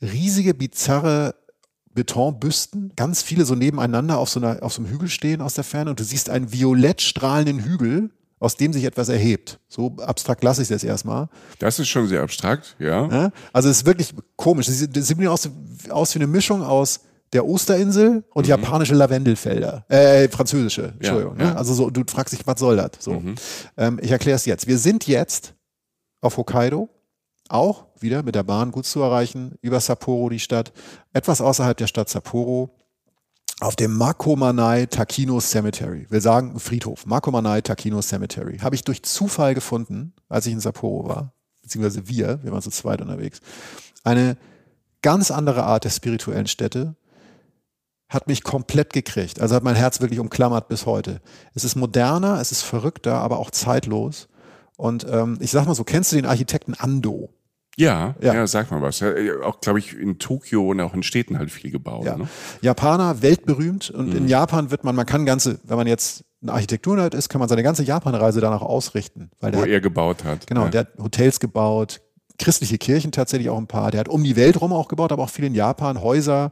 riesige, 0.00 0.54
bizarre 0.54 1.36
Betonbüsten, 1.94 2.92
ganz 2.96 3.22
viele 3.22 3.44
so 3.44 3.54
nebeneinander 3.54 4.18
auf 4.18 4.28
so, 4.28 4.40
einer, 4.40 4.62
auf 4.62 4.72
so 4.72 4.82
einem 4.82 4.90
Hügel 4.90 5.08
stehen 5.08 5.40
aus 5.40 5.54
der 5.54 5.64
Ferne 5.64 5.90
und 5.90 6.00
du 6.00 6.04
siehst 6.04 6.30
einen 6.30 6.52
violett 6.52 7.00
strahlenden 7.00 7.60
Hügel, 7.60 8.10
aus 8.40 8.56
dem 8.56 8.72
sich 8.72 8.82
etwas 8.82 9.08
erhebt. 9.08 9.60
So 9.68 9.96
abstrakt 9.98 10.42
lasse 10.42 10.62
ich 10.62 10.66
es 10.66 10.70
jetzt 10.70 10.84
erstmal. 10.84 11.28
Das 11.60 11.78
ist 11.78 11.88
schon 11.88 12.08
sehr 12.08 12.22
abstrakt, 12.22 12.74
ja. 12.80 13.30
Also 13.52 13.68
es 13.68 13.78
ist 13.78 13.86
wirklich 13.86 14.12
komisch. 14.34 14.66
Es 14.66 14.80
sieht, 14.80 15.28
aus, 15.28 15.48
aus 15.90 16.14
wie 16.14 16.18
eine 16.18 16.26
Mischung 16.26 16.62
aus 16.62 17.02
der 17.32 17.46
Osterinsel 17.46 18.24
und 18.34 18.46
japanische 18.46 18.94
Lavendelfelder. 18.94 19.84
Äh, 19.88 20.28
französische, 20.28 20.92
Entschuldigung. 20.98 21.38
ja. 21.38 21.46
Ne? 21.46 21.56
Also 21.56 21.72
so, 21.74 21.90
du 21.90 22.02
fragst 22.06 22.34
dich, 22.34 22.46
was 22.46 22.60
soll 22.60 22.76
das? 22.76 22.90
So. 22.98 23.22
Ähm, 23.76 23.98
ich 24.02 24.10
erkläre 24.10 24.36
es 24.36 24.44
jetzt. 24.44 24.66
Wir 24.66 24.78
sind 24.78 25.06
jetzt 25.06 25.54
auf 26.20 26.36
Hokkaido, 26.36 26.88
auch 27.48 27.86
wieder 27.98 28.22
mit 28.22 28.34
der 28.34 28.42
Bahn 28.42 28.70
gut 28.70 28.86
zu 28.86 29.00
erreichen, 29.00 29.56
über 29.62 29.80
Sapporo 29.80 30.28
die 30.28 30.40
Stadt, 30.40 30.72
etwas 31.12 31.40
außerhalb 31.40 31.76
der 31.76 31.86
Stadt 31.86 32.08
Sapporo, 32.08 32.76
auf 33.60 33.76
dem 33.76 33.96
Makomanai 33.96 34.86
Takino 34.86 35.40
Cemetery. 35.40 36.06
Will 36.10 36.20
sagen, 36.20 36.52
ein 36.54 36.58
Friedhof. 36.58 37.06
Makomanai 37.06 37.60
Takino 37.60 38.02
Cemetery. 38.02 38.58
Habe 38.58 38.74
ich 38.74 38.82
durch 38.82 39.02
Zufall 39.04 39.54
gefunden, 39.54 40.14
als 40.28 40.46
ich 40.46 40.52
in 40.52 40.60
Sapporo 40.60 41.08
war. 41.08 41.32
Beziehungsweise 41.62 42.08
wir, 42.08 42.42
wir 42.42 42.50
waren 42.50 42.62
zu 42.62 42.70
zweit 42.70 43.00
unterwegs. 43.00 43.40
Eine 44.02 44.36
ganz 45.00 45.30
andere 45.30 45.62
Art 45.62 45.84
der 45.84 45.90
spirituellen 45.90 46.48
Städte 46.48 46.96
hat 48.12 48.26
mich 48.28 48.42
komplett 48.42 48.92
gekriegt. 48.92 49.40
Also 49.40 49.54
hat 49.54 49.62
mein 49.62 49.74
Herz 49.74 50.00
wirklich 50.00 50.20
umklammert 50.20 50.68
bis 50.68 50.86
heute. 50.86 51.20
Es 51.54 51.64
ist 51.64 51.76
moderner, 51.76 52.40
es 52.40 52.52
ist 52.52 52.62
verrückter, 52.62 53.14
aber 53.14 53.38
auch 53.38 53.50
zeitlos. 53.50 54.28
Und 54.76 55.06
ähm, 55.10 55.38
ich 55.40 55.50
sag 55.50 55.66
mal 55.66 55.74
so, 55.74 55.84
kennst 55.84 56.12
du 56.12 56.16
den 56.16 56.26
Architekten 56.26 56.74
Ando? 56.74 57.30
Ja, 57.78 58.14
Ja. 58.20 58.34
ja, 58.34 58.46
sag 58.46 58.70
mal 58.70 58.82
was. 58.82 59.00
Ja, 59.00 59.12
auch, 59.44 59.60
glaube 59.60 59.78
ich, 59.78 59.96
in 59.96 60.18
Tokio 60.18 60.70
und 60.70 60.80
auch 60.80 60.92
in 60.92 61.02
Städten 61.02 61.38
halt 61.38 61.50
viel 61.50 61.70
gebaut. 61.70 62.04
Ja. 62.04 62.18
Ne? 62.18 62.28
Japaner, 62.60 63.22
weltberühmt. 63.22 63.90
Und 63.90 64.14
in 64.14 64.28
Japan 64.28 64.70
wird 64.70 64.84
man, 64.84 64.94
man 64.94 65.06
kann 65.06 65.24
ganze, 65.24 65.58
wenn 65.64 65.78
man 65.78 65.86
jetzt 65.86 66.24
ein 66.42 66.50
Architekturnerd 66.50 67.14
ist, 67.14 67.30
kann 67.30 67.38
man 67.38 67.48
seine 67.48 67.62
ganze 67.62 67.82
Japanreise 67.82 68.40
danach 68.42 68.60
ausrichten. 68.60 69.30
Weil 69.40 69.52
der 69.52 69.60
Wo 69.60 69.64
hat, 69.64 69.70
er 69.70 69.80
gebaut 69.80 70.24
hat. 70.24 70.46
genau, 70.46 70.64
ja. 70.64 70.70
der 70.70 70.80
hat 70.82 70.88
Hotels 70.98 71.40
gebaut, 71.40 72.02
christliche 72.42 72.76
Kirchen 72.76 73.12
tatsächlich 73.12 73.48
auch 73.48 73.58
ein 73.58 73.68
paar. 73.68 73.90
Der 73.90 74.00
hat 74.00 74.08
um 74.08 74.24
die 74.24 74.36
Welt 74.36 74.60
rum 74.60 74.72
auch 74.72 74.88
gebaut, 74.88 75.12
aber 75.12 75.22
auch 75.22 75.30
viel 75.30 75.44
in 75.44 75.54
Japan, 75.54 76.00
Häuser. 76.02 76.50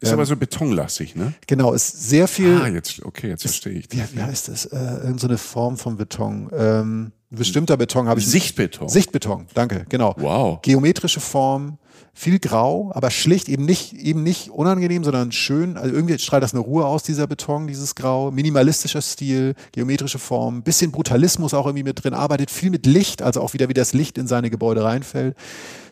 Ist 0.00 0.12
aber 0.12 0.26
so 0.26 0.36
betonlastig, 0.36 1.16
ne? 1.16 1.32
Genau, 1.46 1.72
ist 1.72 2.08
sehr 2.08 2.28
viel. 2.28 2.60
Ah, 2.62 2.68
jetzt, 2.68 3.02
okay, 3.04 3.28
jetzt 3.28 3.42
verstehe 3.42 3.72
ich. 3.72 3.90
wie, 3.90 4.02
wie 4.12 4.22
heißt 4.22 4.48
das? 4.48 4.66
Äh, 4.66 4.76
irgend 4.76 5.20
so 5.20 5.26
eine 5.26 5.38
Form 5.38 5.76
von 5.76 5.96
Beton. 5.96 6.50
Ähm, 6.56 7.12
ein 7.32 7.36
bestimmter 7.36 7.76
Beton 7.76 8.06
habe 8.06 8.20
ich. 8.20 8.26
Sichtbeton. 8.26 8.88
Sichtbeton, 8.88 9.46
danke, 9.54 9.86
genau. 9.88 10.14
Wow. 10.18 10.62
Geometrische 10.62 11.20
Form, 11.20 11.78
viel 12.16 12.38
grau, 12.38 12.92
aber 12.94 13.10
schlicht, 13.10 13.48
eben 13.48 13.64
nicht, 13.64 13.92
eben 13.92 14.22
nicht 14.22 14.50
unangenehm, 14.50 15.02
sondern 15.02 15.32
schön. 15.32 15.76
Also 15.76 15.92
irgendwie 15.92 16.16
strahlt 16.16 16.44
das 16.44 16.54
eine 16.54 16.60
Ruhe 16.60 16.86
aus, 16.86 17.02
dieser 17.02 17.26
Beton, 17.26 17.66
dieses 17.66 17.96
Grau. 17.96 18.30
Minimalistischer 18.30 19.02
Stil, 19.02 19.54
geometrische 19.72 20.20
Form, 20.20 20.62
bisschen 20.62 20.92
Brutalismus 20.92 21.54
auch 21.54 21.66
irgendwie 21.66 21.82
mit 21.82 22.02
drin, 22.02 22.14
arbeitet 22.14 22.52
viel 22.52 22.70
mit 22.70 22.86
Licht, 22.86 23.20
also 23.20 23.40
auch 23.40 23.52
wieder, 23.52 23.68
wie 23.68 23.74
das 23.74 23.92
Licht 23.92 24.16
in 24.16 24.28
seine 24.28 24.48
Gebäude 24.48 24.84
reinfällt. 24.84 25.36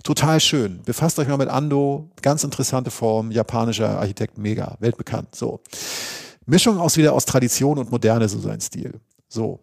Total 0.05 0.39
schön. 0.39 0.81
Befasst 0.85 1.19
euch 1.19 1.27
mal 1.27 1.39
mit 1.39 1.49
Ando, 1.49 2.09
ganz 2.23 2.45
interessante 2.45 2.93
Form, 2.93 3.33
japanischer 3.33 3.99
Architekt, 3.99 4.39
mega, 4.39 4.77
weltbekannt. 4.79 5.35
So. 5.35 5.61
Mischung 6.47 6.79
aus 6.79 6.97
wieder 6.97 7.15
aus 7.15 7.25
Tradition 7.25 7.79
und 7.79 7.91
Moderne, 7.91 8.29
so 8.29 8.39
sein 8.39 8.61
Stil. 8.61 9.01
So. 9.29 9.59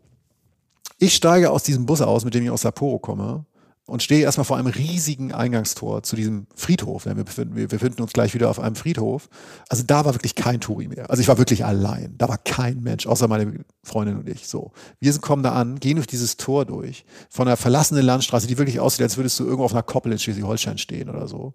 Ich 0.97 1.15
steige 1.15 1.51
aus 1.51 1.63
diesem 1.63 1.85
Bus 1.85 2.01
aus, 2.01 2.25
mit 2.25 2.33
dem 2.33 2.43
ich 2.43 2.49
aus 2.49 2.61
Sapporo 2.61 2.99
komme 2.99 3.45
und 3.89 4.03
stehe 4.03 4.21
erstmal 4.21 4.45
vor 4.45 4.57
einem 4.57 4.67
riesigen 4.67 5.33
Eingangstor 5.33 6.03
zu 6.03 6.15
diesem 6.15 6.47
Friedhof. 6.55 7.05
Wir 7.05 7.15
befinden, 7.15 7.55
wir 7.55 7.67
befinden 7.67 8.01
uns 8.01 8.13
gleich 8.13 8.33
wieder 8.33 8.49
auf 8.49 8.59
einem 8.59 8.75
Friedhof. 8.75 9.29
Also 9.67 9.83
da 9.83 10.05
war 10.05 10.13
wirklich 10.13 10.35
kein 10.35 10.61
Touri 10.61 10.87
mehr. 10.87 11.09
Also 11.09 11.21
ich 11.21 11.27
war 11.27 11.37
wirklich 11.37 11.65
allein. 11.65 12.15
Da 12.17 12.29
war 12.29 12.37
kein 12.37 12.81
Mensch, 12.81 13.07
außer 13.07 13.27
meine 13.27 13.65
Freundin 13.83 14.17
und 14.17 14.29
ich. 14.29 14.47
So. 14.47 14.71
Wir 14.99 15.17
kommen 15.19 15.43
da 15.43 15.53
an, 15.53 15.79
gehen 15.79 15.95
durch 15.95 16.07
dieses 16.07 16.37
Tor 16.37 16.65
durch, 16.65 17.05
von 17.29 17.47
einer 17.47 17.57
verlassenen 17.57 18.05
Landstraße, 18.05 18.47
die 18.47 18.57
wirklich 18.57 18.79
aussieht, 18.79 19.01
als 19.01 19.17
würdest 19.17 19.39
du 19.39 19.43
irgendwo 19.43 19.65
auf 19.65 19.73
einer 19.73 19.83
Koppel 19.83 20.11
in 20.11 20.19
Schleswig-Holstein 20.19 20.77
stehen 20.77 21.09
oder 21.09 21.27
so. 21.27 21.53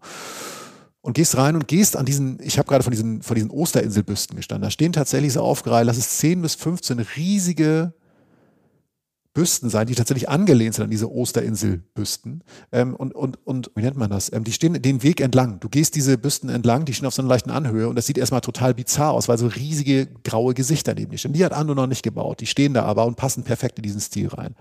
Und 1.00 1.14
gehst 1.14 1.36
rein 1.36 1.54
und 1.54 1.68
gehst 1.68 1.96
an 1.96 2.06
diesen, 2.06 2.38
ich 2.42 2.58
habe 2.58 2.66
gerade 2.68 2.82
von 2.82 2.90
diesen, 2.90 3.22
von 3.22 3.34
diesen 3.34 3.50
Osterinselbüsten 3.50 4.36
gestanden. 4.36 4.62
Da 4.62 4.70
stehen 4.70 4.92
tatsächlich 4.92 5.34
so 5.34 5.42
aufgereiht, 5.42 5.86
lass 5.86 5.98
es 5.98 6.18
10 6.18 6.40
bis 6.42 6.54
15 6.54 6.98
riesige 7.16 7.92
Büsten 9.34 9.68
sein, 9.68 9.88
die 9.88 9.96
tatsächlich 9.96 10.28
angelehnt 10.28 10.76
sind 10.76 10.84
an 10.84 10.90
diese 10.90 11.10
Osterinselbüsten. 11.10 12.44
Ähm, 12.70 12.94
und, 12.94 13.14
und, 13.14 13.44
und 13.44 13.70
wie 13.74 13.82
nennt 13.82 13.96
man 13.96 14.08
das? 14.08 14.32
Ähm, 14.32 14.44
die 14.44 14.52
stehen 14.52 14.80
den 14.80 15.02
Weg 15.02 15.20
entlang. 15.20 15.58
Du 15.58 15.68
gehst 15.68 15.96
diese 15.96 16.16
Büsten 16.16 16.48
entlang, 16.48 16.84
die 16.84 16.94
stehen 16.94 17.06
auf 17.06 17.14
so 17.14 17.20
einer 17.20 17.28
leichten 17.28 17.50
Anhöhe 17.50 17.88
und 17.88 17.96
das 17.96 18.06
sieht 18.06 18.16
erstmal 18.16 18.42
total 18.42 18.74
bizarr 18.74 19.12
aus, 19.12 19.28
weil 19.28 19.36
so 19.36 19.48
riesige 19.48 20.06
graue 20.06 20.54
Gesichter 20.54 20.94
neben 20.94 21.10
dir 21.10 21.18
stehen. 21.18 21.32
Die 21.32 21.44
hat 21.44 21.52
Ando 21.52 21.74
noch 21.74 21.88
nicht 21.88 22.04
gebaut. 22.04 22.40
Die 22.40 22.46
stehen 22.46 22.74
da 22.74 22.84
aber 22.84 23.04
und 23.06 23.16
passen 23.16 23.42
perfekt 23.42 23.78
in 23.78 23.82
diesen 23.82 24.00
Stil 24.00 24.28
rein. 24.28 24.54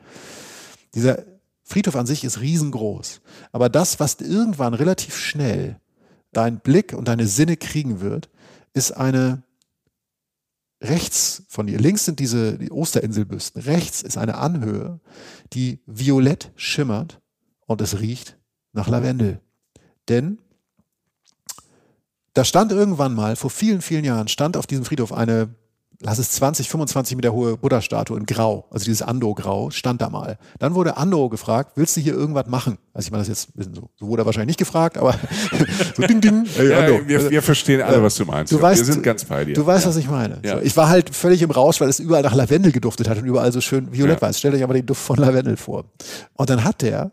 Dieser 0.95 1.23
Friedhof 1.63 1.95
an 1.95 2.07
sich 2.07 2.23
ist 2.23 2.41
riesengroß. 2.41 3.21
Aber 3.51 3.69
das, 3.69 3.99
was 3.99 4.15
irgendwann 4.15 4.73
relativ 4.73 5.15
schnell 5.15 5.79
dein 6.31 6.59
Blick 6.59 6.93
und 6.93 7.07
deine 7.07 7.27
Sinne 7.27 7.57
kriegen 7.57 8.01
wird, 8.01 8.29
ist 8.73 8.91
eine 8.91 9.43
rechts 10.83 11.43
von 11.47 11.67
dir, 11.67 11.79
links 11.79 12.05
sind 12.05 12.19
diese 12.19 12.57
die 12.57 12.71
Osterinselbüsten, 12.71 13.61
rechts 13.61 14.01
ist 14.01 14.17
eine 14.17 14.35
Anhöhe, 14.35 14.99
die 15.53 15.81
violett 15.85 16.51
schimmert 16.55 17.21
und 17.65 17.81
es 17.81 17.99
riecht 17.99 18.37
nach 18.73 18.87
Lavendel. 18.87 19.39
Denn 20.09 20.39
da 22.33 22.43
stand 22.43 22.71
irgendwann 22.71 23.13
mal, 23.13 23.35
vor 23.35 23.49
vielen, 23.49 23.81
vielen 23.81 24.03
Jahren, 24.03 24.27
stand 24.27 24.57
auf 24.57 24.67
diesem 24.67 24.85
Friedhof 24.85 25.13
eine 25.13 25.55
lass 25.99 26.19
es 26.19 26.31
20, 26.31 26.69
25 26.69 27.15
Meter 27.15 27.33
hohe 27.33 27.57
Buddha-Statue 27.57 28.17
in 28.17 28.25
Grau, 28.25 28.65
also 28.71 28.85
dieses 28.85 29.01
Ando-Grau, 29.01 29.69
stand 29.71 30.01
da 30.01 30.09
mal. 30.09 30.37
Dann 30.59 30.75
wurde 30.75 30.97
Ando 30.97 31.29
gefragt, 31.29 31.73
willst 31.75 31.95
du 31.97 32.01
hier 32.01 32.13
irgendwas 32.13 32.47
machen? 32.47 32.77
Also 32.93 33.07
ich 33.07 33.11
meine 33.11 33.21
das 33.21 33.27
jetzt 33.29 33.49
ein 33.49 33.53
bisschen 33.55 33.75
so, 33.75 33.89
so 33.95 34.07
wurde 34.07 34.23
er 34.23 34.25
wahrscheinlich 34.25 34.47
nicht 34.47 34.59
gefragt, 34.59 34.97
aber 34.97 35.15
so 35.95 36.03
ding, 36.03 36.21
ding, 36.21 36.45
hey, 36.55 36.69
ja, 36.69 36.79
Ando. 36.79 37.07
Wir, 37.07 37.29
wir, 37.29 37.41
verstehen 37.41 37.81
alle, 37.81 38.01
was 38.03 38.15
du 38.15 38.25
meinst. 38.25 38.51
Du 38.51 38.61
weißt, 38.61 38.85
wir 38.85 38.93
sind 38.93 39.03
ganz 39.03 39.25
bei 39.25 39.45
dir. 39.45 39.53
Du 39.53 39.65
weißt, 39.65 39.85
ja. 39.85 39.89
was 39.89 39.97
ich 39.97 40.09
meine. 40.09 40.39
Ja. 40.43 40.57
So, 40.57 40.61
ich 40.61 40.75
war 40.75 40.89
halt 40.89 41.15
völlig 41.15 41.41
im 41.41 41.51
Rausch, 41.51 41.79
weil 41.81 41.89
es 41.89 41.99
überall 41.99 42.23
nach 42.23 42.35
Lavendel 42.35 42.71
geduftet 42.71 43.09
hat 43.09 43.17
und 43.17 43.25
überall 43.25 43.51
so 43.51 43.61
schön 43.61 43.91
violett 43.93 44.21
war. 44.21 44.31
Stellt 44.33 44.55
euch 44.55 44.63
aber 44.63 44.73
den 44.73 44.85
Duft 44.85 45.01
von 45.01 45.17
Lavendel 45.17 45.57
vor. 45.57 45.85
Und 46.33 46.49
dann 46.49 46.63
hat 46.63 46.81
der 46.81 47.11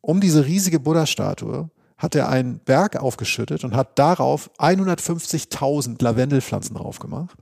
um 0.00 0.20
diese 0.20 0.46
riesige 0.46 0.80
Buddha-Statue 0.80 1.70
hat 1.98 2.14
er 2.14 2.28
einen 2.28 2.60
Berg 2.60 2.96
aufgeschüttet 2.96 3.64
und 3.64 3.74
hat 3.74 3.98
darauf 3.98 4.50
150.000 4.58 6.02
Lavendelpflanzen 6.02 6.76
drauf 6.76 7.00
gemacht 7.00 7.36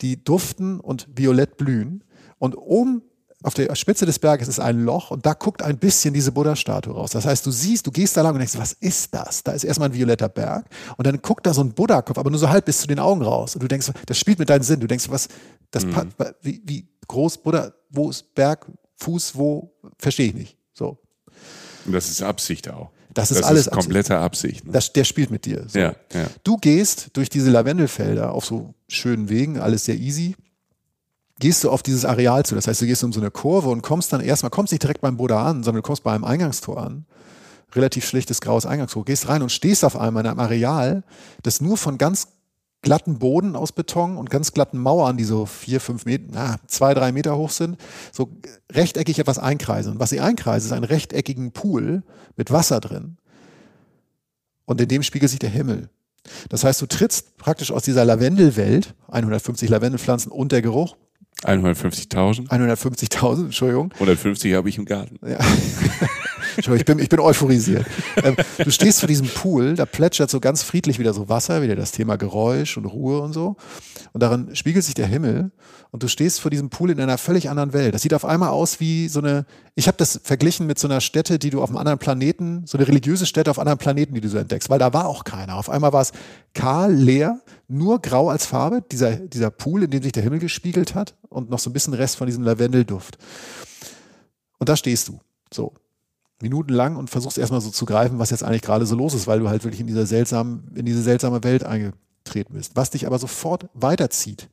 die 0.00 0.22
duften 0.22 0.80
und 0.80 1.08
violett 1.14 1.56
blühen. 1.56 2.04
Und 2.38 2.54
oben 2.54 3.02
auf 3.42 3.54
der 3.54 3.74
Spitze 3.76 4.04
des 4.04 4.18
Berges 4.18 4.48
ist 4.48 4.58
ein 4.58 4.80
Loch 4.80 5.12
und 5.12 5.24
da 5.24 5.32
guckt 5.32 5.62
ein 5.62 5.78
bisschen 5.78 6.12
diese 6.12 6.32
Buddha-Statue 6.32 6.92
raus. 6.92 7.10
Das 7.10 7.24
heißt, 7.24 7.46
du 7.46 7.52
siehst, 7.52 7.86
du 7.86 7.92
gehst 7.92 8.16
da 8.16 8.22
lang 8.22 8.32
und 8.32 8.40
denkst, 8.40 8.58
was 8.58 8.72
ist 8.72 9.14
das? 9.14 9.44
Da 9.44 9.52
ist 9.52 9.62
erstmal 9.62 9.90
ein 9.90 9.94
violetter 9.94 10.28
Berg 10.28 10.66
und 10.96 11.06
dann 11.06 11.22
guckt 11.22 11.46
da 11.46 11.54
so 11.54 11.62
ein 11.62 11.72
Buddha-Kopf, 11.72 12.18
aber 12.18 12.30
nur 12.30 12.40
so 12.40 12.48
halb 12.48 12.64
bis 12.64 12.80
zu 12.80 12.88
den 12.88 12.98
Augen 12.98 13.22
raus. 13.22 13.54
Und 13.54 13.62
du 13.62 13.68
denkst, 13.68 13.92
das 14.06 14.18
spielt 14.18 14.40
mit 14.40 14.50
deinem 14.50 14.64
Sinn. 14.64 14.80
Du 14.80 14.88
denkst, 14.88 15.08
was, 15.08 15.28
das, 15.70 15.86
mhm. 15.86 16.12
wie, 16.42 16.62
wie 16.64 16.88
groß 17.06 17.38
Buddha, 17.38 17.72
wo 17.90 18.10
ist 18.10 18.34
Berg, 18.34 18.66
Fuß, 18.96 19.36
wo, 19.36 19.72
verstehe 19.98 20.26
ich 20.26 20.34
nicht. 20.34 20.58
So. 20.74 20.98
Und 21.86 21.92
das 21.92 22.10
ist 22.10 22.22
Absicht 22.22 22.68
auch. 22.68 22.90
Das 23.14 23.30
ist 23.30 23.38
das 23.38 23.46
alles 23.46 23.66
ist 23.66 23.72
komplette 23.72 24.18
Absicht. 24.18 24.66
Ne? 24.66 24.72
Das, 24.72 24.92
der 24.92 25.04
spielt 25.04 25.30
mit 25.30 25.44
dir. 25.46 25.64
So. 25.68 25.78
Ja, 25.78 25.94
ja. 26.12 26.26
Du 26.44 26.56
gehst 26.56 27.10
durch 27.14 27.30
diese 27.30 27.50
Lavendelfelder 27.50 28.32
auf 28.32 28.44
so 28.44 28.74
schönen 28.86 29.28
Wegen, 29.28 29.58
alles 29.58 29.84
sehr 29.84 29.96
easy. 29.96 30.36
Gehst 31.40 31.64
du 31.64 31.70
auf 31.70 31.82
dieses 31.82 32.04
Areal 32.04 32.44
zu. 32.44 32.54
Das 32.54 32.66
heißt, 32.66 32.82
du 32.82 32.86
gehst 32.86 33.04
um 33.04 33.12
so 33.12 33.20
eine 33.20 33.30
Kurve 33.30 33.70
und 33.70 33.82
kommst 33.82 34.12
dann 34.12 34.20
erstmal, 34.20 34.50
kommst 34.50 34.72
nicht 34.72 34.82
direkt 34.82 35.00
beim 35.00 35.16
Buddha 35.16 35.44
an, 35.44 35.62
sondern 35.62 35.82
du 35.82 35.86
kommst 35.86 36.02
bei 36.02 36.12
einem 36.12 36.24
Eingangstor 36.24 36.82
an. 36.82 37.06
Relativ 37.74 38.06
schlichtes 38.06 38.40
graues 38.40 38.66
Eingangstor. 38.66 39.04
Gehst 39.04 39.28
rein 39.28 39.42
und 39.42 39.52
stehst 39.52 39.84
auf 39.84 39.96
einmal 39.96 40.24
in 40.24 40.30
einem 40.30 40.40
Areal, 40.40 41.04
das 41.42 41.60
nur 41.60 41.76
von 41.76 41.96
ganz 41.98 42.28
glatten 42.82 43.18
Boden 43.18 43.56
aus 43.56 43.72
Beton 43.72 44.16
und 44.16 44.30
ganz 44.30 44.52
glatten 44.52 44.78
Mauern, 44.78 45.16
die 45.16 45.24
so 45.24 45.46
vier, 45.46 45.80
fünf 45.80 46.04
Meter, 46.04 46.24
na, 46.30 46.56
zwei, 46.66 46.94
drei 46.94 47.12
Meter 47.12 47.36
hoch 47.36 47.50
sind, 47.50 47.76
so 48.12 48.30
rechteckig 48.72 49.18
etwas 49.18 49.38
einkreisen. 49.38 49.92
Und 49.92 50.00
was 50.00 50.10
sie 50.10 50.20
einkreisen, 50.20 50.68
ist 50.68 50.72
einen 50.72 50.84
rechteckigen 50.84 51.52
Pool 51.52 52.02
mit 52.36 52.52
Wasser 52.52 52.80
drin. 52.80 53.16
Und 54.64 54.80
in 54.80 54.88
dem 54.88 55.02
spiegelt 55.02 55.30
sich 55.30 55.40
der 55.40 55.50
Himmel. 55.50 55.88
Das 56.50 56.62
heißt, 56.62 56.80
du 56.82 56.86
trittst 56.86 57.36
praktisch 57.38 57.72
aus 57.72 57.82
dieser 57.82 58.04
Lavendelwelt, 58.04 58.94
150 59.08 59.68
Lavendelpflanzen 59.70 60.30
und 60.30 60.52
der 60.52 60.62
Geruch. 60.62 60.96
150.000? 61.44 62.48
150.000, 62.48 63.44
Entschuldigung. 63.46 63.92
150 63.94 64.54
habe 64.54 64.68
ich 64.68 64.76
im 64.76 64.84
Garten. 64.84 65.18
Ja. 65.26 65.38
ich 66.58 66.84
bin, 66.84 66.98
ich 66.98 67.08
bin 67.08 67.20
euphorisiert. 67.20 67.86
Ähm, 68.22 68.36
du 68.58 68.70
stehst 68.70 69.00
vor 69.00 69.06
diesem 69.06 69.28
Pool, 69.28 69.74
da 69.74 69.86
plätschert 69.86 70.30
so 70.30 70.40
ganz 70.40 70.62
friedlich 70.62 70.98
wieder 70.98 71.14
so 71.14 71.28
Wasser, 71.28 71.62
wieder 71.62 71.76
das 71.76 71.92
Thema 71.92 72.16
Geräusch 72.16 72.76
und 72.76 72.84
Ruhe 72.84 73.20
und 73.20 73.32
so. 73.32 73.56
Und 74.12 74.22
darin 74.22 74.54
spiegelt 74.56 74.84
sich 74.84 74.94
der 74.94 75.06
Himmel 75.06 75.52
und 75.90 76.02
du 76.02 76.08
stehst 76.08 76.40
vor 76.40 76.50
diesem 76.50 76.70
Pool 76.70 76.90
in 76.90 77.00
einer 77.00 77.18
völlig 77.18 77.48
anderen 77.48 77.72
Welt. 77.72 77.94
Das 77.94 78.02
sieht 78.02 78.14
auf 78.14 78.24
einmal 78.24 78.50
aus 78.50 78.80
wie 78.80 79.08
so 79.08 79.20
eine, 79.20 79.46
ich 79.74 79.86
habe 79.86 79.96
das 79.96 80.20
verglichen 80.22 80.66
mit 80.66 80.78
so 80.78 80.88
einer 80.88 81.00
Stätte, 81.00 81.38
die 81.38 81.50
du 81.50 81.62
auf 81.62 81.68
einem 81.68 81.78
anderen 81.78 81.98
Planeten, 81.98 82.62
so 82.66 82.76
eine 82.76 82.88
religiöse 82.88 83.26
Stätte 83.26 83.50
auf 83.50 83.58
anderen 83.58 83.78
Planeten, 83.78 84.14
die 84.14 84.20
du 84.20 84.28
so 84.28 84.38
entdeckst, 84.38 84.68
weil 84.70 84.78
da 84.78 84.92
war 84.92 85.06
auch 85.06 85.24
keiner. 85.24 85.56
Auf 85.56 85.70
einmal 85.70 85.92
war 85.92 86.02
es 86.02 86.12
kahl, 86.54 86.92
leer, 86.92 87.40
nur 87.68 88.00
grau 88.00 88.30
als 88.30 88.46
Farbe, 88.46 88.82
dieser, 88.90 89.16
dieser 89.16 89.50
Pool, 89.50 89.84
in 89.84 89.90
dem 89.90 90.02
sich 90.02 90.12
der 90.12 90.22
Himmel 90.22 90.40
gespiegelt 90.40 90.94
hat 90.94 91.14
und 91.28 91.50
noch 91.50 91.58
so 91.58 91.70
ein 91.70 91.72
bisschen 91.72 91.94
Rest 91.94 92.16
von 92.16 92.26
diesem 92.26 92.42
Lavendelduft. 92.42 93.18
Und 94.58 94.68
da 94.68 94.76
stehst 94.76 95.08
du. 95.08 95.20
So 95.52 95.72
minutenlang 96.40 96.96
und 96.96 97.10
versuchst 97.10 97.38
erstmal 97.38 97.60
so 97.60 97.70
zu 97.70 97.84
greifen, 97.84 98.18
was 98.18 98.30
jetzt 98.30 98.44
eigentlich 98.44 98.62
gerade 98.62 98.86
so 98.86 98.96
los 98.96 99.14
ist, 99.14 99.26
weil 99.26 99.40
du 99.40 99.48
halt 99.48 99.64
wirklich 99.64 99.80
in 99.80 99.86
dieser 99.86 100.06
seltsamen, 100.06 100.70
in 100.74 100.86
diese 100.86 101.02
seltsame 101.02 101.42
Welt 101.42 101.64
eingetreten 101.64 102.54
bist. 102.54 102.76
Was 102.76 102.90
dich 102.90 103.06
aber 103.06 103.18
sofort 103.18 103.68
weiterzieht, 103.74 104.48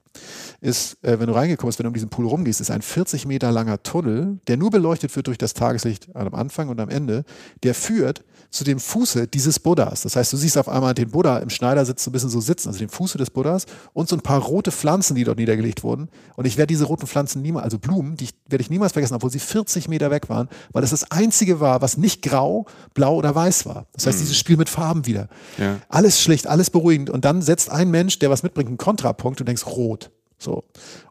ist, 0.62 1.04
äh, 1.04 1.20
wenn 1.20 1.28
du 1.28 1.34
reingekommen 1.34 1.70
bist, 1.70 1.80
wenn 1.80 1.84
du 1.84 1.90
um 1.90 1.94
diesen 1.94 2.10
Pool 2.10 2.26
rumgehst, 2.26 2.62
ist 2.62 2.72
ein 2.72 2.82
40 2.82 3.26
Meter 3.26 3.52
langer 3.52 3.84
Tunnel, 3.84 4.40
der 4.48 4.58
nur 4.58 4.72
beleuchtet 4.72 5.16
wird 5.16 5.28
durch 5.28 5.38
das 5.38 5.54
Tageslicht 5.54 6.16
am 6.16 6.34
Anfang 6.34 6.70
und 6.70 6.80
am 6.80 6.90
Ende, 6.90 7.24
der 7.64 7.76
führt 7.76 8.24
zu 8.56 8.64
dem 8.64 8.80
Fuße 8.80 9.28
dieses 9.28 9.60
Buddhas. 9.60 10.03
Das 10.03 10.16
heißt, 10.16 10.32
du 10.32 10.38
siehst 10.38 10.58
auf 10.58 10.70
einmal 10.70 10.93
den 10.93 11.12
Buddha 11.12 11.39
im 11.39 11.49
Schneidersitz 11.49 12.06
so 12.06 12.10
ein 12.10 12.14
bisschen 12.14 12.30
so 12.30 12.39
sitzen, 12.39 12.70
also 12.70 12.80
den 12.80 12.88
Fuße 12.88 13.18
des 13.18 13.30
Buddhas 13.30 13.66
und 13.91 14.08
so 14.08 14.16
ein 14.16 14.22
paar 14.22 14.41
rote 14.41 14.72
Pflanzen, 14.72 15.16
die 15.16 15.26
dort 15.26 15.38
niedergelegt 15.38 15.84
wurden. 15.84 16.08
Und 16.38 16.45
ich 16.45 16.56
werde 16.56 16.68
diese 16.68 16.86
roten 16.86 17.06
Pflanzen 17.06 17.41
niemals, 17.41 17.66
also 17.66 17.80
Blumen, 17.80 18.16
die 18.16 18.30
werde 18.47 18.62
ich 18.62 18.70
niemals 18.70 18.93
vergessen, 18.93 19.14
obwohl 19.14 19.30
sie 19.30 19.39
40 19.39 19.89
Meter 19.89 20.10
weg 20.10 20.30
waren, 20.30 20.47
weil 20.72 20.86
es 20.86 20.91
das 20.91 21.12
einzige 21.12 21.60
war, 21.60 21.82
was 21.82 21.97
nicht 21.97 22.22
grau, 22.22 22.66
blau 22.93 23.16
oder 23.16 23.36
weiß 23.36 23.66
war. 23.66 23.88
Das 23.91 24.08
heißt, 24.08 24.20
mhm. 24.20 24.22
dieses 24.22 24.38
Spiel 24.38 24.56
mit 24.56 24.70
Farben 24.70 25.06
wieder. 25.06 25.28
Ja. 25.58 25.82
Alles 25.89 26.22
schlicht, 26.22 26.47
alles 26.47 26.70
beruhigend. 26.70 27.10
Und 27.10 27.26
dann 27.26 27.41
setzt 27.41 27.70
ein 27.70 27.91
Mensch, 27.91 28.20
der 28.20 28.30
was 28.30 28.41
mitbringt, 28.41 28.70
einen 28.70 28.78
Kontrapunkt 28.78 29.41
und 29.41 29.47
denkst 29.47 29.66
rot. 29.66 30.12
So. 30.38 30.64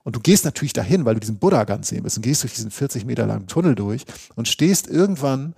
Und 0.03 0.16
du 0.16 0.20
gehst 0.20 0.47
natürlich 0.47 0.72
dahin, 0.72 1.05
weil 1.05 1.14
du 1.14 1.20
diesen 1.20 1.38
Buddha 1.38 1.64
ganz 1.64 1.88
sehen 1.88 2.05
willst 2.05 2.16
und 2.16 2.22
gehst 2.22 2.42
durch 2.42 2.55
diesen 2.55 2.70
40 2.70 3.05
Meter 3.05 3.26
langen 3.26 3.49
Tunnel 3.49 3.74
durch 3.74 4.05
und 4.34 4.49
stehst 4.49 4.88
irgendwann 4.88 5.55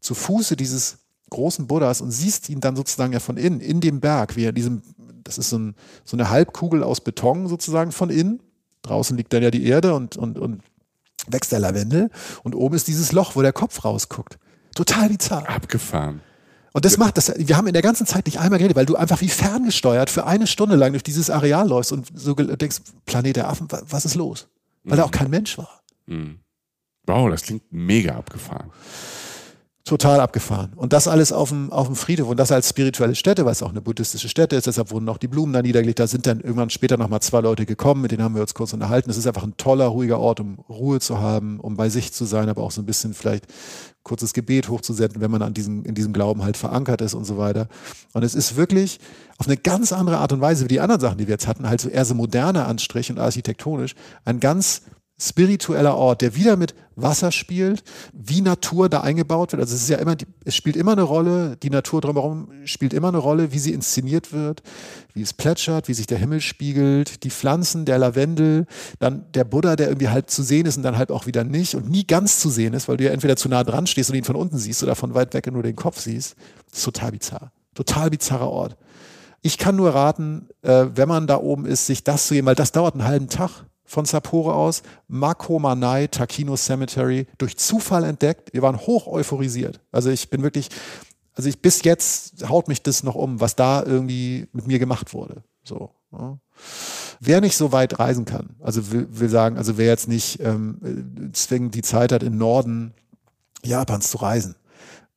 zu 0.00 0.14
Fuße 0.14 0.54
dieses 0.54 0.98
großen 1.30 1.66
Buddhas 1.66 2.00
und 2.00 2.10
siehst 2.10 2.48
ihn 2.48 2.60
dann 2.60 2.76
sozusagen 2.76 3.12
ja 3.12 3.20
von 3.20 3.36
innen, 3.36 3.60
in 3.60 3.80
dem 3.80 4.00
Berg, 4.00 4.36
wie 4.36 4.44
er 4.44 4.52
diesem, 4.52 4.82
das 5.24 5.38
ist 5.38 5.50
so, 5.50 5.58
ein, 5.58 5.74
so 6.04 6.16
eine 6.16 6.30
Halbkugel 6.30 6.82
aus 6.82 7.00
Beton 7.00 7.48
sozusagen 7.48 7.92
von 7.92 8.10
innen. 8.10 8.40
Draußen 8.82 9.16
liegt 9.16 9.32
dann 9.32 9.42
ja 9.42 9.50
die 9.50 9.66
Erde 9.66 9.94
und, 9.94 10.16
und, 10.16 10.38
und 10.38 10.62
wächst 11.26 11.52
der 11.52 11.60
Lavendel 11.60 12.10
und 12.42 12.54
oben 12.54 12.74
ist 12.76 12.88
dieses 12.88 13.12
Loch, 13.12 13.36
wo 13.36 13.42
der 13.42 13.52
Kopf 13.52 13.84
rausguckt. 13.84 14.38
Total 14.74 15.08
bizarr. 15.08 15.48
Abgefahren. 15.48 16.20
Und 16.72 16.84
das 16.84 16.96
macht 16.96 17.16
das, 17.16 17.32
wir 17.36 17.56
haben 17.56 17.66
in 17.66 17.72
der 17.72 17.82
ganzen 17.82 18.06
Zeit 18.06 18.26
nicht 18.26 18.38
einmal 18.38 18.58
geredet, 18.58 18.76
weil 18.76 18.86
du 18.86 18.94
einfach 18.94 19.20
wie 19.20 19.28
ferngesteuert 19.28 20.10
für 20.10 20.26
eine 20.26 20.46
Stunde 20.46 20.76
lang 20.76 20.92
durch 20.92 21.02
dieses 21.02 21.28
Areal 21.30 21.68
läufst 21.68 21.92
und 21.92 22.06
so 22.14 22.34
denkst, 22.34 22.78
Planet 23.04 23.36
der 23.36 23.48
Affen, 23.48 23.66
was 23.88 24.04
ist 24.04 24.14
los? 24.14 24.48
Weil 24.84 24.94
mhm. 24.94 24.96
da 24.98 25.04
auch 25.04 25.10
kein 25.10 25.30
Mensch 25.30 25.58
war. 25.58 25.80
Mhm. 26.06 26.38
Wow, 27.06 27.30
das 27.30 27.42
klingt 27.42 27.64
mega 27.72 28.16
abgefahren 28.16 28.70
total 29.88 30.20
abgefahren. 30.20 30.72
Und 30.76 30.92
das 30.92 31.08
alles 31.08 31.32
auf 31.32 31.48
dem, 31.48 31.72
auf 31.72 31.86
dem 31.86 31.96
Friedhof 31.96 32.28
und 32.28 32.36
das 32.38 32.52
als 32.52 32.68
spirituelle 32.68 33.14
Stätte, 33.14 33.44
weil 33.44 33.52
es 33.52 33.62
auch 33.62 33.70
eine 33.70 33.80
buddhistische 33.80 34.28
Stätte 34.28 34.56
ist, 34.56 34.66
deshalb 34.66 34.90
wurden 34.90 35.08
auch 35.08 35.18
die 35.18 35.28
Blumen 35.28 35.52
da 35.52 35.62
niedergelegt. 35.62 35.98
Da 35.98 36.06
sind 36.06 36.26
dann 36.26 36.40
irgendwann 36.40 36.70
später 36.70 36.96
nochmal 36.96 37.20
zwei 37.20 37.40
Leute 37.40 37.66
gekommen, 37.66 38.02
mit 38.02 38.12
denen 38.12 38.22
haben 38.22 38.34
wir 38.34 38.42
uns 38.42 38.54
kurz 38.54 38.72
unterhalten. 38.72 39.10
Es 39.10 39.16
ist 39.16 39.26
einfach 39.26 39.42
ein 39.42 39.56
toller, 39.56 39.86
ruhiger 39.86 40.20
Ort, 40.20 40.40
um 40.40 40.58
Ruhe 40.68 41.00
zu 41.00 41.18
haben, 41.18 41.58
um 41.60 41.76
bei 41.76 41.88
sich 41.88 42.12
zu 42.12 42.24
sein, 42.24 42.48
aber 42.48 42.62
auch 42.62 42.70
so 42.70 42.82
ein 42.82 42.86
bisschen 42.86 43.14
vielleicht 43.14 43.46
kurzes 44.02 44.32
Gebet 44.32 44.68
hochzusenden, 44.68 45.20
wenn 45.20 45.30
man 45.30 45.42
an 45.42 45.54
diesem, 45.54 45.84
in 45.84 45.94
diesem 45.94 46.12
Glauben 46.12 46.42
halt 46.42 46.56
verankert 46.56 47.00
ist 47.00 47.14
und 47.14 47.24
so 47.24 47.38
weiter. 47.38 47.68
Und 48.12 48.22
es 48.22 48.34
ist 48.34 48.56
wirklich 48.56 49.00
auf 49.36 49.46
eine 49.46 49.56
ganz 49.56 49.92
andere 49.92 50.18
Art 50.18 50.32
und 50.32 50.40
Weise 50.40 50.64
wie 50.64 50.68
die 50.68 50.80
anderen 50.80 51.00
Sachen, 51.00 51.18
die 51.18 51.26
wir 51.26 51.34
jetzt 51.34 51.46
hatten, 51.46 51.68
halt 51.68 51.80
so 51.80 51.88
eher 51.88 52.04
so 52.04 52.14
moderner 52.14 52.66
Anstrich 52.66 53.10
und 53.10 53.18
architektonisch, 53.18 53.94
ein 54.24 54.40
ganz 54.40 54.82
spiritueller 55.20 55.96
Ort, 55.96 56.22
der 56.22 56.36
wieder 56.36 56.56
mit 56.56 56.74
Wasser 56.94 57.32
spielt, 57.32 57.82
wie 58.12 58.40
Natur 58.40 58.88
da 58.88 59.00
eingebaut 59.00 59.52
wird. 59.52 59.60
Also 59.60 59.74
es 59.74 59.82
ist 59.82 59.88
ja 59.88 59.98
immer, 59.98 60.16
es 60.44 60.54
spielt 60.54 60.76
immer 60.76 60.92
eine 60.92 61.02
Rolle, 61.02 61.56
die 61.56 61.70
Natur 61.70 62.00
drumherum 62.00 62.50
spielt 62.64 62.92
immer 62.92 63.08
eine 63.08 63.18
Rolle, 63.18 63.52
wie 63.52 63.58
sie 63.58 63.72
inszeniert 63.72 64.32
wird, 64.32 64.62
wie 65.14 65.22
es 65.22 65.32
plätschert, 65.32 65.88
wie 65.88 65.94
sich 65.94 66.06
der 66.06 66.18
Himmel 66.18 66.40
spiegelt, 66.40 67.24
die 67.24 67.30
Pflanzen, 67.30 67.84
der 67.84 67.98
Lavendel, 67.98 68.66
dann 69.00 69.26
der 69.34 69.44
Buddha, 69.44 69.74
der 69.74 69.88
irgendwie 69.88 70.08
halt 70.08 70.30
zu 70.30 70.42
sehen 70.42 70.66
ist 70.66 70.76
und 70.76 70.84
dann 70.84 70.98
halt 70.98 71.10
auch 71.10 71.26
wieder 71.26 71.42
nicht 71.42 71.74
und 71.74 71.90
nie 71.90 72.06
ganz 72.06 72.38
zu 72.38 72.48
sehen 72.48 72.74
ist, 72.74 72.88
weil 72.88 72.96
du 72.96 73.04
ja 73.04 73.10
entweder 73.10 73.36
zu 73.36 73.48
nah 73.48 73.64
dran 73.64 73.86
stehst 73.86 74.10
und 74.10 74.16
ihn 74.16 74.24
von 74.24 74.36
unten 74.36 74.58
siehst 74.58 74.82
oder 74.82 74.94
von 74.94 75.14
weit 75.14 75.34
weg 75.34 75.50
nur 75.50 75.62
den 75.62 75.76
Kopf 75.76 76.00
siehst. 76.00 76.36
Das 76.70 76.78
ist 76.78 76.84
total 76.84 77.12
bizarr. 77.12 77.52
Total 77.74 78.10
bizarrer 78.10 78.50
Ort. 78.50 78.76
Ich 79.42 79.56
kann 79.58 79.76
nur 79.76 79.94
raten, 79.94 80.48
äh, 80.62 80.86
wenn 80.94 81.08
man 81.08 81.26
da 81.26 81.38
oben 81.38 81.64
ist, 81.64 81.86
sich 81.86 82.04
das 82.04 82.26
zu 82.26 82.34
geben, 82.34 82.46
weil 82.46 82.54
das 82.54 82.72
dauert 82.72 82.94
einen 82.94 83.04
halben 83.04 83.28
Tag 83.28 83.64
von 83.88 84.04
Sapporo 84.04 84.52
aus, 84.52 84.82
Makomanai 85.08 86.08
Takino 86.08 86.56
Cemetery, 86.56 87.26
durch 87.38 87.56
Zufall 87.56 88.04
entdeckt. 88.04 88.52
Wir 88.52 88.62
waren 88.62 88.76
hoch 88.76 89.06
euphorisiert. 89.06 89.80
Also 89.90 90.10
ich 90.10 90.28
bin 90.28 90.42
wirklich, 90.42 90.68
also 91.34 91.48
ich 91.48 91.60
bis 91.62 91.82
jetzt 91.82 92.48
haut 92.48 92.68
mich 92.68 92.82
das 92.82 93.02
noch 93.02 93.14
um, 93.14 93.40
was 93.40 93.56
da 93.56 93.82
irgendwie 93.82 94.46
mit 94.52 94.66
mir 94.66 94.78
gemacht 94.78 95.14
wurde. 95.14 95.42
So. 95.64 95.90
Ja. 96.12 96.38
Wer 97.20 97.40
nicht 97.40 97.56
so 97.56 97.72
weit 97.72 97.98
reisen 97.98 98.26
kann, 98.26 98.50
also 98.60 98.92
will, 98.92 99.08
will 99.10 99.28
sagen, 99.28 99.56
also 99.56 99.78
wer 99.78 99.86
jetzt 99.86 100.06
nicht 100.06 100.38
ähm, 100.40 101.30
zwingend 101.32 101.74
die 101.74 101.82
Zeit 101.82 102.12
hat, 102.12 102.22
im 102.22 102.36
Norden 102.36 102.92
Japans 103.64 104.10
zu 104.10 104.18
reisen, 104.18 104.54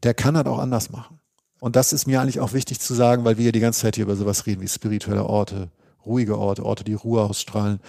der 0.04 0.14
kann 0.14 0.34
das 0.34 0.46
auch 0.46 0.60
anders 0.60 0.90
machen. 0.90 1.20
Und 1.60 1.76
das 1.76 1.94
ist 1.94 2.08
mir 2.08 2.22
eigentlich 2.22 2.40
auch 2.40 2.54
wichtig 2.54 2.80
zu 2.80 2.94
sagen, 2.94 3.24
weil 3.24 3.38
wir 3.38 3.52
die 3.52 3.60
ganze 3.60 3.82
Zeit 3.82 3.96
hier 3.96 4.06
über 4.06 4.16
sowas 4.16 4.48
reden 4.48 4.62
wie 4.62 4.68
spirituelle 4.68 5.26
Orte, 5.26 5.70
ruhige 6.06 6.38
Orte, 6.38 6.66
Orte, 6.66 6.84
die 6.84 6.93
Ruhe 6.93 7.22
ausstrahlen 7.22 7.80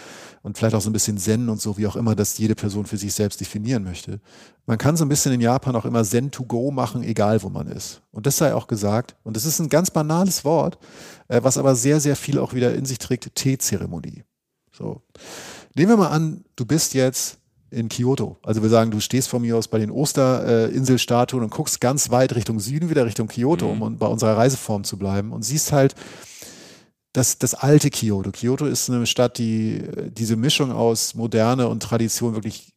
und 0.43 0.59
vielleicht 0.59 0.75
auch 0.75 0.81
so 0.81 0.91
ein 0.91 0.93
bisschen 0.93 1.19
Zen 1.19 1.49
und 1.49 1.61
so, 1.61 1.79
wie 1.79 1.87
auch 1.87 1.97
immer 1.97 2.15
das 2.15 2.39
jede 2.39 2.55
Person 2.55 2.87
für 2.87 2.97
sich 2.97 3.13
selbst 3.13 3.41
definieren 3.41 3.85
möchte. 3.85 4.21
Man 4.67 4.79
kann 4.79 4.97
so 4.97 5.05
ein 5.05 5.09
bisschen 5.09 5.33
in 5.33 5.41
Japan 5.41 5.77
auch 5.77 5.85
immer 5.85 6.05
Zen 6.05 6.31
to 6.31 6.45
go 6.45 6.71
machen, 6.71 7.03
egal 7.03 7.43
wo 7.43 7.49
man 7.49 7.67
ist. 7.67 8.03
Und 8.13 8.27
das 8.27 8.37
sei 8.37 8.55
auch 8.55 8.67
gesagt. 8.67 9.17
Und 9.25 9.37
das 9.37 9.45
ist 9.45 9.59
ein 9.59 9.69
ganz 9.69 9.91
banales 9.91 10.45
Wort, 10.45 10.79
äh, 11.29 11.43
was 11.43 11.59
aber 11.59 11.75
sehr, 11.75 12.01
sehr 12.01 12.17
viel 12.17 12.39
auch 12.39 12.55
wieder 12.55 12.75
in 12.75 12.85
sich 12.85 12.99
trägt, 12.99 13.35
Teezeremonie. 13.35 14.25
So. 14.71 15.03
Nehmen 15.75 15.93
wir 15.93 15.97
mal 15.97 16.09
an, 16.09 16.45
du 16.57 16.65
bist 16.65 16.95
jetzt 16.95 17.39
in 17.73 17.89
Kyoto. 17.89 18.37
Also 18.43 18.63
wir 18.63 18.69
sagen, 18.69 18.91
du 18.91 19.01
stehst 19.01 19.29
von 19.29 19.43
mir 19.43 19.57
aus 19.57 19.67
bei 19.67 19.79
den 19.79 19.91
Osterinselstatuen 19.91 21.43
und 21.43 21.51
guckst 21.51 21.81
ganz 21.81 22.11
weit 22.11 22.35
Richtung 22.35 22.61
Süden, 22.61 22.91
wieder 22.91 23.07
Richtung 23.07 23.29
Kyoto, 23.29 23.75
mhm. 23.75 23.83
um 23.83 23.97
bei 23.97 24.07
unserer 24.07 24.37
Reiseform 24.37 24.85
zu 24.85 24.99
bleiben 24.99 25.33
und 25.33 25.43
siehst 25.43 25.73
halt 25.73 25.95
das, 27.13 27.39
das 27.39 27.55
alte 27.55 27.91
Kyoto. 27.91 28.31
Kyoto 28.31 28.67
ist 28.67 28.89
eine 28.89 29.07
Stadt, 29.07 29.39
die 29.39 29.83
diese 30.11 30.37
Mischung 30.37 30.73
aus 30.73 31.15
Moderne 31.15 31.69
und 31.69 31.83
Tradition 31.83 32.35
wirklich 32.35 32.73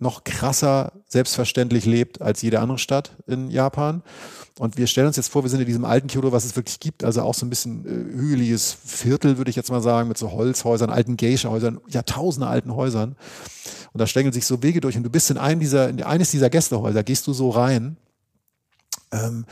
noch 0.00 0.24
krasser 0.24 0.92
selbstverständlich 1.06 1.84
lebt 1.84 2.22
als 2.22 2.40
jede 2.40 2.60
andere 2.60 2.78
Stadt 2.78 3.12
in 3.26 3.50
Japan. 3.50 4.02
Und 4.58 4.76
wir 4.78 4.86
stellen 4.86 5.08
uns 5.08 5.16
jetzt 5.16 5.28
vor, 5.28 5.42
wir 5.42 5.50
sind 5.50 5.60
in 5.60 5.66
diesem 5.66 5.84
alten 5.84 6.08
Kyoto, 6.08 6.32
was 6.32 6.44
es 6.44 6.56
wirklich 6.56 6.80
gibt, 6.80 7.04
also 7.04 7.22
auch 7.22 7.34
so 7.34 7.44
ein 7.44 7.50
bisschen 7.50 7.84
äh, 7.84 8.16
hügeliges 8.16 8.76
Viertel, 8.84 9.36
würde 9.36 9.50
ich 9.50 9.56
jetzt 9.56 9.70
mal 9.70 9.82
sagen, 9.82 10.08
mit 10.08 10.16
so 10.16 10.32
Holzhäusern, 10.32 10.90
alten 10.90 11.16
Geisha-Häusern, 11.16 11.80
Jahrtausende 11.88 12.46
alten 12.46 12.74
Häusern. 12.74 13.16
Und 13.92 13.98
da 13.98 14.06
stängeln 14.06 14.32
sich 14.32 14.46
so 14.46 14.62
Wege 14.62 14.80
durch 14.80 14.96
und 14.96 15.02
du 15.02 15.10
bist 15.10 15.30
in 15.30 15.38
einem 15.38 15.60
dieser, 15.60 15.88
in 15.88 16.02
eines 16.02 16.30
dieser 16.30 16.48
Gästehäuser, 16.48 17.02
gehst 17.02 17.26
du 17.26 17.32
so 17.32 17.50
rein. 17.50 17.96
Ähm, 19.12 19.44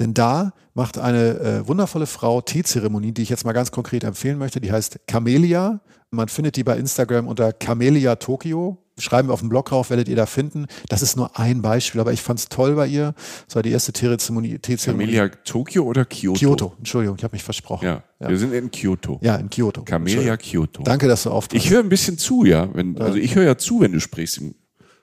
denn 0.00 0.14
da 0.14 0.52
macht 0.74 0.98
eine 0.98 1.38
äh, 1.38 1.68
wundervolle 1.68 2.06
Frau 2.06 2.40
Teezeremonie, 2.40 3.12
die 3.12 3.22
ich 3.22 3.28
jetzt 3.28 3.44
mal 3.44 3.52
ganz 3.52 3.70
konkret 3.70 4.02
empfehlen 4.02 4.38
möchte. 4.38 4.60
Die 4.60 4.72
heißt 4.72 5.00
Camelia. 5.06 5.80
Man 6.10 6.28
findet 6.28 6.56
die 6.56 6.64
bei 6.64 6.76
Instagram 6.76 7.28
unter 7.28 7.52
Camelia 7.52 8.16
Tokio 8.16 8.78
schreiben 9.00 9.28
wir 9.28 9.32
auf 9.32 9.40
dem 9.40 9.48
Blog 9.48 9.72
rauf, 9.72 9.90
werdet 9.90 10.08
ihr 10.08 10.16
da 10.16 10.26
finden. 10.26 10.66
Das 10.88 11.02
ist 11.02 11.16
nur 11.16 11.38
ein 11.38 11.62
Beispiel, 11.62 12.00
aber 12.00 12.12
ich 12.12 12.22
fand 12.22 12.38
es 12.38 12.48
toll 12.48 12.74
bei 12.74 12.86
ihr. 12.86 13.14
Das 13.46 13.56
war 13.56 13.62
die 13.62 13.70
erste 13.70 13.92
Teezeremonie. 13.92 14.58
Camellia 14.58 15.28
Tokio 15.28 15.84
oder 15.84 16.04
Kyoto? 16.04 16.38
Kyoto, 16.38 16.72
Entschuldigung, 16.78 17.16
ich 17.16 17.24
habe 17.24 17.34
mich 17.34 17.42
versprochen. 17.42 17.84
Ja, 17.84 18.02
ja, 18.20 18.28
wir 18.28 18.38
sind 18.38 18.52
in 18.52 18.70
Kyoto. 18.70 19.18
Ja, 19.22 19.36
in 19.36 19.50
Kyoto. 19.50 19.82
Camellia 19.82 20.36
Kyoto. 20.36 20.82
Danke, 20.82 21.08
dass 21.08 21.24
du 21.24 21.30
aufpasst. 21.30 21.64
Ich 21.64 21.70
höre 21.70 21.80
ein 21.80 21.88
bisschen 21.88 22.18
zu, 22.18 22.44
ja. 22.44 22.68
Wenn, 22.74 23.00
also 23.00 23.18
ich 23.18 23.34
höre 23.34 23.44
ja 23.44 23.58
zu, 23.58 23.80
wenn 23.80 23.92
du 23.92 24.00
sprichst. 24.00 24.40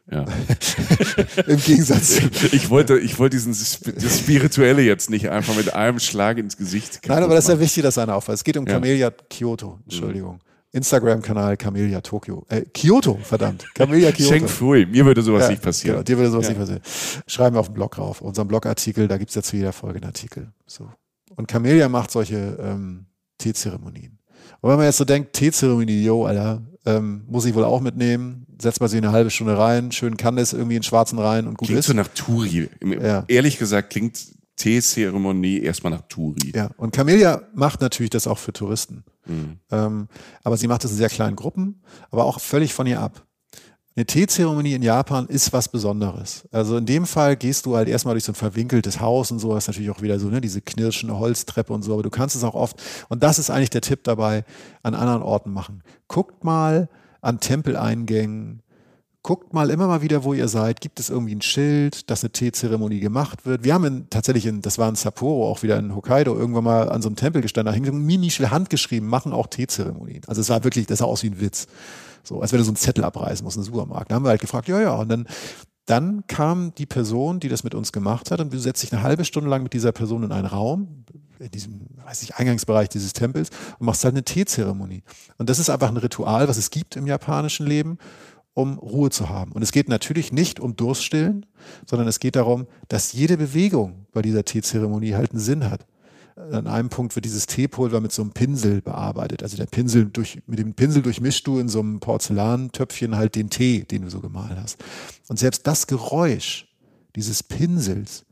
Ja. 0.10 0.26
Im 1.48 1.60
Gegensatz. 1.60 2.22
ich 2.54 2.70
wollte, 2.70 2.98
ich 2.98 3.20
wollte 3.20 3.36
diesen 3.36 3.52
das 3.52 4.20
Spirituelle 4.20 4.82
jetzt 4.82 5.10
nicht 5.10 5.30
einfach 5.30 5.56
mit 5.56 5.74
einem 5.74 6.00
Schlag 6.00 6.38
ins 6.38 6.56
Gesicht. 6.56 7.02
Nein, 7.08 7.24
aber 7.24 7.36
das 7.36 7.46
ist 7.46 7.50
ja 7.50 7.60
wichtig, 7.60 7.84
dass 7.84 7.98
einer 7.98 8.16
aufpasst. 8.16 8.40
Es 8.40 8.44
geht 8.44 8.56
um 8.58 8.66
Camellia 8.66 9.12
Kyoto. 9.12 9.80
Entschuldigung. 9.84 10.40
Instagram-Kanal 10.72 11.58
Camellia 11.58 12.02
Tokyo. 12.02 12.46
Äh, 12.50 12.62
Kyoto, 12.74 13.20
verdammt. 13.22 13.66
Camellia 13.74 14.12
Kyoto. 14.12 14.30
Schenk 14.30 14.50
Fui, 14.50 14.86
mir 14.86 15.06
würde 15.06 15.22
sowas 15.22 15.44
ja, 15.44 15.50
nicht 15.50 15.62
passieren. 15.62 15.96
Genau, 15.96 16.04
dir 16.04 16.18
würde 16.18 16.32
sowas 16.32 16.46
ja. 16.46 16.52
nicht 16.52 16.60
passieren. 16.60 16.82
Schreiben 17.26 17.56
wir 17.56 17.60
auf 17.60 17.68
dem 17.68 17.76
Blog 17.76 17.98
rauf. 17.98 18.22
Unseren 18.22 18.48
Blogartikel, 18.48 19.08
da 19.08 19.18
gibt's 19.18 19.36
ja 19.36 19.42
zu 19.42 19.56
jeder 19.56 19.74
Folge 19.74 19.98
einen 19.98 20.06
Artikel. 20.06 20.52
So. 20.66 20.90
Und 21.36 21.48
Camellia 21.48 21.90
macht 21.90 22.12
solche 22.12 22.58
ähm, 22.62 23.08
Teezeremonien. 23.38 24.17
Und 24.62 24.70
wenn 24.70 24.78
man 24.78 24.86
jetzt 24.86 24.98
so 24.98 25.06
denkt, 25.06 25.34
Teezeremonie, 25.34 26.04
yo, 26.04 26.26
Alter, 26.26 26.62
ähm, 26.86 27.24
muss 27.28 27.46
ich 27.46 27.54
wohl 27.54 27.64
auch 27.64 27.82
mitnehmen, 27.82 28.46
setzt 28.60 28.80
man 28.80 28.90
sich 28.90 28.98
eine 28.98 29.12
halbe 29.12 29.30
Stunde 29.30 29.58
rein, 29.58 29.92
schön 29.92 30.18
kann 30.18 30.38
das 30.38 30.54
irgendwie 30.54 30.78
in 30.78 30.84
schwarzen 30.84 31.20
rein 31.20 31.48
und 31.48 31.58
gut 31.58 31.68
klingt 31.68 31.80
ist. 31.80 31.86
Klingt 31.88 32.06
so 32.06 32.24
nach 32.24 32.26
Turi. 32.26 32.70
Ja. 33.02 33.26
Ehrlich 33.28 33.60
gesagt 33.60 33.90
klingt 33.90 34.18
Teezeremonie 34.56 35.60
erstmal 35.60 35.92
nach 35.92 36.02
Turi. 36.08 36.52
Ja, 36.56 36.72
und 36.78 36.92
Camellia 36.92 37.42
macht 37.54 37.82
natürlich 37.82 38.10
das 38.10 38.26
auch 38.26 38.40
für 38.40 38.54
Touristen. 38.54 39.04
Mhm. 39.26 39.60
Ähm, 39.72 40.08
aber 40.44 40.58
sie 40.58 40.68
macht 40.68 40.84
das 40.84 40.92
in 40.92 40.98
sehr 40.98 41.10
kleinen 41.10 41.36
Gruppen, 41.36 41.82
aber 42.10 42.26
auch 42.26 42.40
völlig 42.40 42.74
von 42.74 42.88
ihr 42.88 43.00
ab. 43.00 43.27
Eine 43.98 44.06
Teezeremonie 44.06 44.76
in 44.76 44.84
Japan 44.84 45.26
ist 45.26 45.52
was 45.54 45.70
Besonderes. 45.70 46.48
Also 46.52 46.78
in 46.78 46.86
dem 46.86 47.08
Fall 47.08 47.36
gehst 47.36 47.66
du 47.66 47.76
halt 47.76 47.90
erstmal 47.90 48.14
durch 48.14 48.26
so 48.26 48.32
ein 48.32 48.36
verwinkeltes 48.36 49.00
Haus 49.00 49.32
und 49.32 49.40
so, 49.40 49.56
das 49.56 49.64
ist 49.64 49.70
natürlich 49.70 49.90
auch 49.90 50.04
wieder 50.04 50.20
so, 50.20 50.28
ne, 50.28 50.40
diese 50.40 50.62
knirschende 50.62 51.18
Holztreppe 51.18 51.74
und 51.74 51.82
so, 51.82 51.94
aber 51.94 52.04
du 52.04 52.12
kannst 52.12 52.36
es 52.36 52.44
auch 52.44 52.54
oft, 52.54 52.80
und 53.10 53.24
das 53.24 53.40
ist 53.40 53.50
eigentlich 53.50 53.72
der 53.72 53.82
Tipp 53.82 54.04
dabei, 54.04 54.46
an 54.84 54.94
anderen 54.94 55.24
Orten 55.24 55.52
machen. 55.52 55.82
Guckt 56.08 56.44
mal 56.44 56.90
an 57.22 57.40
Tempeleingängen, 57.40 58.62
guckt 59.24 59.54
mal 59.54 59.72
immer 59.72 59.88
mal 59.88 60.04
wieder, 60.04 60.24
wo 60.24 60.36
ihr 60.36 60.48
seid. 60.48 60.80
Gibt 60.80 61.00
es 61.00 61.10
irgendwie 61.10 61.34
ein 61.34 61.42
Schild, 61.42 62.08
dass 62.12 62.24
eine 62.24 62.32
Teezeremonie 62.32 63.00
gemacht 63.00 63.48
wird? 63.48 63.64
Wir 63.64 63.74
haben 63.74 63.86
in, 63.86 64.10
tatsächlich, 64.12 64.46
in, 64.46 64.62
das 64.62 64.78
war 64.78 64.90
in 64.90 64.96
Sapporo, 64.96 65.50
auch 65.50 65.64
wieder 65.64 65.80
in 65.80 65.96
Hokkaido, 65.96 66.38
irgendwann 66.38 66.66
mal 66.66 66.90
an 66.90 67.02
so 67.02 67.10
einem 67.10 67.16
Tempel 67.16 67.42
gestanden. 67.42 67.72
Da 67.72 67.76
hing 67.76 67.84
so 67.84 67.92
ein 67.92 68.06
Mini-Schild 68.06 68.52
handgeschrieben, 68.52 69.10
machen 69.10 69.34
auch 69.34 69.48
Teezeremonien. 69.48 70.22
Also 70.28 70.42
es 70.42 70.50
war 70.50 70.64
wirklich, 70.64 70.86
das 70.86 71.00
sah 71.00 71.06
aus 71.06 71.24
wie 71.24 71.32
ein 71.32 71.42
Witz. 71.42 71.66
So, 72.28 72.42
als 72.42 72.52
wenn 72.52 72.60
du 72.60 72.66
so 72.66 72.72
einen 72.72 72.78
Zettel 72.78 73.04
abreißen 73.04 73.44
musst 73.44 73.58
in 73.58 73.64
den 73.64 73.72
Supermarkt. 73.72 74.12
Da 74.12 74.16
haben 74.16 74.26
wir 74.26 74.30
halt 74.30 74.42
gefragt, 74.42 74.68
ja, 74.68 74.82
ja. 74.82 74.96
Und 74.96 75.10
dann, 75.10 75.28
dann 75.86 76.28
kam 76.28 76.76
die 76.76 76.86
Person, 76.86 77.40
die 77.40 77.48
das 77.48 77.64
mit 77.64 77.74
uns 77.74 77.92
gemacht 77.92 78.32
hat, 78.32 78.42
und 78.42 78.54
du 78.54 78.60
setzt 78.60 78.84
dich 78.84 78.92
eine 78.92 79.02
halbe 79.02 79.24
Stunde 79.24 79.50
lang 79.50 79.64
mit 79.64 79.74
dieser 79.74 79.94
Person 79.94 80.24
in 80.24 80.32
einen 80.32 80.48
Raum, 80.48 81.06
in 81.40 81.52
diesem, 81.52 81.82
weiß 82.06 82.24
ich, 82.24 82.36
Eingangsbereich 82.36 82.90
dieses 82.90 83.14
Tempels 83.14 83.50
und 83.80 83.86
machst 83.86 84.04
halt 84.04 84.14
eine 84.14 84.24
Teezeremonie. 84.24 85.04
Und 85.38 85.50
das 85.50 85.60
ist 85.60 85.70
einfach 85.70 85.90
ein 85.90 85.98
Ritual, 85.98 86.48
was 86.48 86.58
es 86.58 86.70
gibt 86.70 86.96
im 86.96 87.08
japanischen 87.08 87.66
Leben 87.66 87.98
um 88.54 88.80
Ruhe 88.80 89.12
zu 89.12 89.30
haben. 89.30 89.52
Und 89.52 89.62
es 89.62 89.72
geht 89.72 89.88
natürlich 89.88 90.34
nicht 90.34 90.60
um 90.60 90.76
Durststillen, 90.76 91.46
sondern 91.86 92.08
es 92.08 92.20
geht 92.20 92.36
darum, 92.36 92.66
dass 92.88 93.14
jede 93.14 93.38
Bewegung 93.38 94.08
bei 94.12 94.24
dieser 94.24 94.44
Teezeremonie 94.44 95.14
halt 95.14 95.32
einen 95.32 95.40
Sinn 95.40 95.70
hat. 95.70 95.86
An 96.38 96.68
einem 96.68 96.90
Punkt 96.90 97.16
wird 97.16 97.26
dieses 97.26 97.48
Teepulver 97.48 98.00
mit 98.00 98.12
so 98.12 98.22
einem 98.22 98.32
Pinsel 98.32 98.82
bearbeitet. 98.82 99.42
Also 99.42 99.58
der 99.58 99.66
Pinsel 99.66 100.06
durch, 100.06 100.40
mit 100.46 100.60
dem 100.60 100.76
Pinsel 100.76 101.02
durchmischst 101.02 101.46
du 101.48 101.58
in 101.58 101.68
so 101.68 101.80
einem 101.80 102.00
Porzellantöpfchen 102.00 103.16
halt 103.16 103.34
den 103.34 103.50
Tee, 103.50 103.84
den 103.84 104.04
du 104.04 104.10
so 104.10 104.20
gemahlen 104.20 104.62
hast. 104.62 104.78
Und 105.30 105.40
selbst 105.40 105.66
das 105.66 105.88
Geräusch 105.88 106.68
dieses 107.16 107.42
Pinsels, 107.42 108.24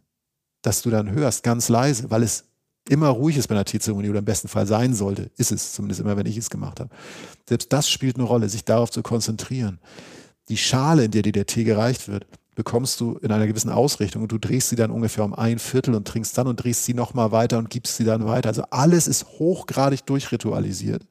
das 0.62 0.84
du 0.84 0.92
dann 0.92 1.12
hörst, 1.12 1.42
ganz 1.42 1.68
leise, 1.68 2.12
weil 2.12 2.22
es 2.22 2.46
immer 2.88 3.08
ruhig 3.10 3.38
ist 3.38 3.48
bei 3.48 3.56
einer 3.56 3.66
Teezeremonie 3.66 4.10
oder 4.10 4.20
im 4.20 4.26
besten 4.26 4.50
Fall 4.50 4.68
sein 4.68 4.94
sollte, 4.94 5.32
ist 5.38 5.52
es 5.52 5.74
zumindest 5.74 6.02
immer, 6.02 6.16
wenn 6.16 6.28
ich 6.28 6.38
es 6.38 6.52
gemacht 6.52 6.80
habe. 6.80 6.92
Selbst 7.50 7.74
das 7.74 7.90
spielt 7.90 8.18
eine 8.18 8.26
Rolle, 8.26 8.50
sich 8.50 8.66
darauf 8.66 8.92
zu 8.92 9.02
konzentrieren. 9.02 9.80
Die 10.50 10.58
Schale, 10.58 11.06
in 11.06 11.12
der 11.12 11.24
dir 11.24 11.32
der 11.32 11.48
Tee 11.48 11.64
gereicht 11.64 12.08
wird, 12.08 12.28
bekommst 12.56 13.02
du 13.02 13.18
in 13.22 13.32
einer 13.32 13.48
gewissen 13.48 13.70
Ausrichtung 13.70 14.24
und 14.24 14.32
du 14.32 14.38
drehst 14.38 14.70
sie 14.70 14.78
dann 14.78 14.90
ungefähr 14.90 15.24
um 15.26 15.34
ein 15.34 15.60
Viertel 15.60 15.94
und 15.94 16.08
trinkst 16.08 16.38
dann 16.38 16.48
und 16.48 16.56
drehst 16.56 16.86
sie 16.86 16.94
nochmal 16.94 17.32
weiter 17.32 17.58
und 17.58 17.70
gibst 17.70 17.98
sie 17.98 18.06
dann 18.06 18.26
weiter. 18.26 18.50
Also 18.50 18.64
alles 18.72 19.08
ist 19.08 19.26
hochgradig 19.40 20.06
durchritualisiert. 20.06 21.04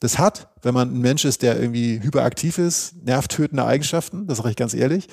Das 0.00 0.18
hat, 0.18 0.48
wenn 0.62 0.72
man 0.72 0.94
ein 0.94 1.00
Mensch 1.00 1.24
ist, 1.24 1.42
der 1.42 1.60
irgendwie 1.60 2.00
hyperaktiv 2.00 2.58
ist, 2.58 2.94
nervtötende 3.04 3.64
Eigenschaften, 3.64 4.26
das 4.26 4.38
sage 4.38 4.50
ich 4.50 4.56
ganz 4.56 4.72
ehrlich. 4.72 5.08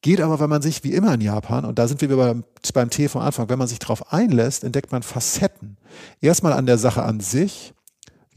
Geht 0.00 0.20
aber, 0.20 0.38
wenn 0.40 0.48
man 0.48 0.62
sich, 0.62 0.84
wie 0.84 0.92
immer 0.92 1.12
in 1.14 1.20
Japan, 1.20 1.64
und 1.64 1.78
da 1.78 1.88
sind 1.88 2.00
wir 2.00 2.16
beim, 2.16 2.44
beim 2.72 2.88
Tee 2.88 3.08
vom 3.08 3.20
Anfang, 3.20 3.48
wenn 3.48 3.58
man 3.58 3.66
sich 3.66 3.80
darauf 3.80 4.12
einlässt, 4.12 4.62
entdeckt 4.62 4.92
man 4.92 5.02
Facetten. 5.02 5.76
Erstmal 6.20 6.52
an 6.52 6.66
der 6.66 6.78
Sache 6.78 7.02
an 7.02 7.18
sich, 7.18 7.74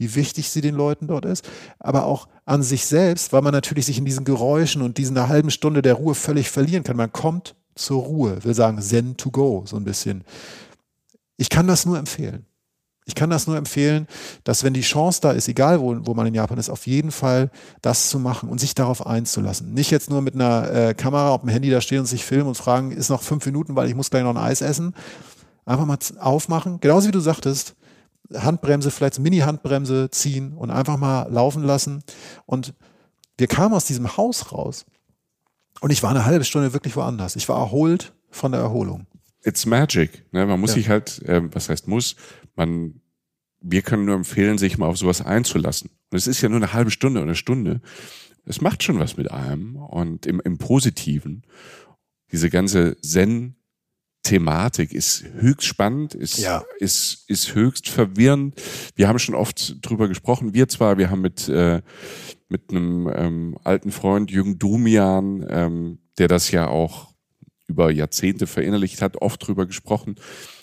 wie 0.02 0.14
wichtig 0.16 0.50
sie 0.50 0.60
den 0.60 0.74
Leuten 0.74 1.06
dort 1.06 1.24
ist, 1.24 1.48
aber 1.78 2.06
auch 2.06 2.26
an 2.44 2.62
sich 2.62 2.86
selbst, 2.86 3.32
weil 3.32 3.42
man 3.42 3.52
natürlich 3.52 3.86
sich 3.86 3.98
in 3.98 4.04
diesen 4.04 4.24
Geräuschen 4.24 4.82
und 4.82 4.98
diesen 4.98 5.28
halben 5.28 5.50
Stunde 5.50 5.80
der 5.80 5.94
Ruhe 5.94 6.14
völlig 6.14 6.50
verlieren 6.50 6.82
kann. 6.82 6.96
Man 6.96 7.12
kommt 7.12 7.54
zur 7.76 8.02
Ruhe, 8.02 8.42
will 8.42 8.54
sagen 8.54 8.82
Zen 8.82 9.16
to 9.16 9.30
go, 9.30 9.62
so 9.64 9.76
ein 9.76 9.84
bisschen. 9.84 10.24
Ich 11.36 11.48
kann 11.48 11.68
das 11.68 11.86
nur 11.86 11.98
empfehlen. 11.98 12.46
Ich 13.04 13.16
kann 13.16 13.30
das 13.30 13.46
nur 13.46 13.56
empfehlen, 13.56 14.06
dass 14.44 14.62
wenn 14.62 14.74
die 14.74 14.80
Chance 14.80 15.20
da 15.20 15.32
ist, 15.32 15.48
egal 15.48 15.80
wo, 15.80 15.96
wo 16.06 16.14
man 16.14 16.26
in 16.26 16.34
Japan 16.34 16.58
ist, 16.58 16.70
auf 16.70 16.86
jeden 16.86 17.10
Fall 17.10 17.50
das 17.80 18.08
zu 18.10 18.20
machen 18.20 18.48
und 18.48 18.60
sich 18.60 18.74
darauf 18.74 19.06
einzulassen. 19.06 19.74
Nicht 19.74 19.90
jetzt 19.90 20.08
nur 20.08 20.22
mit 20.22 20.34
einer 20.34 20.70
äh, 20.72 20.94
Kamera 20.94 21.30
auf 21.30 21.40
dem 21.40 21.50
Handy 21.50 21.68
da 21.68 21.80
stehen 21.80 22.00
und 22.00 22.06
sich 22.06 22.24
filmen 22.24 22.46
und 22.46 22.56
fragen, 22.56 22.92
ist 22.92 23.08
noch 23.08 23.22
fünf 23.22 23.44
Minuten, 23.44 23.74
weil 23.74 23.88
ich 23.88 23.96
muss 23.96 24.10
gleich 24.10 24.22
noch 24.22 24.30
ein 24.30 24.36
Eis 24.36 24.60
essen. 24.60 24.94
Einfach 25.64 25.86
mal 25.86 25.98
aufmachen, 26.18 26.78
genauso 26.80 27.08
wie 27.08 27.12
du 27.12 27.20
sagtest, 27.20 27.74
Handbremse, 28.34 28.90
vielleicht 28.90 29.18
Mini-Handbremse 29.18 30.10
ziehen 30.10 30.52
und 30.54 30.70
einfach 30.70 30.96
mal 30.96 31.30
laufen 31.30 31.62
lassen. 31.62 32.02
Und 32.46 32.74
wir 33.38 33.46
kamen 33.46 33.74
aus 33.74 33.84
diesem 33.84 34.16
Haus 34.16 34.52
raus 34.52 34.84
und 35.80 35.90
ich 35.90 36.02
war 36.02 36.10
eine 36.10 36.24
halbe 36.24 36.44
Stunde 36.44 36.72
wirklich 36.72 36.96
woanders. 36.96 37.36
Ich 37.36 37.48
war 37.48 37.58
erholt 37.58 38.14
von 38.30 38.52
der 38.52 38.60
Erholung. 38.60 39.06
It's 39.42 39.66
magic. 39.66 40.24
Ne? 40.32 40.46
Man 40.46 40.60
muss 40.60 40.70
ja. 40.70 40.74
sich 40.74 40.88
halt, 40.88 41.22
äh, 41.22 41.42
was 41.52 41.68
heißt 41.68 41.88
muss, 41.88 42.16
man, 42.54 43.00
wir 43.60 43.82
können 43.82 44.04
nur 44.04 44.14
empfehlen, 44.14 44.58
sich 44.58 44.78
mal 44.78 44.86
auf 44.86 44.98
sowas 44.98 45.20
einzulassen. 45.20 45.90
Und 46.10 46.18
es 46.18 46.26
ist 46.26 46.40
ja 46.40 46.48
nur 46.48 46.58
eine 46.58 46.72
halbe 46.72 46.90
Stunde 46.90 47.20
oder 47.20 47.30
eine 47.30 47.34
Stunde. 47.34 47.80
Es 48.44 48.60
macht 48.60 48.82
schon 48.82 48.98
was 48.98 49.16
mit 49.16 49.30
einem 49.30 49.76
und 49.76 50.26
im, 50.26 50.40
im 50.40 50.58
Positiven. 50.58 51.42
Diese 52.30 52.50
ganze 52.50 52.96
Zen 53.00 53.56
Thematik 54.22 54.92
ist 54.92 55.24
höchst 55.38 55.66
spannend, 55.66 56.14
ist, 56.14 56.38
ja. 56.38 56.62
ist, 56.78 57.24
ist 57.28 57.54
höchst 57.54 57.88
verwirrend. 57.88 58.54
Wir 58.94 59.08
haben 59.08 59.18
schon 59.18 59.34
oft 59.34 59.76
drüber 59.82 60.08
gesprochen. 60.08 60.54
Wir 60.54 60.68
zwar, 60.68 60.98
wir 60.98 61.10
haben 61.10 61.22
mit, 61.22 61.48
äh, 61.48 61.82
mit 62.48 62.70
einem 62.70 63.10
ähm, 63.14 63.58
alten 63.64 63.90
Freund, 63.90 64.30
Jürgen 64.30 64.58
Dumian, 64.58 65.44
ähm, 65.48 65.98
der 66.18 66.28
das 66.28 66.50
ja 66.50 66.68
auch 66.68 67.12
über 67.66 67.90
Jahrzehnte 67.90 68.46
verinnerlicht 68.46 69.02
hat, 69.02 69.16
oft 69.16 69.46
drüber 69.46 69.66
gesprochen. 69.66 70.16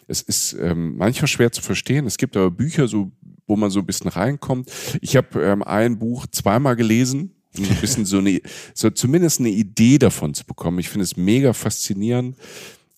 Es 0.07 0.21
ist 0.21 0.53
ähm, 0.53 0.95
manchmal 0.97 1.27
schwer 1.27 1.51
zu 1.51 1.61
verstehen. 1.61 2.05
Es 2.05 2.17
gibt 2.17 2.37
aber 2.37 2.51
Bücher, 2.51 2.87
so 2.87 3.11
wo 3.49 3.55
man 3.55 3.71
so 3.71 3.79
ein 3.79 3.85
bisschen 3.85 4.09
reinkommt. 4.09 4.71
Ich 5.01 5.17
habe 5.17 5.43
ähm, 5.43 5.63
ein 5.63 5.97
Buch 5.97 6.27
zweimal 6.31 6.75
gelesen, 6.75 7.33
um 7.57 7.65
so 7.65 7.71
ein 7.71 7.81
bisschen 7.81 8.05
so 8.05 8.19
eine, 8.19 8.41
so 8.73 8.89
zumindest 8.91 9.39
eine 9.39 9.49
Idee 9.49 9.97
davon 9.97 10.33
zu 10.33 10.45
bekommen. 10.45 10.79
Ich 10.79 10.89
finde 10.89 11.03
es 11.03 11.17
mega 11.17 11.51
faszinierend. 11.51 12.37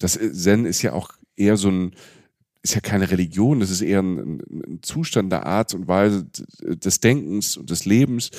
Das 0.02 0.20
Zen 0.34 0.66
ist 0.66 0.82
ja 0.82 0.94
auch 0.94 1.12
eher 1.36 1.58
so 1.58 1.70
ein, 1.70 1.96
ist 2.64 2.76
ja 2.76 2.82
keine 2.82 3.10
Religion, 3.10 3.60
das 3.60 3.70
ist 3.70 3.82
eher 3.82 4.02
ein, 4.02 4.42
ein 4.50 4.80
Zustand 4.82 5.32
der 5.32 5.46
Art 5.46 5.74
und 5.74 5.88
Weise 5.88 6.28
des 6.62 7.00
Denkens 7.00 7.58
und 7.58 7.70
des 7.70 7.86
Lebens. 7.86 8.32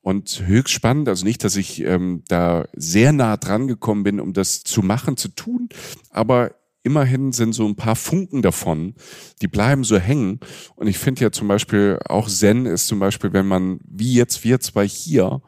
Und 0.00 0.44
höchst 0.46 0.72
spannend, 0.72 1.08
also 1.08 1.24
nicht, 1.24 1.44
dass 1.44 1.56
ich 1.56 1.80
ähm, 1.80 2.22
da 2.28 2.66
sehr 2.72 3.12
nah 3.12 3.36
dran 3.36 3.66
gekommen 3.66 4.04
bin, 4.04 4.20
um 4.20 4.32
das 4.32 4.62
zu 4.62 4.80
machen, 4.80 5.16
zu 5.16 5.28
tun, 5.28 5.68
aber 6.10 6.54
immerhin 6.82 7.32
sind 7.32 7.52
so 7.52 7.66
ein 7.66 7.76
paar 7.76 7.96
Funken 7.96 8.40
davon, 8.40 8.94
die 9.42 9.48
bleiben 9.48 9.84
so 9.84 9.98
hängen. 9.98 10.40
Und 10.76 10.86
ich 10.86 10.96
finde 10.96 11.22
ja 11.22 11.30
zum 11.30 11.48
Beispiel 11.48 11.98
auch 12.06 12.28
Zen 12.28 12.64
ist 12.64 12.86
zum 12.86 12.98
Beispiel, 12.98 13.32
wenn 13.34 13.46
man, 13.46 13.80
wie 13.84 14.14
jetzt 14.14 14.44
wir 14.44 14.60
zwei 14.60 14.88
hier, 14.88 15.42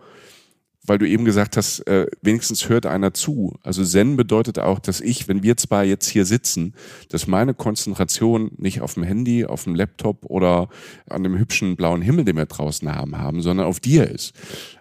weil 0.85 0.99
du 0.99 1.07
eben 1.07 1.25
gesagt 1.25 1.57
hast, 1.57 1.81
äh, 1.87 2.07
wenigstens 2.23 2.69
hört 2.69 2.87
einer 2.87 3.13
zu. 3.13 3.59
Also 3.63 3.85
Zen 3.85 4.17
bedeutet 4.17 4.59
auch, 4.59 4.79
dass 4.79 5.01
ich, 5.01 5.29
wenn 5.29 5.43
wir 5.43 5.57
zwei 5.57 5.85
jetzt 5.85 6.09
hier 6.09 6.25
sitzen, 6.25 6.75
dass 7.11 7.27
meine 7.27 7.55
Konzentration 7.55 8.53
nicht 8.57 8.81
auf 8.81 8.95
dem 8.95 9.03
Handy, 9.03 9.45
auf 9.45 9.65
dem 9.65 9.75
Laptop 9.75 10.25
oder 10.25 10.69
an 11.09 11.23
dem 11.23 11.39
hübschen 11.39 11.77
blauen 11.77 12.03
Himmel, 12.03 12.25
den 12.25 12.37
wir 12.37 12.47
draußen 12.47 12.95
haben, 12.95 13.19
haben, 13.19 13.43
sondern 13.43 13.67
auf 13.67 13.81
dir 13.81 14.11
ist. 14.11 14.33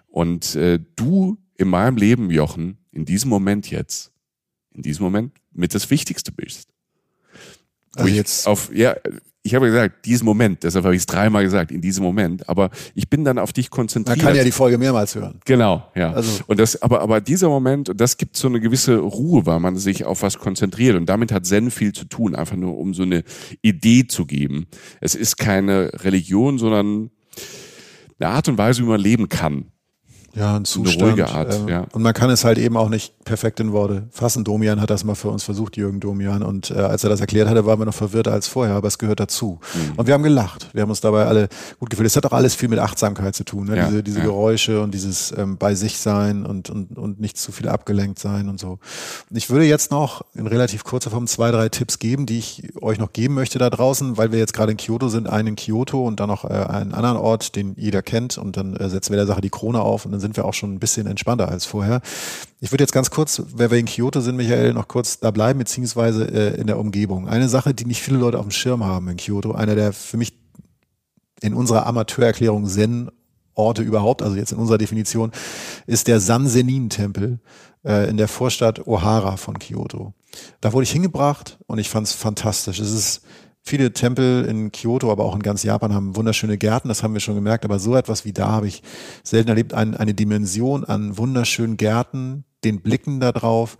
Und 0.08 0.54
äh, 0.56 0.80
du 0.96 1.38
in 1.56 1.68
meinem 1.68 1.96
Leben, 1.96 2.30
Jochen, 2.30 2.78
in 2.90 3.04
diesem 3.04 3.28
Moment 3.28 3.70
jetzt, 3.70 4.12
in 4.72 4.82
diesem 4.82 5.04
Moment 5.04 5.32
mit 5.52 5.74
das 5.74 5.90
Wichtigste 5.90 6.32
bist. 6.32 6.68
Also 7.96 8.08
jetzt 8.08 8.46
auf, 8.46 8.74
ja, 8.74 8.96
ich 9.42 9.54
habe 9.54 9.66
gesagt, 9.66 10.04
diesen 10.04 10.26
Moment, 10.26 10.64
deshalb 10.64 10.84
habe 10.84 10.94
ich 10.94 11.00
es 11.00 11.06
dreimal 11.06 11.42
gesagt, 11.42 11.72
in 11.72 11.80
diesem 11.80 12.04
Moment, 12.04 12.46
aber 12.48 12.70
ich 12.94 13.08
bin 13.08 13.24
dann 13.24 13.38
auf 13.38 13.52
dich 13.52 13.70
konzentriert. 13.70 14.18
Man 14.18 14.26
kann 14.26 14.36
ja 14.36 14.44
die 14.44 14.52
Folge 14.52 14.76
mehrmals 14.76 15.14
hören. 15.14 15.40
Genau, 15.46 15.86
ja. 15.94 16.12
Also. 16.12 16.42
Und 16.46 16.60
das, 16.60 16.80
aber, 16.82 17.00
aber 17.00 17.22
dieser 17.22 17.48
Moment, 17.48 17.90
das 17.96 18.18
gibt 18.18 18.36
so 18.36 18.48
eine 18.48 18.60
gewisse 18.60 18.98
Ruhe, 18.98 19.46
weil 19.46 19.58
man 19.58 19.76
sich 19.76 20.04
auf 20.04 20.22
was 20.22 20.38
konzentriert 20.38 20.96
und 20.96 21.06
damit 21.06 21.32
hat 21.32 21.46
Zen 21.46 21.70
viel 21.70 21.92
zu 21.92 22.04
tun, 22.04 22.34
einfach 22.34 22.56
nur 22.56 22.76
um 22.76 22.92
so 22.92 23.02
eine 23.02 23.24
Idee 23.62 24.06
zu 24.06 24.26
geben. 24.26 24.66
Es 25.00 25.14
ist 25.14 25.38
keine 25.38 25.90
Religion, 26.04 26.58
sondern 26.58 27.10
eine 28.18 28.28
Art 28.28 28.48
und 28.48 28.58
Weise, 28.58 28.82
wie 28.82 28.88
man 28.88 29.00
leben 29.00 29.30
kann. 29.30 29.72
Ja, 30.34 30.56
ein 30.56 30.64
Zustand. 30.64 31.02
Eine 31.02 31.10
ruhige 31.10 31.28
Art, 31.28 31.54
ähm, 31.54 31.68
ja. 31.68 31.86
Und 31.92 32.02
man 32.02 32.14
kann 32.14 32.30
es 32.30 32.44
halt 32.44 32.58
eben 32.58 32.76
auch 32.76 32.88
nicht 32.88 33.24
perfekt 33.24 33.58
in 33.60 33.72
Worte 33.72 34.04
fassen. 34.10 34.44
Domian 34.44 34.80
hat 34.80 34.90
das 34.90 35.02
mal 35.02 35.14
für 35.14 35.28
uns 35.28 35.42
versucht, 35.42 35.76
Jürgen 35.76 36.00
Domian. 36.00 36.42
Und 36.42 36.70
äh, 36.70 36.74
als 36.74 37.02
er 37.04 37.10
das 37.10 37.20
erklärt 37.20 37.48
hatte, 37.48 37.66
waren 37.66 37.78
wir 37.78 37.86
noch 37.86 37.94
verwirrter 37.94 38.32
als 38.32 38.46
vorher, 38.46 38.74
aber 38.74 38.88
es 38.88 38.98
gehört 38.98 39.20
dazu. 39.20 39.58
Mhm. 39.74 39.92
Und 39.96 40.06
wir 40.06 40.14
haben 40.14 40.22
gelacht. 40.22 40.68
Wir 40.72 40.82
haben 40.82 40.90
uns 40.90 41.00
dabei 41.00 41.26
alle 41.26 41.48
gut 41.78 41.90
gefühlt. 41.90 42.06
Es 42.06 42.16
hat 42.16 42.26
auch 42.26 42.32
alles 42.32 42.54
viel 42.54 42.68
mit 42.68 42.78
Achtsamkeit 42.78 43.34
zu 43.34 43.44
tun. 43.44 43.66
Ne? 43.66 43.76
Ja, 43.76 43.88
diese 43.88 44.02
diese 44.02 44.18
ja. 44.20 44.24
Geräusche 44.24 44.80
und 44.82 44.92
dieses 44.92 45.32
ähm, 45.36 45.56
bei 45.56 45.74
sich 45.74 45.98
sein 45.98 46.44
und, 46.44 46.70
und, 46.70 46.96
und 46.98 47.20
nicht 47.20 47.36
zu 47.38 47.52
viel 47.52 47.68
abgelenkt 47.68 48.18
sein 48.18 48.48
und 48.48 48.60
so. 48.60 48.78
Und 49.30 49.36
ich 49.36 49.50
würde 49.50 49.64
jetzt 49.64 49.90
noch 49.90 50.22
in 50.40 50.46
relativ 50.46 50.84
kurzer 50.84 51.10
Form 51.10 51.26
zwei, 51.26 51.50
drei 51.50 51.68
Tipps 51.68 51.98
geben, 51.98 52.24
die 52.24 52.38
ich 52.38 52.82
euch 52.82 52.98
noch 52.98 53.12
geben 53.12 53.34
möchte 53.34 53.58
da 53.58 53.68
draußen, 53.68 54.16
weil 54.16 54.32
wir 54.32 54.38
jetzt 54.38 54.54
gerade 54.54 54.72
in 54.72 54.78
Kyoto 54.78 55.08
sind. 55.08 55.28
Einen 55.28 55.48
in 55.48 55.56
Kyoto 55.56 56.06
und 56.06 56.18
dann 56.18 56.28
noch 56.28 56.44
äh, 56.44 56.48
einen 56.48 56.94
anderen 56.94 57.18
Ort, 57.18 57.56
den 57.56 57.74
jeder 57.76 58.00
kennt. 58.00 58.38
Und 58.38 58.56
dann 58.56 58.74
äh, 58.74 58.88
setzen 58.88 59.10
wir 59.10 59.18
der 59.18 59.26
Sache 59.26 59.42
die 59.42 59.50
Krone 59.50 59.82
auf 59.82 60.06
und 60.06 60.12
dann 60.12 60.20
sind 60.20 60.36
wir 60.36 60.46
auch 60.46 60.54
schon 60.54 60.72
ein 60.72 60.78
bisschen 60.80 61.06
entspannter 61.06 61.48
als 61.48 61.66
vorher. 61.66 62.00
Ich 62.58 62.72
würde 62.72 62.82
jetzt 62.82 62.92
ganz 62.92 63.10
kurz, 63.10 63.42
wenn 63.54 63.70
wir 63.70 63.78
in 63.78 63.84
Kyoto 63.84 64.20
sind, 64.20 64.36
Michael, 64.36 64.72
noch 64.72 64.88
kurz 64.88 65.20
da 65.20 65.30
bleiben, 65.30 65.58
beziehungsweise 65.58 66.24
äh, 66.24 66.58
in 66.58 66.66
der 66.66 66.78
Umgebung. 66.78 67.28
Eine 67.28 67.50
Sache, 67.50 67.74
die 67.74 67.84
nicht 67.84 68.00
viele 68.00 68.18
Leute 68.18 68.38
auf 68.38 68.46
dem 68.46 68.50
Schirm 68.50 68.82
haben 68.82 69.08
in 69.08 69.18
Kyoto, 69.18 69.52
einer 69.52 69.74
der 69.74 69.92
für 69.92 70.16
mich 70.16 70.32
in 71.42 71.52
unserer 71.52 71.86
Amateurerklärung 71.86 72.66
Zen 72.66 73.10
Orte 73.54 73.82
überhaupt, 73.82 74.22
also 74.22 74.36
jetzt 74.36 74.52
in 74.52 74.58
unserer 74.58 74.78
Definition, 74.78 75.32
ist 75.86 76.08
der 76.08 76.18
Sansenin-Tempel 76.18 77.40
äh, 77.84 78.08
in 78.08 78.16
der 78.16 78.28
Vorstadt 78.28 78.86
Ohara 78.86 79.36
von 79.36 79.58
Kyoto. 79.58 80.14
Da 80.60 80.72
wurde 80.72 80.84
ich 80.84 80.92
hingebracht 80.92 81.58
und 81.66 81.78
ich 81.78 81.88
fand 81.88 82.06
es 82.06 82.12
fantastisch. 82.12 82.78
Es 82.78 82.92
ist 82.92 83.22
Viele 83.62 83.92
Tempel 83.92 84.46
in 84.46 84.72
Kyoto, 84.72 85.12
aber 85.12 85.24
auch 85.24 85.34
in 85.34 85.42
ganz 85.42 85.62
Japan 85.62 85.92
haben 85.92 86.16
wunderschöne 86.16 86.56
Gärten, 86.56 86.88
das 86.88 87.02
haben 87.02 87.12
wir 87.12 87.20
schon 87.20 87.34
gemerkt, 87.34 87.64
aber 87.64 87.78
so 87.78 87.94
etwas 87.94 88.24
wie 88.24 88.32
da 88.32 88.48
habe 88.48 88.66
ich 88.66 88.82
selten 89.22 89.50
erlebt. 89.50 89.74
Ein, 89.74 89.96
eine 89.96 90.14
Dimension 90.14 90.84
an 90.84 91.18
wunderschönen 91.18 91.76
Gärten, 91.76 92.44
den 92.64 92.80
Blicken 92.80 93.20
da 93.20 93.32
drauf 93.32 93.76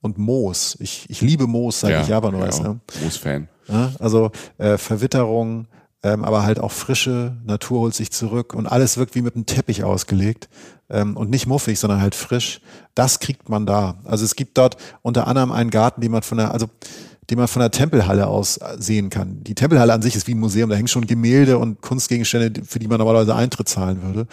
und 0.00 0.18
Moos. 0.18 0.76
Ich, 0.78 1.10
ich 1.10 1.20
liebe 1.20 1.48
Moos, 1.48 1.80
seit 1.80 1.90
ja, 1.90 2.02
ich 2.02 2.08
Japan 2.08 2.40
weiß. 2.40 2.58
Ja, 2.58 2.68
ne? 2.68 2.80
Moos-Fan. 3.02 3.48
Ja, 3.68 3.92
also 3.98 4.30
äh, 4.58 4.78
Verwitterung, 4.78 5.66
ähm, 6.04 6.24
aber 6.24 6.44
halt 6.44 6.60
auch 6.60 6.72
frische, 6.72 7.36
Natur 7.44 7.80
holt 7.80 7.94
sich 7.94 8.12
zurück 8.12 8.54
und 8.54 8.66
alles 8.66 8.98
wirkt 8.98 9.16
wie 9.16 9.22
mit 9.22 9.34
einem 9.34 9.46
Teppich 9.46 9.82
ausgelegt 9.82 10.48
ähm, 10.90 11.16
und 11.16 11.30
nicht 11.30 11.46
muffig, 11.46 11.78
sondern 11.78 12.00
halt 12.00 12.14
frisch. 12.14 12.60
Das 12.94 13.20
kriegt 13.20 13.48
man 13.48 13.66
da. 13.66 13.96
Also 14.04 14.24
es 14.24 14.36
gibt 14.36 14.58
dort 14.58 14.76
unter 15.02 15.26
anderem 15.26 15.52
einen 15.52 15.70
Garten, 15.70 16.00
den 16.00 16.12
man 16.12 16.22
von 16.22 16.38
der, 16.38 16.52
also 16.52 16.66
den 17.30 17.38
man 17.38 17.48
von 17.48 17.60
der 17.60 17.70
Tempelhalle 17.70 18.26
aus 18.26 18.60
sehen 18.78 19.10
kann. 19.10 19.42
Die 19.44 19.54
Tempelhalle 19.54 19.92
an 19.92 20.02
sich 20.02 20.16
ist 20.16 20.26
wie 20.26 20.34
ein 20.34 20.40
Museum, 20.40 20.70
da 20.70 20.76
hängen 20.76 20.88
schon 20.88 21.06
Gemälde 21.06 21.58
und 21.58 21.80
Kunstgegenstände, 21.80 22.62
für 22.64 22.78
die 22.78 22.88
man 22.88 22.98
normalerweise 22.98 23.34
Eintritt 23.34 23.68
zahlen 23.68 24.02
würde. 24.02 24.26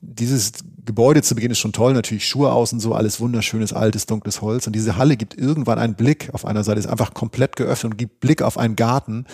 Dieses 0.00 0.52
Gebäude 0.84 1.20
zu 1.22 1.34
Beginn 1.34 1.50
ist 1.50 1.58
schon 1.58 1.74
toll, 1.74 1.92
natürlich 1.92 2.26
Schuhe 2.26 2.50
außen 2.50 2.80
so, 2.80 2.94
alles 2.94 3.20
wunderschönes, 3.20 3.74
altes, 3.74 4.06
dunkles 4.06 4.40
Holz. 4.40 4.66
Und 4.66 4.72
diese 4.74 4.96
Halle 4.96 5.18
gibt 5.18 5.36
irgendwann 5.36 5.78
einen 5.78 5.94
Blick 5.94 6.30
auf 6.32 6.46
einer 6.46 6.64
Seite, 6.64 6.80
ist 6.80 6.86
einfach 6.86 7.12
komplett 7.12 7.56
geöffnet 7.56 7.92
und 7.92 7.98
gibt 7.98 8.20
Blick 8.20 8.40
auf 8.40 8.56
einen 8.56 8.74
Garten, 8.74 9.26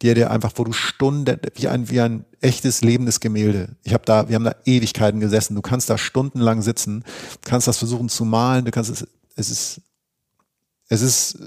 der 0.00 0.14
dir 0.14 0.30
einfach, 0.30 0.52
wo 0.56 0.64
du 0.64 0.72
Stunden, 0.72 1.38
wie 1.54 1.68
ein, 1.68 1.90
wie 1.90 2.00
ein 2.00 2.24
echtes, 2.40 2.80
lebendes 2.80 3.20
Gemälde. 3.20 3.76
Ich 3.84 3.92
habe 3.92 4.04
da, 4.06 4.30
wir 4.30 4.36
haben 4.36 4.44
da 4.44 4.54
Ewigkeiten 4.64 5.20
gesessen. 5.20 5.54
Du 5.54 5.60
kannst 5.60 5.90
da 5.90 5.98
stundenlang 5.98 6.62
sitzen, 6.62 7.04
kannst 7.44 7.68
das 7.68 7.76
versuchen 7.76 8.08
zu 8.08 8.24
malen, 8.24 8.64
du 8.64 8.70
kannst 8.70 8.90
es, 8.90 9.06
es 9.36 9.50
ist, 9.50 9.80
es 10.88 11.02
ist, 11.02 11.38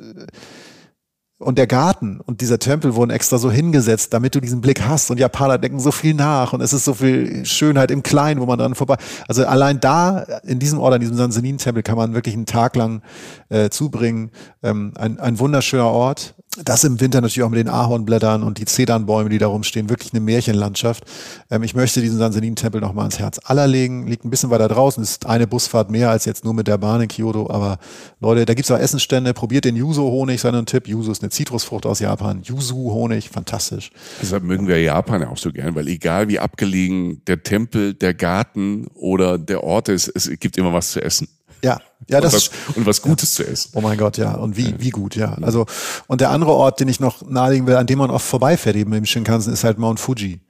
und 1.45 1.59
der 1.59 1.67
Garten 1.67 2.19
und 2.25 2.41
dieser 2.41 2.57
Tempel 2.57 2.95
wurden 2.95 3.11
extra 3.11 3.37
so 3.37 3.51
hingesetzt, 3.51 4.13
damit 4.13 4.33
du 4.33 4.41
diesen 4.41 4.61
Blick 4.61 4.81
hast. 4.81 5.11
Und 5.11 5.19
Japaner 5.19 5.59
denken 5.59 5.79
so 5.79 5.91
viel 5.91 6.15
nach 6.15 6.53
und 6.53 6.61
es 6.61 6.73
ist 6.73 6.85
so 6.85 6.95
viel 6.95 7.45
Schönheit 7.45 7.91
im 7.91 8.01
Kleinen, 8.01 8.41
wo 8.41 8.47
man 8.47 8.57
dran 8.57 8.73
vorbei. 8.73 8.95
Also 9.27 9.45
allein 9.45 9.79
da 9.79 10.21
in 10.43 10.57
diesem 10.57 10.79
Ort, 10.79 10.95
in 10.95 11.01
diesem 11.01 11.17
Sansenin-Tempel, 11.17 11.83
kann 11.83 11.97
man 11.97 12.15
wirklich 12.15 12.33
einen 12.33 12.47
Tag 12.47 12.75
lang 12.75 13.03
äh, 13.49 13.69
zubringen. 13.69 14.31
Ähm, 14.63 14.93
ein, 14.95 15.19
ein 15.19 15.37
wunderschöner 15.37 15.87
Ort 15.87 16.33
das 16.63 16.83
im 16.83 16.99
Winter 16.99 17.21
natürlich 17.21 17.43
auch 17.43 17.49
mit 17.49 17.59
den 17.59 17.69
Ahornblättern 17.69 18.43
und 18.43 18.57
die 18.59 18.65
Zedernbäume, 18.65 19.29
die 19.29 19.37
da 19.37 19.47
rumstehen, 19.47 19.89
wirklich 19.89 20.13
eine 20.13 20.21
Märchenlandschaft. 20.21 21.03
Ähm, 21.49 21.63
ich 21.63 21.75
möchte 21.75 22.01
diesen 22.01 22.17
Sansenin-Tempel 22.17 22.81
noch 22.81 22.93
mal 22.93 23.01
ans 23.01 23.19
Herz 23.19 23.39
aller 23.43 23.67
legen. 23.67 24.07
Liegt 24.07 24.25
ein 24.25 24.29
bisschen 24.29 24.49
weiter 24.49 24.67
draußen, 24.67 25.01
ist 25.03 25.25
eine 25.25 25.47
Busfahrt 25.47 25.91
mehr 25.91 26.09
als 26.09 26.25
jetzt 26.25 26.45
nur 26.45 26.53
mit 26.53 26.67
der 26.67 26.77
Bahn 26.77 27.01
in 27.01 27.07
Kyoto. 27.07 27.49
Aber 27.49 27.79
Leute, 28.19 28.45
da 28.45 28.53
gibt's 28.53 28.71
auch 28.71 28.79
Essensstände. 28.79 29.33
Probiert 29.33 29.65
den 29.65 29.75
Yuzu-Honig, 29.75 30.39
sei 30.39 30.49
ein 30.49 30.65
Tipp. 30.65 30.87
Yuzu 30.87 31.11
ist 31.11 31.21
eine 31.21 31.29
Zitrusfrucht 31.29 31.85
aus 31.85 31.99
Japan. 31.99 32.41
Yuzu-Honig, 32.43 33.29
fantastisch. 33.29 33.91
Deshalb 34.21 34.43
mögen 34.43 34.67
wir 34.67 34.81
Japan 34.81 35.23
auch 35.23 35.37
so 35.37 35.51
gern, 35.51 35.75
weil 35.75 35.87
egal 35.87 36.27
wie 36.27 36.39
abgelegen 36.39 37.21
der 37.27 37.43
Tempel, 37.43 37.93
der 37.93 38.13
Garten 38.13 38.87
oder 38.93 39.37
der 39.37 39.63
Ort 39.63 39.89
ist, 39.89 40.11
es 40.13 40.29
gibt 40.39 40.57
immer 40.57 40.73
was 40.73 40.91
zu 40.91 41.01
essen. 41.01 41.27
Ja, 41.63 41.79
ja, 42.07 42.21
das 42.21 42.33
und 42.33 42.37
was, 42.37 42.77
und 42.77 42.85
was 42.85 43.01
Gutes 43.01 43.37
ja. 43.37 43.45
zu 43.45 43.51
essen. 43.51 43.71
Oh 43.73 43.81
mein 43.81 43.97
Gott, 43.97 44.17
ja. 44.17 44.33
Und 44.35 44.57
wie, 44.57 44.75
wie 44.77 44.89
gut, 44.89 45.15
ja. 45.15 45.33
Also, 45.41 45.65
und 46.07 46.21
der 46.21 46.29
andere 46.29 46.51
Ort, 46.51 46.79
den 46.79 46.87
ich 46.87 46.99
noch 46.99 47.27
nahelegen 47.27 47.65
will, 47.65 47.75
an 47.75 47.87
dem 47.87 47.97
man 47.97 48.11
oft 48.11 48.25
vorbeifährt, 48.25 48.75
eben 48.75 48.93
im 48.93 49.05
Shinkansen, 49.05 49.51
ist 49.51 49.63
halt 49.63 49.79
Mount 49.79 49.99
Fuji. 49.99 50.41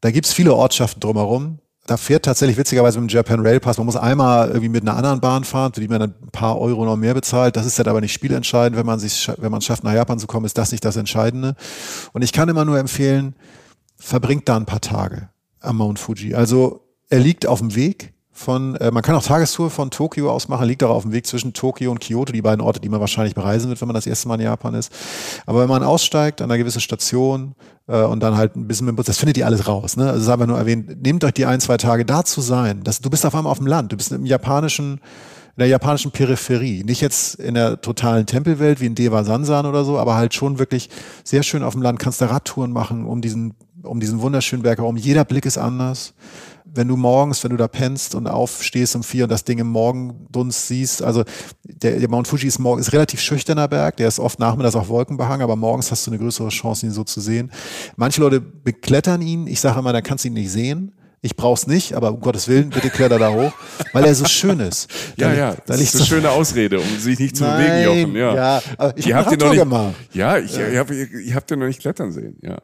Da 0.00 0.10
gibt's 0.10 0.32
viele 0.32 0.54
Ortschaften 0.54 1.00
drumherum. 1.00 1.58
Da 1.86 1.96
fährt 1.96 2.24
tatsächlich 2.24 2.56
witzigerweise 2.56 3.00
mit 3.00 3.10
dem 3.10 3.14
Japan 3.14 3.40
Rail 3.40 3.58
Pass. 3.60 3.76
Man 3.76 3.86
muss 3.86 3.96
einmal 3.96 4.48
irgendwie 4.48 4.68
mit 4.68 4.82
einer 4.82 4.96
anderen 4.96 5.20
Bahn 5.20 5.44
fahren, 5.44 5.72
für 5.74 5.80
die 5.80 5.88
man 5.88 6.00
dann 6.00 6.14
ein 6.22 6.30
paar 6.30 6.58
Euro 6.58 6.84
noch 6.84 6.96
mehr 6.96 7.12
bezahlt. 7.12 7.56
Das 7.56 7.66
ist 7.66 7.78
dann 7.78 7.88
aber 7.88 8.00
nicht 8.00 8.12
spielentscheidend. 8.12 8.78
Wenn 8.78 8.86
man 8.86 9.00
sich, 9.00 9.28
wenn 9.38 9.50
man 9.50 9.58
es 9.58 9.64
schafft, 9.64 9.82
nach 9.82 9.92
Japan 9.92 10.18
zu 10.18 10.28
kommen, 10.28 10.46
ist 10.46 10.56
das 10.56 10.70
nicht 10.70 10.84
das 10.84 10.96
Entscheidende. 10.96 11.56
Und 12.12 12.22
ich 12.22 12.32
kann 12.32 12.48
immer 12.48 12.64
nur 12.64 12.78
empfehlen, 12.78 13.34
verbringt 13.98 14.48
da 14.48 14.56
ein 14.56 14.66
paar 14.66 14.80
Tage 14.80 15.28
am 15.60 15.76
Mount 15.76 15.98
Fuji. 15.98 16.34
Also, 16.34 16.86
er 17.08 17.18
liegt 17.18 17.46
auf 17.46 17.58
dem 17.58 17.74
Weg 17.74 18.14
von, 18.32 18.76
äh, 18.76 18.90
man 18.90 19.02
kann 19.02 19.14
auch 19.14 19.22
Tagestour 19.22 19.70
von 19.70 19.90
Tokio 19.90 20.30
aus 20.30 20.48
machen, 20.48 20.66
liegt 20.66 20.82
auch 20.82 20.90
auf 20.90 21.02
dem 21.02 21.12
Weg 21.12 21.26
zwischen 21.26 21.52
Tokio 21.52 21.90
und 21.90 22.00
Kyoto, 22.00 22.32
die 22.32 22.40
beiden 22.40 22.62
Orte, 22.62 22.80
die 22.80 22.88
man 22.88 22.98
wahrscheinlich 22.98 23.34
bereisen 23.34 23.68
wird, 23.68 23.80
wenn 23.80 23.88
man 23.88 23.94
das 23.94 24.06
erste 24.06 24.26
Mal 24.26 24.36
in 24.36 24.42
Japan 24.42 24.74
ist. 24.74 24.90
Aber 25.44 25.60
wenn 25.60 25.68
man 25.68 25.82
aussteigt 25.82 26.40
an 26.40 26.50
einer 26.50 26.58
gewissen 26.58 26.80
Station 26.80 27.54
äh, 27.86 28.02
und 28.02 28.20
dann 28.20 28.36
halt 28.36 28.56
ein 28.56 28.66
bisschen 28.66 28.86
mit 28.86 28.94
dem 28.94 28.96
Bus, 28.96 29.06
das 29.06 29.18
findet 29.18 29.36
ihr 29.36 29.46
alles 29.46 29.68
raus. 29.68 29.96
Ne? 29.96 30.04
Also 30.04 30.16
es 30.16 30.22
ist 30.24 30.30
aber 30.30 30.46
nur 30.46 30.56
erwähnt, 30.56 31.02
nehmt 31.02 31.22
euch 31.24 31.34
die 31.34 31.44
ein, 31.44 31.60
zwei 31.60 31.76
Tage 31.76 32.06
da 32.06 32.24
zu 32.24 32.40
sein. 32.40 32.80
Das, 32.84 33.00
du 33.00 33.10
bist 33.10 33.26
auf 33.26 33.34
einmal 33.34 33.50
auf 33.50 33.58
dem 33.58 33.66
Land, 33.66 33.92
du 33.92 33.96
bist 33.96 34.12
im 34.12 34.24
japanischen 34.26 35.00
in 35.54 35.60
der 35.60 35.68
japanischen 35.68 36.10
Peripherie. 36.12 36.82
Nicht 36.82 37.02
jetzt 37.02 37.34
in 37.34 37.52
der 37.52 37.82
totalen 37.82 38.24
Tempelwelt 38.24 38.80
wie 38.80 38.86
in 38.86 38.94
Deva 38.94 39.22
Sansan 39.22 39.66
oder 39.66 39.84
so, 39.84 39.98
aber 39.98 40.14
halt 40.14 40.32
schon 40.32 40.58
wirklich 40.58 40.88
sehr 41.24 41.42
schön 41.42 41.62
auf 41.62 41.74
dem 41.74 41.82
Land. 41.82 41.98
Kannst 41.98 42.22
da 42.22 42.26
Radtouren 42.26 42.72
machen 42.72 43.04
um 43.04 43.20
diesen 43.20 43.54
um 43.82 44.00
diesen 44.00 44.20
wunderschönen 44.20 44.62
Berg 44.62 44.78
herum. 44.78 44.96
Jeder 44.96 45.24
Blick 45.24 45.44
ist 45.44 45.58
anders. 45.58 46.14
Wenn 46.74 46.88
du 46.88 46.96
morgens, 46.96 47.44
wenn 47.44 47.50
du 47.50 47.56
da 47.58 47.68
pennst 47.68 48.14
und 48.14 48.26
aufstehst 48.26 48.96
um 48.96 49.02
vier 49.02 49.24
und 49.24 49.30
das 49.30 49.44
Ding 49.44 49.58
im 49.58 49.66
Morgendunst 49.66 50.68
siehst, 50.68 51.02
also 51.02 51.22
der, 51.64 51.98
der 51.98 52.08
Mount 52.08 52.26
Fuji 52.28 52.46
ist 52.48 52.58
morgen 52.58 52.80
ist 52.80 52.92
relativ 52.92 53.20
schüchterner 53.20 53.68
Berg, 53.68 53.98
der 53.98 54.08
ist 54.08 54.18
oft 54.18 54.38
nachmittags 54.38 54.74
auch 54.74 54.88
wolkenbehangen, 54.88 55.42
aber 55.42 55.54
morgens 55.56 55.90
hast 55.90 56.06
du 56.06 56.10
eine 56.10 56.18
größere 56.18 56.48
Chance, 56.48 56.86
ihn 56.86 56.92
so 56.92 57.04
zu 57.04 57.20
sehen. 57.20 57.52
Manche 57.96 58.20
Leute 58.22 58.40
beklettern 58.40 59.20
ihn. 59.20 59.46
Ich 59.46 59.60
sage 59.60 59.78
immer, 59.80 59.92
da 59.92 60.00
kannst 60.00 60.24
du 60.24 60.28
ihn 60.28 60.34
nicht 60.34 60.50
sehen. 60.50 60.92
Ich 61.24 61.36
brauch's 61.36 61.68
nicht, 61.68 61.92
aber 61.92 62.12
um 62.14 62.20
Gottes 62.20 62.48
Willen, 62.48 62.70
bitte 62.70 62.90
kletter 62.90 63.16
da 63.18 63.30
hoch, 63.32 63.52
weil 63.92 64.04
er 64.04 64.14
so 64.14 64.24
schön 64.24 64.58
ist. 64.58 64.90
ja, 65.16 65.28
Da- 65.28 65.34
ja, 65.34 65.50
da 65.54 65.62
das 65.66 65.80
ist 65.80 65.94
eine 65.94 66.04
schöne 66.06 66.30
Ausrede, 66.30 66.80
um 66.80 66.98
sich 66.98 67.16
nicht 67.18 67.36
zu 67.36 67.44
Nein, 67.44 67.84
bewegen, 67.84 68.00
Jochen. 68.08 68.16
Ja, 68.16 68.34
ja, 68.34 68.62
aber 68.76 68.96
ich 68.98 69.12
hab 69.12 69.26
habt 69.26 69.40
den 69.40 69.66
noch 69.66 69.84
nicht. 69.94 70.14
Ja, 70.16 70.38
ich, 70.38 70.58
ich 70.58 70.76
hab, 70.78 70.90
ihr 70.90 71.34
habt 71.36 71.48
den 71.50 71.60
noch 71.60 71.66
nicht 71.66 71.80
klettern 71.80 72.10
sehen. 72.10 72.38
Ja. 72.42 72.58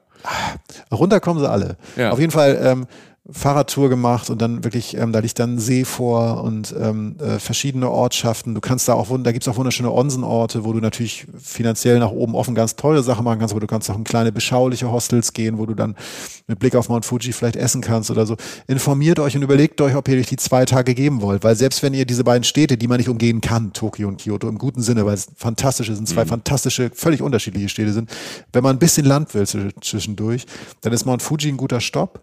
Runter 0.90 1.20
kommen 1.20 1.39
sie 1.39 1.48
alle. 1.48 1.76
Ja. 1.97 2.10
Auf 2.10 2.18
jeden 2.18 2.32
Fall 2.32 2.59
ähm, 2.60 2.86
Fahrradtour 3.30 3.90
gemacht 3.90 4.30
und 4.30 4.40
dann 4.40 4.64
wirklich, 4.64 4.96
ähm, 4.96 5.12
da 5.12 5.18
liegt 5.18 5.38
dann 5.38 5.56
ein 5.56 5.59
See 5.59 5.84
vor 5.84 6.42
und 6.44 6.74
ähm, 6.80 7.16
äh, 7.20 7.38
verschiedene 7.38 7.90
Ortschaften. 7.90 8.55
Du 8.55 8.60
kannst 8.62 8.88
da 8.88 8.94
auch, 8.94 9.09
da 9.22 9.32
gibt's 9.32 9.46
auch 9.48 9.56
wunderschöne 9.56 9.92
Onsenorte, 9.92 10.64
wo 10.64 10.72
du 10.72 10.80
natürlich 10.80 11.26
finanziell 11.38 11.98
nach 11.98 12.10
oben 12.10 12.34
offen 12.34 12.55
ganz 12.55 12.76
tolle 12.76 13.02
Sachen 13.02 13.24
machen 13.24 13.38
kannst, 13.38 13.52
aber 13.52 13.60
du 13.60 13.66
kannst 13.66 13.90
auch 13.90 13.96
in 13.96 14.05
kleine 14.05 14.32
beschauliche 14.32 14.90
Hostels 14.90 15.34
gehen, 15.34 15.59
wo 15.59 15.66
du 15.66 15.74
dann 15.74 15.94
mit 16.46 16.59
Blick 16.59 16.74
auf 16.74 16.88
Mount 16.88 17.05
Fuji 17.05 17.34
vielleicht 17.34 17.56
essen 17.56 17.82
kannst 17.82 18.10
oder 18.10 18.24
so. 18.24 18.36
Informiert 18.66 19.20
euch 19.20 19.36
und 19.36 19.42
überlegt 19.42 19.78
euch, 19.82 19.94
ob 19.94 20.09
ihr 20.09 20.16
euch 20.16 20.28
die 20.28 20.36
zwei 20.36 20.64
Tage 20.64 20.94
geben 20.94 21.20
wollt, 21.20 21.44
weil 21.44 21.55
selbst 21.55 21.82
wenn 21.82 21.92
ihr 21.92 22.06
diese 22.06 22.24
beiden 22.24 22.44
Städte, 22.44 22.78
die 22.78 22.88
man 22.88 22.96
nicht 22.96 23.10
umgehen 23.10 23.42
kann, 23.42 23.74
Tokio 23.74 24.09
und 24.09 24.22
Kyoto, 24.22 24.48
im 24.48 24.56
guten 24.56 24.80
Sinne, 24.80 25.05
weil 25.05 25.14
es 25.14 25.28
fantastische 25.36 25.94
sind, 25.94 26.09
zwei 26.09 26.24
fantastische, 26.24 26.90
völlig 26.94 27.20
unterschiedliche 27.20 27.68
Städte 27.68 27.92
sind, 27.92 28.10
wenn 28.55 28.62
man 28.62 28.76
ein 28.76 28.78
bisschen 28.78 29.05
Land 29.05 29.34
will 29.34 29.42
zwisch- 29.42 29.74
zwischendurch, 29.82 30.46
dann 30.80 30.94
ist 30.94 31.05
Mount 31.05 31.20
Fuji 31.20 31.50
ein 31.50 31.59
guter 31.59 31.80
Stopp. 31.80 32.22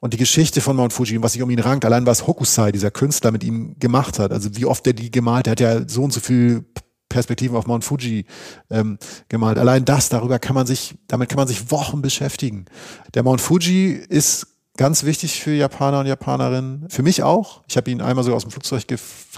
Und 0.00 0.12
die 0.12 0.18
Geschichte 0.18 0.60
von 0.60 0.76
Mount 0.76 0.92
Fuji 0.92 1.16
und 1.16 1.22
was 1.22 1.32
sich 1.32 1.42
um 1.42 1.50
ihn 1.50 1.58
rankt, 1.58 1.84
allein 1.84 2.06
was 2.06 2.26
Hokusai, 2.26 2.72
dieser 2.72 2.90
Künstler, 2.90 3.32
mit 3.32 3.44
ihm 3.44 3.76
gemacht 3.78 4.18
hat, 4.18 4.32
also 4.32 4.54
wie 4.54 4.66
oft 4.66 4.86
er 4.86 4.92
die 4.92 5.10
gemalt, 5.10 5.48
hat, 5.48 5.60
er 5.60 5.70
hat 5.70 5.80
ja 5.80 5.88
so 5.88 6.04
und 6.04 6.12
so 6.12 6.20
viel 6.20 6.64
Perspektiven 7.08 7.56
auf 7.56 7.66
Mount 7.66 7.84
Fuji 7.84 8.26
ähm, 8.70 8.98
gemalt. 9.28 9.58
Allein 9.58 9.84
das, 9.84 10.08
darüber 10.08 10.38
kann 10.38 10.54
man 10.54 10.66
sich, 10.66 10.96
damit 11.06 11.28
kann 11.28 11.36
man 11.36 11.48
sich 11.48 11.70
Wochen 11.70 12.02
beschäftigen. 12.02 12.66
Der 13.14 13.22
Mount 13.22 13.40
Fuji 13.40 13.92
ist 13.92 14.48
ganz 14.76 15.04
wichtig 15.04 15.40
für 15.40 15.52
Japaner 15.52 16.00
und 16.00 16.06
Japanerinnen. 16.06 16.86
Für 16.88 17.02
mich 17.02 17.22
auch. 17.22 17.62
Ich 17.68 17.76
habe 17.76 17.90
ihn 17.90 18.00
einmal 18.00 18.24
sogar 18.24 18.36
aus 18.36 18.42
dem 18.42 18.50
Flugzeug 18.50 18.84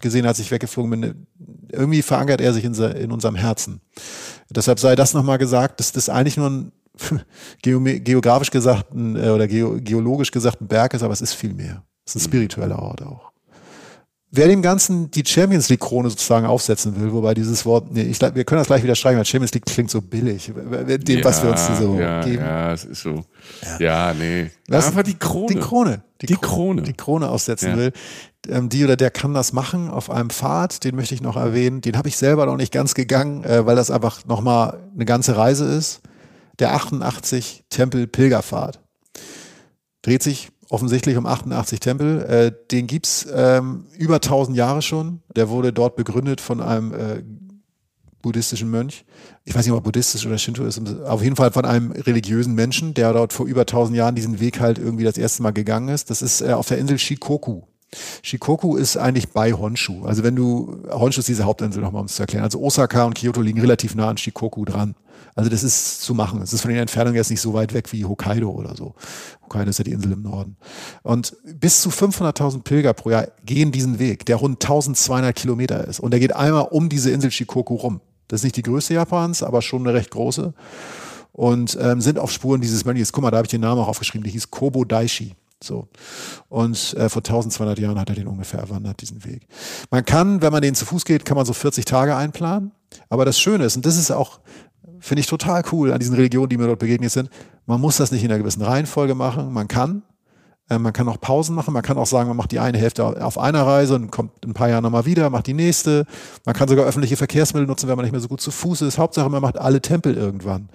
gesehen, 0.01 0.27
als 0.27 0.39
ich 0.39 0.51
weggeflogen 0.51 0.91
bin. 0.91 1.27
Irgendwie 1.71 2.03
verankert 2.03 2.41
er 2.41 2.53
sich 2.53 2.65
in, 2.65 2.75
in 2.75 3.13
unserem 3.13 3.37
Herzen. 3.37 3.81
Deshalb 4.51 4.81
sei 4.81 4.97
das 4.97 5.15
nochmal 5.15 5.39
gesagt, 5.39 5.81
dass 5.81 5.93
das 5.93 6.09
eigentlich 6.09 6.37
nur 6.37 6.49
ein 6.49 6.73
geome- 7.63 8.01
geografisch 8.01 8.51
gesagt 8.51 8.93
ein, 8.95 9.17
äh, 9.17 9.29
oder 9.31 9.47
geo 9.49 9.77
geologisch 9.81 10.31
gesagt 10.31 10.61
ein 10.61 10.69
Berg 10.69 10.95
ist, 10.95 11.03
aber 11.03 11.13
es 11.13 11.21
ist 11.21 11.35
viel 11.35 11.55
mehr. 11.55 11.83
Es 12.07 12.15
ist 12.15 12.23
ein 12.23 12.25
spiritueller 12.25 12.79
Ort 12.81 13.03
auch. 13.03 13.29
Wer 14.31 14.47
dem 14.49 14.61
Ganzen 14.61 15.11
die 15.11 15.25
Champions 15.25 15.71
League 15.71 15.81
Krone 15.81 16.11
sozusagen 16.11 16.45
aufsetzen 16.45 17.01
will, 17.01 17.13
wobei 17.15 17.33
dieses 17.33 17.65
Wort, 17.65 17.91
nee, 17.91 18.03
ich, 18.03 18.21
wir 18.21 18.45
können 18.45 18.59
das 18.59 18.67
gleich 18.67 18.83
wieder 18.83 18.95
streichen, 18.95 19.17
weil 19.17 19.25
Champions 19.25 19.55
League 19.55 19.65
klingt 19.65 19.91
so 19.91 20.03
billig, 20.03 20.53
dem, 20.55 21.25
was 21.25 21.43
wir 21.43 21.51
uns 21.51 21.67
so 21.79 21.99
ja, 21.99 22.21
geben. 22.23 22.43
Ja, 22.45 22.73
es 22.75 22.85
ist 22.85 23.01
so. 23.01 23.25
Ja, 23.79 24.13
nee. 24.13 24.51
Lass- 24.67 24.89
Einfach 24.89 25.03
die 25.03 25.15
Krone. 25.15 25.47
Die 25.55 25.59
Krone. 25.59 26.03
Die 26.21 26.35
Krone. 26.37 26.83
Die 26.83 26.93
Krone 26.93 27.31
aussetzen 27.31 27.71
Ja. 27.71 27.77
will. 27.79 27.93
Ähm, 28.51 28.69
die 28.69 28.85
oder 28.85 28.97
der 28.97 29.11
kann 29.11 29.33
das 29.33 29.55
machen 29.55 29.89
auf 29.89 30.11
einem 30.11 30.29
Pfad, 30.29 30.85
den 30.85 30.95
möchte 30.95 31.15
ich 31.15 31.23
noch 31.23 31.37
erwähnen. 31.39 31.81
Den 31.81 31.97
habe 31.97 32.09
ich 32.09 32.19
selber 32.19 32.45
noch 32.45 32.57
nicht 32.59 32.73
ganz 32.73 32.93
gegangen, 32.93 33.45
äh, 33.45 33.65
weil 33.65 33.77
das 33.77 33.91
einfach 33.91 34.27
nochmal 34.27 34.79
eine 34.95 35.07
ganze 35.07 35.39
Reise 35.39 35.65
ist. 35.65 36.03
Der 36.59 36.75
88 36.75 37.65
Tempel 37.71 38.07
Pilgerpfad. 38.07 38.81
Dreht 40.03 40.23
sich 40.23 40.51
offensichtlich 40.69 41.17
um 41.17 41.27
88 41.27 41.81
Tempel. 41.81 42.23
Äh, 42.23 42.53
den 42.71 42.87
gibt's 42.87 43.27
ähm, 43.33 43.87
über 43.97 44.17
1000 44.17 44.57
Jahre 44.57 44.83
schon. 44.83 45.23
Der 45.35 45.49
wurde 45.49 45.73
dort 45.73 45.97
begründet 45.97 46.41
von 46.41 46.61
einem 46.61 46.93
äh, 46.93 47.23
buddhistischen 48.23 48.71
Mönch. 48.71 49.05
Ich 49.45 49.55
weiß 49.55 49.65
nicht, 49.65 49.73
ob 49.73 49.79
er 49.79 49.85
buddhistisch 49.85 50.27
oder 50.27 50.39
Shinto 50.39 50.65
ist. 50.65 50.81
Auf 51.05 51.23
jeden 51.23 51.37
Fall 51.37 51.53
von 51.53 51.65
einem 51.65 51.93
religiösen 51.93 52.55
Menschen, 52.55 52.95
der 52.95 53.13
dort 53.13 53.33
vor 53.33 53.47
über 53.47 53.63
1000 53.63 53.97
Jahren 53.97 54.15
diesen 54.15 54.41
Weg 54.41 54.61
halt 54.61 54.79
irgendwie 54.79 55.05
das 55.05 55.17
erste 55.17 55.43
Mal 55.43 55.53
gegangen 55.53 55.89
ist. 55.89 56.11
Das 56.11 56.23
ist 56.23 56.41
äh, 56.41 56.53
auf 56.53 56.69
der 56.69 56.79
Insel 56.79 56.99
Shikoku. 56.99 57.63
Shikoku 58.23 58.77
ist 58.77 58.97
eigentlich 58.97 59.31
bei 59.31 59.53
Honshu. 59.53 60.05
Also 60.05 60.23
wenn 60.23 60.37
du, 60.37 60.83
Honshu 60.91 61.21
ist 61.21 61.29
diese 61.29 61.45
Hauptinsel 61.45 61.83
nochmal, 61.83 62.01
um 62.01 62.07
es 62.07 62.17
zu 62.17 62.23
erklären. 62.23 62.45
Also 62.45 62.61
Osaka 62.61 63.05
und 63.05 63.15
Kyoto 63.15 63.41
liegen 63.41 63.61
relativ 63.61 63.95
nah 63.95 64.09
an 64.09 64.19
Shikoku 64.19 64.65
dran. 64.65 64.95
Also 65.35 65.51
das 65.51 65.63
ist 65.63 66.03
zu 66.03 66.15
machen. 66.15 66.43
Es 66.43 66.53
ist 66.53 66.63
von 66.63 66.71
den 66.71 66.81
Entfernungen 66.81 67.17
jetzt 67.17 67.31
nicht 67.31 67.41
so 67.41 67.55
weit 67.55 67.73
weg 67.73 67.93
wie 67.93 68.05
Hokkaido 68.05 68.51
oder 68.51 68.75
so. 68.77 68.95
Hokkaido 69.45 69.71
ist 69.71 69.79
ja 69.79 69.85
die 69.85 69.93
Insel 69.93 70.13
im 70.13 70.23
Norden. 70.23 70.57
Und 71.03 71.37
bis 71.45 71.81
zu 71.81 71.91
500.000 71.91 72.63
Pilger 72.63 72.93
pro 72.93 73.11
Jahr 73.11 73.29
gehen 73.45 73.73
diesen 73.73 73.99
Weg, 73.99 74.27
der 74.27 74.37
rund 74.37 74.63
1200 74.63 75.35
Kilometer 75.35 75.87
ist. 75.87 76.01
Und 76.01 76.11
der 76.11 76.21
geht 76.21 76.35
einmal 76.35 76.67
um 76.71 76.89
diese 76.89 77.11
Insel 77.11 77.31
Shikoku 77.31 77.77
rum. 77.77 78.01
Das 78.27 78.41
ist 78.41 78.45
nicht 78.45 78.57
die 78.57 78.63
größte 78.63 78.95
Japans, 78.95 79.43
aber 79.43 79.63
schon 79.63 79.87
eine 79.87 79.95
recht 79.97 80.11
große. 80.11 80.53
Und 81.33 81.79
ähm, 81.81 82.01
sind 82.01 82.19
auf 82.19 82.33
Spuren 82.33 82.61
dieses 82.61 82.85
Mönches. 82.85 83.13
Guck 83.13 83.23
mal, 83.23 83.31
da 83.31 83.39
habe 83.39 83.47
ich 83.47 83.51
den 83.51 83.61
Namen 83.61 83.81
auch 83.81 83.89
aufgeschrieben. 83.89 84.25
Der 84.25 84.33
hieß 84.33 84.51
Kobo 84.51 84.85
Daishi. 84.85 85.35
So. 85.63 85.89
Und 86.49 86.95
äh, 86.95 87.09
vor 87.09 87.21
1200 87.21 87.79
Jahren 87.79 87.99
hat 87.99 88.09
er 88.09 88.15
den 88.15 88.29
ungefähr 88.29 88.61
erwandert, 88.61 89.01
diesen 89.01 89.25
Weg. 89.25 89.47
Man 89.91 90.05
kann, 90.05 90.41
wenn 90.41 90.53
man 90.53 90.63
den 90.63 90.75
zu 90.75 90.87
Fuß 90.87 91.05
geht, 91.05 91.25
kann 91.25 91.37
man 91.37 91.47
so 91.47 91.53
40 91.53 91.85
Tage 91.85 92.17
einplanen. 92.17 92.73
Aber 93.09 93.25
das 93.25 93.39
Schöne 93.39 93.65
ist, 93.65 93.77
und 93.77 93.85
das 93.85 93.97
ist 93.97 94.11
auch, 94.11 94.41
finde 95.01 95.21
ich 95.21 95.27
total 95.27 95.63
cool 95.73 95.93
an 95.93 95.99
diesen 95.99 96.15
Religionen, 96.15 96.49
die 96.49 96.57
mir 96.57 96.67
dort 96.67 96.79
begegnet 96.79 97.11
sind, 97.11 97.29
man 97.67 97.81
muss 97.81 97.97
das 97.97 98.13
nicht 98.13 98.25
in 98.25 98.31
einer 98.31 98.39
gewissen 98.39 98.63
Reihenfolge 98.63 99.15
machen. 99.15 99.53
Man 99.53 99.69
kann. 99.69 100.03
Äh, 100.71 100.79
man 100.79 100.93
kann 100.93 101.09
auch 101.09 101.21
Pausen 101.21 101.55
machen. 101.55 101.75
Man 101.75 101.83
kann 101.83 101.99
auch 101.99 102.07
sagen, 102.07 102.29
man 102.29 102.37
macht 102.37 102.53
die 102.53 102.61
eine 102.61 102.79
Hälfte 102.79 103.05
auf 103.05 103.37
einer 103.37 103.67
Reise 103.67 103.97
und 103.97 104.11
kommt 104.11 104.45
in 104.45 104.51
ein 104.51 104.55
paar 104.55 104.69
Jahren 104.69 104.85
nochmal 104.85 105.07
wieder, 105.07 105.29
macht 105.29 105.49
die 105.49 105.55
nächste. 105.55 106.07
Man 106.47 106.55
kann 106.55 106.69
sogar 106.69 106.87
öffentliche 106.87 107.17
Verkehrsmittel 107.17 107.67
nutzen, 107.67 107.89
wenn 107.89 107.97
man 107.97 108.05
nicht 108.05 108.13
mehr 108.13 108.21
so 108.21 108.29
gut 108.29 108.41
zu 108.41 108.51
Fuß 108.51 108.83
ist. 108.83 108.99
Hauptsache, 108.99 109.29
man 109.29 109.43
macht 109.43 109.59
alle 109.59 109.83
Tempel 109.83 110.17
irgendwann 110.17 110.69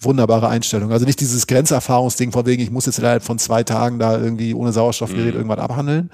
wunderbare 0.00 0.48
Einstellung. 0.48 0.90
Also 0.90 1.06
nicht 1.06 1.20
dieses 1.20 1.46
Grenzerfahrungsding 1.46 2.32
von 2.32 2.44
wegen, 2.44 2.62
ich 2.62 2.70
muss 2.70 2.86
jetzt 2.86 2.98
innerhalb 2.98 3.22
von 3.22 3.38
zwei 3.38 3.62
Tagen 3.62 3.98
da 3.98 4.18
irgendwie 4.18 4.52
ohne 4.52 4.72
Sauerstoffgerät 4.72 5.34
irgendwas 5.34 5.58
abhandeln. 5.58 6.10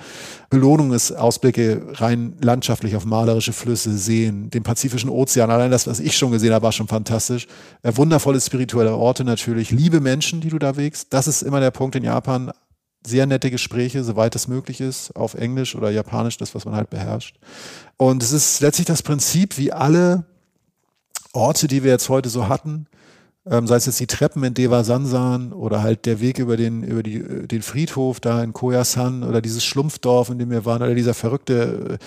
Belohnung 0.51 0.93
ist 0.93 1.13
Ausblicke 1.13 1.83
rein 1.95 2.35
landschaftlich 2.43 2.97
auf 2.97 3.07
malerische 3.07 3.55
Flüsse, 3.55 3.97
Seen, 3.97 4.51
den 4.51 4.63
Pazifischen 4.63 5.09
Ozean. 5.09 5.51
Allein 5.51 5.71
das, 5.71 5.87
was 5.87 6.01
ich 6.01 6.17
schon 6.17 6.33
gesehen 6.33 6.53
habe, 6.53 6.65
war 6.65 6.73
schon 6.73 6.89
fantastisch. 6.89 7.47
Äh, 7.83 7.97
wundervolle 7.97 8.41
spirituelle 8.41 8.95
Orte 8.95 9.25
natürlich. 9.25 9.71
Liebe 9.71 10.01
Menschen, 10.01 10.43
die 10.43 10.51
du 10.51 10.59
da 10.59 10.77
wägst. 10.77 11.13
Das 11.15 11.27
ist 11.27 11.43
immer 11.43 11.61
der 11.61 11.71
Punkt 11.71 11.97
in 11.97 12.05
Japan. 12.05 12.53
Sehr 13.05 13.27
nette 13.27 13.51
Gespräche, 13.51 14.05
soweit 14.05 14.37
es 14.37 14.47
möglich 14.47 14.81
ist, 14.81 15.17
auf 15.17 15.35
Englisch 15.35 15.75
oder 15.75 15.91
Japanisch, 15.91 16.37
das, 16.37 16.55
was 16.55 16.67
man 16.67 16.77
halt 16.77 16.91
beherrscht. 16.91 17.37
Und 17.97 18.23
es 18.23 18.33
ist 18.33 18.61
letztlich 18.61 18.87
das 18.87 19.03
Prinzip, 19.03 19.59
wie 19.59 19.73
alle 19.73 20.25
Orte, 21.33 21.67
die 21.67 21.83
wir 21.83 21.91
jetzt 21.91 22.09
heute 22.11 22.29
so 22.29 22.49
hatten, 22.49 22.87
ähm, 23.45 23.67
sei 23.67 23.77
es 23.77 23.87
jetzt 23.87 24.01
die 24.01 24.07
Treppen 24.07 24.45
in 24.45 24.55
Deva 24.55 24.85
Sansan 24.85 25.53
oder 25.53 25.83
halt 25.83 26.07
der 26.07 26.21
Weg 26.21 26.39
über 26.39 26.57
den, 26.57 26.83
über 26.83 27.03
die, 27.03 27.17
äh, 27.17 27.47
den 27.47 27.63
Friedhof 27.63 28.21
da 28.21 28.43
in 28.43 28.53
Koyasan 28.53 29.25
oder 29.25 29.41
dieses 29.41 29.65
Schlumpfdorf, 29.65 30.31
in 30.31 30.39
dem 30.39 30.51
wir 30.51 30.65
waren, 30.65 30.83
oder 30.83 30.95
dieser 30.95 31.15
verrückte, 31.15 31.99
äh, 31.99 32.05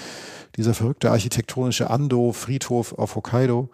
dieser 0.55 0.73
verrückte 0.73 1.11
architektonische 1.11 1.89
Ando-Friedhof 1.89 2.93
auf 2.93 3.15
Hokkaido. 3.15 3.69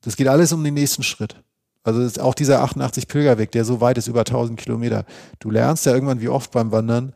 Das 0.00 0.16
geht 0.16 0.28
alles 0.28 0.52
um 0.52 0.64
den 0.64 0.74
nächsten 0.74 1.02
Schritt. 1.02 1.36
Also 1.82 2.22
auch 2.22 2.34
dieser 2.34 2.62
88 2.62 3.08
Pilgerweg, 3.08 3.52
der 3.52 3.66
so 3.66 3.82
weit 3.82 3.98
ist, 3.98 4.08
über 4.08 4.20
1000 4.20 4.58
Kilometer. 4.58 5.04
Du 5.38 5.50
lernst 5.50 5.84
ja 5.84 5.92
irgendwann, 5.92 6.22
wie 6.22 6.28
oft 6.30 6.50
beim 6.50 6.72
Wandern, 6.72 7.12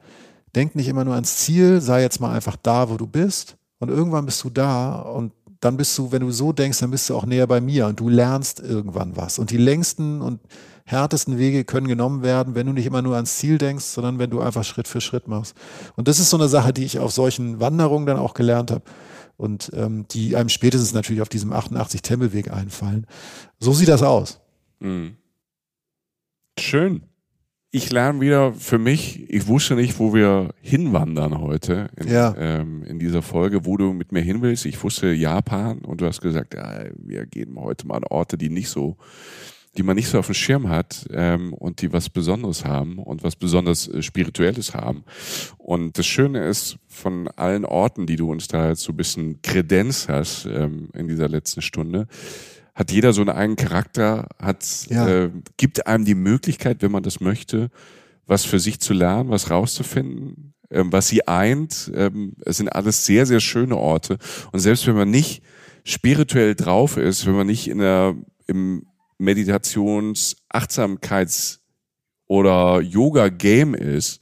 denk 0.54 0.74
nicht 0.74 0.88
immer 0.88 1.06
nur 1.06 1.14
ans 1.14 1.36
Ziel, 1.36 1.80
sei 1.80 2.02
jetzt 2.02 2.20
mal 2.20 2.34
einfach 2.34 2.56
da, 2.62 2.90
wo 2.90 2.98
du 2.98 3.06
bist. 3.06 3.56
Und 3.78 3.88
irgendwann 3.88 4.26
bist 4.26 4.44
du 4.44 4.50
da 4.50 4.96
und 4.96 5.32
dann 5.60 5.76
bist 5.76 5.96
du, 5.98 6.12
wenn 6.12 6.22
du 6.22 6.30
so 6.30 6.52
denkst, 6.52 6.78
dann 6.78 6.90
bist 6.90 7.10
du 7.10 7.16
auch 7.16 7.26
näher 7.26 7.46
bei 7.46 7.60
mir 7.60 7.86
und 7.86 7.98
du 7.98 8.08
lernst 8.08 8.60
irgendwann 8.60 9.16
was. 9.16 9.38
Und 9.38 9.50
die 9.50 9.56
längsten 9.56 10.20
und 10.20 10.40
härtesten 10.84 11.38
Wege 11.38 11.64
können 11.64 11.86
genommen 11.86 12.22
werden, 12.22 12.54
wenn 12.54 12.66
du 12.66 12.72
nicht 12.72 12.86
immer 12.86 13.02
nur 13.02 13.16
ans 13.16 13.36
Ziel 13.36 13.58
denkst, 13.58 13.84
sondern 13.84 14.18
wenn 14.18 14.30
du 14.30 14.40
einfach 14.40 14.64
Schritt 14.64 14.88
für 14.88 15.00
Schritt 15.00 15.28
machst. 15.28 15.54
Und 15.96 16.08
das 16.08 16.18
ist 16.18 16.30
so 16.30 16.36
eine 16.36 16.48
Sache, 16.48 16.72
die 16.72 16.84
ich 16.84 16.98
auf 16.98 17.12
solchen 17.12 17.60
Wanderungen 17.60 18.06
dann 18.06 18.16
auch 18.16 18.34
gelernt 18.34 18.70
habe 18.70 18.84
und 19.36 19.70
ähm, 19.74 20.06
die 20.10 20.36
einem 20.36 20.48
spätestens 20.48 20.94
natürlich 20.94 21.22
auf 21.22 21.28
diesem 21.28 21.52
88 21.52 22.02
Tempelweg 22.02 22.52
einfallen. 22.52 23.06
So 23.58 23.72
sieht 23.72 23.88
das 23.88 24.02
aus. 24.02 24.40
Mhm. 24.80 25.16
Schön. 26.58 27.07
Ich 27.70 27.92
lerne 27.92 28.20
wieder 28.22 28.54
für 28.54 28.78
mich, 28.78 29.28
ich 29.28 29.46
wusste 29.46 29.74
nicht, 29.74 29.98
wo 29.98 30.14
wir 30.14 30.54
hinwandern 30.62 31.38
heute 31.38 31.88
in, 31.96 32.08
Ja. 32.08 32.34
ähm, 32.38 32.82
in 32.84 32.98
dieser 32.98 33.20
Folge, 33.20 33.66
wo 33.66 33.76
du 33.76 33.92
mit 33.92 34.10
mir 34.10 34.22
hin 34.22 34.40
willst. 34.40 34.64
Ich 34.64 34.82
wusste 34.82 35.12
Japan 35.12 35.80
und 35.80 36.00
du 36.00 36.06
hast 36.06 36.22
gesagt, 36.22 36.54
ja, 36.54 36.84
wir 36.96 37.26
gehen 37.26 37.56
heute 37.60 37.86
mal 37.86 37.96
an 37.96 38.04
Orte, 38.04 38.38
die 38.38 38.48
nicht 38.48 38.70
so, 38.70 38.96
die 39.76 39.82
man 39.82 39.96
nicht 39.96 40.08
so 40.08 40.18
auf 40.18 40.26
dem 40.26 40.34
Schirm 40.34 40.70
hat 40.70 41.06
ähm, 41.12 41.52
und 41.52 41.82
die 41.82 41.92
was 41.92 42.08
Besonderes 42.08 42.64
haben 42.64 42.98
und 42.98 43.22
was 43.22 43.36
besonders 43.36 43.86
äh, 43.86 44.00
Spirituelles 44.02 44.72
haben. 44.74 45.04
Und 45.58 45.98
das 45.98 46.06
Schöne 46.06 46.46
ist, 46.46 46.78
von 46.86 47.28
allen 47.36 47.66
Orten, 47.66 48.06
die 48.06 48.16
du 48.16 48.30
uns 48.30 48.48
da 48.48 48.70
jetzt 48.70 48.80
so 48.80 48.94
ein 48.94 48.96
bisschen 48.96 49.42
Kredenz 49.42 50.08
hast 50.08 50.46
ähm, 50.46 50.88
in 50.94 51.06
dieser 51.06 51.28
letzten 51.28 51.60
Stunde, 51.60 52.08
hat 52.78 52.92
jeder 52.92 53.12
so 53.12 53.22
einen 53.22 53.30
eigenen 53.30 53.56
Charakter, 53.56 54.28
hat, 54.38 54.86
Ja. 54.88 55.08
äh, 55.08 55.30
gibt 55.56 55.88
einem 55.88 56.04
die 56.04 56.14
Möglichkeit, 56.14 56.80
wenn 56.80 56.92
man 56.92 57.02
das 57.02 57.18
möchte, 57.18 57.70
was 58.24 58.44
für 58.44 58.60
sich 58.60 58.78
zu 58.78 58.94
lernen, 58.94 59.30
was 59.30 59.50
rauszufinden, 59.50 60.54
ähm, 60.70 60.92
was 60.92 61.08
sie 61.08 61.26
eint. 61.26 61.90
Ähm, 61.92 62.34
es 62.44 62.58
sind 62.58 62.68
alles 62.68 63.04
sehr, 63.04 63.26
sehr 63.26 63.40
schöne 63.40 63.76
Orte. 63.76 64.18
Und 64.52 64.60
selbst 64.60 64.86
wenn 64.86 64.94
man 64.94 65.10
nicht 65.10 65.42
spirituell 65.82 66.54
drauf 66.54 66.96
ist, 66.98 67.26
wenn 67.26 67.34
man 67.34 67.48
nicht 67.48 67.66
in 67.66 67.78
der, 67.78 68.14
im 68.46 68.86
Meditations-, 69.18 70.36
Achtsamkeits- 70.48 71.58
oder 72.28 72.80
Yoga-Game 72.80 73.74
ist, 73.74 74.20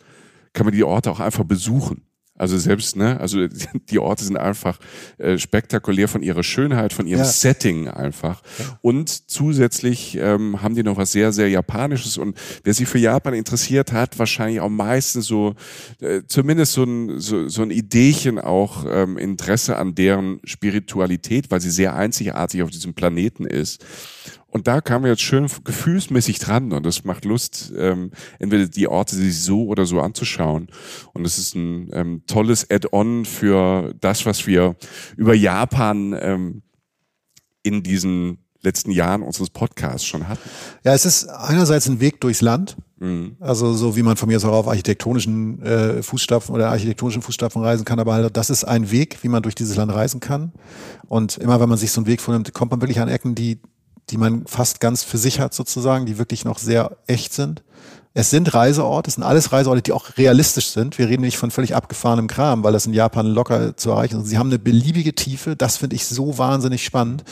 kann 0.54 0.64
man 0.64 0.74
die 0.74 0.84
Orte 0.84 1.10
auch 1.10 1.20
einfach 1.20 1.44
besuchen. 1.44 2.05
Also 2.38 2.58
selbst, 2.58 2.96
ne, 2.96 3.18
also 3.20 3.46
die 3.90 3.98
Orte 3.98 4.24
sind 4.24 4.36
einfach 4.36 4.78
äh, 5.18 5.38
spektakulär 5.38 6.08
von 6.08 6.22
ihrer 6.22 6.42
Schönheit, 6.42 6.92
von 6.92 7.06
ihrem 7.06 7.20
Ja. 7.20 7.24
Setting 7.24 7.88
einfach. 7.88 8.42
Und 8.82 9.30
zusätzlich 9.30 10.16
ähm, 10.20 10.62
haben 10.62 10.74
die 10.74 10.82
noch 10.82 10.96
was 10.96 11.12
sehr, 11.12 11.32
sehr 11.32 11.48
Japanisches. 11.48 12.18
Und 12.18 12.36
wer 12.64 12.74
sich 12.74 12.88
für 12.88 12.98
Japan 12.98 13.34
interessiert, 13.34 13.92
hat 13.92 14.18
wahrscheinlich 14.18 14.60
auch 14.60 14.68
meistens 14.68 15.26
so, 15.26 15.54
äh, 16.00 16.22
zumindest 16.26 16.72
so 16.72 16.84
ein, 16.84 17.18
so, 17.18 17.48
so 17.48 17.62
ein 17.62 17.70
Ideechen 17.70 18.38
auch 18.38 18.84
ähm, 18.88 19.16
Interesse 19.18 19.76
an 19.76 19.94
deren 19.94 20.40
Spiritualität, 20.44 21.50
weil 21.50 21.60
sie 21.60 21.70
sehr 21.70 21.94
einzigartig 21.94 22.62
auf 22.62 22.70
diesem 22.70 22.94
Planeten 22.94 23.46
ist. 23.46 23.84
Und 24.56 24.66
da 24.66 24.80
kamen 24.80 25.04
wir 25.04 25.10
jetzt 25.10 25.20
schön 25.20 25.50
gefühlsmäßig 25.64 26.38
dran 26.38 26.72
und 26.72 26.86
es 26.86 27.04
macht 27.04 27.26
Lust, 27.26 27.74
ähm, 27.76 28.10
entweder 28.38 28.66
die 28.66 28.88
Orte 28.88 29.14
sich 29.14 29.42
so 29.42 29.66
oder 29.66 29.84
so 29.84 30.00
anzuschauen. 30.00 30.68
Und 31.12 31.26
es 31.26 31.36
ist 31.36 31.54
ein 31.54 31.90
ähm, 31.92 32.22
tolles 32.26 32.70
Add-on 32.70 33.26
für 33.26 33.92
das, 34.00 34.24
was 34.24 34.46
wir 34.46 34.76
über 35.18 35.34
Japan 35.34 36.16
ähm, 36.18 36.62
in 37.64 37.82
diesen 37.82 38.38
letzten 38.62 38.92
Jahren 38.92 39.20
unseres 39.20 39.50
Podcasts 39.50 40.06
schon 40.06 40.26
hatten. 40.26 40.48
Ja, 40.84 40.94
es 40.94 41.04
ist 41.04 41.28
einerseits 41.28 41.86
ein 41.86 42.00
Weg 42.00 42.22
durchs 42.22 42.40
Land. 42.40 42.78
Mhm. 42.98 43.36
Also 43.40 43.74
so 43.74 43.94
wie 43.94 44.02
man 44.02 44.16
von 44.16 44.30
mir 44.30 44.38
aus 44.38 44.44
auch 44.46 44.52
auf 44.52 44.68
architektonischen 44.68 45.60
äh, 45.60 46.02
Fußstapfen 46.02 46.54
oder 46.54 46.70
architektonischen 46.70 47.20
Fußstapfen 47.20 47.60
reisen 47.60 47.84
kann, 47.84 47.98
aber 47.98 48.14
halt, 48.14 48.34
das 48.34 48.48
ist 48.48 48.64
ein 48.64 48.90
Weg, 48.90 49.18
wie 49.20 49.28
man 49.28 49.42
durch 49.42 49.54
dieses 49.54 49.76
Land 49.76 49.92
reisen 49.92 50.20
kann. 50.20 50.52
Und 51.08 51.36
immer 51.36 51.60
wenn 51.60 51.68
man 51.68 51.76
sich 51.76 51.92
so 51.92 52.00
einen 52.00 52.06
Weg 52.06 52.22
vornimmt, 52.22 52.54
kommt 52.54 52.70
man 52.70 52.80
wirklich 52.80 53.00
an 53.00 53.08
Ecken, 53.10 53.34
die, 53.34 53.60
die 54.10 54.16
man 54.16 54.46
fast 54.46 54.80
ganz 54.80 55.02
für 55.02 55.18
sich 55.18 55.40
hat 55.40 55.54
sozusagen, 55.54 56.06
die 56.06 56.18
wirklich 56.18 56.44
noch 56.44 56.58
sehr 56.58 56.96
echt 57.06 57.32
sind. 57.32 57.62
Es 58.14 58.30
sind 58.30 58.54
Reiseorte, 58.54 59.08
es 59.08 59.14
sind 59.16 59.24
alles 59.24 59.52
Reiseorte, 59.52 59.82
die 59.82 59.92
auch 59.92 60.16
realistisch 60.16 60.68
sind. 60.68 60.96
Wir 60.96 61.08
reden 61.08 61.22
nicht 61.22 61.36
von 61.36 61.50
völlig 61.50 61.74
abgefahrenem 61.74 62.28
Kram, 62.28 62.64
weil 62.64 62.72
das 62.72 62.86
in 62.86 62.94
Japan 62.94 63.26
locker 63.26 63.76
zu 63.76 63.90
erreichen 63.90 64.22
ist. 64.22 64.28
Sie 64.28 64.38
haben 64.38 64.48
eine 64.48 64.58
beliebige 64.58 65.14
Tiefe, 65.14 65.54
das 65.54 65.76
finde 65.76 65.96
ich 65.96 66.06
so 66.06 66.38
wahnsinnig 66.38 66.84
spannend 66.84 67.24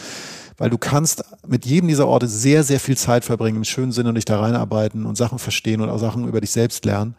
weil 0.56 0.70
du 0.70 0.78
kannst 0.78 1.24
mit 1.46 1.66
jedem 1.66 1.88
dieser 1.88 2.06
Orte 2.06 2.28
sehr, 2.28 2.62
sehr 2.62 2.78
viel 2.78 2.96
Zeit 2.96 3.24
verbringen, 3.24 3.58
im 3.58 3.64
schönen 3.64 3.92
Sinne 3.92 4.10
und 4.10 4.14
dich 4.14 4.24
da 4.24 4.40
reinarbeiten 4.40 5.04
und 5.06 5.16
Sachen 5.16 5.38
verstehen 5.38 5.80
und 5.80 5.88
auch 5.90 5.98
Sachen 5.98 6.28
über 6.28 6.40
dich 6.40 6.50
selbst 6.50 6.84
lernen. 6.84 7.16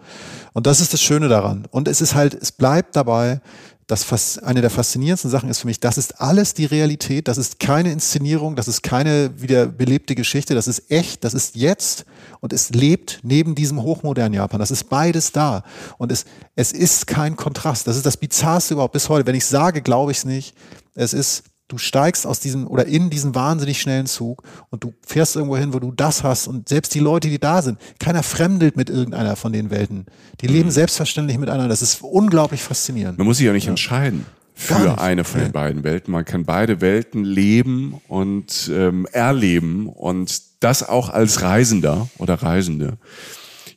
Und 0.54 0.68
das 0.68 0.80
ist 0.80 0.94
das 0.94 1.02
Schöne 1.02 1.28
daran. 1.28 1.68
Und 1.72 1.88
es 1.88 2.02
ist 2.02 2.16
halt, 2.16 2.34
es 2.34 2.52
bleibt 2.52 2.96
dabei, 2.96 3.42
das 3.88 4.40
eine 4.40 4.62
der 4.62 4.72
faszinierendsten 4.72 5.30
Sachen 5.30 5.50
ist 5.50 5.60
für 5.60 5.68
mich, 5.68 5.80
das 5.80 5.98
ist 5.98 6.20
alles 6.20 6.54
die 6.56 6.66
Realität, 6.66 7.28
das 7.28 7.38
ist 7.38 7.60
keine 7.60 7.92
Inszenierung, 7.92 8.56
das 8.56 8.68
ist 8.68 8.82
keine 8.82 9.40
wieder 9.40 9.68
belebte 9.68 10.16
Geschichte, 10.16 10.56
das 10.56 10.68
ist 10.68 10.90
echt, 10.92 11.24
das 11.24 11.36
ist 11.36 11.56
jetzt 11.56 12.06
und 12.40 12.52
es 12.52 12.72
lebt 12.72 13.20
neben 13.24 13.54
diesem 13.54 13.82
hochmodernen 13.82 14.34
Japan. 14.34 14.60
Das 14.60 14.72
ist 14.72 14.86
beides 14.86 15.32
da. 15.32 15.64
Und 15.98 16.12
es, 16.12 16.26
es 16.56 16.72
ist 16.72 17.08
kein 17.08 17.36
Kontrast. 17.36 17.88
Das 17.88 17.96
ist 17.96 18.06
das 18.06 18.18
Bizarrste 18.18 18.74
überhaupt 18.74 18.94
bis 18.94 19.10
heute. 19.10 19.28
Wenn 19.28 19.36
ich 19.36 19.46
sage, 19.46 19.82
glaube 19.82 20.12
ich 20.12 20.20
es 20.20 20.26
nicht. 20.26 20.56
Es 20.96 21.14
ist, 21.14 21.44
du 21.68 21.78
steigst 21.78 22.28
aus 22.28 22.40
diesem 22.40 22.68
oder 22.68 22.86
in 22.86 23.10
diesen 23.10 23.34
wahnsinnig 23.36 23.82
schnellen 23.82 24.06
Zug 24.06 24.44
und 24.70 24.84
du 24.84 24.94
fährst 25.06 25.36
irgendwo 25.36 25.58
hin, 25.58 25.74
wo 25.74 25.80
du 25.80 25.92
das 25.92 26.24
hast 26.24 26.48
und 26.48 26.70
selbst 26.70 26.94
die 26.94 27.00
Leute, 27.00 27.30
die 27.30 27.40
da 27.40 27.62
sind, 27.62 27.80
keiner 28.00 28.24
fremdelt 28.24 28.78
mit 28.78 28.90
irgendeiner 28.90 29.36
von 29.36 29.52
den 29.52 29.70
Welten. 29.72 30.06
Die 30.42 30.48
leben 30.48 30.72
selbstverständlich 30.72 31.38
miteinander. 31.38 31.68
Das 31.68 31.82
ist 31.82 32.02
unglaublich 32.02 32.62
faszinierend. 32.62 33.18
Man 33.18 33.26
muss 33.26 33.38
sich 33.38 33.46
ja 33.46 33.54
nicht 33.54 33.68
entscheiden 33.68 34.26
Gar 34.68 34.80
für 34.80 35.02
eine 35.02 35.24
von 35.24 35.42
den 35.42 35.52
beiden 35.52 35.84
Welten. 35.84 36.12
Man 36.12 36.24
kann 36.24 36.46
beide 36.46 36.80
Welten 36.82 37.24
leben 37.24 38.00
und 38.08 38.72
ähm, 38.74 39.06
erleben 39.12 39.90
und 39.90 40.42
das 40.62 40.88
auch 40.88 41.10
als 41.10 41.42
Reisender 41.42 42.10
oder 42.18 42.36
Reisende. 42.36 42.98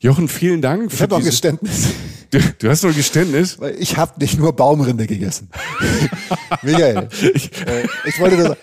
Jochen, 0.00 0.28
vielen 0.28 0.62
Dank. 0.62 0.92
Ich 0.92 1.02
habe 1.02 1.16
auch 1.16 1.22
Geständnis, 1.22 1.88
Du, 2.30 2.38
du 2.58 2.68
hast 2.68 2.82
noch 2.82 2.90
ein 2.90 2.96
Geständnis? 2.96 3.58
weil 3.58 3.74
ich 3.78 3.96
habe 3.96 4.20
nicht 4.20 4.38
nur 4.38 4.54
Baumrinde 4.54 5.06
gegessen. 5.06 5.48
Michael, 6.62 7.08
Ich, 7.34 7.50
äh, 7.66 7.86
ich 8.04 8.20
wollte 8.20 8.36
das, 8.36 8.56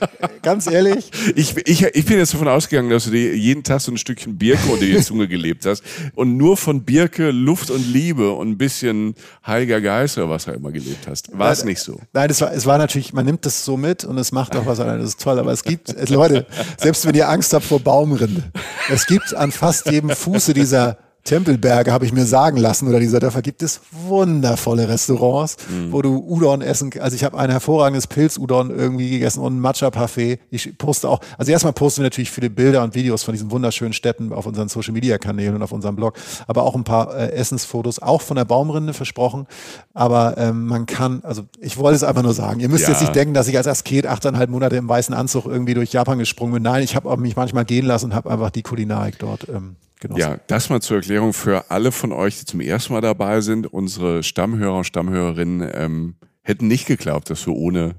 ganz 0.43 0.67
ehrlich, 0.67 1.09
ich, 1.35 1.55
ich, 1.65 1.83
ich 1.83 2.05
bin 2.05 2.17
jetzt 2.17 2.33
davon 2.33 2.47
ausgegangen, 2.47 2.89
dass 2.89 3.05
du 3.05 3.11
dir 3.11 3.35
jeden 3.35 3.63
Tag 3.63 3.81
so 3.81 3.91
ein 3.91 3.97
Stückchen 3.97 4.37
Birke 4.37 4.71
unter 4.71 4.85
die 4.85 5.01
Zunge 5.01 5.27
gelebt 5.27 5.65
hast 5.65 5.83
und 6.13 6.37
nur 6.37 6.57
von 6.57 6.83
Birke, 6.83 7.31
Luft 7.31 7.71
und 7.71 7.91
Liebe 7.91 8.31
und 8.31 8.49
ein 8.49 8.57
bisschen 8.57 9.15
Heiliger 9.45 9.81
Geist 9.81 10.17
oder 10.17 10.29
was 10.29 10.47
auch 10.47 10.53
immer 10.53 10.71
gelebt 10.71 11.07
hast. 11.07 11.35
War 11.37 11.51
es 11.51 11.63
nicht 11.63 11.79
so? 11.79 11.99
Nein, 12.13 12.29
es 12.29 12.41
war, 12.41 12.53
es 12.53 12.65
war 12.65 12.77
natürlich, 12.77 13.13
man 13.13 13.25
nimmt 13.25 13.45
das 13.45 13.65
so 13.65 13.77
mit 13.77 14.03
und 14.03 14.17
es 14.19 14.31
macht 14.31 14.55
auch 14.55 14.65
was 14.65 14.79
an, 14.79 14.99
das 14.99 15.09
ist 15.09 15.21
toll, 15.21 15.39
aber 15.39 15.51
es 15.51 15.63
gibt, 15.63 15.89
es, 15.89 16.09
Leute, 16.09 16.45
selbst 16.77 17.05
wenn 17.05 17.15
ihr 17.15 17.29
Angst 17.29 17.53
habt 17.53 17.65
vor 17.65 17.79
Baumrinde, 17.79 18.43
es 18.89 19.07
gibt 19.07 19.33
an 19.33 19.51
fast 19.51 19.89
jedem 19.89 20.11
Fuße 20.11 20.53
dieser 20.53 20.97
Tempelberge, 21.25 21.91
habe 21.91 22.05
ich 22.05 22.13
mir 22.13 22.25
sagen 22.25 22.57
lassen, 22.57 22.87
oder 22.87 22.99
dieser 22.99 23.19
Dörfer, 23.19 23.41
gibt 23.41 23.63
es 23.63 23.81
wundervolle 24.07 24.87
Restaurants, 24.87 25.57
wo 25.89 26.03
du 26.03 26.23
Udon 26.23 26.61
essen 26.61 26.91
Also 26.99 27.15
ich 27.15 27.23
habe 27.23 27.35
ein 27.39 27.49
hervorragendes 27.49 28.05
Pilz-Udon 28.05 28.69
irgendwie 28.69 29.09
gegessen 29.09 29.39
und 29.41 29.57
ein 29.57 29.59
Matcha-Parfait. 29.59 30.39
Ich 30.51 30.77
poste 30.77 31.09
auch, 31.09 31.19
also 31.39 31.51
erstmal 31.51 31.73
posten 31.73 32.01
wir 32.01 32.05
natürlich 32.05 32.29
viele 32.29 32.51
Bilder 32.51 32.83
und 32.83 32.93
Videos 32.93 33.23
von 33.23 33.33
diesen 33.33 33.49
wunderschönen 33.49 33.93
Städten 33.93 34.31
auf 34.31 34.45
unseren 34.45 34.69
Social-Media-Kanälen 34.69 35.55
und 35.55 35.63
auf 35.63 35.71
unserem 35.71 35.95
Blog, 35.95 36.13
aber 36.45 36.61
auch 36.61 36.75
ein 36.75 36.83
paar 36.83 37.15
äh, 37.15 37.31
Essensfotos, 37.31 37.97
auch 37.99 38.21
von 38.21 38.37
der 38.37 38.45
Baumrinde 38.45 38.93
versprochen. 38.93 39.47
Aber 39.95 40.37
ähm, 40.37 40.67
man 40.67 40.85
kann, 40.85 41.21
also 41.23 41.41
ich 41.59 41.77
wollte 41.77 41.95
es 41.95 42.03
einfach 42.03 42.21
nur 42.21 42.35
sagen, 42.35 42.59
ihr 42.59 42.69
müsst 42.69 42.83
Ja. 42.83 42.91
jetzt 42.91 43.01
nicht 43.01 43.15
denken, 43.15 43.33
dass 43.33 43.47
ich 43.47 43.57
als 43.57 43.65
Asket 43.65 44.05
achteinhalb 44.05 44.51
Monate 44.51 44.75
im 44.75 44.87
weißen 44.87 45.15
Anzug 45.15 45.47
irgendwie 45.47 45.73
durch 45.73 45.91
Japan 45.91 46.19
gesprungen 46.19 46.53
bin. 46.53 46.61
Nein, 46.63 46.83
ich 46.83 46.95
habe 46.95 47.17
mich 47.17 47.35
manchmal 47.35 47.65
gehen 47.65 47.87
lassen 47.87 48.05
und 48.05 48.13
habe 48.13 48.29
einfach 48.29 48.51
die 48.51 48.61
Kulinarik 48.61 49.17
dort 49.17 49.49
ähm, 49.49 49.75
genossen. 50.07 50.19
Ja, 50.19 50.39
das 50.47 50.69
mal 50.69 50.81
zur 50.81 50.97
Erklärung 50.97 51.33
für 51.33 51.69
alle 51.71 51.91
von 51.91 52.11
euch, 52.11 52.39
die 52.39 52.45
zum 52.45 52.61
ersten 52.61 52.93
Mal 52.93 53.01
dabei 53.01 53.41
sind. 53.41 53.67
Unsere 53.67 54.23
Stammhörer 54.23 54.77
und 54.77 54.83
Stammhörerinnen 54.85 55.69
ähm, 55.73 56.15
hätten 56.41 56.67
nicht 56.67 56.85
geglaubt, 56.85 57.29
dass 57.29 57.43
du 57.43 57.53
ohne, 57.53 57.95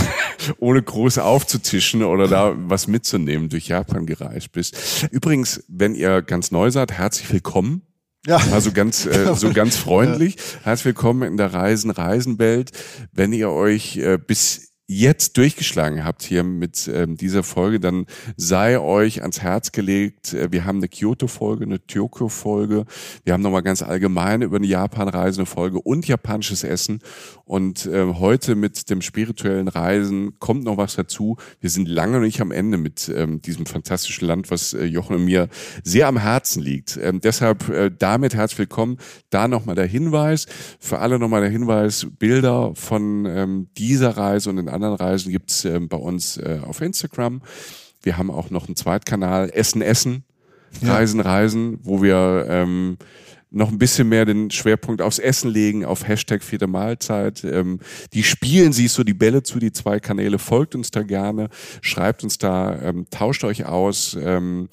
ohne 0.58 0.82
groß 0.82 1.18
aufzutischen 1.18 2.02
oder 2.02 2.26
da 2.26 2.54
was 2.56 2.86
mitzunehmen 2.86 3.48
durch 3.48 3.68
Japan 3.68 4.06
gereist 4.06 4.52
bist. 4.52 5.06
Übrigens, 5.10 5.62
wenn 5.68 5.94
ihr 5.94 6.22
ganz 6.22 6.50
neu 6.50 6.70
seid, 6.70 6.92
herzlich 6.92 7.30
willkommen. 7.32 7.82
Ja. 8.26 8.40
Also 8.52 8.72
ganz, 8.72 9.04
äh, 9.04 9.34
so 9.34 9.52
ganz 9.52 9.76
freundlich. 9.78 10.36
Herzlich 10.62 10.86
willkommen 10.86 11.22
in 11.22 11.36
der 11.36 11.52
Reisen-Reisen-Welt. 11.52 12.70
Wenn 13.12 13.32
ihr 13.32 13.50
euch 13.50 13.96
äh, 13.96 14.16
bis 14.16 14.71
jetzt 14.86 15.36
durchgeschlagen 15.36 16.04
habt 16.04 16.22
hier 16.22 16.42
mit 16.42 16.90
ähm, 16.92 17.16
dieser 17.16 17.42
Folge, 17.42 17.80
dann 17.80 18.06
sei 18.36 18.78
euch 18.78 19.22
ans 19.22 19.40
Herz 19.40 19.72
gelegt. 19.72 20.34
Äh, 20.34 20.52
wir 20.52 20.64
haben 20.64 20.78
eine 20.78 20.88
Kyoto-Folge, 20.88 21.64
eine 21.64 21.86
Tokyo-Folge. 21.86 22.84
Wir 23.24 23.32
haben 23.32 23.42
nochmal 23.42 23.62
ganz 23.62 23.82
allgemein 23.82 24.42
über 24.42 24.56
eine 24.56 24.66
Japan-Reise 24.66 25.40
eine 25.40 25.46
Folge 25.46 25.80
und 25.80 26.06
japanisches 26.06 26.64
Essen. 26.64 27.00
Und 27.44 27.88
ähm, 27.92 28.18
heute 28.18 28.54
mit 28.54 28.90
dem 28.90 29.02
spirituellen 29.02 29.68
Reisen 29.68 30.38
kommt 30.38 30.64
noch 30.64 30.76
was 30.76 30.96
dazu. 30.96 31.36
Wir 31.60 31.70
sind 31.70 31.88
lange 31.88 32.20
nicht 32.20 32.40
am 32.40 32.50
Ende 32.50 32.76
mit 32.76 33.08
ähm, 33.14 33.40
diesem 33.40 33.66
fantastischen 33.66 34.26
Land, 34.26 34.50
was 34.50 34.74
äh, 34.74 34.84
Jochen 34.84 35.16
und 35.16 35.24
mir 35.24 35.48
sehr 35.84 36.08
am 36.08 36.18
Herzen 36.18 36.62
liegt. 36.62 36.98
Ähm, 37.00 37.20
deshalb 37.20 37.68
äh, 37.68 37.90
damit 37.96 38.34
herzlich 38.34 38.58
willkommen. 38.58 38.98
Da 39.30 39.48
nochmal 39.48 39.76
der 39.76 39.86
Hinweis. 39.86 40.46
Für 40.80 40.98
alle 40.98 41.18
nochmal 41.18 41.42
der 41.42 41.50
Hinweis, 41.50 42.06
Bilder 42.18 42.74
von 42.74 43.26
ähm, 43.26 43.68
dieser 43.76 44.16
Reise 44.16 44.50
und 44.50 44.56
den 44.56 44.68
anderen 44.72 44.96
Reisen 44.96 45.30
gibt's 45.30 45.64
ähm, 45.64 45.88
bei 45.88 45.96
uns 45.96 46.36
äh, 46.36 46.60
auf 46.66 46.80
Instagram. 46.80 47.42
Wir 48.02 48.18
haben 48.18 48.30
auch 48.30 48.50
noch 48.50 48.66
einen 48.66 48.76
Zweitkanal, 48.76 49.50
Essen, 49.50 49.82
Essen, 49.82 50.24
Reisen, 50.82 51.20
Reisen, 51.20 51.78
wo 51.82 52.02
wir 52.02 52.46
ähm, 52.48 52.96
noch 53.52 53.70
ein 53.70 53.78
bisschen 53.78 54.08
mehr 54.08 54.24
den 54.24 54.50
Schwerpunkt 54.50 55.02
aufs 55.02 55.18
Essen 55.18 55.50
legen, 55.50 55.84
auf 55.84 56.08
Hashtag 56.08 56.42
vierte 56.42 56.66
Mahlzeit. 56.66 57.44
Ähm, 57.44 57.80
die 58.12 58.22
spielen 58.22 58.72
sich 58.72 58.90
so 58.90 59.04
die 59.04 59.14
Bälle 59.14 59.42
zu, 59.42 59.58
die 59.58 59.72
zwei 59.72 60.00
Kanäle. 60.00 60.38
Folgt 60.38 60.74
uns 60.74 60.90
da 60.90 61.02
gerne, 61.02 61.48
schreibt 61.82 62.24
uns 62.24 62.38
da, 62.38 62.80
ähm, 62.80 63.06
tauscht 63.10 63.44
euch 63.44 63.66
aus 63.66 64.16
ähm, 64.20 64.68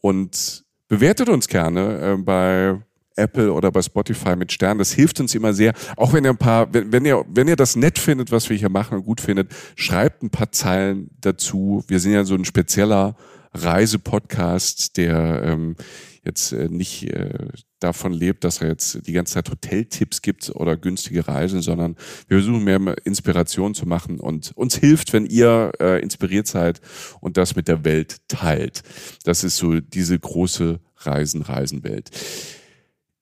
und 0.00 0.64
bewertet 0.88 1.28
uns 1.28 1.48
gerne 1.48 2.14
äh, 2.14 2.16
bei 2.16 2.78
Apple 3.22 3.52
oder 3.52 3.70
bei 3.70 3.82
Spotify 3.82 4.36
mit 4.36 4.52
Sternen. 4.52 4.78
Das 4.78 4.92
hilft 4.92 5.20
uns 5.20 5.34
immer 5.34 5.54
sehr. 5.54 5.72
Auch 5.96 6.12
wenn 6.12 6.24
ihr 6.24 6.30
ein 6.30 6.36
paar, 6.36 6.72
wenn, 6.72 6.92
wenn 6.92 7.04
ihr, 7.04 7.24
wenn 7.28 7.48
ihr 7.48 7.56
das 7.56 7.76
nett 7.76 7.98
findet, 7.98 8.30
was 8.30 8.50
wir 8.50 8.56
hier 8.56 8.68
machen 8.68 8.98
und 8.98 9.04
gut 9.04 9.20
findet, 9.20 9.50
schreibt 9.76 10.22
ein 10.22 10.30
paar 10.30 10.52
Zeilen 10.52 11.10
dazu. 11.20 11.84
Wir 11.88 12.00
sind 12.00 12.12
ja 12.12 12.24
so 12.24 12.34
ein 12.34 12.44
spezieller 12.44 13.16
Reisepodcast, 13.54 14.96
der 14.96 15.42
ähm, 15.44 15.76
jetzt 16.24 16.52
äh, 16.52 16.68
nicht 16.68 17.04
äh, 17.10 17.48
davon 17.80 18.12
lebt, 18.12 18.44
dass 18.44 18.60
er 18.62 18.68
jetzt 18.68 19.06
die 19.06 19.12
ganze 19.12 19.34
Zeit 19.34 19.50
Hoteltipps 19.50 20.22
gibt 20.22 20.50
oder 20.54 20.76
günstige 20.76 21.26
Reisen, 21.26 21.62
sondern 21.62 21.96
wir 22.28 22.38
versuchen 22.38 22.64
mehr 22.64 22.96
Inspiration 23.04 23.74
zu 23.74 23.86
machen 23.86 24.20
und 24.20 24.52
uns 24.54 24.76
hilft, 24.76 25.12
wenn 25.12 25.26
ihr 25.26 25.72
äh, 25.80 26.00
inspiriert 26.00 26.46
seid 26.46 26.80
und 27.20 27.36
das 27.36 27.56
mit 27.56 27.68
der 27.68 27.84
Welt 27.84 28.16
teilt. 28.28 28.82
Das 29.24 29.44
ist 29.44 29.56
so 29.56 29.80
diese 29.80 30.18
große 30.18 30.80
Reisen-Reisen-Welt 30.98 32.10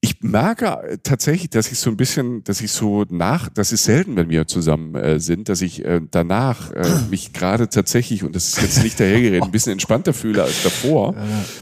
ich 0.02 0.22
merke 0.22 0.98
tatsächlich, 1.02 1.51
dass 1.51 1.70
ich 1.70 1.78
so 1.78 1.90
ein 1.90 1.97
bisschen, 1.97 2.43
dass 2.44 2.62
ich 2.62 2.72
so 2.72 3.05
nach, 3.10 3.51
das 3.51 3.70
ist 3.70 3.85
selten, 3.85 4.16
wenn 4.16 4.31
wir 4.31 4.47
zusammen 4.47 4.94
äh, 4.94 5.20
sind, 5.20 5.51
dass 5.51 5.60
ich 5.60 5.85
äh, 5.85 6.01
danach 6.10 6.72
äh, 6.72 6.89
mich 7.10 7.35
gerade 7.35 7.68
tatsächlich, 7.68 8.24
und 8.24 8.35
das 8.35 8.48
ist 8.48 8.62
jetzt 8.62 8.82
nicht 8.82 8.98
dahergeredet, 8.98 9.43
ein 9.43 9.51
bisschen 9.51 9.72
entspannter 9.72 10.14
fühle 10.14 10.43
als 10.43 10.62
davor. 10.62 11.14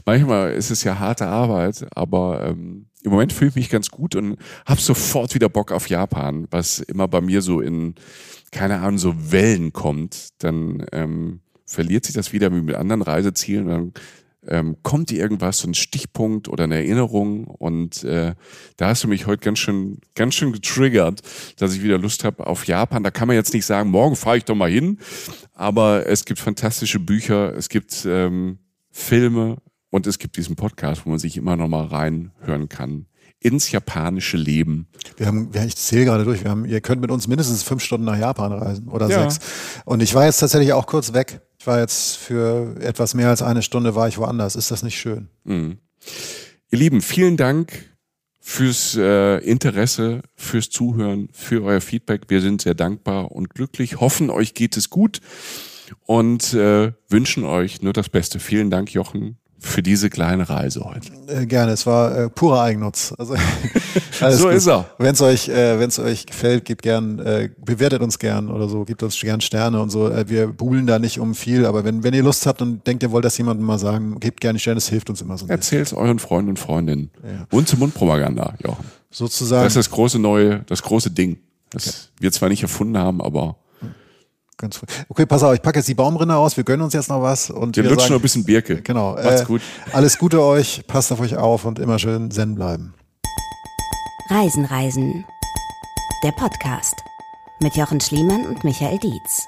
Manchmal 0.05 0.53
ist 0.53 0.71
es 0.71 0.85
ja 0.85 0.99
harte 0.99 1.27
Arbeit, 1.27 1.85
aber 1.93 2.45
ähm, 2.45 2.85
im 3.03 3.11
Moment 3.11 3.33
fühle 3.33 3.49
ich 3.49 3.55
mich 3.55 3.69
ganz 3.69 3.89
gut 3.89 4.15
und 4.15 4.37
habe 4.65 4.79
sofort 4.79 5.35
wieder 5.35 5.49
Bock 5.49 5.73
auf 5.73 5.89
Japan, 5.89 6.47
was 6.49 6.79
immer 6.79 7.09
bei 7.09 7.19
mir 7.19 7.41
so 7.41 7.59
in, 7.59 7.95
keine 8.51 8.79
Ahnung, 8.79 8.99
so 8.99 9.15
Wellen 9.31 9.73
kommt. 9.73 10.29
Dann 10.39 10.85
ähm, 10.93 11.41
verliert 11.65 12.05
sich 12.05 12.15
das 12.15 12.31
wieder 12.31 12.53
wie 12.53 12.61
mit 12.61 12.75
anderen 12.75 13.01
Reisezielen. 13.01 13.67
Dann 13.67 13.93
ähm, 14.47 14.77
kommt 14.83 15.09
dir 15.09 15.19
irgendwas, 15.19 15.59
so 15.59 15.67
ein 15.67 15.73
Stichpunkt 15.73 16.47
oder 16.47 16.63
eine 16.63 16.75
Erinnerung 16.75 17.45
und 17.45 18.03
äh, 18.03 18.35
da 18.77 18.87
hast 18.87 19.03
du 19.03 19.07
mich 19.07 19.27
heute 19.27 19.43
ganz 19.43 19.59
schön, 19.59 19.99
ganz 20.15 20.35
schön 20.35 20.51
getriggert, 20.51 21.21
dass 21.57 21.73
ich 21.73 21.83
wieder 21.83 21.97
Lust 21.97 22.23
habe 22.23 22.47
auf 22.47 22.65
Japan. 22.65 23.03
Da 23.03 23.11
kann 23.11 23.27
man 23.27 23.35
jetzt 23.35 23.53
nicht 23.53 23.65
sagen, 23.65 23.89
morgen 23.89 24.15
fahre 24.15 24.37
ich 24.37 24.45
doch 24.45 24.55
mal 24.55 24.69
hin, 24.69 24.99
aber 25.53 26.05
es 26.07 26.25
gibt 26.25 26.39
fantastische 26.39 26.99
Bücher, 26.99 27.55
es 27.55 27.69
gibt 27.69 28.05
ähm, 28.05 28.59
Filme 28.91 29.57
und 29.89 30.07
es 30.07 30.19
gibt 30.19 30.37
diesen 30.37 30.55
Podcast, 30.55 31.05
wo 31.05 31.09
man 31.09 31.19
sich 31.19 31.37
immer 31.37 31.55
noch 31.55 31.67
mal 31.67 31.85
reinhören 31.85 32.69
kann 32.69 33.05
ins 33.41 33.71
japanische 33.71 34.37
Leben. 34.37 34.87
Wir 35.17 35.27
haben, 35.27 35.49
ich 35.65 35.77
zähle 35.77 36.05
gerade 36.05 36.25
durch, 36.25 36.43
wir 36.43 36.51
haben, 36.51 36.65
ihr 36.65 36.81
könnt 36.81 37.01
mit 37.01 37.09
uns 37.09 37.27
mindestens 37.27 37.63
fünf 37.63 37.81
Stunden 37.81 38.05
nach 38.05 38.17
Japan 38.17 38.51
reisen 38.51 38.89
oder 38.89 39.07
ja. 39.07 39.29
sechs. 39.29 39.39
Und 39.85 40.01
ich 40.01 40.13
war 40.13 40.25
jetzt 40.25 40.39
tatsächlich 40.39 40.73
auch 40.73 40.85
kurz 40.85 41.13
weg. 41.13 41.41
Ich 41.59 41.67
war 41.67 41.79
jetzt 41.79 42.15
für 42.15 42.77
etwas 42.79 43.13
mehr 43.13 43.27
als 43.27 43.41
eine 43.41 43.61
Stunde 43.61 43.93
war 43.93 44.07
ich 44.07 44.17
woanders. 44.17 44.55
Ist 44.55 44.71
das 44.71 44.81
nicht 44.81 44.97
schön? 44.97 45.27
Mhm. 45.43 45.79
Ihr 46.71 46.79
Lieben, 46.79 47.01
vielen 47.01 47.35
Dank 47.35 47.89
fürs 48.39 48.95
äh, 48.95 49.39
Interesse, 49.39 50.21
fürs 50.35 50.69
Zuhören, 50.69 51.27
für 51.33 51.63
euer 51.63 51.81
Feedback. 51.81 52.23
Wir 52.29 52.39
sind 52.39 52.61
sehr 52.61 52.75
dankbar 52.75 53.33
und 53.33 53.49
glücklich, 53.49 53.99
hoffen, 53.99 54.29
euch 54.29 54.53
geht 54.53 54.77
es 54.77 54.89
gut 54.89 55.19
und 56.05 56.53
äh, 56.53 56.93
wünschen 57.09 57.43
euch 57.43 57.81
nur 57.81 57.91
das 57.91 58.07
Beste. 58.07 58.39
Vielen 58.39 58.69
Dank, 58.69 58.93
Jochen, 58.93 59.37
für 59.59 59.83
diese 59.83 60.09
kleine 60.09 60.49
Reise 60.49 60.81
heute. 60.85 61.11
Äh, 61.27 61.45
gerne, 61.45 61.73
es 61.73 61.85
war 61.85 62.17
äh, 62.17 62.29
purer 62.29 62.61
Eigennutz. 62.61 63.13
Also, 63.17 63.35
so 64.37 64.45
gut. 64.45 64.53
ist 64.53 64.67
er. 64.67 64.89
Wenn 64.97 65.13
es 65.13 65.21
euch, 65.21 65.49
äh, 65.49 65.79
wenn 65.79 65.89
es 65.89 65.99
euch 65.99 66.25
gefällt, 66.25 66.65
gebt 66.65 66.81
gern, 66.81 67.19
äh, 67.19 67.49
bewertet 67.57 68.01
uns 68.01 68.19
gern 68.19 68.49
oder 68.49 68.69
so, 68.69 68.85
gebt 68.85 69.03
uns 69.03 69.19
gern 69.19 69.41
Sterne 69.41 69.81
und 69.81 69.89
so. 69.89 70.09
Äh, 70.09 70.29
wir 70.29 70.47
buhlen 70.47 70.87
da 70.87 70.97
nicht 70.97 71.19
um 71.19 71.35
viel, 71.35 71.65
aber 71.65 71.83
wenn, 71.83 72.03
wenn 72.03 72.13
ihr 72.13 72.23
Lust 72.23 72.45
habt 72.45 72.61
und 72.61 72.87
denkt, 72.87 73.03
ihr 73.03 73.11
wollt 73.11 73.25
das 73.25 73.37
jemandem 73.37 73.65
mal 73.65 73.79
sagen, 73.79 74.19
gebt 74.19 74.39
gerne 74.41 74.59
Sterne, 74.59 74.77
es 74.77 74.87
hilft 74.87 75.09
uns 75.09 75.21
immer 75.21 75.37
so. 75.37 75.47
Erzählt 75.47 75.87
es 75.87 75.93
euren 75.93 76.19
Freunden 76.19 76.51
und 76.51 76.59
Freundinnen. 76.59 77.11
Ja. 77.23 77.45
Mund-zu-Mund-Propaganda, 77.51 78.55
Jochen. 78.63 78.85
Sozusagen. 79.11 79.63
Das 79.63 79.75
ist 79.75 79.87
das 79.87 79.89
große 79.89 80.19
neue, 80.19 80.63
das 80.67 80.83
große 80.83 81.11
Ding. 81.11 81.39
Das 81.69 81.87
okay. 81.87 81.95
wir 82.19 82.31
zwar 82.31 82.49
nicht 82.49 82.63
erfunden 82.63 82.97
haben, 82.97 83.21
aber 83.21 83.57
Ganz 84.59 84.75
früh. 84.75 84.87
Okay, 85.07 85.25
pass 85.25 85.41
auf, 85.41 85.53
ich 85.53 85.61
packe 85.61 85.79
jetzt 85.79 85.87
die 85.87 85.93
Baumrinne 85.93 86.35
aus, 86.35 86.57
wir 86.57 86.65
gönnen 86.65 86.83
uns 86.83 86.93
jetzt 86.93 87.07
noch 87.07 87.21
was. 87.21 87.49
Und 87.49 87.77
wir, 87.77 87.83
wir 87.83 87.91
lutschen 87.91 88.11
noch 88.11 88.19
ein 88.19 88.21
bisschen 88.21 88.43
Birke. 88.43 88.81
Genau. 88.81 89.13
Macht's 89.13 89.41
äh, 89.41 89.45
gut. 89.45 89.61
Alles 89.93 90.17
Gute 90.17 90.43
euch, 90.43 90.83
passt 90.85 91.13
auf 91.13 91.21
euch 91.21 91.37
auf 91.37 91.63
und 91.63 91.79
immer 91.79 91.97
schön 91.97 92.29
zen 92.29 92.55
bleiben. 92.55 92.93
Reisen, 94.29 94.65
Reisen. 94.65 95.25
Der 96.25 96.33
Podcast 96.33 96.95
mit 97.61 97.77
Jochen 97.77 98.01
Schliemann 98.01 98.45
und 98.47 98.65
Michael 98.65 98.99
Dietz. 98.99 99.47